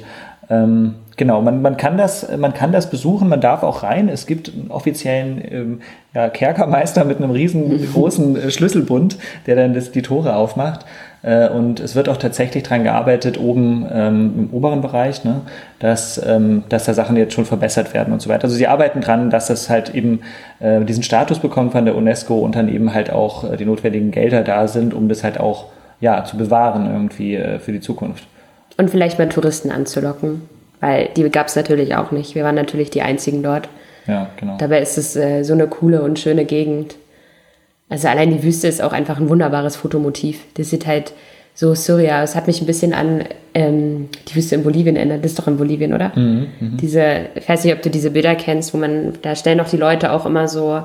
Ähm, 0.50 0.96
genau, 1.16 1.42
man, 1.42 1.62
man, 1.62 1.78
kann 1.78 1.98
das, 1.98 2.28
man 2.38 2.54
kann 2.54 2.72
das 2.72 2.90
besuchen, 2.90 3.30
man 3.30 3.40
darf 3.40 3.62
auch 3.62 3.84
rein. 3.84 4.10
Es 4.10 4.26
gibt 4.26 4.52
einen 4.52 4.72
offiziellen 4.72 5.42
ähm, 5.50 5.82
ja, 6.14 6.30
Kerkermeister 6.30 7.06
mit 7.06 7.18
einem 7.18 7.32
riesengroßen 7.32 8.36
äh, 8.44 8.52
Schlüsselbund, 8.52 9.18
der 9.46 9.56
dann 9.56 9.74
das, 9.74 9.92
die 9.92 10.02
Tore 10.02 10.36
aufmacht. 10.36 10.86
Äh, 11.22 11.50
und 11.50 11.80
es 11.80 11.96
wird 11.96 12.08
auch 12.10 12.18
tatsächlich 12.18 12.64
daran 12.64 12.84
gearbeitet, 12.84 13.40
oben 13.40 13.86
ähm, 13.92 14.34
im 14.38 14.50
oberen 14.54 14.82
Bereich, 14.82 15.24
ne, 15.24 15.42
dass, 15.80 16.22
ähm, 16.26 16.64
dass 16.70 16.86
da 16.86 16.94
Sachen 16.94 17.18
jetzt 17.18 17.34
schon 17.34 17.46
verbessert 17.46 17.94
werden 17.94 18.14
und 18.14 18.22
so 18.22 18.30
weiter. 18.30 18.46
Also 18.46 18.56
sie 18.56 18.68
arbeiten 18.68 19.02
dran, 19.02 19.30
dass 19.30 19.48
das 19.48 19.70
halt 19.70 19.94
eben 19.94 20.22
äh, 20.60 20.84
diesen 20.86 21.04
Status 21.04 21.40
bekommt 21.40 21.74
von 21.74 21.86
der 21.86 21.96
UNESCO 21.96 22.40
und 22.40 22.56
dann 22.56 22.70
eben 22.70 22.94
halt 22.94 23.12
auch 23.12 23.52
äh, 23.52 23.58
die 23.58 23.66
notwendigen 23.66 24.12
Gelder 24.12 24.44
da 24.44 24.68
sind, 24.68 24.94
um 24.94 25.10
das 25.10 25.24
halt 25.24 25.40
auch 25.40 25.66
ja, 26.00 26.24
zu 26.24 26.38
bewahren 26.38 26.90
irgendwie 26.92 27.36
äh, 27.36 27.60
für 27.60 27.72
die 27.72 27.82
Zukunft. 27.82 28.26
Und 28.78 28.90
vielleicht 28.90 29.20
mal 29.20 29.28
Touristen 29.28 29.72
anzulocken, 29.72 30.44
weil 30.80 31.10
die 31.18 31.30
gab 31.30 31.48
es 31.48 31.56
natürlich 31.56 31.96
auch 31.96 32.12
nicht. 32.12 32.36
Wir 32.36 32.46
waren 32.46 32.56
natürlich 32.56 32.90
die 32.90 33.02
Einzigen 33.02 33.44
dort. 33.44 33.68
Ja, 34.08 34.30
genau. 34.40 34.58
Dabei 34.58 34.80
ist 34.80 34.98
es 34.98 35.18
äh, 35.18 35.44
so 35.44 35.54
eine 35.54 35.68
coole 35.68 36.02
und 36.02 36.18
schöne 36.18 36.46
Gegend. 36.46 36.96
Also 37.90 38.08
allein 38.08 38.32
die 38.32 38.44
Wüste 38.44 38.68
ist 38.68 38.82
auch 38.82 38.94
einfach 38.94 39.20
ein 39.20 39.30
wunderbares 39.30 39.76
Fotomotiv. 39.76 40.42
Das 40.54 40.70
sieht 40.70 40.86
halt 40.86 41.14
so 41.56 41.74
surreal. 41.74 42.24
Es 42.24 42.36
hat 42.36 42.48
mich 42.48 42.62
ein 42.62 42.68
bisschen 42.68 42.94
an 42.94 43.24
ähm, 43.54 44.10
die 44.28 44.36
Wüste 44.36 44.56
in 44.56 44.64
Bolivien 44.64 44.96
erinnert. 44.96 45.26
Das 45.26 45.32
ist 45.32 45.40
doch 45.40 45.48
in 45.48 45.58
Bolivien, 45.58 45.94
oder? 45.94 46.12
Mhm, 46.16 46.48
mh. 46.60 46.78
Diese, 46.80 47.22
ich 47.36 47.50
weiß 47.50 47.66
nicht, 47.66 47.74
ob 47.74 47.82
du 47.82 47.90
diese 47.90 48.12
Bilder 48.12 48.36
kennst, 48.36 48.74
wo 48.74 48.78
man, 48.78 49.14
da 49.24 49.36
stellen 49.36 49.60
auch 49.60 49.68
die 49.68 49.78
Leute 49.78 50.12
auch 50.12 50.26
immer 50.26 50.48
so 50.48 50.82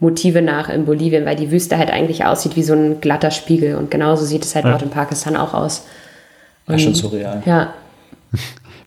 Motive 0.00 0.42
nach 0.42 0.68
in 0.68 0.84
Bolivien, 0.84 1.24
weil 1.24 1.36
die 1.36 1.50
Wüste 1.50 1.78
halt 1.78 1.90
eigentlich 1.90 2.24
aussieht 2.24 2.56
wie 2.56 2.62
so 2.62 2.74
ein 2.74 3.00
glatter 3.00 3.30
Spiegel. 3.30 3.76
Und 3.76 3.90
genauso 3.90 4.24
sieht 4.24 4.44
es 4.44 4.54
halt 4.54 4.64
ja. 4.64 4.72
dort 4.72 4.82
in 4.82 4.90
Pakistan 4.90 5.36
auch 5.36 5.54
aus. 5.54 5.86
Und, 6.66 6.74
ja, 6.74 6.78
schon 6.80 6.94
surreal. 6.94 7.42
Ja. 7.46 7.74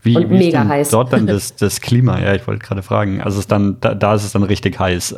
Wie, 0.02 0.18
und 0.18 0.30
wie 0.30 0.38
mega 0.38 0.68
heiß. 0.68 0.90
Dort 0.90 1.14
dann 1.14 1.28
das, 1.28 1.56
das 1.56 1.80
Klima, 1.80 2.20
ja, 2.20 2.34
ich 2.36 2.46
wollte 2.46 2.66
gerade 2.66 2.84
fragen. 2.84 3.22
Also 3.22 3.40
ist 3.40 3.52
dann, 3.52 3.78
da, 3.80 3.96
da 3.96 4.16
ist 4.16 4.26
es 4.26 4.34
dann 4.34 4.44
richtig 4.44 4.78
heiß. 4.78 5.16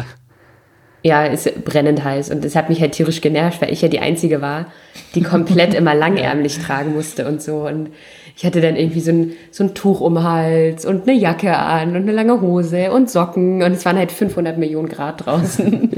Ja, 1.06 1.24
ist 1.24 1.64
brennend 1.64 2.04
heiß. 2.04 2.32
Und 2.32 2.44
das 2.44 2.56
hat 2.56 2.68
mich 2.68 2.82
halt 2.82 2.94
tierisch 2.94 3.22
genervt, 3.22 3.62
weil 3.62 3.72
ich 3.72 3.84
ja 3.84 3.90
die 3.90 4.00
Einzige 4.00 4.42
war, 4.42 4.66
die 5.14 5.22
komplett 5.22 5.76
immer 5.76 5.94
langärmlich 5.96 6.58
tragen 6.58 6.96
musste 6.96 7.28
und 7.28 7.44
so. 7.44 7.68
Und 7.68 7.92
ich 8.36 8.44
hatte 8.44 8.60
dann 8.60 8.76
irgendwie 8.76 9.02
so 9.02 9.12
ein, 9.12 9.34
so 9.52 9.66
ein 9.66 9.76
Tuch 9.76 10.02
um 10.02 10.24
Hals 10.24 10.84
und 10.84 11.08
eine 11.08 11.16
Jacke 11.16 11.56
an 11.56 11.90
und 11.90 12.02
eine 12.02 12.12
lange 12.12 12.42
Hose 12.42 12.92
und 12.92 13.12
Socken 13.12 13.62
und 13.62 13.74
es 13.74 13.86
waren 13.86 14.00
halt 14.00 14.12
500 14.12 14.58
Millionen 14.58 14.90
Grad 14.90 15.28
draußen. 15.28 15.92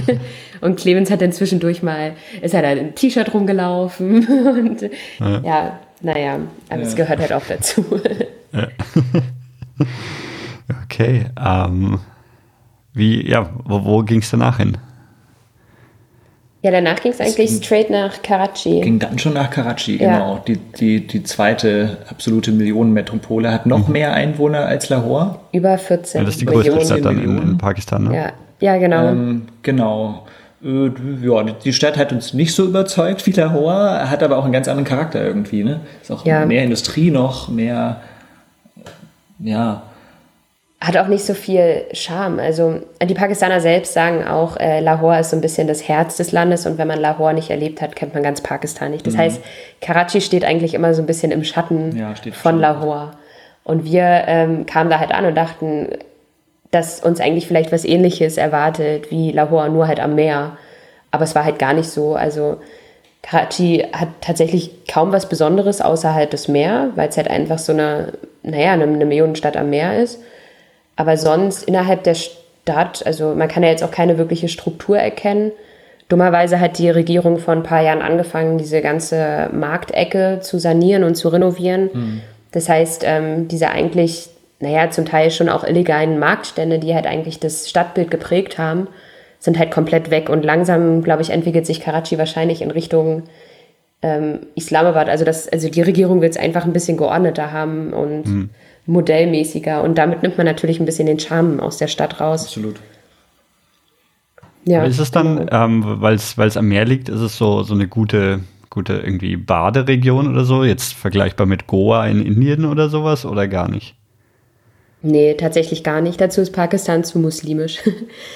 und 0.62 0.80
Clemens 0.80 1.12
hat 1.12 1.20
dann 1.22 1.30
zwischendurch 1.30 1.84
mal, 1.84 2.14
ist 2.42 2.52
halt 2.52 2.64
ein 2.64 2.96
T-Shirt 2.96 3.32
rumgelaufen 3.32 4.26
und 4.58 4.82
ja, 5.20 5.40
ja 5.44 5.78
naja, 6.00 6.40
aber 6.68 6.82
es 6.82 6.96
gehört 6.96 7.20
halt 7.20 7.32
auch 7.32 7.46
dazu. 7.46 7.84
okay, 10.82 11.26
ähm, 11.38 12.00
wie, 12.92 13.28
ja, 13.28 13.48
wo, 13.64 13.84
wo 13.84 14.02
ging 14.02 14.20
es 14.20 14.30
danach 14.30 14.58
hin? 14.58 14.76
Ja, 16.62 16.70
danach 16.70 17.00
ging 17.00 17.12
es 17.12 17.20
eigentlich 17.20 17.50
straight 17.52 17.88
nach 17.88 18.20
Karachi. 18.22 18.82
Ging 18.82 18.98
dann 18.98 19.18
schon 19.18 19.32
nach 19.32 19.50
Karachi, 19.50 19.96
ja. 19.96 20.12
genau. 20.12 20.42
Die, 20.46 20.56
die, 20.56 21.06
die 21.06 21.22
zweite 21.22 21.98
absolute 22.10 22.52
Millionenmetropole 22.52 23.50
hat 23.50 23.64
noch 23.64 23.86
mhm. 23.86 23.92
mehr 23.94 24.12
Einwohner 24.12 24.66
als 24.66 24.90
Lahore. 24.90 25.38
Über 25.52 25.78
14 25.78 26.20
ja, 26.20 26.24
das 26.24 26.34
ist 26.34 26.42
die 26.42 26.46
größte 26.46 26.84
Stadt 26.84 27.04
dann 27.04 27.22
in, 27.22 27.38
in, 27.38 27.58
Pakistan, 27.58 28.04
ne? 28.04 28.14
Ja, 28.14 28.32
ja 28.60 28.76
genau. 28.76 29.08
Ähm, 29.08 29.42
genau. 29.62 30.26
Äh, 30.62 30.90
ja, 31.22 31.44
die 31.44 31.72
Stadt 31.72 31.96
hat 31.96 32.12
uns 32.12 32.34
nicht 32.34 32.54
so 32.54 32.66
überzeugt 32.66 33.26
wie 33.26 33.32
Lahore, 33.32 34.10
hat 34.10 34.22
aber 34.22 34.36
auch 34.36 34.44
einen 34.44 34.52
ganz 34.52 34.68
anderen 34.68 34.86
Charakter 34.86 35.24
irgendwie, 35.24 35.64
ne? 35.64 35.80
Ist 36.02 36.10
auch 36.10 36.26
ja. 36.26 36.44
mehr 36.44 36.62
Industrie 36.62 37.10
noch, 37.10 37.48
mehr, 37.48 38.02
ja, 39.38 39.82
hat 40.80 40.96
auch 40.96 41.08
nicht 41.08 41.26
so 41.26 41.34
viel 41.34 41.84
Charme. 41.92 42.38
Also 42.38 42.80
die 43.02 43.14
Pakistaner 43.14 43.60
selbst 43.60 43.92
sagen 43.92 44.26
auch, 44.26 44.56
äh, 44.56 44.80
Lahore 44.80 45.20
ist 45.20 45.30
so 45.30 45.36
ein 45.36 45.42
bisschen 45.42 45.68
das 45.68 45.86
Herz 45.86 46.16
des 46.16 46.32
Landes 46.32 46.64
und 46.64 46.78
wenn 46.78 46.88
man 46.88 46.98
Lahore 46.98 47.34
nicht 47.34 47.50
erlebt 47.50 47.82
hat, 47.82 47.96
kennt 47.96 48.14
man 48.14 48.22
ganz 48.22 48.40
Pakistan 48.40 48.90
nicht. 48.90 49.06
Das 49.06 49.14
mhm. 49.14 49.18
heißt, 49.18 49.42
Karachi 49.82 50.22
steht 50.22 50.44
eigentlich 50.44 50.72
immer 50.72 50.94
so 50.94 51.02
ein 51.02 51.06
bisschen 51.06 51.32
im 51.32 51.44
Schatten 51.44 51.96
ja, 51.96 52.14
von 52.14 52.32
schon. 52.32 52.60
Lahore. 52.60 53.10
Und 53.62 53.84
wir 53.84 54.24
ähm, 54.26 54.64
kamen 54.64 54.88
da 54.88 54.98
halt 54.98 55.12
an 55.12 55.26
und 55.26 55.34
dachten, 55.34 55.90
dass 56.70 57.00
uns 57.00 57.20
eigentlich 57.20 57.46
vielleicht 57.46 57.72
was 57.72 57.84
ähnliches 57.84 58.38
erwartet 58.38 59.10
wie 59.10 59.32
Lahore, 59.32 59.68
nur 59.68 59.86
halt 59.86 60.00
am 60.00 60.14
Meer. 60.14 60.56
Aber 61.10 61.24
es 61.24 61.34
war 61.34 61.44
halt 61.44 61.58
gar 61.58 61.74
nicht 61.74 61.90
so. 61.90 62.14
Also 62.14 62.56
Karachi 63.22 63.86
hat 63.92 64.08
tatsächlich 64.22 64.86
kaum 64.86 65.12
was 65.12 65.28
Besonderes 65.28 65.82
außer 65.82 66.14
halt 66.14 66.32
das 66.32 66.48
Meer, 66.48 66.88
weil 66.94 67.10
es 67.10 67.18
halt 67.18 67.28
einfach 67.28 67.58
so 67.58 67.72
eine, 67.72 68.14
naja, 68.42 68.72
eine, 68.72 68.84
eine 68.84 69.04
Millionenstadt 69.04 69.58
am 69.58 69.68
Meer 69.68 69.98
ist. 69.98 70.20
Aber 70.96 71.16
sonst 71.16 71.62
innerhalb 71.64 72.04
der 72.04 72.14
Stadt, 72.14 73.04
also 73.06 73.34
man 73.34 73.48
kann 73.48 73.62
ja 73.62 73.70
jetzt 73.70 73.82
auch 73.82 73.90
keine 73.90 74.18
wirkliche 74.18 74.48
Struktur 74.48 74.98
erkennen. 74.98 75.52
Dummerweise 76.08 76.60
hat 76.60 76.78
die 76.78 76.90
Regierung 76.90 77.38
vor 77.38 77.54
ein 77.54 77.62
paar 77.62 77.82
Jahren 77.82 78.02
angefangen, 78.02 78.58
diese 78.58 78.80
ganze 78.80 79.48
Marktecke 79.52 80.40
zu 80.42 80.58
sanieren 80.58 81.04
und 81.04 81.14
zu 81.14 81.28
renovieren. 81.28 81.90
Mhm. 81.92 82.20
Das 82.50 82.68
heißt, 82.68 83.04
ähm, 83.06 83.46
diese 83.46 83.70
eigentlich, 83.70 84.28
naja, 84.58 84.90
zum 84.90 85.06
Teil 85.06 85.30
schon 85.30 85.48
auch 85.48 85.62
illegalen 85.62 86.18
Marktstände, 86.18 86.80
die 86.80 86.94
halt 86.94 87.06
eigentlich 87.06 87.38
das 87.38 87.70
Stadtbild 87.70 88.10
geprägt 88.10 88.58
haben, 88.58 88.88
sind 89.38 89.58
halt 89.58 89.70
komplett 89.70 90.10
weg. 90.10 90.28
Und 90.28 90.44
langsam, 90.44 91.02
glaube 91.02 91.22
ich, 91.22 91.30
entwickelt 91.30 91.64
sich 91.64 91.80
Karachi 91.80 92.18
wahrscheinlich 92.18 92.60
in 92.60 92.72
Richtung 92.72 93.22
ähm, 94.02 94.40
Islamabad. 94.56 95.08
Also, 95.08 95.24
das, 95.24 95.48
also 95.48 95.70
die 95.70 95.82
Regierung 95.82 96.20
will 96.20 96.28
es 96.28 96.36
einfach 96.36 96.64
ein 96.64 96.72
bisschen 96.72 96.96
geordneter 96.96 97.52
haben 97.52 97.92
und 97.92 98.26
mhm 98.26 98.50
modellmäßiger 98.90 99.82
und 99.82 99.96
damit 99.96 100.22
nimmt 100.22 100.36
man 100.36 100.46
natürlich 100.46 100.80
ein 100.80 100.86
bisschen 100.86 101.06
den 101.06 101.20
Charme 101.20 101.60
aus 101.60 101.78
der 101.78 101.86
Stadt 101.86 102.20
raus. 102.20 102.44
Absolut. 102.44 102.76
Ja, 104.64 104.84
ist 104.84 104.98
es 104.98 105.10
dann, 105.10 105.48
ähm, 105.50 105.82
weil 105.84 106.16
es 106.16 106.56
am 106.56 106.68
Meer 106.68 106.84
liegt, 106.84 107.08
ist 107.08 107.20
es 107.20 107.38
so, 107.38 107.62
so 107.62 107.72
eine 107.72 107.88
gute, 107.88 108.40
gute 108.68 108.94
irgendwie 108.94 109.36
Baderegion 109.36 110.28
oder 110.28 110.44
so, 110.44 110.64
jetzt 110.64 110.92
vergleichbar 110.92 111.46
mit 111.46 111.66
Goa 111.66 112.06
in 112.06 112.24
Indien 112.24 112.64
oder 112.66 112.88
sowas 112.88 113.24
oder 113.24 113.48
gar 113.48 113.70
nicht? 113.70 113.94
Nee, 115.02 115.34
tatsächlich 115.34 115.82
gar 115.82 116.02
nicht. 116.02 116.20
Dazu 116.20 116.42
ist 116.42 116.50
Pakistan 116.50 117.04
zu 117.04 117.18
muslimisch. 117.18 117.80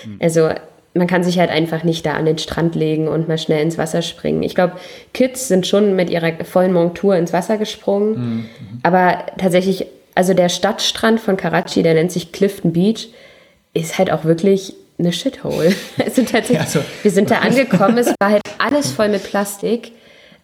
Hm. 0.05 0.16
Also 0.20 0.50
man 0.94 1.07
kann 1.07 1.24
sich 1.24 1.38
halt 1.38 1.50
einfach 1.50 1.82
nicht 1.82 2.07
da 2.07 2.12
an 2.12 2.26
den 2.26 2.38
Strand 2.38 2.74
legen 2.74 3.09
und 3.09 3.26
mal 3.26 3.38
schnell 3.38 3.62
ins 3.62 3.78
Wasser 3.78 4.02
springen. 4.02 4.42
Ich 4.42 4.55
glaube, 4.55 4.74
Kids 5.12 5.48
sind 5.48 5.66
schon 5.66 5.96
mit 5.96 6.11
ihrer 6.11 6.32
vollen 6.44 6.72
Montur 6.72 7.16
ins 7.16 7.32
Wasser 7.32 7.59
gesprungen, 7.59 8.14
mhm. 8.14 8.46
aber 8.82 9.26
tatsächlich 9.38 9.86
also 10.15 10.35
der 10.35 10.49
Stadtstrand 10.49 11.21
von 11.21 11.37
Karachi, 11.37 11.83
der 11.83 11.95
nennt 11.95 12.12
sich 12.12 12.33
Clifton 12.33 12.73
Beach, 12.73 13.09
ist 13.73 13.99
halt 13.99 14.12
auch 14.12 14.25
wirklich 14.25 14.75
eine 14.99 15.12
Shithole. 15.12 15.73
Sind 16.12 16.29
tatsächlich, 16.33 16.59
ja, 16.59 16.67
so. 16.67 16.81
Wir 17.03 17.11
sind 17.11 17.31
da 17.31 17.37
angekommen, 17.43 17.99
es 17.99 18.15
war 18.21 18.31
halt 18.31 18.43
alles 18.59 18.93
voll 18.93 19.09
mit 19.09 19.25
Plastik. 19.25 19.93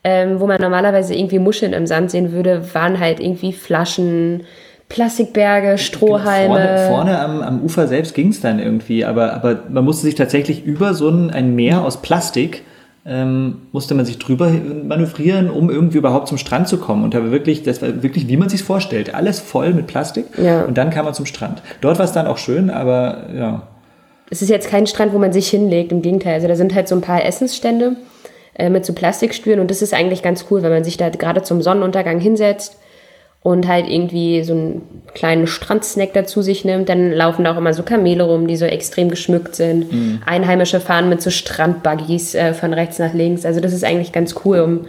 Ähm, 0.02 0.40
wo 0.40 0.46
man 0.46 0.58
normalerweise 0.62 1.14
irgendwie 1.14 1.38
Muscheln 1.38 1.74
im 1.74 1.86
Sand 1.86 2.10
sehen 2.10 2.32
würde, 2.32 2.74
waren 2.74 2.98
halt 2.98 3.20
irgendwie 3.20 3.52
Flaschen, 3.52 4.44
Plastikberge, 4.88 5.76
Strohhalme. 5.76 6.54
Vorne, 6.54 6.86
vorne 6.88 7.20
am, 7.20 7.42
am 7.42 7.62
Ufer 7.62 7.86
selbst 7.86 8.14
ging 8.14 8.28
es 8.28 8.40
dann 8.40 8.60
irgendwie, 8.60 9.04
aber, 9.04 9.34
aber 9.34 9.64
man 9.68 9.84
musste 9.84 10.06
sich 10.06 10.14
tatsächlich 10.14 10.64
über 10.64 10.94
so 10.94 11.10
ein, 11.10 11.30
ein 11.30 11.54
Meer 11.54 11.84
aus 11.84 12.00
Plastik 12.00 12.62
ähm, 13.06 13.62
musste 13.72 13.94
man 13.94 14.04
sich 14.04 14.18
drüber 14.18 14.50
manövrieren, 14.50 15.50
um 15.50 15.70
irgendwie 15.70 15.98
überhaupt 15.98 16.28
zum 16.28 16.38
Strand 16.38 16.68
zu 16.68 16.78
kommen. 16.78 17.04
Und 17.04 17.14
da 17.14 17.22
war 17.22 17.30
wirklich, 17.30 17.62
das 17.62 17.80
war 17.80 18.02
wirklich, 18.02 18.28
wie 18.28 18.36
man 18.36 18.48
sich 18.48 18.62
vorstellt, 18.62 19.14
alles 19.14 19.40
voll 19.40 19.72
mit 19.72 19.86
Plastik. 19.86 20.26
Ja. 20.36 20.64
Und 20.64 20.76
dann 20.76 20.90
kam 20.90 21.06
man 21.06 21.14
zum 21.14 21.26
Strand. 21.26 21.62
Dort 21.80 21.98
war 21.98 22.04
es 22.04 22.12
dann 22.12 22.26
auch 22.26 22.38
schön, 22.38 22.68
aber 22.70 23.26
ja. 23.34 23.62
Es 24.28 24.42
ist 24.42 24.48
jetzt 24.48 24.68
kein 24.68 24.86
Strand, 24.86 25.12
wo 25.12 25.18
man 25.18 25.32
sich 25.32 25.48
hinlegt, 25.48 25.92
im 25.92 26.02
Gegenteil. 26.02 26.34
Also 26.34 26.46
da 26.46 26.56
sind 26.56 26.74
halt 26.74 26.88
so 26.88 26.94
ein 26.94 27.00
paar 27.00 27.24
Essensstände 27.24 27.96
äh, 28.54 28.68
mit 28.68 28.84
so 28.84 28.92
Plastikstühlen 28.92 29.60
und 29.60 29.70
das 29.70 29.82
ist 29.82 29.94
eigentlich 29.94 30.22
ganz 30.22 30.46
cool, 30.50 30.62
wenn 30.62 30.70
man 30.70 30.84
sich 30.84 30.96
da 30.96 31.08
gerade 31.08 31.42
zum 31.42 31.62
Sonnenuntergang 31.62 32.20
hinsetzt 32.20 32.79
und 33.42 33.66
halt 33.66 33.88
irgendwie 33.88 34.44
so 34.44 34.52
einen 34.52 34.82
kleinen 35.14 35.46
Strandsnack 35.46 36.12
dazu 36.12 36.42
sich 36.42 36.64
nimmt, 36.64 36.88
dann 36.90 37.10
laufen 37.10 37.44
da 37.44 37.54
auch 37.54 37.56
immer 37.56 37.72
so 37.72 37.82
Kamele 37.82 38.22
rum, 38.24 38.46
die 38.46 38.56
so 38.56 38.66
extrem 38.66 39.08
geschmückt 39.08 39.56
sind. 39.56 39.90
Mhm. 39.90 40.20
Einheimische 40.26 40.78
fahren 40.78 41.08
mit 41.08 41.22
so 41.22 41.30
Strandbuggies 41.30 42.34
äh, 42.34 42.52
von 42.52 42.74
rechts 42.74 42.98
nach 42.98 43.14
links. 43.14 43.46
Also 43.46 43.60
das 43.60 43.72
ist 43.72 43.82
eigentlich 43.82 44.12
ganz 44.12 44.34
cool, 44.44 44.60
um, 44.60 44.86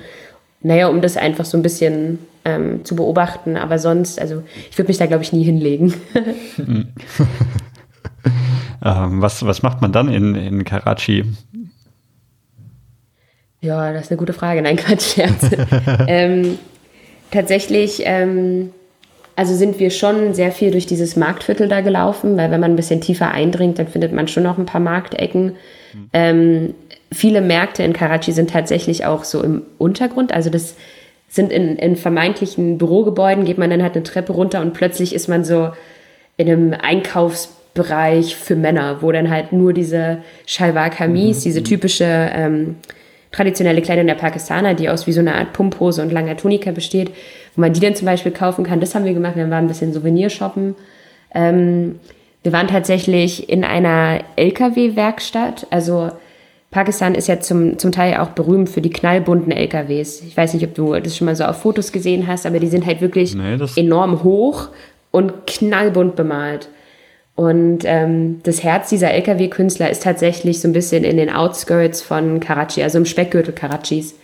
naja, 0.61 0.89
um 0.89 1.01
das 1.01 1.15
einfach 1.15 1.45
so 1.45 1.57
ein 1.57 1.63
bisschen 1.63 2.19
ähm, 2.43 2.83
zu 2.83 2.97
beobachten. 2.97 3.55
Aber 3.55 3.79
sonst, 3.79 4.19
also 4.19 4.43
ich 4.69 4.77
würde 4.77 4.89
mich 4.89 4.97
da, 4.97 5.05
glaube 5.05 5.23
ich, 5.23 5.31
nie 5.31 5.43
hinlegen. 5.43 5.93
ähm, 8.83 9.21
was, 9.21 9.45
was 9.45 9.63
macht 9.63 9.81
man 9.81 9.93
dann 9.93 10.09
in, 10.09 10.35
in 10.35 10.65
Karachi? 10.65 11.23
Ja, 13.61 13.93
das 13.93 14.05
ist 14.05 14.11
eine 14.11 14.17
gute 14.17 14.33
Frage. 14.33 14.61
Nein, 14.61 14.75
Quatsch, 14.75 15.13
Scherz. 15.13 15.49
ähm, 16.07 16.57
tatsächlich, 17.31 18.03
ähm, 18.05 18.71
also 19.35 19.55
sind 19.55 19.79
wir 19.79 19.89
schon 19.89 20.33
sehr 20.33 20.51
viel 20.51 20.71
durch 20.71 20.85
dieses 20.85 21.15
Marktviertel 21.15 21.67
da 21.67 21.81
gelaufen, 21.81 22.37
weil 22.37 22.51
wenn 22.51 22.59
man 22.59 22.71
ein 22.71 22.75
bisschen 22.75 23.01
tiefer 23.01 23.31
eindringt, 23.31 23.79
dann 23.79 23.87
findet 23.87 24.13
man 24.13 24.27
schon 24.27 24.43
noch 24.43 24.57
ein 24.57 24.65
paar 24.65 24.81
Marktecken. 24.81 25.55
Mhm. 25.93 26.09
Ähm, 26.13 26.73
viele 27.11 27.41
Märkte 27.41 27.83
in 27.83 27.93
Karachi 27.93 28.31
sind 28.31 28.51
tatsächlich 28.51 29.05
auch 29.05 29.23
so 29.23 29.41
im 29.41 29.63
Untergrund, 29.77 30.33
also 30.33 30.49
das 30.49 30.75
sind 31.29 31.51
in, 31.51 31.77
in 31.77 31.95
vermeintlichen 31.95 32.77
Bürogebäuden, 32.77 33.45
geht 33.45 33.57
man 33.57 33.69
dann 33.69 33.81
halt 33.81 33.95
eine 33.95 34.03
Treppe 34.03 34.33
runter 34.33 34.59
und 34.61 34.73
plötzlich 34.73 35.15
ist 35.15 35.29
man 35.29 35.45
so 35.45 35.71
in 36.35 36.49
einem 36.49 36.73
Einkaufsbereich 36.73 38.35
für 38.35 38.57
Männer, 38.57 39.01
wo 39.01 39.13
dann 39.13 39.29
halt 39.29 39.53
nur 39.53 39.71
diese 39.71 40.17
Shalwar 40.45 40.89
Kamis, 40.89 41.39
mhm. 41.39 41.43
diese 41.43 41.63
typische 41.63 42.05
ähm, 42.05 42.75
traditionelle 43.31 43.81
Kleidung 43.81 44.07
der 44.07 44.15
Pakistaner, 44.15 44.73
die 44.73 44.89
aus 44.89 45.07
wie 45.07 45.13
so 45.13 45.21
einer 45.21 45.35
Art 45.35 45.53
Pumphose 45.53 46.01
und 46.01 46.11
langer 46.11 46.37
Tunika 46.37 46.71
besteht, 46.71 47.11
wo 47.55 47.61
man 47.61 47.73
die 47.73 47.79
dann 47.79 47.95
zum 47.95 48.05
Beispiel 48.05 48.31
kaufen 48.31 48.65
kann. 48.65 48.79
Das 48.79 48.93
haben 48.93 49.05
wir 49.05 49.13
gemacht. 49.13 49.35
Wir 49.35 49.49
waren 49.49 49.65
ein 49.65 49.67
bisschen 49.67 49.93
Souvenir 49.93 50.29
shoppen. 50.29 50.75
Ähm, 51.33 51.99
wir 52.43 52.51
waren 52.51 52.67
tatsächlich 52.67 53.49
in 53.49 53.63
einer 53.63 54.19
LKW-Werkstatt. 54.35 55.67
Also 55.69 56.11
Pakistan 56.71 57.15
ist 57.15 57.27
ja 57.27 57.39
zum, 57.39 57.77
zum 57.77 57.91
Teil 57.91 58.17
auch 58.17 58.29
berühmt 58.29 58.69
für 58.69 58.81
die 58.81 58.89
knallbunten 58.89 59.51
LKWs. 59.51 60.21
Ich 60.21 60.35
weiß 60.35 60.53
nicht, 60.53 60.65
ob 60.65 60.73
du 60.73 60.99
das 60.99 61.15
schon 61.15 61.25
mal 61.25 61.35
so 61.35 61.43
auf 61.43 61.61
Fotos 61.61 61.91
gesehen 61.91 62.27
hast, 62.27 62.45
aber 62.45 62.59
die 62.59 62.67
sind 62.67 62.85
halt 62.85 63.01
wirklich 63.01 63.35
nee, 63.35 63.57
enorm 63.75 64.23
hoch 64.23 64.69
und 65.11 65.45
knallbunt 65.45 66.15
bemalt. 66.15 66.69
Und 67.35 67.79
ähm, 67.85 68.41
das 68.43 68.63
Herz 68.63 68.89
dieser 68.89 69.11
LKW-Künstler 69.11 69.89
ist 69.89 70.03
tatsächlich 70.03 70.59
so 70.59 70.67
ein 70.67 70.73
bisschen 70.73 71.03
in 71.03 71.17
den 71.17 71.29
Outskirts 71.29 72.01
von 72.01 72.39
Karachi, 72.39 72.83
also 72.83 72.97
im 72.97 73.05
Speckgürtel 73.05 73.53
Karachis. 73.53 74.15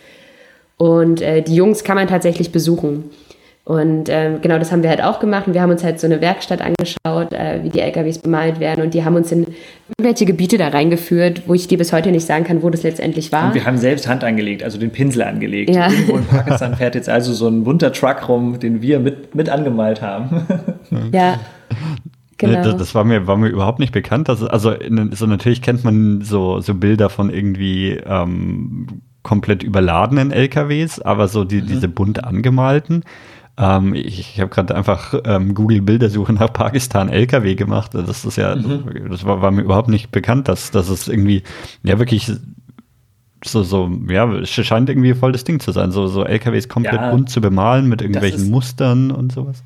Und 0.76 1.20
äh, 1.20 1.42
die 1.42 1.56
Jungs 1.56 1.82
kann 1.84 1.96
man 1.96 2.06
tatsächlich 2.06 2.52
besuchen. 2.52 3.10
Und 3.64 4.08
ähm, 4.08 4.40
genau 4.40 4.58
das 4.58 4.72
haben 4.72 4.82
wir 4.82 4.88
halt 4.88 5.02
auch 5.02 5.20
gemacht. 5.20 5.46
Und 5.46 5.52
wir 5.52 5.60
haben 5.60 5.70
uns 5.70 5.84
halt 5.84 6.00
so 6.00 6.06
eine 6.06 6.22
Werkstatt 6.22 6.62
angeschaut, 6.62 7.34
äh, 7.34 7.62
wie 7.62 7.68
die 7.68 7.80
LKWs 7.80 8.18
bemalt 8.18 8.60
werden. 8.60 8.82
Und 8.82 8.94
die 8.94 9.04
haben 9.04 9.14
uns 9.14 9.30
in 9.30 9.46
irgendwelche 9.88 10.24
Gebiete 10.24 10.56
da 10.56 10.68
reingeführt, 10.68 11.42
wo 11.46 11.52
ich 11.52 11.68
dir 11.68 11.76
bis 11.76 11.92
heute 11.92 12.10
nicht 12.10 12.24
sagen 12.24 12.44
kann, 12.44 12.62
wo 12.62 12.70
das 12.70 12.82
letztendlich 12.82 13.30
war. 13.30 13.48
Und 13.48 13.54
wir 13.54 13.66
haben 13.66 13.76
selbst 13.76 14.08
Hand 14.08 14.24
angelegt, 14.24 14.62
also 14.62 14.78
den 14.78 14.90
Pinsel 14.90 15.22
angelegt. 15.22 15.68
Ja. 15.68 15.90
Irgendwo 15.90 16.16
in 16.16 16.24
Pakistan 16.24 16.76
fährt 16.76 16.94
jetzt 16.94 17.10
also 17.10 17.34
so 17.34 17.48
ein 17.48 17.64
bunter 17.64 17.92
Truck 17.92 18.26
rum, 18.28 18.58
den 18.58 18.80
wir 18.80 19.00
mit, 19.00 19.34
mit 19.34 19.50
angemalt 19.50 20.00
haben. 20.00 20.46
ja. 21.12 21.38
Genau. 22.38 22.62
Das, 22.62 22.76
das, 22.76 22.94
war 22.94 23.04
mir 23.04 23.26
war 23.26 23.36
mir 23.36 23.48
überhaupt 23.48 23.80
nicht 23.80 23.92
bekannt. 23.92 24.28
Dass, 24.28 24.42
also 24.42 24.70
in, 24.70 25.12
so 25.12 25.26
natürlich 25.26 25.60
kennt 25.60 25.84
man 25.84 26.22
so 26.22 26.60
so 26.60 26.74
Bilder 26.74 27.10
von 27.10 27.30
irgendwie 27.30 28.00
ähm, 28.04 29.02
komplett 29.22 29.62
überladenen 29.62 30.30
LKWs, 30.30 31.00
aber 31.00 31.28
so 31.28 31.44
die, 31.44 31.60
mhm. 31.60 31.66
diese 31.66 31.88
bunt 31.88 32.24
angemalten. 32.24 33.04
Ähm, 33.58 33.92
ich 33.92 34.20
ich 34.20 34.40
habe 34.40 34.50
gerade 34.50 34.74
einfach 34.76 35.14
ähm, 35.24 35.54
Google 35.54 35.82
Bildersuche 35.82 36.32
nach 36.32 36.52
Pakistan 36.52 37.08
LKW 37.08 37.56
gemacht. 37.56 37.92
Das 37.94 38.24
ist 38.24 38.36
ja, 38.36 38.54
mhm. 38.54 39.08
das 39.10 39.24
war, 39.24 39.42
war, 39.42 39.50
mir 39.50 39.62
überhaupt 39.62 39.88
nicht 39.88 40.12
bekannt, 40.12 40.46
dass, 40.46 40.70
dass 40.70 40.88
es 40.88 41.08
irgendwie 41.08 41.42
ja 41.82 41.98
wirklich 41.98 42.30
so, 43.44 43.62
so, 43.62 43.90
ja, 44.08 44.32
es 44.32 44.50
scheint 44.50 44.88
irgendwie 44.88 45.14
voll 45.14 45.32
das 45.32 45.44
Ding 45.44 45.60
zu 45.60 45.72
sein, 45.72 45.92
so, 45.92 46.06
so 46.06 46.24
LKWs 46.24 46.68
komplett 46.68 47.00
ja, 47.00 47.10
bunt 47.10 47.30
zu 47.30 47.40
bemalen 47.40 47.88
mit 47.88 48.02
irgendwelchen 48.02 48.50
Mustern 48.50 49.10
und 49.10 49.32
sowas. 49.32 49.62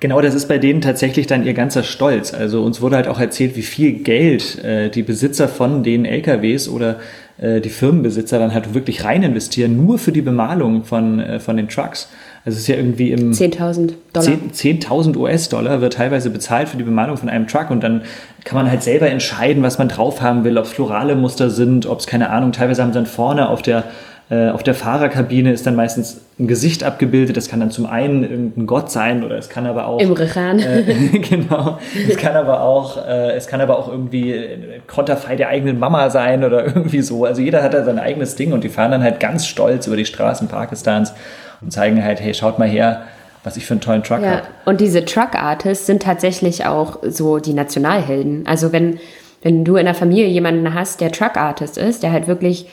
Genau, 0.00 0.22
das 0.22 0.34
ist 0.34 0.48
bei 0.48 0.56
denen 0.56 0.80
tatsächlich 0.80 1.26
dann 1.26 1.44
ihr 1.44 1.52
ganzer 1.52 1.82
Stolz. 1.82 2.32
Also 2.32 2.62
uns 2.62 2.80
wurde 2.80 2.96
halt 2.96 3.06
auch 3.06 3.20
erzählt, 3.20 3.54
wie 3.56 3.62
viel 3.62 3.92
Geld 3.92 4.64
äh, 4.64 4.88
die 4.88 5.02
Besitzer 5.02 5.46
von 5.46 5.82
den 5.82 6.06
LKWs 6.06 6.68
oder 6.70 6.96
äh, 7.36 7.60
die 7.60 7.68
Firmenbesitzer 7.68 8.38
dann 8.38 8.54
halt 8.54 8.72
wirklich 8.72 9.04
rein 9.04 9.22
investieren, 9.22 9.84
nur 9.84 9.98
für 9.98 10.10
die 10.10 10.22
Bemalung 10.22 10.84
von, 10.84 11.20
äh, 11.20 11.38
von 11.38 11.58
den 11.58 11.68
Trucks. 11.68 12.08
Also 12.46 12.56
es 12.56 12.62
ist 12.62 12.68
ja 12.68 12.76
irgendwie 12.76 13.12
im 13.12 13.32
10.000 13.32 13.92
Dollar. 14.14 14.26
10.000 14.26 14.52
10 14.52 15.16
US-Dollar 15.16 15.80
wird 15.82 15.92
teilweise 15.92 16.30
bezahlt 16.30 16.70
für 16.70 16.78
die 16.78 16.84
Bemalung 16.84 17.18
von 17.18 17.28
einem 17.28 17.46
Truck 17.46 17.70
und 17.70 17.82
dann 17.82 18.00
kann 18.44 18.56
man 18.56 18.70
halt 18.70 18.82
selber 18.82 19.10
entscheiden, 19.10 19.62
was 19.62 19.78
man 19.78 19.88
drauf 19.88 20.22
haben 20.22 20.44
will, 20.44 20.56
ob 20.56 20.64
es 20.64 20.70
florale 20.70 21.14
Muster 21.14 21.50
sind, 21.50 21.84
ob 21.84 22.00
es 22.00 22.06
keine 22.06 22.30
Ahnung, 22.30 22.52
teilweise 22.52 22.82
haben 22.82 22.92
sie 22.92 22.98
dann 22.98 23.06
vorne 23.06 23.50
auf 23.50 23.60
der 23.60 23.84
auf 24.30 24.62
der 24.62 24.74
Fahrerkabine 24.74 25.52
ist 25.52 25.66
dann 25.66 25.74
meistens 25.74 26.20
ein 26.38 26.46
Gesicht 26.46 26.84
abgebildet. 26.84 27.36
Das 27.36 27.48
kann 27.48 27.58
dann 27.58 27.72
zum 27.72 27.86
einen 27.86 28.22
irgendein 28.22 28.66
Gott 28.68 28.88
sein 28.88 29.24
oder 29.24 29.36
es 29.36 29.48
kann 29.48 29.66
aber 29.66 29.86
auch. 29.86 29.98
Im 29.98 30.12
Rechan. 30.12 30.60
Äh, 30.60 30.82
genau. 31.18 31.78
Es 32.08 32.16
kann 32.16 32.36
aber 32.36 32.62
auch, 32.62 33.04
äh, 33.04 33.32
es 33.32 33.48
kann 33.48 33.60
aber 33.60 33.76
auch 33.76 33.88
irgendwie 33.88 34.32
ein 34.32 34.82
Konterfei 34.86 35.34
der 35.34 35.48
eigenen 35.48 35.80
Mama 35.80 36.10
sein 36.10 36.44
oder 36.44 36.64
irgendwie 36.76 37.02
so. 37.02 37.24
Also 37.24 37.42
jeder 37.42 37.64
hat 37.64 37.74
da 37.74 37.82
sein 37.84 37.98
eigenes 37.98 38.36
Ding 38.36 38.52
und 38.52 38.62
die 38.62 38.68
fahren 38.68 38.92
dann 38.92 39.02
halt 39.02 39.18
ganz 39.18 39.46
stolz 39.46 39.88
über 39.88 39.96
die 39.96 40.06
Straßen 40.06 40.46
Pakistans 40.46 41.12
und 41.60 41.72
zeigen 41.72 42.02
halt, 42.04 42.20
hey, 42.20 42.32
schaut 42.32 42.56
mal 42.56 42.68
her, 42.68 43.02
was 43.42 43.56
ich 43.56 43.66
für 43.66 43.74
einen 43.74 43.80
tollen 43.80 44.04
Truck 44.04 44.22
ja. 44.22 44.30
habe. 44.30 44.42
Und 44.64 44.80
diese 44.80 45.04
Truck-Artists 45.04 45.86
sind 45.86 46.02
tatsächlich 46.04 46.66
auch 46.66 46.98
so 47.02 47.38
die 47.38 47.54
Nationalhelden. 47.54 48.46
Also 48.46 48.70
wenn, 48.70 49.00
wenn 49.42 49.64
du 49.64 49.74
in 49.74 49.86
der 49.86 49.94
Familie 49.94 50.28
jemanden 50.28 50.72
hast, 50.72 51.00
der 51.00 51.10
Truck-Artist 51.10 51.78
ist, 51.78 52.04
der 52.04 52.12
halt 52.12 52.28
wirklich 52.28 52.68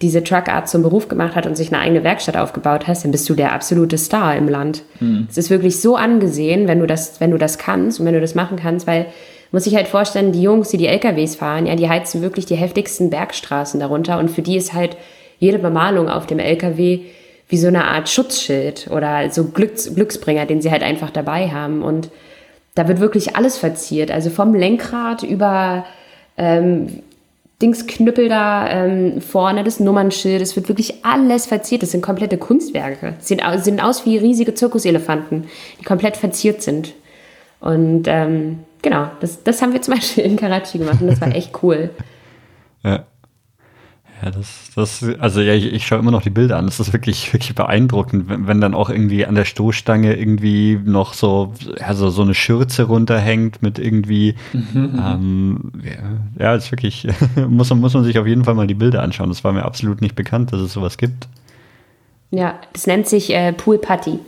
diese 0.00 0.22
Truckart 0.22 0.68
zum 0.68 0.82
Beruf 0.82 1.08
gemacht 1.08 1.34
hat 1.34 1.46
und 1.46 1.56
sich 1.56 1.72
eine 1.72 1.82
eigene 1.82 2.04
Werkstatt 2.04 2.36
aufgebaut 2.36 2.86
hast, 2.86 3.04
dann 3.04 3.10
bist 3.10 3.28
du 3.28 3.34
der 3.34 3.52
absolute 3.52 3.98
Star 3.98 4.36
im 4.36 4.48
Land. 4.48 4.82
Hm. 4.98 5.26
Es 5.28 5.36
ist 5.36 5.50
wirklich 5.50 5.80
so 5.80 5.96
angesehen, 5.96 6.68
wenn 6.68 6.78
du 6.78 6.86
das, 6.86 7.20
wenn 7.20 7.32
du 7.32 7.38
das 7.38 7.58
kannst 7.58 7.98
und 7.98 8.06
wenn 8.06 8.14
du 8.14 8.20
das 8.20 8.34
machen 8.34 8.58
kannst, 8.58 8.86
weil 8.86 9.06
muss 9.50 9.66
ich 9.66 9.74
halt 9.74 9.88
vorstellen, 9.88 10.32
die 10.32 10.42
Jungs, 10.42 10.68
die 10.68 10.76
die 10.76 10.86
LKWs 10.86 11.34
fahren, 11.34 11.66
ja, 11.66 11.74
die 11.74 11.88
heizen 11.88 12.22
wirklich 12.22 12.46
die 12.46 12.54
heftigsten 12.54 13.10
Bergstraßen 13.10 13.80
darunter 13.80 14.18
und 14.18 14.30
für 14.30 14.42
die 14.42 14.56
ist 14.56 14.74
halt 14.74 14.96
jede 15.38 15.58
Bemalung 15.58 16.08
auf 16.08 16.26
dem 16.26 16.38
LKW 16.38 17.00
wie 17.48 17.56
so 17.56 17.68
eine 17.68 17.84
Art 17.84 18.08
Schutzschild 18.08 18.88
oder 18.90 19.30
so 19.30 19.44
Glücks 19.44 19.94
Glücksbringer, 19.94 20.44
den 20.46 20.60
sie 20.60 20.70
halt 20.70 20.82
einfach 20.82 21.10
dabei 21.10 21.48
haben 21.48 21.82
und 21.82 22.10
da 22.74 22.86
wird 22.86 23.00
wirklich 23.00 23.34
alles 23.34 23.58
verziert, 23.58 24.10
also 24.10 24.30
vom 24.30 24.54
Lenkrad 24.54 25.22
über 25.22 25.86
ähm, 26.36 27.02
Dingsknüppel 27.60 28.28
da 28.28 28.70
ähm, 28.70 29.20
vorne, 29.20 29.64
das 29.64 29.80
Nummernschild, 29.80 30.40
es 30.40 30.54
wird 30.54 30.68
wirklich 30.68 31.04
alles 31.04 31.46
verziert. 31.46 31.82
Das 31.82 31.90
sind 31.90 32.02
komplette 32.02 32.38
Kunstwerke. 32.38 33.14
Sehen, 33.18 33.40
sehen 33.58 33.80
aus 33.80 34.06
wie 34.06 34.16
riesige 34.16 34.54
Zirkuselefanten, 34.54 35.48
die 35.80 35.84
komplett 35.84 36.16
verziert 36.16 36.62
sind. 36.62 36.94
Und 37.60 38.04
ähm, 38.06 38.60
genau, 38.82 39.10
das, 39.20 39.42
das 39.42 39.60
haben 39.60 39.72
wir 39.72 39.82
zum 39.82 39.94
Beispiel 39.94 40.24
in 40.24 40.36
Karachi 40.36 40.78
gemacht 40.78 41.00
und 41.00 41.08
das 41.08 41.20
war 41.20 41.28
echt 41.34 41.62
cool. 41.62 41.90
Ja. 42.84 43.04
Ja, 44.20 44.30
das, 44.30 44.70
das, 44.74 45.04
also 45.20 45.40
ja, 45.40 45.54
ich, 45.54 45.72
ich 45.72 45.86
schaue 45.86 46.00
immer 46.00 46.10
noch 46.10 46.22
die 46.22 46.30
Bilder 46.30 46.56
an. 46.56 46.66
Das 46.66 46.80
ist 46.80 46.92
wirklich, 46.92 47.32
wirklich 47.32 47.54
beeindruckend, 47.54 48.28
wenn, 48.28 48.48
wenn 48.48 48.60
dann 48.60 48.74
auch 48.74 48.90
irgendwie 48.90 49.24
an 49.24 49.36
der 49.36 49.44
Stoßstange 49.44 50.16
irgendwie 50.16 50.80
noch 50.84 51.14
so, 51.14 51.54
also 51.80 52.10
so 52.10 52.22
eine 52.22 52.34
Schürze 52.34 52.84
runterhängt 52.84 53.62
mit 53.62 53.78
irgendwie, 53.78 54.34
mhm. 54.52 55.00
ähm, 55.04 55.72
ja, 55.84 56.44
ja, 56.44 56.54
ist 56.56 56.72
wirklich, 56.72 57.06
muss, 57.48 57.72
muss 57.72 57.94
man 57.94 58.04
sich 58.04 58.18
auf 58.18 58.26
jeden 58.26 58.44
Fall 58.44 58.54
mal 58.54 58.66
die 58.66 58.74
Bilder 58.74 59.02
anschauen. 59.02 59.28
Das 59.28 59.44
war 59.44 59.52
mir 59.52 59.64
absolut 59.64 60.00
nicht 60.00 60.16
bekannt, 60.16 60.52
dass 60.52 60.60
es 60.60 60.72
sowas 60.72 60.98
gibt. 60.98 61.28
Ja, 62.30 62.58
das 62.72 62.86
nennt 62.86 63.06
sich 63.06 63.32
äh, 63.32 63.52
Pool 63.52 63.78
Putty. 63.78 64.18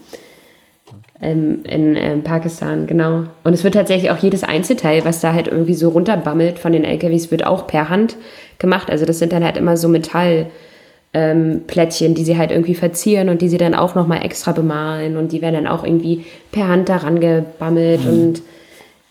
Ähm, 1.22 1.60
in 1.64 1.96
ähm, 1.96 2.22
Pakistan, 2.22 2.86
genau. 2.86 3.24
Und 3.44 3.52
es 3.52 3.62
wird 3.62 3.74
tatsächlich 3.74 4.10
auch 4.10 4.16
jedes 4.18 4.42
Einzelteil, 4.42 5.04
was 5.04 5.20
da 5.20 5.34
halt 5.34 5.48
irgendwie 5.48 5.74
so 5.74 5.90
runterbammelt 5.90 6.58
von 6.58 6.72
den 6.72 6.84
LKWs, 6.84 7.30
wird 7.30 7.46
auch 7.46 7.66
per 7.66 7.90
Hand 7.90 8.16
gemacht. 8.58 8.90
Also 8.90 9.04
das 9.04 9.18
sind 9.18 9.32
dann 9.32 9.44
halt 9.44 9.58
immer 9.58 9.76
so 9.76 9.88
Metallplättchen, 9.88 12.08
ähm, 12.08 12.14
die 12.14 12.24
sie 12.24 12.38
halt 12.38 12.50
irgendwie 12.50 12.74
verzieren 12.74 13.28
und 13.28 13.42
die 13.42 13.50
sie 13.50 13.58
dann 13.58 13.74
auch 13.74 13.94
nochmal 13.94 14.24
extra 14.24 14.52
bemalen 14.52 15.18
und 15.18 15.32
die 15.32 15.42
werden 15.42 15.64
dann 15.64 15.66
auch 15.66 15.84
irgendwie 15.84 16.24
per 16.52 16.68
Hand 16.68 16.88
daran 16.88 17.20
gebammelt 17.20 18.04
mhm. 18.04 18.10
und 18.10 18.42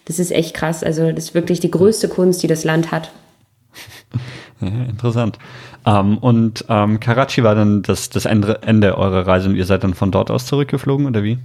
das 0.05 0.17
ist 0.17 0.31
echt 0.31 0.55
krass. 0.55 0.83
Also 0.83 1.11
das 1.11 1.25
ist 1.25 1.35
wirklich 1.35 1.59
die 1.59 1.69
größte 1.69 2.09
Kunst, 2.09 2.41
die 2.41 2.47
das 2.47 2.63
Land 2.63 2.91
hat. 2.91 3.11
Ja, 4.61 4.67
interessant. 4.67 5.37
Ähm, 5.85 6.17
und 6.17 6.65
ähm, 6.67 6.99
Karachi 6.99 7.43
war 7.43 7.55
dann 7.55 7.81
das, 7.81 8.09
das 8.09 8.25
Ende, 8.25 8.61
Ende 8.61 8.97
eurer 8.97 9.25
Reise 9.25 9.47
und 9.47 9.55
ihr 9.55 9.65
seid 9.65 9.85
dann 9.85 9.93
von 9.93 10.11
dort 10.11 10.29
aus 10.31 10.47
zurückgeflogen 10.47 11.05
oder 11.05 11.23
wie? 11.23 11.37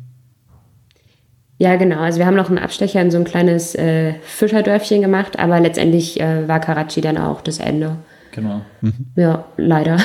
Ja, 1.59 1.77
genau. 1.77 2.01
Also 2.01 2.19
wir 2.19 2.27
haben 2.27 2.35
noch 2.35 2.49
einen 2.49 2.59
Abstecher 2.59 3.01
in 3.01 3.11
so 3.11 3.19
ein 3.19 3.25
kleines 3.25 3.75
äh, 3.75 4.15
Fischerdörfchen 4.23 5.01
gemacht, 5.01 5.39
aber 5.39 5.61
letztendlich 5.61 6.21
äh, 6.21 6.49
war 6.49 6.61
Karachi 6.61 7.01
dann 7.01 7.17
auch 7.17 7.41
das 7.41 7.59
Ende. 7.59 7.97
Genau. 8.33 8.63
Mhm. 8.81 9.07
Ja, 9.15 9.45
leider. 9.57 9.99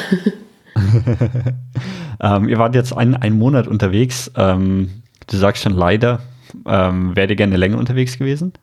ähm, 2.22 2.48
ihr 2.48 2.58
wart 2.60 2.76
jetzt 2.76 2.96
einen, 2.96 3.16
einen 3.16 3.38
Monat 3.38 3.68
unterwegs. 3.68 4.32
Ähm, 4.36 5.02
du 5.28 5.38
sagst 5.38 5.64
schon 5.64 5.74
leider. 5.74 6.22
Ähm, 6.66 7.16
Wärt 7.16 7.32
ihr 7.32 7.36
gerne 7.36 7.58
länger 7.58 7.78
unterwegs 7.78 8.18
gewesen? 8.18 8.54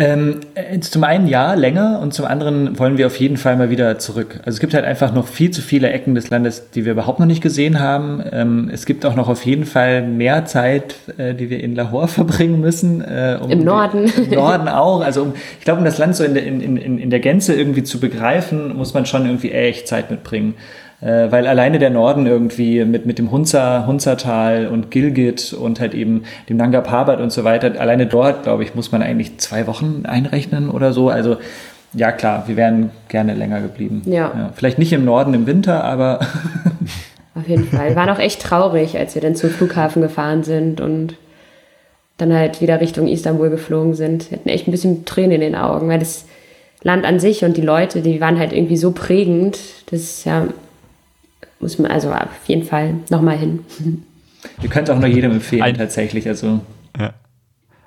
Ähm, 0.00 0.40
äh, 0.54 0.80
zum 0.80 1.04
einen 1.04 1.26
ja, 1.26 1.52
länger 1.52 2.00
und 2.00 2.14
zum 2.14 2.24
anderen 2.24 2.78
wollen 2.78 2.96
wir 2.96 3.06
auf 3.06 3.20
jeden 3.20 3.36
Fall 3.36 3.56
mal 3.56 3.68
wieder 3.68 3.98
zurück. 3.98 4.40
Also 4.46 4.56
es 4.56 4.58
gibt 4.60 4.72
halt 4.72 4.86
einfach 4.86 5.12
noch 5.12 5.28
viel 5.28 5.50
zu 5.50 5.60
viele 5.60 5.90
Ecken 5.90 6.14
des 6.14 6.30
Landes, 6.30 6.70
die 6.70 6.86
wir 6.86 6.92
überhaupt 6.92 7.20
noch 7.20 7.26
nicht 7.26 7.42
gesehen 7.42 7.80
haben. 7.80 8.24
Ähm, 8.32 8.70
es 8.72 8.86
gibt 8.86 9.04
auch 9.04 9.14
noch 9.14 9.28
auf 9.28 9.44
jeden 9.44 9.66
Fall 9.66 10.00
mehr 10.00 10.46
Zeit, 10.46 10.94
äh, 11.18 11.34
die 11.34 11.50
wir 11.50 11.62
in 11.62 11.74
Lahore 11.74 12.08
verbringen 12.20 12.62
müssen. 12.62 13.02
Äh, 13.02 13.38
um 13.42 13.50
Im 13.50 13.62
Norden. 13.62 14.06
Die, 14.16 14.22
Im 14.22 14.30
Norden 14.30 14.68
auch. 14.68 15.02
Also 15.02 15.20
um, 15.20 15.34
ich 15.58 15.66
glaube, 15.66 15.80
um 15.80 15.84
das 15.84 15.98
Land 15.98 16.16
so 16.16 16.24
in 16.24 16.32
der, 16.32 16.46
in, 16.46 16.78
in, 16.78 16.98
in 16.98 17.10
der 17.10 17.20
Gänze 17.20 17.52
irgendwie 17.52 17.82
zu 17.82 18.00
begreifen, 18.00 18.74
muss 18.74 18.94
man 18.94 19.04
schon 19.04 19.26
irgendwie 19.26 19.50
echt 19.50 19.86
Zeit 19.86 20.10
mitbringen 20.10 20.54
äh, 21.00 21.30
weil 21.30 21.46
alleine 21.46 21.78
der 21.78 21.90
Norden 21.90 22.26
irgendwie 22.26 22.84
mit, 22.84 23.06
mit 23.06 23.18
dem 23.18 23.30
Hunza, 23.30 23.86
Hunzertal 23.86 24.68
und 24.68 24.90
Gilgit 24.90 25.52
und 25.52 25.80
halt 25.80 25.94
eben 25.94 26.24
dem 26.48 26.56
Nanga 26.56 26.80
Parbat 26.80 27.20
und 27.20 27.32
so 27.32 27.44
weiter, 27.44 27.80
alleine 27.80 28.06
dort, 28.06 28.42
glaube 28.42 28.64
ich, 28.64 28.74
muss 28.74 28.92
man 28.92 29.02
eigentlich 29.02 29.38
zwei 29.38 29.66
Wochen 29.66 30.02
einrechnen 30.04 30.68
oder 30.68 30.92
so. 30.92 31.08
Also 31.08 31.38
ja, 31.94 32.12
klar, 32.12 32.44
wir 32.46 32.56
wären 32.56 32.90
gerne 33.08 33.34
länger 33.34 33.60
geblieben. 33.60 34.02
Ja. 34.04 34.32
ja 34.36 34.50
vielleicht 34.54 34.78
nicht 34.78 34.92
im 34.92 35.04
Norden 35.04 35.34
im 35.34 35.46
Winter, 35.46 35.84
aber. 35.84 36.20
Auf 37.34 37.48
jeden 37.48 37.66
Fall. 37.66 37.90
Wir 37.90 37.96
waren 37.96 38.10
auch 38.10 38.18
echt 38.18 38.42
traurig, 38.42 38.98
als 38.98 39.14
wir 39.14 39.22
dann 39.22 39.36
zum 39.36 39.50
Flughafen 39.50 40.02
gefahren 40.02 40.42
sind 40.42 40.80
und 40.80 41.14
dann 42.18 42.34
halt 42.34 42.60
wieder 42.60 42.80
Richtung 42.80 43.08
Istanbul 43.08 43.48
geflogen 43.50 43.94
sind. 43.94 44.30
Wir 44.30 44.38
hatten 44.38 44.48
echt 44.48 44.68
ein 44.68 44.72
bisschen 44.72 45.04
Tränen 45.04 45.32
in 45.32 45.40
den 45.40 45.54
Augen, 45.54 45.88
weil 45.88 45.98
das 45.98 46.26
Land 46.82 47.06
an 47.06 47.18
sich 47.18 47.44
und 47.44 47.56
die 47.56 47.62
Leute, 47.62 48.02
die 48.02 48.20
waren 48.20 48.38
halt 48.38 48.52
irgendwie 48.52 48.76
so 48.76 48.90
prägend. 48.90 49.58
Das 49.90 50.24
ja 50.24 50.48
muss 51.60 51.78
man 51.78 51.90
also 51.90 52.10
auf 52.12 52.28
jeden 52.46 52.64
Fall 52.64 52.94
nochmal 53.10 53.38
hin. 53.38 53.64
Ihr 54.62 54.70
könnt 54.70 54.90
auch 54.90 54.98
nur 54.98 55.08
jedem 55.08 55.32
empfehlen, 55.32 55.62
ein, 55.62 55.76
tatsächlich. 55.76 56.26
Also. 56.26 56.60
Ja. 56.98 57.12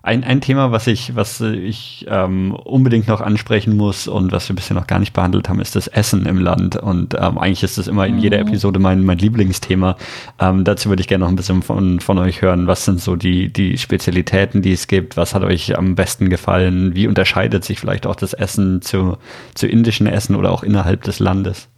Ein, 0.05 0.25
ein 0.25 0.41
Thema, 0.41 0.73
was 0.73 0.85
ich, 0.87 1.15
was 1.15 1.39
ich 1.39 2.05
ähm, 2.09 2.53
unbedingt 2.53 3.07
noch 3.07 3.21
ansprechen 3.21 3.77
muss 3.77 4.09
und 4.09 4.33
was 4.33 4.49
wir 4.49 4.55
bisher 4.55 4.75
noch 4.75 4.85
gar 4.85 4.99
nicht 4.99 5.13
behandelt 5.13 5.47
haben, 5.47 5.61
ist 5.61 5.77
das 5.77 5.87
Essen 5.87 6.25
im 6.25 6.39
Land. 6.39 6.75
Und 6.75 7.13
ähm, 7.13 7.37
eigentlich 7.37 7.63
ist 7.63 7.77
das 7.77 7.87
immer 7.87 8.05
in 8.05 8.19
jeder 8.19 8.43
mhm. 8.43 8.49
Episode 8.49 8.79
mein, 8.79 9.05
mein 9.05 9.17
Lieblingsthema. 9.17 9.95
Ähm, 10.39 10.65
dazu 10.65 10.89
würde 10.89 10.99
ich 10.99 11.07
gerne 11.07 11.23
noch 11.23 11.31
ein 11.31 11.37
bisschen 11.37 11.63
von, 11.63 12.01
von 12.01 12.17
euch 12.17 12.41
hören. 12.41 12.67
Was 12.67 12.83
sind 12.83 12.99
so 12.99 13.15
die, 13.15 13.51
die 13.51 13.77
Spezialitäten, 13.77 14.61
die 14.61 14.73
es 14.73 14.87
gibt? 14.87 15.15
Was 15.15 15.33
hat 15.33 15.43
euch 15.43 15.77
am 15.77 15.95
besten 15.95 16.29
gefallen? 16.29 16.95
Wie 16.95 17.07
unterscheidet 17.07 17.63
sich 17.63 17.79
vielleicht 17.79 18.05
auch 18.05 18.17
das 18.17 18.33
Essen 18.33 18.81
zu, 18.81 19.17
zu 19.55 19.67
indischen 19.67 20.05
Essen 20.05 20.35
oder 20.35 20.51
auch 20.51 20.63
innerhalb 20.63 21.03
des 21.03 21.19
Landes? 21.19 21.69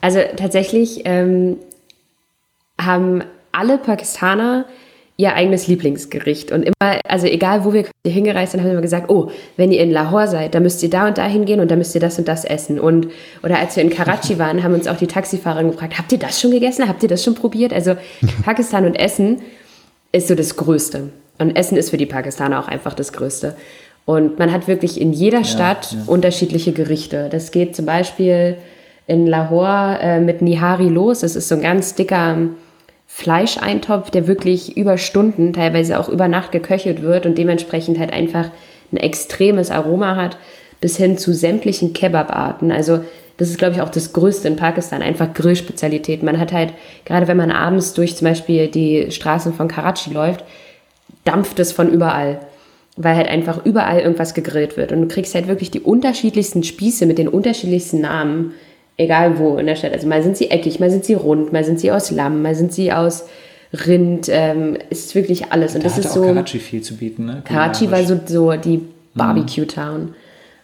Also 0.00 0.20
tatsächlich 0.36 1.02
ähm, 1.04 1.56
haben 2.80 3.22
alle 3.52 3.78
Pakistaner 3.78 4.66
ihr 5.20 5.34
eigenes 5.34 5.66
Lieblingsgericht. 5.66 6.50
Und 6.50 6.62
immer, 6.62 7.00
also 7.06 7.26
egal 7.26 7.66
wo 7.66 7.74
wir 7.74 7.84
hingereist 8.06 8.52
sind, 8.52 8.60
haben 8.60 8.68
wir 8.68 8.72
immer 8.72 8.80
gesagt, 8.80 9.10
oh, 9.10 9.30
wenn 9.58 9.70
ihr 9.70 9.82
in 9.82 9.90
Lahore 9.90 10.26
seid, 10.28 10.54
dann 10.54 10.62
müsst 10.62 10.82
ihr 10.82 10.88
da 10.88 11.06
und 11.06 11.18
da 11.18 11.26
hingehen 11.26 11.60
und 11.60 11.70
dann 11.70 11.78
müsst 11.78 11.94
ihr 11.94 12.00
das 12.00 12.18
und 12.18 12.26
das 12.26 12.46
essen. 12.46 12.80
Und, 12.80 13.08
oder 13.42 13.58
als 13.58 13.76
wir 13.76 13.82
in 13.82 13.90
Karachi 13.90 14.38
waren, 14.38 14.62
haben 14.62 14.72
uns 14.72 14.88
auch 14.88 14.96
die 14.96 15.06
Taxifahrer 15.06 15.62
gefragt, 15.62 15.98
habt 15.98 16.10
ihr 16.10 16.18
das 16.18 16.40
schon 16.40 16.50
gegessen? 16.52 16.88
Habt 16.88 17.02
ihr 17.02 17.08
das 17.08 17.22
schon 17.22 17.34
probiert? 17.34 17.74
Also 17.74 17.96
Pakistan 18.44 18.86
und 18.86 18.94
Essen 18.94 19.42
ist 20.12 20.28
so 20.28 20.34
das 20.34 20.56
Größte. 20.56 21.10
Und 21.38 21.54
Essen 21.54 21.76
ist 21.76 21.90
für 21.90 21.98
die 21.98 22.06
Pakistaner 22.06 22.58
auch 22.58 22.68
einfach 22.68 22.94
das 22.94 23.12
Größte. 23.12 23.56
Und 24.06 24.38
man 24.38 24.50
hat 24.50 24.68
wirklich 24.68 24.98
in 24.98 25.12
jeder 25.12 25.44
Stadt 25.44 25.92
ja, 25.92 25.98
ja. 25.98 26.04
unterschiedliche 26.06 26.72
Gerichte. 26.72 27.28
Das 27.30 27.50
geht 27.50 27.76
zum 27.76 27.84
Beispiel 27.84 28.56
in 29.10 29.26
Lahore 29.26 29.98
äh, 30.00 30.20
mit 30.20 30.40
Nihari 30.40 30.88
los. 30.88 31.20
Das 31.20 31.34
ist 31.34 31.48
so 31.48 31.56
ein 31.56 31.62
ganz 31.62 31.96
dicker 31.96 32.38
Fleischeintopf, 33.08 34.10
der 34.10 34.28
wirklich 34.28 34.76
über 34.76 34.98
Stunden, 34.98 35.52
teilweise 35.52 35.98
auch 35.98 36.08
über 36.08 36.28
Nacht 36.28 36.52
geköchelt 36.52 37.02
wird 37.02 37.26
und 37.26 37.36
dementsprechend 37.36 37.98
halt 37.98 38.12
einfach 38.12 38.50
ein 38.92 38.98
extremes 38.98 39.72
Aroma 39.72 40.14
hat, 40.14 40.36
bis 40.80 40.96
hin 40.96 41.18
zu 41.18 41.34
sämtlichen 41.34 41.92
Kebab-Arten. 41.92 42.70
Also 42.70 43.00
das 43.36 43.48
ist, 43.48 43.58
glaube 43.58 43.74
ich, 43.74 43.80
auch 43.82 43.88
das 43.88 44.12
Größte 44.12 44.46
in 44.46 44.54
Pakistan, 44.54 45.02
einfach 45.02 45.34
Grillspezialität. 45.34 46.22
Man 46.22 46.38
hat 46.38 46.52
halt, 46.52 46.72
gerade 47.04 47.26
wenn 47.26 47.36
man 47.36 47.50
abends 47.50 47.94
durch 47.94 48.14
zum 48.14 48.28
Beispiel 48.28 48.68
die 48.68 49.10
Straßen 49.10 49.54
von 49.54 49.66
Karachi 49.66 50.12
läuft, 50.12 50.44
dampft 51.24 51.58
es 51.58 51.72
von 51.72 51.90
überall 51.90 52.38
weil 52.96 53.16
halt 53.16 53.28
einfach 53.28 53.64
überall 53.64 54.00
irgendwas 54.00 54.34
gegrillt 54.34 54.76
wird. 54.76 54.92
Und 54.92 55.00
du 55.00 55.08
kriegst 55.08 55.34
halt 55.34 55.48
wirklich 55.48 55.70
die 55.70 55.80
unterschiedlichsten 55.80 56.62
Spieße 56.62 57.06
mit 57.06 57.16
den 57.16 57.28
unterschiedlichsten 57.28 58.02
Namen 58.02 58.52
egal 59.00 59.38
wo 59.38 59.56
in 59.56 59.66
der 59.66 59.76
Stadt. 59.76 59.92
Also 59.92 60.06
mal 60.06 60.22
sind 60.22 60.36
sie 60.36 60.50
eckig, 60.50 60.78
mal 60.78 60.90
sind 60.90 61.04
sie 61.04 61.14
rund, 61.14 61.52
mal 61.52 61.64
sind 61.64 61.80
sie 61.80 61.90
aus 61.90 62.10
Lamm, 62.10 62.42
mal 62.42 62.54
sind 62.54 62.72
sie 62.72 62.92
aus 62.92 63.24
Rind. 63.86 64.28
Ähm, 64.30 64.76
ist 64.90 65.14
wirklich 65.14 65.52
alles. 65.52 65.74
Und 65.74 65.84
da 65.84 65.88
das 65.88 65.98
ist 65.98 66.12
so. 66.12 66.22
Karachi 66.22 66.58
viel 66.58 66.82
zu 66.82 66.96
bieten, 66.96 67.24
ne? 67.24 67.42
Karachi 67.44 67.90
war 67.90 68.04
so, 68.04 68.20
so 68.26 68.52
die 68.56 68.82
Barbecue-Town. 69.14 70.14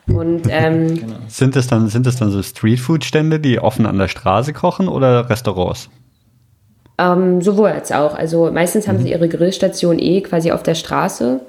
Und 0.09 0.43
ähm, 0.51 0.95
genau. 0.95 1.17
sind 1.29 1.57
es 1.57 1.67
dann 1.67 1.89
sind 1.89 2.07
es 2.07 2.17
dann 2.17 2.31
so 2.31 2.43
Streetfood-Stände, 2.43 3.41
die 3.41 3.59
offen 3.59 3.87
an 3.87 3.99
der 3.99 4.09
Straße 4.09 4.53
kochen 4.53 4.89
oder 4.89 5.29
Restaurants? 5.29 5.89
Ähm, 6.99 7.43
sowohl 7.43 7.69
als 7.69 7.93
auch. 7.93 8.15
Also 8.15 8.51
meistens 8.53 8.87
haben 8.87 8.99
mhm. 8.99 9.03
sie 9.03 9.11
ihre 9.11 9.29
Grillstation 9.29 9.99
eh 9.99 10.21
quasi 10.21 10.53
auf 10.53 10.63
der 10.63 10.75
Straße. 10.75 11.41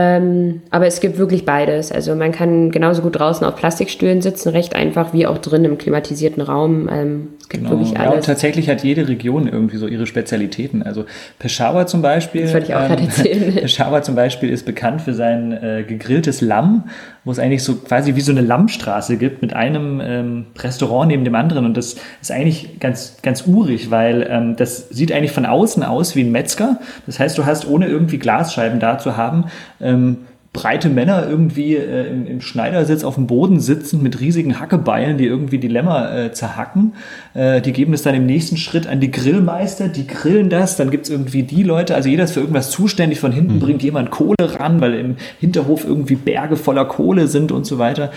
Ähm, 0.00 0.62
aber 0.70 0.86
es 0.86 1.00
gibt 1.00 1.18
wirklich 1.18 1.44
beides. 1.44 1.90
Also 1.90 2.14
man 2.14 2.30
kann 2.30 2.70
genauso 2.70 3.02
gut 3.02 3.18
draußen 3.18 3.44
auf 3.44 3.56
Plastikstühlen 3.56 4.22
sitzen, 4.22 4.50
recht 4.50 4.76
einfach, 4.76 5.12
wie 5.12 5.26
auch 5.26 5.38
drin 5.38 5.64
im 5.64 5.76
klimatisierten 5.76 6.40
Raum. 6.40 6.88
Ähm, 6.88 7.28
es 7.40 7.48
gibt 7.48 7.64
genau. 7.64 7.76
wirklich 7.76 7.98
alles. 7.98 8.10
Ja, 8.10 8.16
und 8.16 8.24
tatsächlich 8.24 8.68
hat 8.68 8.84
jede 8.84 9.08
Region 9.08 9.48
irgendwie 9.48 9.76
so 9.76 9.88
ihre 9.88 10.06
Spezialitäten. 10.06 10.84
Also 10.84 11.04
Peshawar 11.40 11.88
zum 11.88 12.00
Beispiel. 12.00 12.42
Das 12.42 12.52
wollte 12.52 12.66
ich 12.68 12.74
auch 12.76 12.82
ähm, 12.82 12.88
gerade 12.90 13.02
erzählen. 13.02 13.54
Peshawar 13.56 14.02
zum 14.02 14.14
Beispiel 14.14 14.50
ist 14.50 14.66
bekannt 14.66 15.02
für 15.02 15.14
sein 15.14 15.50
äh, 15.50 15.82
gegrilltes 15.82 16.42
Lamm, 16.42 16.84
wo 17.24 17.32
es 17.32 17.40
eigentlich 17.40 17.64
so 17.64 17.74
quasi 17.74 18.14
wie 18.14 18.20
so 18.20 18.30
eine 18.30 18.42
Lammstraße 18.42 19.16
gibt 19.16 19.42
mit 19.42 19.52
einem 19.52 20.00
ähm, 20.00 20.46
Restaurant 20.60 21.08
neben 21.08 21.24
dem 21.24 21.34
anderen. 21.34 21.64
Und 21.64 21.76
das 21.76 21.96
ist 22.22 22.30
eigentlich 22.30 22.78
ganz, 22.78 23.16
ganz 23.22 23.48
urig, 23.48 23.90
weil 23.90 24.24
ähm, 24.30 24.54
das 24.54 24.90
sieht 24.90 25.10
eigentlich 25.10 25.32
von 25.32 25.44
außen 25.44 25.82
aus 25.82 26.14
wie 26.14 26.22
ein 26.22 26.30
Metzger. 26.30 26.78
Das 27.06 27.18
heißt, 27.18 27.36
du 27.36 27.46
hast 27.46 27.66
ohne 27.66 27.88
irgendwie 27.88 28.18
Glasscheiben 28.18 28.78
da 28.78 28.98
zu 28.98 29.16
haben, 29.16 29.46
ähm, 29.88 30.16
breite 30.52 30.88
Männer 30.88 31.28
irgendwie 31.28 31.76
äh, 31.76 32.08
im, 32.08 32.26
im, 32.26 32.40
Schneidersitz 32.40 33.04
auf 33.04 33.14
dem 33.14 33.26
Boden 33.26 33.60
sitzen 33.60 34.02
mit 34.02 34.18
riesigen 34.20 34.58
Hackebeilen, 34.58 35.18
die 35.18 35.26
irgendwie 35.26 35.58
die 35.58 35.68
Lämmer 35.68 36.12
äh, 36.12 36.32
zerhacken. 36.32 36.94
Äh, 37.34 37.60
die 37.60 37.72
geben 37.72 37.92
es 37.92 38.02
dann 38.02 38.14
im 38.14 38.26
nächsten 38.26 38.56
Schritt 38.56 38.86
an 38.86 38.98
die 38.98 39.10
Grillmeister, 39.10 39.88
die 39.88 40.06
grillen 40.06 40.48
das, 40.48 40.76
dann 40.76 40.90
gibt's 40.90 41.10
irgendwie 41.10 41.42
die 41.42 41.62
Leute, 41.62 41.94
also 41.94 42.08
jeder 42.08 42.24
ist 42.24 42.32
für 42.32 42.40
irgendwas 42.40 42.70
zuständig, 42.70 43.20
von 43.20 43.30
hinten 43.30 43.56
mhm. 43.56 43.60
bringt 43.60 43.82
jemand 43.82 44.10
Kohle 44.10 44.36
ran, 44.40 44.80
weil 44.80 44.94
im 44.94 45.16
Hinterhof 45.38 45.84
irgendwie 45.84 46.16
Berge 46.16 46.56
voller 46.56 46.86
Kohle 46.86 47.28
sind 47.28 47.52
und 47.52 47.64
so 47.64 47.78
weiter. 47.78 48.10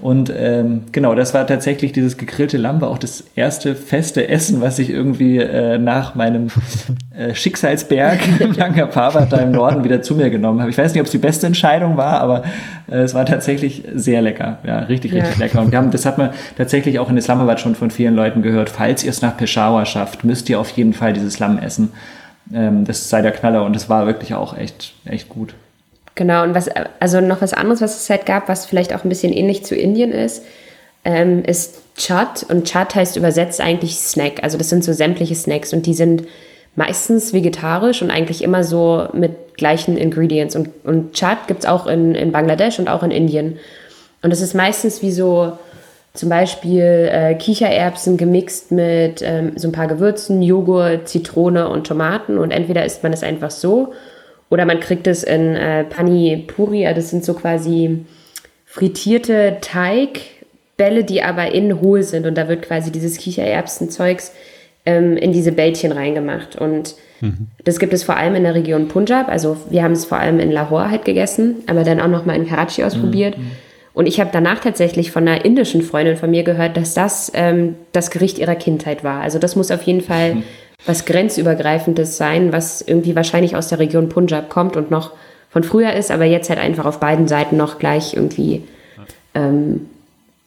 Und 0.00 0.32
ähm, 0.34 0.82
genau, 0.92 1.16
das 1.16 1.34
war 1.34 1.44
tatsächlich 1.46 1.90
dieses 1.90 2.16
gegrillte 2.16 2.56
Lamm, 2.56 2.80
war 2.80 2.88
auch 2.88 2.98
das 2.98 3.24
erste 3.34 3.74
feste 3.74 4.28
Essen, 4.28 4.60
was 4.60 4.78
ich 4.78 4.90
irgendwie 4.90 5.38
äh, 5.38 5.78
nach 5.78 6.14
meinem 6.14 6.48
äh, 7.16 7.34
Schicksalsberg 7.34 8.20
im 8.40 8.52
Langer 8.52 8.86
Parbat 8.86 9.32
da 9.32 9.38
im 9.38 9.50
Norden 9.50 9.82
wieder 9.82 10.00
zu 10.00 10.14
mir 10.14 10.30
genommen 10.30 10.60
habe. 10.60 10.70
Ich 10.70 10.78
weiß 10.78 10.92
nicht, 10.92 11.00
ob 11.00 11.06
es 11.06 11.10
die 11.10 11.18
beste 11.18 11.48
Entscheidung 11.48 11.96
war, 11.96 12.20
aber 12.20 12.44
äh, 12.88 12.98
es 12.98 13.14
war 13.14 13.26
tatsächlich 13.26 13.82
sehr 13.92 14.22
lecker. 14.22 14.58
Ja, 14.64 14.80
richtig, 14.80 15.12
richtig 15.14 15.36
ja. 15.36 15.44
lecker. 15.44 15.60
Und 15.60 15.72
wir 15.72 15.78
haben, 15.78 15.90
das 15.90 16.06
hat 16.06 16.16
man 16.16 16.30
tatsächlich 16.56 17.00
auch 17.00 17.10
in 17.10 17.16
Islamabad 17.16 17.58
schon 17.58 17.74
von 17.74 17.90
vielen 17.90 18.14
Leuten 18.14 18.42
gehört. 18.42 18.70
Falls 18.70 19.02
ihr 19.02 19.10
es 19.10 19.20
nach 19.20 19.36
Peshawar 19.36 19.84
schafft, 19.84 20.22
müsst 20.22 20.48
ihr 20.48 20.60
auf 20.60 20.70
jeden 20.70 20.92
Fall 20.92 21.12
dieses 21.12 21.40
Lamm 21.40 21.58
essen. 21.58 21.90
Ähm, 22.54 22.84
das 22.84 23.10
sei 23.10 23.20
der 23.20 23.32
Knaller 23.32 23.64
und 23.64 23.74
es 23.74 23.88
war 23.88 24.06
wirklich 24.06 24.34
auch 24.34 24.56
echt, 24.56 24.94
echt 25.04 25.28
gut. 25.28 25.54
Genau, 26.18 26.42
und 26.42 26.52
was, 26.52 26.68
also 26.98 27.20
noch 27.20 27.42
was 27.42 27.52
anderes, 27.52 27.80
was 27.80 28.02
es 28.02 28.10
halt 28.10 28.26
gab, 28.26 28.48
was 28.48 28.66
vielleicht 28.66 28.92
auch 28.92 29.04
ein 29.04 29.08
bisschen 29.08 29.32
ähnlich 29.32 29.64
zu 29.64 29.76
Indien 29.76 30.10
ist, 30.10 30.42
ähm, 31.04 31.44
ist 31.44 31.76
Chat. 31.96 32.44
Und 32.48 32.64
Chat 32.64 32.96
heißt 32.96 33.16
übersetzt 33.16 33.60
eigentlich 33.60 33.94
Snack. 34.00 34.42
Also 34.42 34.58
das 34.58 34.68
sind 34.68 34.82
so 34.82 34.92
sämtliche 34.92 35.36
Snacks 35.36 35.72
und 35.72 35.86
die 35.86 35.94
sind 35.94 36.24
meistens 36.74 37.32
vegetarisch 37.32 38.02
und 38.02 38.10
eigentlich 38.10 38.42
immer 38.42 38.64
so 38.64 39.06
mit 39.12 39.56
gleichen 39.56 39.96
Ingredients. 39.96 40.56
Und, 40.56 40.70
und 40.82 41.12
Chaat 41.12 41.46
gibt 41.46 41.60
es 41.60 41.66
auch 41.66 41.86
in, 41.86 42.16
in 42.16 42.32
Bangladesch 42.32 42.80
und 42.80 42.88
auch 42.88 43.04
in 43.04 43.12
Indien. 43.12 43.60
Und 44.20 44.32
es 44.32 44.40
ist 44.40 44.54
meistens 44.54 45.02
wie 45.02 45.12
so 45.12 45.52
zum 46.14 46.30
Beispiel 46.30 47.10
äh, 47.12 47.36
Kichererbsen 47.36 48.16
gemixt 48.16 48.72
mit 48.72 49.22
ähm, 49.22 49.52
so 49.54 49.68
ein 49.68 49.72
paar 49.72 49.86
Gewürzen, 49.86 50.42
Joghurt, 50.42 51.08
Zitrone 51.08 51.68
und 51.68 51.86
Tomaten. 51.86 52.38
Und 52.38 52.50
entweder 52.50 52.84
isst 52.84 53.04
man 53.04 53.12
es 53.12 53.22
einfach 53.22 53.52
so 53.52 53.92
oder 54.50 54.64
man 54.64 54.80
kriegt 54.80 55.06
es 55.06 55.22
in 55.22 55.54
äh, 55.54 55.84
Pani 55.84 56.44
Puri. 56.46 56.84
Das 56.94 57.10
sind 57.10 57.24
so 57.24 57.34
quasi 57.34 58.04
frittierte 58.64 59.58
Teigbälle, 59.60 61.04
die 61.04 61.22
aber 61.22 61.52
innen 61.52 61.80
hohl 61.80 62.02
sind. 62.02 62.26
Und 62.26 62.36
da 62.36 62.48
wird 62.48 62.62
quasi 62.62 62.90
dieses 62.90 63.18
Kichererbsenzeugs 63.18 64.32
ähm, 64.86 65.16
in 65.16 65.32
diese 65.32 65.52
Bällchen 65.52 65.92
reingemacht. 65.92 66.56
Und 66.56 66.94
mhm. 67.20 67.48
das 67.64 67.78
gibt 67.78 67.92
es 67.92 68.04
vor 68.04 68.16
allem 68.16 68.34
in 68.34 68.44
der 68.44 68.54
Region 68.54 68.88
Punjab. 68.88 69.28
Also 69.28 69.58
wir 69.68 69.82
haben 69.82 69.92
es 69.92 70.06
vor 70.06 70.18
allem 70.18 70.40
in 70.40 70.50
Lahore 70.50 70.90
halt 70.90 71.04
gegessen, 71.04 71.56
aber 71.66 71.84
dann 71.84 72.00
auch 72.00 72.08
noch 72.08 72.24
mal 72.24 72.36
in 72.36 72.46
Karachi 72.46 72.84
ausprobiert. 72.84 73.36
Mhm. 73.36 73.50
Und 73.92 74.06
ich 74.06 74.20
habe 74.20 74.30
danach 74.32 74.60
tatsächlich 74.60 75.10
von 75.10 75.26
einer 75.26 75.44
indischen 75.44 75.82
Freundin 75.82 76.16
von 76.16 76.30
mir 76.30 76.44
gehört, 76.44 76.76
dass 76.76 76.94
das 76.94 77.32
ähm, 77.34 77.74
das 77.92 78.10
Gericht 78.10 78.38
ihrer 78.38 78.54
Kindheit 78.54 79.02
war. 79.02 79.20
Also 79.20 79.38
das 79.38 79.56
muss 79.56 79.70
auf 79.70 79.82
jeden 79.82 80.00
Fall. 80.00 80.38
was 80.86 81.04
grenzübergreifendes 81.04 82.16
sein, 82.16 82.52
was 82.52 82.80
irgendwie 82.80 83.16
wahrscheinlich 83.16 83.56
aus 83.56 83.68
der 83.68 83.78
Region 83.78 84.08
Punjab 84.08 84.48
kommt 84.48 84.76
und 84.76 84.90
noch 84.90 85.12
von 85.50 85.64
früher 85.64 85.92
ist, 85.94 86.10
aber 86.10 86.24
jetzt 86.24 86.50
halt 86.50 86.58
einfach 86.58 86.84
auf 86.84 87.00
beiden 87.00 87.26
Seiten 87.26 87.56
noch 87.56 87.78
gleich 87.78 88.14
irgendwie 88.14 88.64
ähm, 89.34 89.86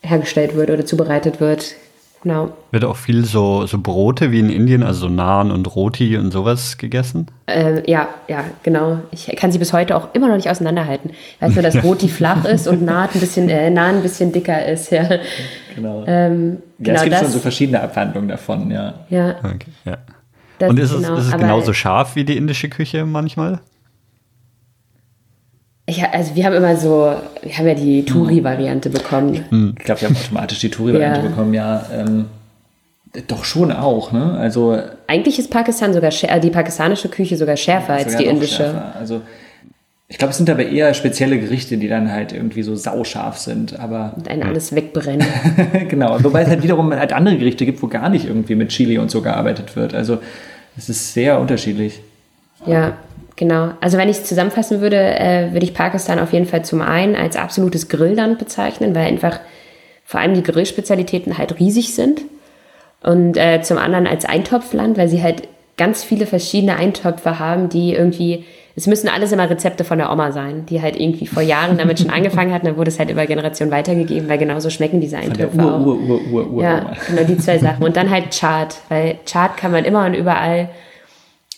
hergestellt 0.01 0.55
wird 0.55 0.69
oder 0.69 0.85
zubereitet 0.85 1.39
wird. 1.39 1.75
Genau. 2.23 2.53
Wird 2.69 2.85
auch 2.85 2.97
viel 2.97 3.25
so, 3.25 3.65
so 3.65 3.79
Brote 3.79 4.31
wie 4.31 4.39
in 4.39 4.51
Indien, 4.51 4.83
also 4.83 5.07
so 5.07 5.09
Naan 5.09 5.49
und 5.49 5.75
Roti 5.75 6.17
und 6.17 6.29
sowas 6.29 6.77
gegessen? 6.77 7.25
Äh, 7.47 7.89
ja, 7.89 8.09
ja, 8.27 8.43
genau. 8.61 8.99
Ich 9.11 9.25
kann 9.35 9.51
sie 9.51 9.57
bis 9.57 9.73
heute 9.73 9.95
auch 9.95 10.13
immer 10.13 10.27
noch 10.27 10.35
nicht 10.35 10.49
auseinanderhalten. 10.49 11.09
Ich 11.09 11.41
weiß 11.41 11.55
nur, 11.55 11.63
dass 11.63 11.83
Roti 11.83 12.07
flach 12.07 12.45
ist 12.45 12.67
und 12.67 12.83
Naan 12.83 13.09
ein 13.11 13.19
bisschen, 13.19 13.49
äh, 13.49 13.71
Naan 13.71 13.95
ein 13.95 14.01
bisschen 14.03 14.31
dicker 14.31 14.63
ist, 14.67 14.91
ja. 14.91 15.09
Genau. 15.75 16.03
Ähm, 16.05 16.57
ja, 16.77 16.85
genau 16.85 16.95
es 16.95 17.03
gibt 17.03 17.13
das, 17.13 17.21
schon 17.21 17.31
so 17.31 17.39
verschiedene 17.39 17.81
Abwandlungen 17.81 18.29
davon, 18.29 18.69
ja. 18.69 18.93
Ja. 19.09 19.37
Okay, 19.39 19.71
ja. 19.85 19.97
Und 20.69 20.79
ist, 20.79 20.93
genau, 20.93 21.13
es, 21.13 21.19
ist 21.21 21.33
es 21.33 21.39
genauso 21.39 21.73
scharf 21.73 22.15
wie 22.15 22.23
die 22.23 22.37
indische 22.37 22.69
Küche 22.69 23.05
manchmal? 23.05 23.59
Ich, 25.85 26.03
also 26.03 26.35
wir 26.35 26.45
haben 26.45 26.53
immer 26.53 26.77
so, 26.77 27.13
wir 27.41 27.57
haben 27.57 27.67
ja 27.67 27.73
die 27.73 28.05
Touri-Variante 28.05 28.89
bekommen. 28.89 29.43
Hm. 29.49 29.75
Ich 29.77 29.85
glaube, 29.85 30.01
wir 30.01 30.09
haben 30.09 30.15
automatisch 30.15 30.59
die 30.59 30.69
Touri-Variante 30.69 31.21
ja. 31.21 31.27
bekommen, 31.27 31.53
ja. 31.53 31.85
Ähm, 31.93 32.25
doch 33.27 33.43
schon 33.43 33.71
auch, 33.71 34.11
ne? 34.11 34.37
Also 34.37 34.77
eigentlich 35.07 35.37
ist 35.37 35.49
Pakistan 35.51 35.93
sogar 35.93 36.11
äh, 36.21 36.39
die 36.39 36.49
pakistanische 36.49 37.09
Küche 37.09 37.35
sogar 37.35 37.57
schärfer 37.57 37.93
als 37.93 38.15
die 38.15 38.25
indische. 38.25 38.55
Schärfer. 38.55 38.95
Also 38.97 39.21
ich 40.11 40.17
glaube, 40.17 40.31
es 40.31 40.37
sind 40.37 40.49
aber 40.49 40.65
eher 40.65 40.93
spezielle 40.93 41.39
Gerichte, 41.39 41.77
die 41.77 41.87
dann 41.87 42.11
halt 42.11 42.33
irgendwie 42.33 42.63
so 42.63 42.75
sauscharf 42.75 43.37
sind, 43.37 43.79
aber 43.79 44.11
und 44.17 44.27
einen 44.27 44.43
alles 44.43 44.75
wegbrennen. 44.75 45.25
genau, 45.87 46.21
wobei 46.21 46.41
es 46.41 46.49
halt 46.49 46.63
wiederum 46.63 46.93
halt 46.93 47.13
andere 47.13 47.37
Gerichte 47.37 47.65
gibt, 47.65 47.81
wo 47.81 47.87
gar 47.87 48.09
nicht 48.09 48.25
irgendwie 48.25 48.55
mit 48.55 48.69
Chili 48.69 48.97
und 48.97 49.09
so 49.09 49.21
gearbeitet 49.21 49.77
wird. 49.77 49.93
Also 49.93 50.17
es 50.77 50.89
ist 50.89 51.13
sehr 51.13 51.39
unterschiedlich. 51.39 52.01
Ja, 52.65 52.97
Genau. 53.37 53.71
Also 53.81 53.97
wenn 53.97 54.07
ich 54.07 54.17
es 54.17 54.25
zusammenfassen 54.25 54.81
würde, 54.81 54.97
äh, 54.97 55.51
würde 55.51 55.65
ich 55.65 55.73
Pakistan 55.73 56.19
auf 56.19 56.31
jeden 56.31 56.45
Fall 56.45 56.63
zum 56.63 56.79
einen 56.81 57.15
als 57.15 57.35
absolutes 57.35 57.89
Grillland 57.89 58.37
bezeichnen, 58.37 58.93
weil 58.93 59.07
einfach 59.07 59.39
vor 60.05 60.19
allem 60.19 60.35
die 60.35 60.43
Grillspezialitäten 60.43 61.39
halt 61.39 61.59
riesig 61.59 61.95
sind. 61.95 62.21
Und 63.01 63.37
äh, 63.37 63.61
zum 63.63 63.79
anderen 63.79 64.05
als 64.05 64.25
Eintopfland, 64.25 64.95
weil 64.95 65.07
sie 65.07 65.23
halt 65.23 65.47
ganz 65.75 66.03
viele 66.03 66.27
verschiedene 66.27 66.75
Eintöpfe 66.75 67.39
haben, 67.39 67.69
die 67.69 67.95
irgendwie, 67.95 68.43
es 68.75 68.87
müssen 68.87 69.09
alles 69.09 69.31
immer 69.31 69.49
Rezepte 69.49 69.83
von 69.83 69.97
der 69.97 70.11
Oma 70.11 70.31
sein, 70.31 70.65
die 70.65 70.81
halt 70.81 70.99
irgendwie 70.99 71.27
vor 71.27 71.43
Jahren 71.43 71.77
damit 71.77 71.99
schon 71.99 72.09
angefangen 72.11 72.53
hat, 72.53 72.65
dann 72.65 72.77
wurde 72.77 72.89
es 72.89 72.99
halt 72.99 73.09
über 73.09 73.25
Generationen 73.25 73.71
weitergegeben, 73.71 74.29
weil 74.29 74.37
genauso 74.37 74.69
schmecken 74.69 75.01
diese 75.01 75.17
Eintöpfe 75.17 75.57
Ur, 75.57 75.75
auch. 75.75 75.85
Ur, 75.85 75.99
Ur, 76.01 76.21
Ur, 76.31 76.51
Ur, 76.51 76.63
ja, 76.63 76.93
genau 77.07 77.23
die 77.23 77.37
zwei 77.37 77.57
Sachen. 77.57 77.83
Und 77.83 77.97
dann 77.97 78.09
halt 78.09 78.31
Chart, 78.37 78.75
weil 78.89 79.15
Chart 79.25 79.57
kann 79.57 79.71
man 79.71 79.83
immer 79.83 80.05
und 80.05 80.13
überall 80.13 80.69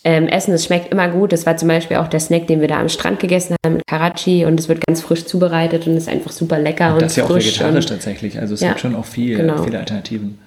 ähm, 0.04 0.28
essen. 0.28 0.54
Es 0.54 0.66
schmeckt 0.66 0.92
immer 0.92 1.08
gut. 1.10 1.32
Das 1.32 1.46
war 1.46 1.56
zum 1.56 1.68
Beispiel 1.68 1.98
auch 1.98 2.08
der 2.08 2.20
Snack, 2.20 2.48
den 2.48 2.62
wir 2.62 2.68
da 2.68 2.80
am 2.80 2.90
Strand 2.90 3.20
gegessen 3.20 3.56
haben 3.66 3.76
mit 3.76 3.88
Karachi 3.88 4.46
und 4.46 4.60
es 4.60 4.68
wird 4.68 4.86
ganz 4.86 5.02
frisch 5.02 5.26
zubereitet 5.26 5.88
und 5.88 5.96
ist 5.96 6.10
einfach 6.10 6.32
super 6.32 6.60
lecker 6.60 6.90
und, 6.90 6.94
und 6.94 7.02
das 7.04 7.12
ist 7.14 7.18
ja 7.18 7.26
auch 7.26 7.36
vegetarisch 7.36 7.86
tatsächlich. 7.86 8.40
Also 8.40 8.56
es 8.56 8.62
ja, 8.62 8.70
gibt 8.70 8.82
schon 8.82 8.96
auch 8.96 9.06
viel, 9.06 9.38
genau. 9.38 9.64
viele 9.64 9.80
Alternativen. 9.80 10.40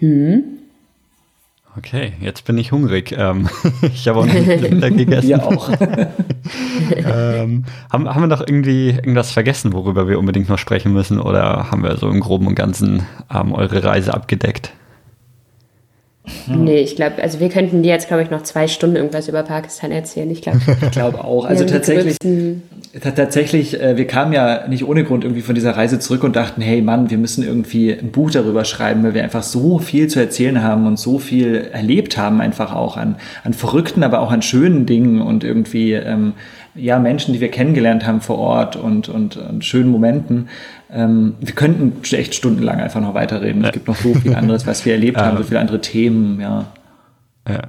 Mhm. 0.00 0.58
Okay, 1.76 2.12
jetzt 2.20 2.44
bin 2.44 2.56
ich 2.56 2.70
hungrig. 2.70 3.12
Ähm, 3.16 3.48
ich 3.82 4.06
habe 4.06 4.20
auch 4.20 4.26
nicht 4.26 4.46
gegessen. 4.96 5.28
Wir 5.28 5.44
auch. 5.44 5.68
ähm, 6.96 7.64
haben, 7.92 8.08
haben 8.08 8.22
wir 8.22 8.26
noch 8.28 8.40
irgendwie 8.40 8.90
irgendwas 8.90 9.32
vergessen, 9.32 9.72
worüber 9.72 10.08
wir 10.08 10.18
unbedingt 10.18 10.48
noch 10.48 10.58
sprechen 10.58 10.92
müssen? 10.92 11.20
Oder 11.20 11.70
haben 11.70 11.82
wir 11.82 11.96
so 11.96 12.08
im 12.08 12.20
Groben 12.20 12.46
und 12.46 12.54
Ganzen 12.54 13.04
ähm, 13.32 13.52
eure 13.52 13.82
Reise 13.82 14.14
abgedeckt? 14.14 14.72
Hm. 16.46 16.64
Nee, 16.64 16.80
ich 16.80 16.96
glaube, 16.96 17.22
also 17.22 17.38
wir 17.38 17.50
könnten 17.50 17.82
dir 17.82 17.90
jetzt, 17.90 18.08
glaube 18.08 18.22
ich, 18.22 18.30
noch 18.30 18.42
zwei 18.42 18.66
Stunden 18.66 18.96
irgendwas 18.96 19.28
über 19.28 19.42
Pakistan 19.42 19.90
erzählen. 19.90 20.30
Ich 20.30 20.40
glaube 20.40 20.58
ich 20.82 20.90
glaube 20.90 21.22
auch. 21.22 21.44
Also 21.44 21.64
tatsächlich, 21.66 22.16
tatsächlich, 23.14 23.78
äh, 23.78 23.98
wir 23.98 24.06
kamen 24.06 24.32
ja 24.32 24.66
nicht 24.66 24.88
ohne 24.88 25.04
Grund 25.04 25.24
irgendwie 25.24 25.42
von 25.42 25.54
dieser 25.54 25.76
Reise 25.76 25.98
zurück 25.98 26.24
und 26.24 26.34
dachten, 26.34 26.62
hey 26.62 26.80
Mann, 26.80 27.10
wir 27.10 27.18
müssen 27.18 27.44
irgendwie 27.44 27.92
ein 27.92 28.10
Buch 28.10 28.30
darüber 28.30 28.64
schreiben, 28.64 29.02
weil 29.02 29.12
wir 29.12 29.22
einfach 29.22 29.42
so 29.42 29.78
viel 29.78 30.08
zu 30.08 30.18
erzählen 30.18 30.62
haben 30.62 30.86
und 30.86 30.98
so 30.98 31.18
viel 31.18 31.68
erlebt 31.72 32.16
haben, 32.16 32.40
einfach 32.40 32.74
auch 32.74 32.96
an, 32.96 33.16
an 33.42 33.52
verrückten, 33.52 34.02
aber 34.02 34.20
auch 34.20 34.32
an 34.32 34.40
schönen 34.40 34.86
Dingen 34.86 35.20
und 35.20 35.44
irgendwie 35.44 35.92
ähm, 35.92 36.32
ja, 36.74 36.98
Menschen, 36.98 37.34
die 37.34 37.40
wir 37.40 37.50
kennengelernt 37.50 38.06
haben 38.06 38.20
vor 38.20 38.38
Ort 38.38 38.76
und, 38.76 39.08
und, 39.08 39.36
und 39.36 39.64
schönen 39.64 39.90
Momenten. 39.90 40.48
Ähm, 40.94 41.34
wir 41.40 41.54
könnten 41.54 41.92
echt 42.14 42.34
stundenlang 42.34 42.80
einfach 42.80 43.00
noch 43.00 43.14
weiterreden. 43.14 43.64
Es 43.64 43.72
gibt 43.72 43.88
noch 43.88 43.96
so 43.96 44.14
viel 44.14 44.34
anderes, 44.34 44.66
was 44.66 44.84
wir 44.84 44.92
erlebt 44.92 45.16
haben, 45.20 45.36
so 45.36 45.42
viele 45.42 45.60
andere 45.60 45.80
Themen, 45.80 46.40
ja. 46.40 46.66
Ja, 47.46 47.60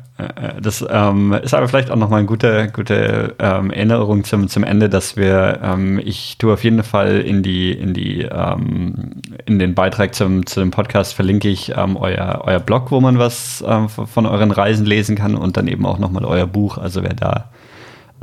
das 0.62 0.86
ähm, 0.90 1.34
ist 1.34 1.54
aber 1.54 1.68
vielleicht 1.68 1.92
auch 1.92 1.98
nochmal 1.98 2.20
eine 2.20 2.28
gute, 2.28 2.70
gute 2.72 3.36
ähm, 3.40 3.72
Erinnerung 3.72 4.24
zum, 4.24 4.48
zum 4.48 4.64
Ende, 4.64 4.88
dass 4.88 5.18
wir, 5.18 5.60
ähm, 5.62 6.00
ich 6.02 6.38
tue 6.38 6.54
auf 6.54 6.64
jeden 6.64 6.82
Fall 6.82 7.20
in 7.20 7.44
die, 7.44 7.74
in 7.74 7.94
die, 7.94 8.22
ähm, 8.22 9.22
in 9.46 9.60
den 9.60 9.76
Beitrag 9.76 10.16
zum, 10.16 10.46
zu 10.46 10.62
dem 10.62 10.72
Podcast 10.72 11.14
verlinke 11.14 11.50
ich 11.50 11.74
ähm, 11.76 11.98
euer, 11.98 12.44
euer 12.46 12.62
Blog, 12.62 12.90
wo 12.92 13.02
man 13.02 13.20
was 13.20 13.66
ähm, 13.68 13.90
von 13.90 14.26
euren 14.26 14.52
Reisen 14.52 14.86
lesen 14.86 15.18
kann 15.18 15.36
und 15.36 15.58
dann 15.58 15.68
eben 15.68 15.86
auch 15.86 16.00
nochmal 16.00 16.24
euer 16.24 16.48
Buch. 16.48 16.78
Also 16.78 17.04
wer 17.04 17.14
da 17.14 17.50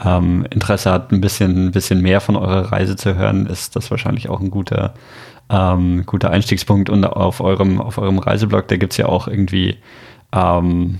ähm, 0.05 0.47
Interesse 0.51 0.91
hat, 0.91 1.13
ein 1.13 1.21
bisschen, 1.21 1.67
ein 1.67 1.71
bisschen 1.73 2.01
mehr 2.01 2.21
von 2.21 2.37
eurer 2.37 2.73
Reise 2.73 2.97
zu 2.97 3.15
hören, 3.17 3.47
ist 3.47 3.77
das 3.77 3.91
wahrscheinlich 3.91 4.29
auch 4.29 4.41
ein 4.41 4.51
guter, 4.51 4.95
ähm, 5.51 6.05
guter 6.07 6.31
Einstiegspunkt. 6.31 6.91
Und 6.91 7.05
auf 7.05 7.41
eurem, 7.41 7.81
auf 7.81 7.99
eurem 7.99 8.19
Reiseblog, 8.19 8.69
da 8.69 8.77
gibt 8.77 8.93
es 8.93 8.97
ja 8.97 9.07
auch 9.07 9.29
irgendwie 9.29 9.79
ähm, 10.35 10.99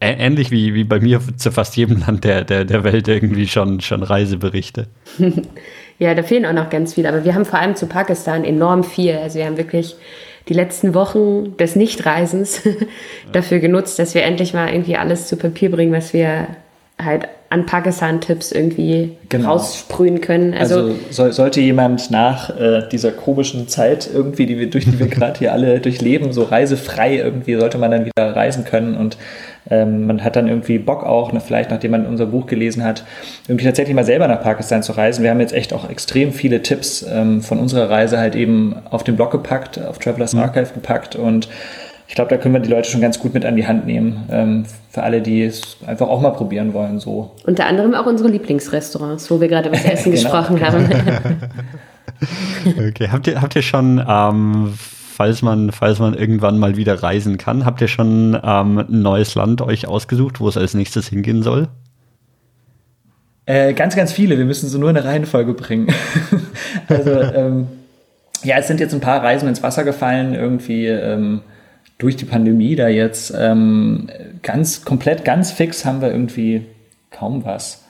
ähnlich 0.00 0.50
wie, 0.50 0.74
wie 0.74 0.84
bei 0.84 1.00
mir 1.00 1.20
zu 1.36 1.52
fast 1.52 1.76
jedem 1.76 2.00
Land 2.00 2.24
der, 2.24 2.44
der, 2.44 2.64
der 2.64 2.84
Welt 2.84 3.06
irgendwie 3.06 3.46
schon, 3.46 3.80
schon 3.80 4.02
Reiseberichte. 4.02 4.88
ja, 5.98 6.14
da 6.14 6.22
fehlen 6.22 6.46
auch 6.46 6.52
noch 6.52 6.70
ganz 6.70 6.94
viele. 6.94 7.08
Aber 7.08 7.24
wir 7.24 7.34
haben 7.34 7.44
vor 7.44 7.58
allem 7.58 7.76
zu 7.76 7.86
Pakistan 7.86 8.44
enorm 8.44 8.82
viel. 8.82 9.16
Also 9.16 9.38
wir 9.38 9.46
haben 9.46 9.58
wirklich 9.58 9.96
die 10.48 10.54
letzten 10.54 10.94
Wochen 10.94 11.56
des 11.58 11.76
Nichtreisens 11.76 12.62
dafür 13.32 13.60
genutzt, 13.60 13.98
dass 13.98 14.14
wir 14.14 14.24
endlich 14.24 14.54
mal 14.54 14.72
irgendwie 14.72 14.96
alles 14.96 15.28
zu 15.28 15.36
Papier 15.36 15.70
bringen, 15.70 15.92
was 15.92 16.12
wir 16.14 16.48
halt 16.98 17.28
an 17.50 17.66
Pakistan-Tipps 17.66 18.52
irgendwie 18.52 19.16
genau. 19.28 19.50
raussprühen 19.50 20.20
können. 20.20 20.54
Also, 20.54 20.76
also 20.76 20.94
soll, 21.10 21.32
sollte 21.32 21.60
jemand 21.60 22.12
nach 22.12 22.56
äh, 22.56 22.88
dieser 22.90 23.10
komischen 23.10 23.66
Zeit 23.66 24.08
irgendwie, 24.12 24.46
die 24.46 24.56
wir 24.56 24.70
durch 24.70 24.84
die 24.84 25.00
wir 25.00 25.06
gerade 25.08 25.40
hier 25.40 25.52
alle 25.52 25.80
durchleben, 25.80 26.32
so 26.32 26.44
reisefrei 26.44 27.16
irgendwie, 27.16 27.56
sollte 27.56 27.76
man 27.76 27.90
dann 27.90 28.04
wieder 28.06 28.36
reisen 28.36 28.64
können 28.64 28.96
und 28.96 29.16
ähm, 29.68 30.06
man 30.06 30.22
hat 30.22 30.36
dann 30.36 30.46
irgendwie 30.46 30.78
Bock 30.78 31.04
auch, 31.04 31.32
ne, 31.32 31.40
vielleicht 31.40 31.70
nachdem 31.70 31.90
man 31.90 32.06
unser 32.06 32.26
Buch 32.26 32.46
gelesen 32.46 32.84
hat, 32.84 33.04
irgendwie 33.48 33.64
tatsächlich 33.64 33.96
mal 33.96 34.04
selber 34.04 34.28
nach 34.28 34.42
Pakistan 34.42 34.84
zu 34.84 34.92
reisen. 34.92 35.24
Wir 35.24 35.30
haben 35.30 35.40
jetzt 35.40 35.52
echt 35.52 35.72
auch 35.72 35.90
extrem 35.90 36.32
viele 36.32 36.62
Tipps 36.62 37.04
ähm, 37.10 37.42
von 37.42 37.58
unserer 37.58 37.90
Reise 37.90 38.18
halt 38.18 38.36
eben 38.36 38.76
auf 38.90 39.02
den 39.02 39.16
Blog 39.16 39.32
gepackt, 39.32 39.80
auf 39.84 39.98
Travelers 39.98 40.34
mhm. 40.34 40.40
Archive 40.40 40.72
gepackt 40.72 41.16
und 41.16 41.48
ich 42.10 42.16
glaube, 42.16 42.28
da 42.28 42.38
können 42.38 42.54
wir 42.54 42.60
die 42.60 42.68
Leute 42.68 42.90
schon 42.90 43.00
ganz 43.00 43.20
gut 43.20 43.34
mit 43.34 43.44
an 43.44 43.54
die 43.54 43.68
Hand 43.68 43.86
nehmen. 43.86 44.24
Ähm, 44.32 44.64
für 44.90 45.04
alle, 45.04 45.22
die 45.22 45.44
es 45.44 45.76
einfach 45.86 46.08
auch 46.08 46.20
mal 46.20 46.30
probieren 46.30 46.74
wollen. 46.74 46.98
So. 46.98 47.36
Unter 47.44 47.66
anderem 47.66 47.94
auch 47.94 48.04
unsere 48.06 48.28
Lieblingsrestaurants, 48.28 49.30
wo 49.30 49.40
wir 49.40 49.46
gerade 49.46 49.68
über 49.68 49.76
das 49.76 49.86
Essen 49.86 50.10
genau, 50.12 50.24
gesprochen 50.24 50.60
haben. 50.60 50.88
okay, 52.88 53.10
habt 53.12 53.28
ihr, 53.28 53.40
habt 53.40 53.54
ihr 53.54 53.62
schon, 53.62 54.04
ähm, 54.08 54.74
falls, 54.76 55.42
man, 55.42 55.70
falls 55.70 56.00
man 56.00 56.14
irgendwann 56.14 56.58
mal 56.58 56.76
wieder 56.76 57.00
reisen 57.00 57.38
kann, 57.38 57.64
habt 57.64 57.80
ihr 57.80 57.86
schon 57.86 58.36
ähm, 58.42 58.78
ein 58.78 59.02
neues 59.02 59.36
Land 59.36 59.62
euch 59.62 59.86
ausgesucht, 59.86 60.40
wo 60.40 60.48
es 60.48 60.56
als 60.56 60.74
nächstes 60.74 61.06
hingehen 61.06 61.44
soll? 61.44 61.68
Äh, 63.46 63.72
ganz, 63.72 63.94
ganz 63.94 64.10
viele. 64.10 64.36
Wir 64.36 64.46
müssen 64.46 64.68
sie 64.68 64.80
nur 64.80 64.90
in 64.90 64.96
eine 64.96 65.06
Reihenfolge 65.06 65.54
bringen. 65.54 65.86
also, 66.88 67.08
ähm, 67.08 67.68
ja, 68.42 68.56
es 68.56 68.66
sind 68.66 68.80
jetzt 68.80 68.94
ein 68.94 69.00
paar 69.00 69.22
Reisen 69.22 69.48
ins 69.48 69.62
Wasser 69.62 69.84
gefallen. 69.84 70.34
Irgendwie. 70.34 70.88
Ähm, 70.88 71.42
durch 72.00 72.16
die 72.16 72.24
Pandemie 72.24 72.74
da 72.74 72.88
jetzt 72.88 73.32
ähm, 73.38 74.08
ganz 74.42 74.84
komplett, 74.84 75.24
ganz 75.24 75.52
fix 75.52 75.84
haben 75.84 76.00
wir 76.00 76.10
irgendwie 76.10 76.66
kaum 77.10 77.44
was. 77.44 77.84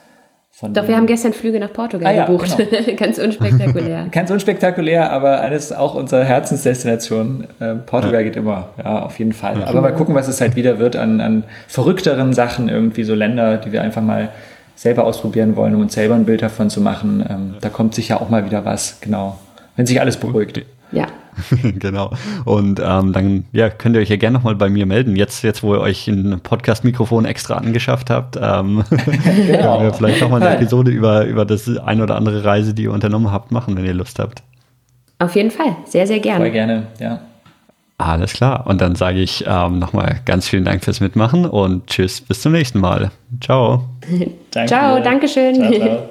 Doch, 0.69 0.87
wir 0.87 0.95
haben 0.95 1.07
gestern 1.07 1.33
Flüge 1.33 1.59
nach 1.59 1.73
Portugal 1.73 2.13
ah, 2.13 2.15
ja, 2.15 2.25
gebucht. 2.25 2.55
Genau. 2.55 2.95
Ganz 2.95 3.17
unspektakulär. 3.17 4.07
Ganz 4.11 4.29
unspektakulär, 4.29 5.11
aber 5.11 5.41
alles 5.41 5.71
auch 5.71 5.95
unsere 5.95 6.23
Herzensdestination. 6.23 7.47
Äh, 7.59 7.75
Portugal 7.75 8.21
ja. 8.21 8.23
geht 8.23 8.35
immer, 8.35 8.69
ja, 8.77 9.01
auf 9.01 9.17
jeden 9.17 9.33
Fall. 9.33 9.59
Ja. 9.59 9.65
Aber 9.65 9.81
mal 9.81 9.93
gucken, 9.93 10.13
was 10.13 10.27
es 10.27 10.39
halt 10.39 10.55
wieder 10.55 10.77
wird 10.77 10.95
an, 10.95 11.19
an 11.19 11.45
verrückteren 11.67 12.33
Sachen, 12.33 12.69
irgendwie 12.69 13.03
so 13.03 13.15
Länder, 13.15 13.57
die 13.57 13.71
wir 13.71 13.81
einfach 13.81 14.03
mal 14.03 14.29
selber 14.75 15.05
ausprobieren 15.05 15.55
wollen, 15.55 15.73
um 15.73 15.81
uns 15.81 15.93
selber 15.93 16.13
ein 16.13 16.25
Bild 16.25 16.43
davon 16.43 16.69
zu 16.69 16.79
machen. 16.81 17.25
Ähm, 17.27 17.55
da 17.59 17.69
kommt 17.69 17.95
sicher 17.95 18.21
auch 18.21 18.29
mal 18.29 18.45
wieder 18.45 18.63
was, 18.63 18.99
genau. 19.01 19.39
Wenn 19.75 19.87
sich 19.87 19.99
alles 19.99 20.17
beruhigt. 20.17 20.61
Ja. 20.91 21.07
genau. 21.79 22.11
Und 22.45 22.81
ähm, 22.83 23.13
dann 23.13 23.45
ja, 23.51 23.69
könnt 23.69 23.95
ihr 23.95 24.01
euch 24.01 24.09
ja 24.09 24.17
gerne 24.17 24.37
nochmal 24.37 24.55
bei 24.55 24.69
mir 24.69 24.85
melden. 24.85 25.15
Jetzt, 25.15 25.43
jetzt 25.43 25.63
wo 25.63 25.73
ihr 25.75 25.81
euch 25.81 26.07
ein 26.07 26.39
Podcast-Mikrofon 26.41 27.25
extra 27.25 27.55
angeschafft 27.55 28.09
habt, 28.09 28.37
ähm, 28.41 28.83
genau. 29.47 29.81
wir 29.81 29.93
vielleicht 29.93 30.21
nochmal 30.21 30.43
eine 30.43 30.55
Episode 30.55 30.91
über, 30.91 31.25
über 31.25 31.45
das 31.45 31.69
ein 31.77 32.01
oder 32.01 32.15
andere 32.15 32.43
Reise, 32.43 32.73
die 32.73 32.83
ihr 32.83 32.91
unternommen 32.91 33.31
habt, 33.31 33.51
machen, 33.51 33.77
wenn 33.77 33.85
ihr 33.85 33.93
Lust 33.93 34.19
habt. 34.19 34.43
Auf 35.19 35.35
jeden 35.35 35.51
Fall. 35.51 35.75
Sehr, 35.85 36.07
sehr 36.07 36.19
gerne. 36.19 36.45
Sehr 36.45 36.51
gerne, 36.51 36.87
ja. 36.99 37.21
Alles 37.97 38.33
klar. 38.33 38.65
Und 38.65 38.81
dann 38.81 38.95
sage 38.95 39.19
ich 39.19 39.45
ähm, 39.47 39.77
nochmal 39.77 40.21
ganz 40.25 40.47
vielen 40.47 40.65
Dank 40.65 40.83
fürs 40.83 41.01
Mitmachen 41.01 41.45
und 41.45 41.85
tschüss, 41.87 42.19
bis 42.19 42.41
zum 42.41 42.51
nächsten 42.51 42.79
Mal. 42.79 43.11
Ciao. 43.39 43.85
Danke. 44.49 44.67
Ciao, 44.67 44.99
Dankeschön. 44.99 45.55
Ciao, 45.55 45.71
ciao. 45.71 46.07